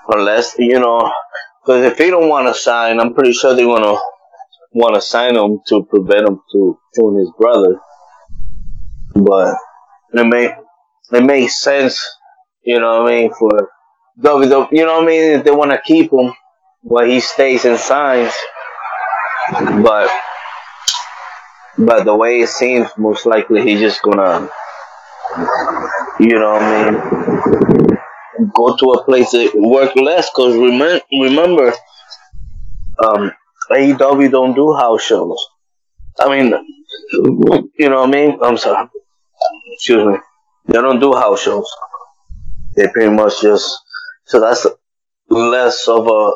unless 0.08 0.56
you 0.58 0.78
know, 0.78 1.10
because 1.62 1.84
if 1.84 1.96
they 1.96 2.10
don't 2.10 2.28
want 2.28 2.46
to 2.48 2.54
sign, 2.54 3.00
I'm 3.00 3.14
pretty 3.14 3.32
sure 3.32 3.54
they 3.54 3.64
want 3.64 3.84
to 3.84 3.98
want 4.72 4.94
to 4.94 5.00
sign 5.00 5.36
him 5.36 5.60
to 5.68 5.84
prevent 5.84 6.28
him 6.28 6.40
to 6.52 6.78
killing 6.94 7.18
his 7.18 7.32
brother. 7.38 7.80
But 9.14 9.56
it 10.12 10.26
may 10.26 10.54
it 11.12 11.24
makes 11.24 11.60
sense, 11.60 12.04
you 12.62 12.78
know 12.80 13.02
what 13.02 13.12
I 13.12 13.16
mean, 13.16 13.32
for 13.32 13.70
WWE. 14.20 14.68
You 14.72 14.84
know 14.84 14.96
what 14.96 15.04
I 15.04 15.06
mean? 15.06 15.22
If 15.32 15.44
they 15.44 15.50
want 15.50 15.70
to 15.70 15.80
keep 15.84 16.12
him, 16.12 16.32
while 16.82 17.06
he 17.06 17.20
stays 17.20 17.64
and 17.64 17.78
signs. 17.78 18.32
But 19.82 20.10
but 21.78 22.04
the 22.04 22.16
way 22.16 22.40
it 22.40 22.48
seems, 22.48 22.88
most 22.96 23.26
likely 23.26 23.62
he's 23.62 23.80
just 23.80 24.02
gonna, 24.02 24.48
you 26.20 26.38
know 26.38 26.52
what 26.52 26.62
I 26.62 26.90
mean, 26.90 28.50
go 28.54 28.76
to 28.76 28.90
a 28.92 29.04
place 29.04 29.30
that 29.32 29.52
work 29.54 29.94
less. 29.96 30.30
Cause 30.30 30.54
remember, 30.54 31.00
remember, 31.12 31.72
um, 33.04 33.32
AEW 33.70 34.30
don't 34.30 34.54
do 34.54 34.74
house 34.74 35.02
shows. 35.02 35.38
I 36.18 36.28
mean, 36.28 36.54
you 37.78 37.88
know 37.88 38.00
what 38.00 38.08
I 38.08 38.10
mean? 38.10 38.38
I'm 38.42 38.56
sorry. 38.56 38.88
Excuse 39.74 40.06
me. 40.06 40.18
They 40.66 40.80
don't 40.80 41.00
do 41.00 41.12
house 41.12 41.42
shows. 41.42 41.70
They 42.74 42.88
pretty 42.88 43.10
much 43.10 43.40
just 43.42 43.76
so 44.24 44.40
that's 44.40 44.66
less 45.28 45.86
of 45.88 46.06
a 46.06 46.32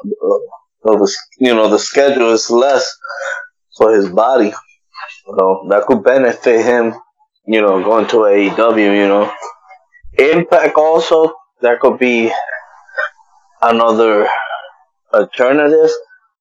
of 0.84 1.02
a 1.02 1.06
you 1.38 1.54
know 1.54 1.68
the 1.68 1.78
schedule 1.78 2.32
is 2.32 2.50
less 2.50 2.96
for 3.76 3.94
his 3.94 4.08
body. 4.08 4.52
So 5.26 5.66
that 5.70 5.86
could 5.86 6.02
benefit 6.02 6.64
him, 6.64 6.94
you 7.46 7.60
know, 7.60 7.82
going 7.82 8.06
to 8.08 8.16
AEW. 8.16 8.96
You 8.96 9.08
know, 9.08 9.32
Impact 10.20 10.76
also 10.76 11.32
that 11.62 11.80
could 11.80 11.98
be 11.98 12.30
another 13.62 14.28
alternative. 15.12 15.90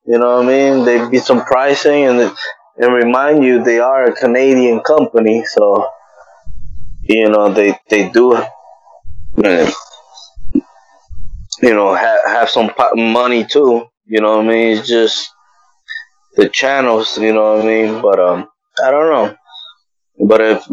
You 0.05 0.17
know 0.17 0.37
what 0.37 0.45
I 0.45 0.47
mean? 0.47 0.85
They'd 0.85 1.09
be 1.09 1.19
some 1.19 1.45
pricing 1.45 2.03
and 2.05 2.31
and 2.77 2.93
remind 2.93 3.43
you 3.43 3.63
they 3.63 3.79
are 3.79 4.05
a 4.05 4.15
Canadian 4.15 4.81
company, 4.81 5.45
so 5.45 5.87
you 7.03 7.29
know 7.29 7.53
they 7.53 7.77
they 7.89 8.09
do 8.09 8.35
uh, 8.35 9.71
you 11.61 11.73
know 11.73 11.93
have 11.93 12.19
have 12.25 12.49
some 12.49 12.71
money 12.95 13.45
too. 13.45 13.85
You 14.05 14.21
know 14.21 14.37
what 14.37 14.45
I 14.45 14.49
mean? 14.49 14.77
It's 14.77 14.87
just 14.87 15.29
the 16.35 16.49
channels. 16.49 17.17
You 17.17 17.33
know 17.33 17.55
what 17.55 17.65
I 17.65 17.67
mean? 17.67 18.01
But 18.01 18.19
um, 18.19 18.49
I 18.83 18.91
don't 18.91 19.09
know. 19.09 19.35
But 20.25 20.41
if 20.41 20.69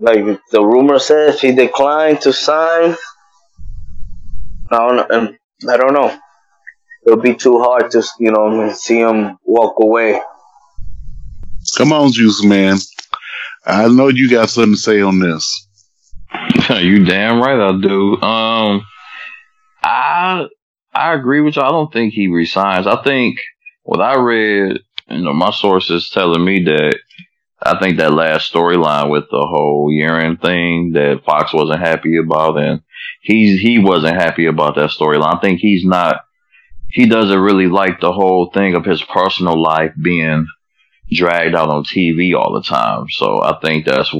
like 0.00 0.24
the 0.50 0.64
rumor 0.64 0.98
says 0.98 1.40
he 1.40 1.52
declined 1.52 2.22
to 2.22 2.32
sign, 2.32 2.96
I 4.70 4.78
don't 4.78 4.96
know. 4.96 5.36
I 5.68 5.76
don't 5.76 5.92
know. 5.92 6.18
It'll 7.06 7.20
be 7.20 7.34
too 7.34 7.58
hard 7.60 7.90
to 7.92 8.02
you 8.18 8.30
know 8.30 8.72
see 8.72 8.98
him 9.00 9.36
walk 9.44 9.74
away. 9.78 10.20
Come 11.76 11.92
on, 11.92 12.12
Juice 12.12 12.42
Man. 12.42 12.78
I 13.66 13.88
know 13.88 14.08
you 14.08 14.30
got 14.30 14.48
something 14.48 14.74
to 14.74 14.80
say 14.80 15.00
on 15.02 15.18
this. 15.18 15.68
you 16.70 17.04
damn 17.04 17.40
right 17.40 17.60
I 17.60 17.78
do. 17.80 18.20
Um, 18.22 18.82
I 19.82 20.46
I 20.94 21.14
agree 21.14 21.40
with 21.40 21.56
you. 21.56 21.62
I 21.62 21.70
don't 21.70 21.92
think 21.92 22.14
he 22.14 22.28
resigns. 22.28 22.86
I 22.86 23.02
think 23.02 23.38
what 23.82 24.00
I 24.00 24.16
read, 24.16 24.80
you 25.08 25.22
know, 25.22 25.34
my 25.34 25.50
sources 25.50 26.10
telling 26.10 26.44
me 26.44 26.64
that 26.64 26.98
I 27.62 27.78
think 27.78 27.98
that 27.98 28.12
last 28.12 28.52
storyline 28.52 29.10
with 29.10 29.24
the 29.30 29.46
whole 29.46 29.90
urine 29.92 30.38
thing 30.38 30.92
that 30.94 31.24
Fox 31.26 31.52
wasn't 31.52 31.80
happy 31.80 32.16
about, 32.16 32.58
and 32.58 32.82
he's 33.20 33.60
he 33.60 33.78
wasn't 33.78 34.16
happy 34.16 34.46
about 34.46 34.76
that 34.76 34.90
storyline. 34.90 35.36
I 35.36 35.40
think 35.40 35.60
he's 35.60 35.84
not. 35.84 36.22
He 36.88 37.06
doesn't 37.06 37.38
really 37.38 37.68
like 37.68 38.00
the 38.00 38.12
whole 38.12 38.50
thing 38.50 38.74
of 38.74 38.84
his 38.84 39.02
personal 39.02 39.62
life 39.62 39.92
being 40.00 40.46
dragged 41.12 41.54
out 41.54 41.68
on 41.68 41.84
TV 41.84 42.34
all 42.34 42.54
the 42.54 42.62
time. 42.62 43.06
So 43.10 43.42
I 43.42 43.58
think 43.60 43.84
that's 43.84 44.14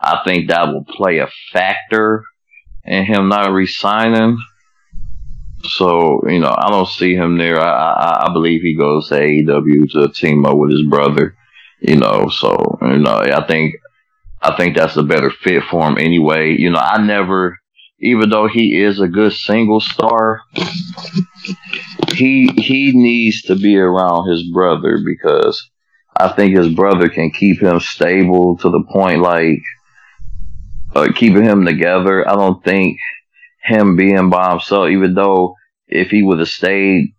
I 0.00 0.20
think 0.24 0.48
that 0.48 0.68
will 0.68 0.84
play 0.84 1.18
a 1.18 1.28
factor 1.52 2.24
in 2.84 3.06
him 3.06 3.28
not 3.28 3.52
resigning. 3.52 4.38
So 5.64 6.20
you 6.28 6.40
know, 6.40 6.54
I 6.56 6.68
don't 6.70 6.88
see 6.88 7.14
him 7.14 7.38
there. 7.38 7.58
I 7.58 7.92
I, 7.92 8.26
I 8.26 8.32
believe 8.34 8.60
he 8.60 8.76
goes 8.76 9.08
to 9.08 9.14
AEW 9.14 9.90
to 9.92 10.12
team 10.12 10.44
up 10.44 10.56
with 10.56 10.72
his 10.72 10.86
brother. 10.86 11.36
You 11.82 11.96
know, 11.96 12.28
so 12.28 12.78
you 12.82 12.98
know, 12.98 13.18
I 13.18 13.44
think 13.46 13.74
I 14.40 14.56
think 14.56 14.76
that's 14.76 14.96
a 14.96 15.02
better 15.02 15.30
fit 15.30 15.64
for 15.70 15.86
him 15.86 15.98
anyway. 15.98 16.56
You 16.56 16.70
know, 16.70 16.78
I 16.78 17.04
never, 17.04 17.58
even 18.00 18.30
though 18.30 18.46
he 18.46 18.80
is 18.80 19.00
a 19.00 19.08
good 19.08 19.32
single 19.32 19.80
star, 19.80 20.42
he 22.14 22.48
he 22.56 22.92
needs 22.94 23.42
to 23.42 23.56
be 23.56 23.76
around 23.76 24.30
his 24.30 24.48
brother 24.52 25.00
because 25.04 25.68
I 26.16 26.28
think 26.28 26.56
his 26.56 26.72
brother 26.72 27.08
can 27.08 27.30
keep 27.32 27.60
him 27.60 27.80
stable 27.80 28.58
to 28.58 28.70
the 28.70 28.84
point 28.92 29.20
like 29.20 29.62
uh, 30.94 31.08
keeping 31.14 31.44
him 31.44 31.64
together. 31.64 32.28
I 32.28 32.34
don't 32.34 32.62
think 32.62 32.98
him 33.62 33.96
being 33.96 34.30
by 34.30 34.50
himself, 34.50 34.90
even 34.90 35.14
though 35.14 35.56
if 35.88 36.10
he 36.10 36.22
would 36.22 36.38
have 36.38 36.48
stayed 36.48 37.14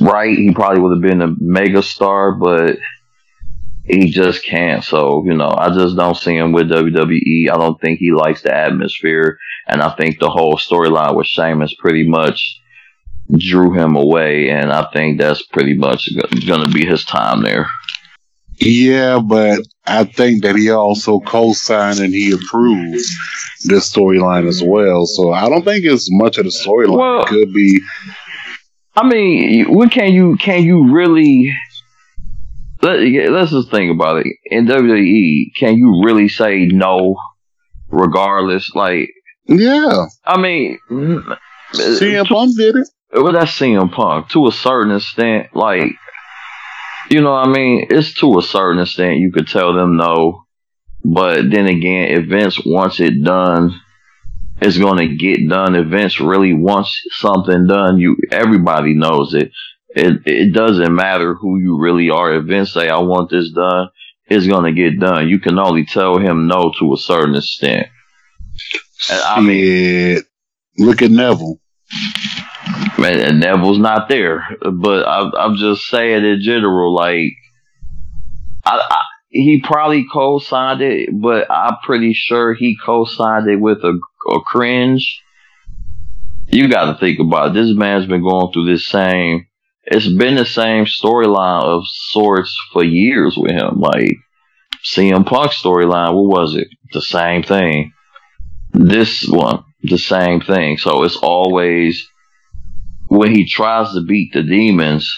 right, 0.00 0.36
he 0.36 0.52
probably 0.52 0.80
would 0.80 0.92
have 0.92 1.02
been 1.02 1.22
a 1.22 1.34
mega 1.38 1.82
star, 1.82 2.32
but 2.32 2.76
he 3.84 4.10
just 4.10 4.44
can't. 4.44 4.82
So, 4.82 5.22
you 5.24 5.34
know, 5.34 5.52
I 5.56 5.68
just 5.74 5.96
don't 5.96 6.16
see 6.16 6.36
him 6.36 6.52
with 6.52 6.70
WWE. 6.70 7.50
I 7.50 7.56
don't 7.56 7.80
think 7.80 7.98
he 7.98 8.12
likes 8.12 8.42
the 8.42 8.54
atmosphere. 8.54 9.38
And 9.68 9.82
I 9.82 9.94
think 9.94 10.18
the 10.18 10.30
whole 10.30 10.56
storyline 10.56 11.16
with 11.16 11.26
Sheamus 11.26 11.74
pretty 11.78 12.08
much 12.08 12.60
drew 13.36 13.72
him 13.72 13.96
away. 13.96 14.50
And 14.50 14.72
I 14.72 14.88
think 14.92 15.20
that's 15.20 15.42
pretty 15.42 15.74
much 15.74 16.08
going 16.46 16.64
to 16.64 16.70
be 16.70 16.86
his 16.86 17.04
time 17.04 17.42
there. 17.42 17.66
Yeah, 18.60 19.18
but 19.18 19.60
I 19.84 20.04
think 20.04 20.44
that 20.44 20.56
he 20.56 20.70
also 20.70 21.20
co-signed 21.20 21.98
and 21.98 22.14
he 22.14 22.32
approved 22.32 22.94
this 23.64 23.92
storyline 23.92 24.46
as 24.48 24.62
well. 24.62 25.06
So 25.06 25.32
I 25.32 25.48
don't 25.48 25.64
think 25.64 25.84
it's 25.84 26.08
much 26.10 26.38
of 26.38 26.44
the 26.44 26.50
storyline. 26.50 26.98
Well- 26.98 27.22
it 27.22 27.28
could 27.28 27.52
be 27.52 27.80
I 28.96 29.06
mean, 29.06 29.74
what 29.74 29.90
can 29.90 30.12
you 30.12 30.36
can 30.36 30.62
you 30.62 30.92
really? 30.92 31.52
Let's 32.84 33.50
just 33.50 33.70
think 33.70 33.92
about 33.92 34.26
it. 34.26 34.36
In 34.44 34.66
WWE, 34.66 35.54
can 35.56 35.76
you 35.76 36.02
really 36.04 36.28
say 36.28 36.66
no, 36.66 37.16
regardless? 37.88 38.74
Like, 38.74 39.10
yeah. 39.46 40.06
I 40.24 40.40
mean, 40.40 40.78
CM 41.72 42.26
Punk 42.26 42.56
did 42.56 42.76
it. 42.76 42.88
well, 43.12 43.32
that's 43.32 43.58
CM 43.58 43.92
Punk 43.92 44.28
to 44.30 44.46
a 44.46 44.52
certain 44.52 44.94
extent. 44.94 45.48
Like, 45.54 45.92
you 47.10 47.20
know, 47.20 47.32
what 47.32 47.48
I 47.48 47.52
mean, 47.52 47.86
it's 47.90 48.14
to 48.20 48.38
a 48.38 48.42
certain 48.42 48.82
extent 48.82 49.18
you 49.18 49.32
could 49.32 49.48
tell 49.48 49.74
them 49.74 49.96
no, 49.96 50.44
but 51.04 51.50
then 51.50 51.66
again, 51.66 52.08
if 52.08 52.28
Vince 52.28 52.60
wants 52.64 53.00
it 53.00 53.22
done, 53.22 53.80
it's 54.60 54.78
going 54.78 54.98
to 54.98 55.16
get 55.16 55.48
done. 55.48 55.74
If 55.74 55.88
Vince 55.88 56.20
really 56.20 56.54
wants 56.54 56.98
something 57.10 57.66
done, 57.66 57.98
you 57.98 58.16
everybody 58.30 58.94
knows 58.94 59.34
it. 59.34 59.50
It 59.94 60.22
it 60.26 60.52
doesn't 60.52 60.94
matter 60.94 61.34
who 61.34 61.58
you 61.58 61.78
really 61.78 62.10
are. 62.10 62.34
If 62.34 62.46
Vince 62.46 62.72
say 62.72 62.88
I 62.88 62.98
want 62.98 63.30
this 63.30 63.52
done, 63.52 63.90
it's 64.26 64.46
going 64.46 64.64
to 64.64 64.72
get 64.72 64.98
done. 64.98 65.28
You 65.28 65.38
can 65.38 65.58
only 65.58 65.84
tell 65.84 66.18
him 66.18 66.48
no 66.48 66.72
to 66.78 66.94
a 66.94 66.98
certain 66.98 67.36
extent. 67.36 67.86
And 69.10 69.20
I 69.20 69.40
mean, 69.40 70.18
look 70.78 71.02
at 71.02 71.10
Neville. 71.10 71.60
Man, 72.98 73.20
and 73.20 73.40
Neville's 73.40 73.78
not 73.78 74.08
there. 74.08 74.44
But 74.60 75.06
I, 75.06 75.30
I'm 75.38 75.56
just 75.56 75.86
saying 75.86 76.24
in 76.24 76.40
general, 76.42 76.94
like, 76.94 77.32
I, 78.64 78.80
I, 78.90 78.98
he 79.28 79.60
probably 79.62 80.06
co-signed 80.10 80.80
it, 80.80 81.10
but 81.12 81.50
I'm 81.50 81.76
pretty 81.84 82.14
sure 82.14 82.54
he 82.54 82.76
co-signed 82.84 83.48
it 83.48 83.60
with 83.60 83.78
a, 83.78 83.98
a 84.30 84.40
cringe. 84.40 85.22
You 86.46 86.68
got 86.68 86.92
to 86.92 86.98
think 86.98 87.18
about 87.20 87.48
it. 87.48 87.54
This 87.54 87.76
man's 87.76 88.06
been 88.06 88.22
going 88.22 88.52
through 88.52 88.66
this 88.66 88.86
same. 88.86 89.46
It's 89.86 90.08
been 90.08 90.36
the 90.36 90.46
same 90.46 90.86
storyline 90.86 91.62
of 91.62 91.82
sorts 91.86 92.56
for 92.72 92.84
years 92.84 93.36
with 93.36 93.52
him. 93.52 93.80
Like 93.80 94.16
CM 94.84 95.26
Punk 95.26 95.52
storyline, 95.52 96.14
what 96.14 96.40
was 96.40 96.56
it? 96.56 96.68
The 96.92 97.02
same 97.02 97.42
thing. 97.42 97.92
This 98.72 99.26
one, 99.28 99.64
the 99.82 99.98
same 99.98 100.40
thing. 100.40 100.78
So 100.78 101.04
it's 101.04 101.16
always 101.16 102.08
when 103.08 103.34
he 103.34 103.46
tries 103.46 103.92
to 103.92 104.02
beat 104.02 104.32
the 104.32 104.42
demons, 104.42 105.10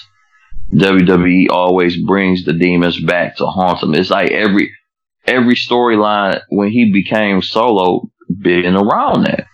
WWE 0.73 1.49
always 1.51 1.97
brings 2.05 2.45
the 2.45 2.53
demons 2.53 3.01
back 3.01 3.37
to 3.37 3.47
haunt 3.47 3.83
him. 3.83 3.95
It's 3.95 4.11
like 4.11 4.31
every 4.31 4.73
every 5.27 5.55
storyline 5.55 6.41
when 6.49 6.71
he 6.71 6.93
became 6.93 7.43
solo 7.43 8.11
been 8.29 8.77
around 8.77 9.25
that. 9.25 9.47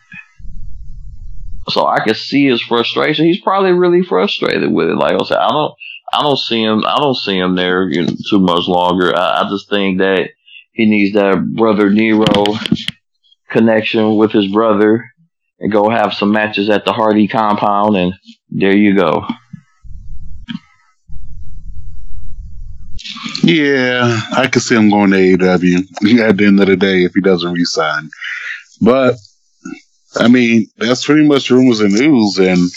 So 1.68 1.86
I 1.86 2.00
can 2.04 2.14
see 2.14 2.46
his 2.46 2.60
frustration. 2.60 3.26
He's 3.26 3.40
probably 3.40 3.72
really 3.72 4.02
frustrated 4.02 4.72
with 4.72 4.88
it. 4.88 4.96
Like 4.96 5.14
I 5.14 5.24
said, 5.24 5.38
I 5.38 5.48
don't 5.48 5.74
I 6.12 6.22
don't 6.22 6.38
see 6.38 6.62
him 6.62 6.84
I 6.84 6.96
don't 6.96 7.16
see 7.16 7.38
him 7.38 7.54
there 7.54 7.88
you 7.88 8.02
know, 8.02 8.12
too 8.28 8.40
much 8.40 8.66
longer. 8.66 9.16
I, 9.16 9.42
I 9.42 9.48
just 9.48 9.70
think 9.70 9.98
that 9.98 10.30
he 10.72 10.86
needs 10.86 11.14
that 11.14 11.44
brother 11.54 11.90
Nero 11.90 12.44
connection 13.50 14.16
with 14.16 14.32
his 14.32 14.48
brother 14.48 15.12
and 15.60 15.70
go 15.70 15.88
have 15.88 16.14
some 16.14 16.32
matches 16.32 16.68
at 16.68 16.84
the 16.84 16.92
Hardy 16.92 17.28
compound, 17.28 17.96
and 17.96 18.14
there 18.50 18.76
you 18.76 18.96
go. 18.96 19.24
Yeah, 23.44 24.20
I 24.32 24.48
could 24.48 24.62
see 24.62 24.74
him 24.74 24.90
going 24.90 25.10
to 25.10 25.16
AEW 25.16 26.20
at 26.20 26.36
the 26.36 26.46
end 26.46 26.60
of 26.60 26.66
the 26.66 26.76
day 26.76 27.04
if 27.04 27.12
he 27.14 27.20
doesn't 27.20 27.52
resign. 27.52 28.10
But 28.80 29.16
I 30.16 30.28
mean, 30.28 30.66
that's 30.76 31.04
pretty 31.06 31.26
much 31.26 31.50
rumors 31.50 31.80
and 31.80 31.92
news, 31.94 32.38
and 32.38 32.68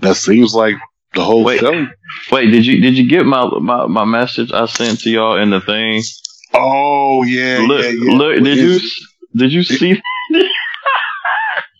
that 0.00 0.16
seems 0.16 0.54
like 0.54 0.74
the 1.14 1.24
whole 1.24 1.44
Wait. 1.44 1.60
show. 1.60 1.86
Wait, 2.30 2.50
did 2.50 2.64
you 2.66 2.80
did 2.80 2.96
you 2.96 3.08
get 3.08 3.26
my 3.26 3.48
my, 3.60 3.86
my 3.86 4.04
message 4.04 4.52
I 4.52 4.66
sent 4.66 5.00
to 5.00 5.10
y'all 5.10 5.36
in 5.40 5.50
the 5.50 5.60
thing? 5.60 6.02
Oh 6.54 7.22
yeah, 7.24 7.64
look, 7.66 7.82
yeah, 7.82 7.90
yeah. 7.90 8.12
look, 8.16 8.42
did 8.42 8.58
you 8.58 8.80
did 9.34 9.52
you 9.52 9.62
see? 9.64 10.00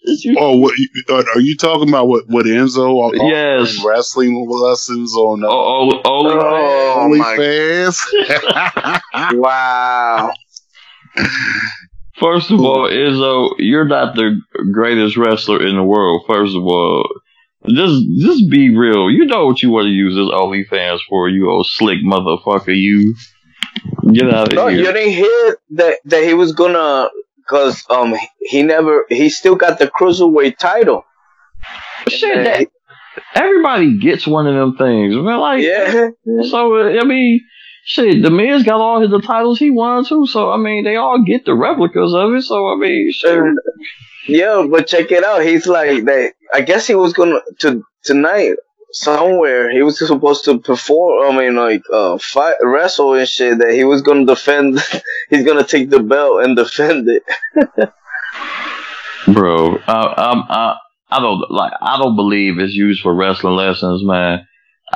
did 0.04 0.24
you? 0.24 0.36
Oh, 0.38 0.56
what, 0.58 0.74
are 1.10 1.24
are 1.34 1.40
you 1.40 1.56
talking 1.56 1.88
about? 1.88 2.08
What 2.08 2.24
what 2.28 2.46
Enzo? 2.46 3.00
are 3.02 3.14
Yes. 3.30 3.78
offering 3.78 3.86
wrestling 3.88 4.46
lessons 4.48 5.14
on 5.14 5.44
uh, 5.44 5.48
Oh, 5.48 5.90
oh, 5.92 6.00
oh, 6.04 6.98
Oh 6.98 7.08
my! 7.16 7.36
OnlyFans. 7.36 7.98
Wow. 9.38 10.32
First 12.20 12.50
of 12.50 12.60
all, 12.60 12.88
Izzo, 12.88 13.54
you're 13.58 13.84
not 13.84 14.14
the 14.14 14.40
greatest 14.72 15.16
wrestler 15.16 15.64
in 15.66 15.76
the 15.76 15.82
world. 15.82 16.24
First 16.26 16.56
of 16.56 16.62
all, 16.64 17.06
just 17.68 18.02
just 18.20 18.50
be 18.50 18.74
real. 18.74 19.10
You 19.10 19.26
know 19.26 19.46
what 19.46 19.62
you 19.62 19.70
want 19.70 19.86
to 19.86 19.90
use 19.90 20.14
this 20.14 20.28
OnlyFans 20.28 21.00
for, 21.08 21.28
you 21.28 21.50
old 21.50 21.66
slick 21.66 21.98
motherfucker. 22.04 22.74
You 22.76 23.14
get 24.12 24.32
out 24.32 24.48
of 24.48 24.54
No, 24.54 24.68
here. 24.68 24.78
you 24.78 24.92
didn't 24.92 25.12
hear 25.12 25.58
that 25.72 25.98
that 26.06 26.24
he 26.24 26.32
was 26.34 26.52
gonna, 26.52 27.10
cause 27.48 27.84
um 27.90 28.14
he 28.40 28.62
never 28.62 29.04
he 29.08 29.28
still 29.28 29.56
got 29.56 29.78
the 29.78 29.86
cruiserweight 29.88 30.56
title. 30.58 31.04
Shit, 32.08 32.44
that, 32.44 32.68
everybody 33.34 33.98
gets 33.98 34.26
one 34.26 34.46
of 34.46 34.54
them 34.54 34.76
things. 34.76 35.14
Man, 35.14 35.38
like, 35.40 35.62
Yeah. 35.62 36.10
so 36.48 36.78
I 36.98 37.04
mean, 37.04 37.40
shit, 37.86 38.22
the 38.22 38.30
Miz 38.30 38.64
got 38.64 38.80
all 38.80 39.00
his 39.00 39.10
the 39.10 39.20
titles 39.20 39.58
he 39.58 39.70
won 39.70 40.04
too. 40.04 40.26
So 40.26 40.50
I 40.50 40.58
mean, 40.58 40.84
they 40.84 40.96
all 40.96 41.22
get 41.24 41.46
the 41.46 41.54
replicas 41.54 42.12
of 42.12 42.34
it. 42.34 42.42
So 42.42 42.68
I 42.68 42.76
mean. 42.76 43.12
And, 43.24 43.58
yeah, 44.28 44.66
but 44.68 44.88
check 44.88 45.12
it 45.12 45.24
out. 45.24 45.44
He's 45.44 45.66
like 45.66 46.04
that. 46.04 46.32
I 46.52 46.60
guess 46.60 46.86
he 46.86 46.94
was 46.94 47.12
gonna 47.12 47.40
to 47.60 47.84
tonight 48.02 48.56
somewhere. 48.92 49.70
He 49.70 49.82
was 49.82 49.98
supposed 49.98 50.44
to 50.46 50.58
perform. 50.58 51.32
I 51.32 51.38
mean, 51.38 51.54
like 51.54 51.82
uh, 51.92 52.18
fight, 52.18 52.56
wrestle 52.62 53.14
and 53.14 53.28
shit. 53.28 53.58
That 53.58 53.72
he 53.72 53.84
was 53.84 54.02
gonna 54.02 54.26
defend. 54.26 54.80
he's 55.30 55.44
gonna 55.44 55.64
take 55.64 55.90
the 55.90 56.00
belt 56.00 56.44
and 56.44 56.56
defend 56.56 57.08
it. 57.08 57.22
bro. 59.32 59.78
I, 59.86 60.14
I'm, 60.16 60.42
I, 60.48 60.76
I 61.08 61.20
don't 61.20 61.50
like. 61.50 61.72
I 61.80 61.98
don't 61.98 62.16
believe 62.16 62.58
it's 62.58 62.74
used 62.74 63.02
for 63.02 63.14
wrestling 63.14 63.54
lessons, 63.54 64.02
man. 64.04 64.46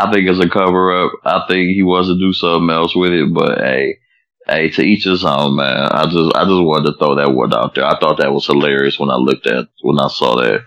I 0.01 0.12
think 0.12 0.28
it's 0.28 0.44
a 0.44 0.48
cover 0.48 1.05
up. 1.05 1.12
I 1.24 1.44
think 1.48 1.70
he 1.70 1.82
wants 1.82 2.09
to 2.09 2.18
do 2.18 2.32
something 2.32 2.70
else 2.70 2.94
with 2.97 3.12
it, 3.12 3.32
but 3.32 3.59
hey, 3.59 3.98
hey, 4.47 4.70
to 4.70 4.82
each 4.82 5.05
his 5.05 5.24
own, 5.24 5.56
man. 5.56 5.89
I 5.93 6.05
just, 6.05 6.35
I 6.35 6.44
just 6.44 6.62
wanted 6.62 6.93
to 6.93 6.98
throw 6.98 7.16
that 7.16 7.35
word 7.35 7.55
out 7.55 7.74
there. 7.74 7.85
I 7.85 7.98
thought 7.98 8.18
that 8.18 8.32
was 8.32 8.47
hilarious 8.47 8.98
when 8.98 9.10
I 9.10 9.16
looked 9.16 9.47
at 9.47 9.68
when 9.82 9.98
I 9.98 10.09
saw 10.09 10.36
that. 10.36 10.64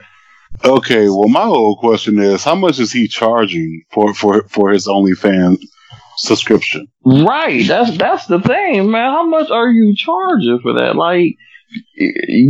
Okay, 0.64 1.10
well, 1.10 1.30
my 1.30 1.46
whole 1.46 1.78
question 1.78 2.20
is, 2.20 2.44
how 2.44 2.56
much 2.56 2.80
is 2.80 2.92
he 2.92 3.08
charging 3.08 3.84
for 3.92 4.14
for 4.14 4.44
for 4.50 4.70
his 4.70 4.88
OnlyFans 4.88 5.64
subscription? 6.18 6.88
Right. 7.04 7.68
That's 7.68 7.98
that's 7.98 8.28
the 8.28 8.40
thing, 8.40 8.92
man. 8.92 9.12
How 9.12 9.26
much 9.26 9.50
are 9.50 9.70
you 9.70 9.96
charging 9.96 10.60
for 10.62 10.74
that? 10.74 10.96
Like, 10.96 11.38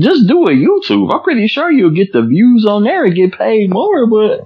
just 0.02 0.28
do 0.28 0.44
a 0.48 0.52
YouTube. 0.52 1.14
I'm 1.14 1.24
pretty 1.24 1.48
sure 1.48 1.72
you'll 1.72 1.92
get 1.96 2.12
the 2.12 2.24
views 2.24 2.66
on 2.66 2.84
there 2.84 3.06
and 3.06 3.16
get 3.16 3.38
paid 3.38 3.70
more, 3.70 4.06
but 4.08 4.42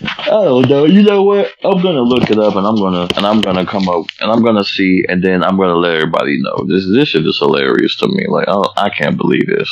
I 0.00 0.26
don't 0.44 0.68
know. 0.68 0.84
You 0.84 1.02
know 1.02 1.22
what? 1.22 1.52
I'm 1.64 1.82
gonna 1.82 2.02
look 2.02 2.30
it 2.30 2.38
up 2.38 2.54
and 2.56 2.66
I'm 2.66 2.76
gonna 2.76 3.08
and 3.16 3.26
I'm 3.26 3.40
gonna 3.40 3.66
come 3.66 3.88
up 3.88 4.06
and 4.20 4.30
I'm 4.30 4.44
gonna 4.44 4.64
see 4.64 5.04
and 5.08 5.22
then 5.22 5.42
I'm 5.42 5.56
gonna 5.56 5.74
let 5.74 5.96
everybody 5.96 6.40
know. 6.40 6.64
This 6.68 6.86
this 6.88 7.08
shit 7.08 7.26
is 7.26 7.38
hilarious 7.38 7.96
to 7.96 8.08
me. 8.08 8.26
Like, 8.28 8.48
I, 8.48 8.62
I 8.76 8.90
can't 8.90 9.16
believe 9.16 9.46
this. 9.46 9.70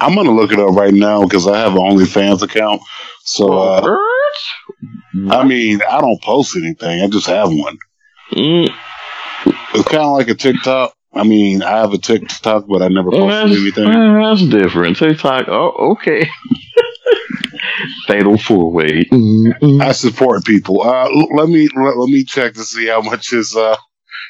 I'm 0.00 0.14
gonna 0.14 0.32
look 0.32 0.52
it 0.52 0.58
up 0.58 0.74
right 0.74 0.92
now 0.92 1.22
because 1.24 1.46
I 1.46 1.58
have 1.58 1.72
an 1.72 1.78
OnlyFans 1.78 2.42
account. 2.42 2.82
So, 3.24 3.52
uh, 3.52 3.80
What? 3.82 5.32
I 5.36 5.44
mean, 5.44 5.80
I 5.88 6.00
don't 6.00 6.20
post 6.22 6.56
anything. 6.56 7.02
I 7.02 7.06
just 7.06 7.26
have 7.26 7.52
one. 7.52 7.78
Mm, 8.32 8.70
It's 9.46 9.88
kind 9.88 10.04
of 10.04 10.12
like 10.16 10.28
a 10.28 10.34
TikTok. 10.34 10.94
I 11.14 11.24
mean, 11.24 11.62
I 11.62 11.78
have 11.78 11.92
a 11.92 11.98
TikTok, 11.98 12.66
but 12.66 12.80
I 12.82 12.88
never 12.88 13.10
posted 13.10 13.50
that's, 13.50 13.60
anything. 13.60 13.84
that's 13.84 14.46
different. 14.46 14.96
TikTok. 14.96 15.48
Oh, 15.48 15.92
okay. 15.92 16.28
Fatal 18.06 18.38
four 18.38 18.70
way. 18.70 19.04
Mm, 19.04 19.82
I 19.82 19.92
support 19.92 20.44
people. 20.44 20.82
Uh, 20.82 21.08
let 21.34 21.48
me 21.48 21.68
let, 21.74 21.96
let 21.96 22.08
me 22.08 22.24
check 22.24 22.54
to 22.54 22.64
see 22.64 22.86
how 22.86 23.00
much 23.00 23.30
his 23.30 23.56
uh 23.56 23.76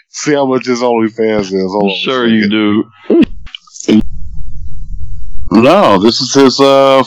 see 0.09 0.33
how 0.33 0.47
much 0.47 0.67
his 0.67 0.81
OnlyFans 0.81 1.53
is. 1.53 1.73
Hold 1.73 1.93
a 1.93 1.97
Sure 1.97 2.27
you 2.27 2.49
do. 2.49 4.01
No, 5.51 5.99
this 6.03 6.21
is 6.21 6.35
his. 6.35 6.61
Uh, 6.61 7.05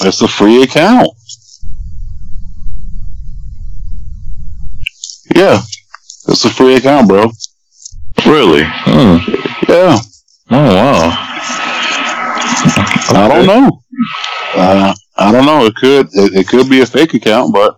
it's 0.00 0.20
a 0.20 0.28
free 0.28 0.62
account. 0.62 1.08
Yeah, 5.34 5.60
it's 6.28 6.44
a 6.44 6.50
free 6.50 6.76
account, 6.76 7.08
bro. 7.08 7.30
Really? 8.24 8.64
Hmm. 8.64 9.16
Yeah, 9.68 9.98
Oh 10.48 10.74
wow. 10.74 11.10
I 13.08 13.28
don't 13.28 13.46
know. 13.46 13.82
Uh, 14.54 14.94
I 15.16 15.32
don't 15.32 15.46
know. 15.46 15.64
It 15.64 15.74
could 15.76 16.06
it, 16.12 16.34
it 16.34 16.48
could 16.48 16.68
be 16.68 16.80
a 16.80 16.86
fake 16.86 17.14
account, 17.14 17.52
but 17.52 17.76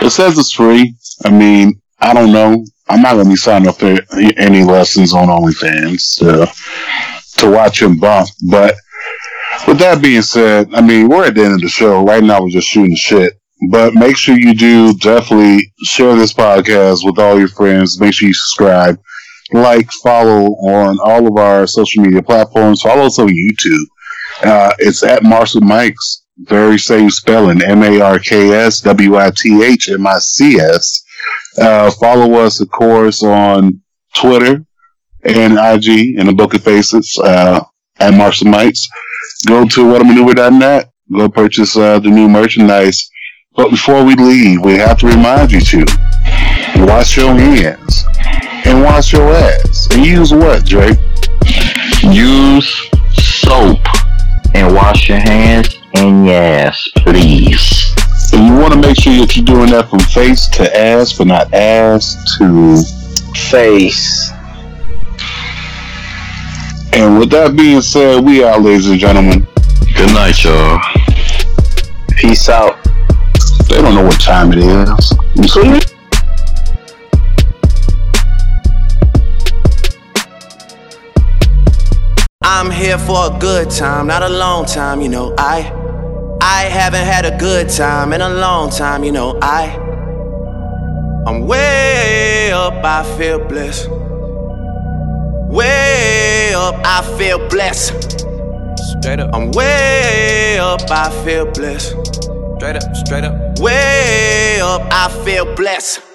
it 0.00 0.10
says 0.10 0.38
it's 0.38 0.52
free. 0.52 0.94
I 1.24 1.30
mean, 1.30 1.80
I 1.98 2.14
don't 2.14 2.32
know. 2.32 2.64
I'm 2.88 3.02
not 3.02 3.14
gonna 3.14 3.28
be 3.28 3.36
signing 3.36 3.68
up 3.68 3.78
for 3.78 3.98
any 4.36 4.62
lessons 4.62 5.14
on 5.14 5.28
OnlyFans 5.28 6.18
to 6.18 7.40
to 7.40 7.50
watch 7.50 7.82
him 7.82 7.98
bump. 7.98 8.28
But 8.48 8.76
with 9.66 9.78
that 9.78 10.02
being 10.02 10.22
said, 10.22 10.68
I 10.74 10.80
mean 10.80 11.08
we're 11.08 11.26
at 11.26 11.34
the 11.34 11.44
end 11.44 11.54
of 11.54 11.60
the 11.60 11.68
show. 11.68 12.02
Right 12.04 12.22
now 12.22 12.42
we're 12.42 12.50
just 12.50 12.68
shooting 12.68 12.96
shit. 12.96 13.34
But 13.68 13.94
make 13.94 14.16
sure 14.16 14.38
you 14.38 14.54
do 14.54 14.94
definitely 14.94 15.72
share 15.84 16.16
this 16.16 16.32
podcast 16.32 17.04
with 17.04 17.18
all 17.18 17.38
your 17.38 17.48
friends. 17.48 18.00
Make 18.00 18.14
sure 18.14 18.28
you 18.28 18.32
subscribe, 18.32 18.98
like, 19.52 19.90
follow 20.02 20.46
on 20.54 20.98
all 21.04 21.26
of 21.26 21.36
our 21.36 21.66
social 21.66 22.02
media 22.02 22.22
platforms. 22.22 22.80
Follow 22.80 23.04
us 23.04 23.18
on 23.18 23.28
YouTube. 23.28 23.84
Uh, 24.42 24.72
it's 24.78 25.02
at 25.02 25.22
Marks 25.22 25.54
with 25.54 25.64
Mics. 25.64 26.22
Very 26.44 26.78
same 26.78 27.10
spelling. 27.10 27.62
M 27.62 27.82
A 27.82 28.00
R 28.00 28.18
K 28.18 28.50
S 28.50 28.80
W 28.80 29.16
I 29.16 29.30
T 29.36 29.62
H 29.62 29.90
M 29.90 30.06
I 30.06 30.18
C 30.18 30.58
S. 30.58 31.04
Uh, 31.58 31.90
follow 31.90 32.34
us, 32.34 32.60
of 32.60 32.70
course, 32.70 33.22
on 33.22 33.80
Twitter 34.14 34.64
and 35.24 35.58
IG 35.58 36.18
in 36.18 36.26
the 36.26 36.32
Book 36.32 36.54
of 36.54 36.62
Faces 36.62 37.18
uh, 37.22 37.62
at 37.98 38.14
Marks 38.14 38.42
with 38.42 38.52
Mics. 38.52 38.86
Go 39.46 39.66
to 39.68 39.80
whatamaneuver.net. 39.84 40.90
Go 41.12 41.28
purchase 41.28 41.76
uh, 41.76 41.98
the 41.98 42.08
new 42.08 42.28
merchandise. 42.28 43.10
But 43.54 43.70
before 43.70 44.04
we 44.04 44.14
leave, 44.14 44.64
we 44.64 44.74
have 44.74 44.98
to 45.00 45.08
remind 45.08 45.52
you 45.52 45.60
to 45.60 45.84
wash 46.76 47.16
your 47.16 47.34
hands 47.34 48.04
and 48.64 48.82
wash 48.82 49.12
your 49.12 49.30
ass. 49.30 49.88
And 49.92 50.06
use 50.06 50.32
what, 50.32 50.64
Drake? 50.64 50.98
Use 52.02 52.88
soap 53.12 53.80
and 54.54 54.74
wash 54.74 55.08
your 55.08 55.18
hands 55.18 55.79
and 55.94 56.26
your 56.26 56.34
ass, 56.34 56.88
please. 56.96 57.94
And 58.32 58.46
you 58.46 58.54
want 58.54 58.72
to 58.74 58.80
make 58.80 58.96
sure 58.98 59.14
that 59.14 59.36
you're 59.36 59.44
doing 59.44 59.70
that 59.70 59.90
from 59.90 59.98
face 60.00 60.46
to 60.48 60.78
ass, 60.78 61.12
but 61.14 61.26
not 61.26 61.52
ass 61.52 62.16
to. 62.38 62.82
Face. 63.50 64.30
And 66.92 67.18
with 67.18 67.30
that 67.30 67.54
being 67.56 67.80
said, 67.80 68.24
we 68.24 68.42
are, 68.42 68.58
ladies 68.58 68.90
and 68.90 68.98
gentlemen. 68.98 69.46
Good 69.94 70.12
night, 70.12 70.42
y'all. 70.44 70.80
Peace 72.16 72.48
out. 72.48 72.76
They 73.68 73.80
don't 73.80 73.94
know 73.94 74.04
what 74.04 74.20
time 74.20 74.52
it 74.52 74.58
is. 74.58 75.89
I'm 82.60 82.70
here 82.70 82.98
for 82.98 83.34
a 83.34 83.38
good 83.38 83.70
time, 83.70 84.08
not 84.08 84.22
a 84.22 84.28
long 84.28 84.66
time, 84.66 85.00
you 85.00 85.08
know. 85.08 85.34
I 85.38 85.72
I 86.42 86.64
haven't 86.64 87.06
had 87.06 87.24
a 87.24 87.34
good 87.38 87.70
time 87.70 88.12
in 88.12 88.20
a 88.20 88.28
long 88.28 88.68
time, 88.68 89.02
you 89.02 89.12
know. 89.12 89.38
I 89.40 89.74
I'm 91.26 91.46
way 91.46 92.52
up, 92.52 92.84
I 92.84 93.02
feel 93.16 93.38
blessed. 93.38 93.88
Way 95.48 96.52
up, 96.54 96.74
I 96.84 97.00
feel 97.16 97.48
blessed. 97.48 98.26
Straight 99.00 99.20
up. 99.20 99.34
I'm 99.34 99.52
way 99.52 100.58
up, 100.58 100.82
I 100.90 101.08
feel 101.24 101.46
blessed. 101.46 101.96
Straight 102.58 102.76
up, 102.76 102.94
straight 102.94 103.24
up. 103.24 103.58
Way 103.58 104.60
up, 104.60 104.82
I 104.92 105.08
feel 105.24 105.46
blessed. 105.56 106.09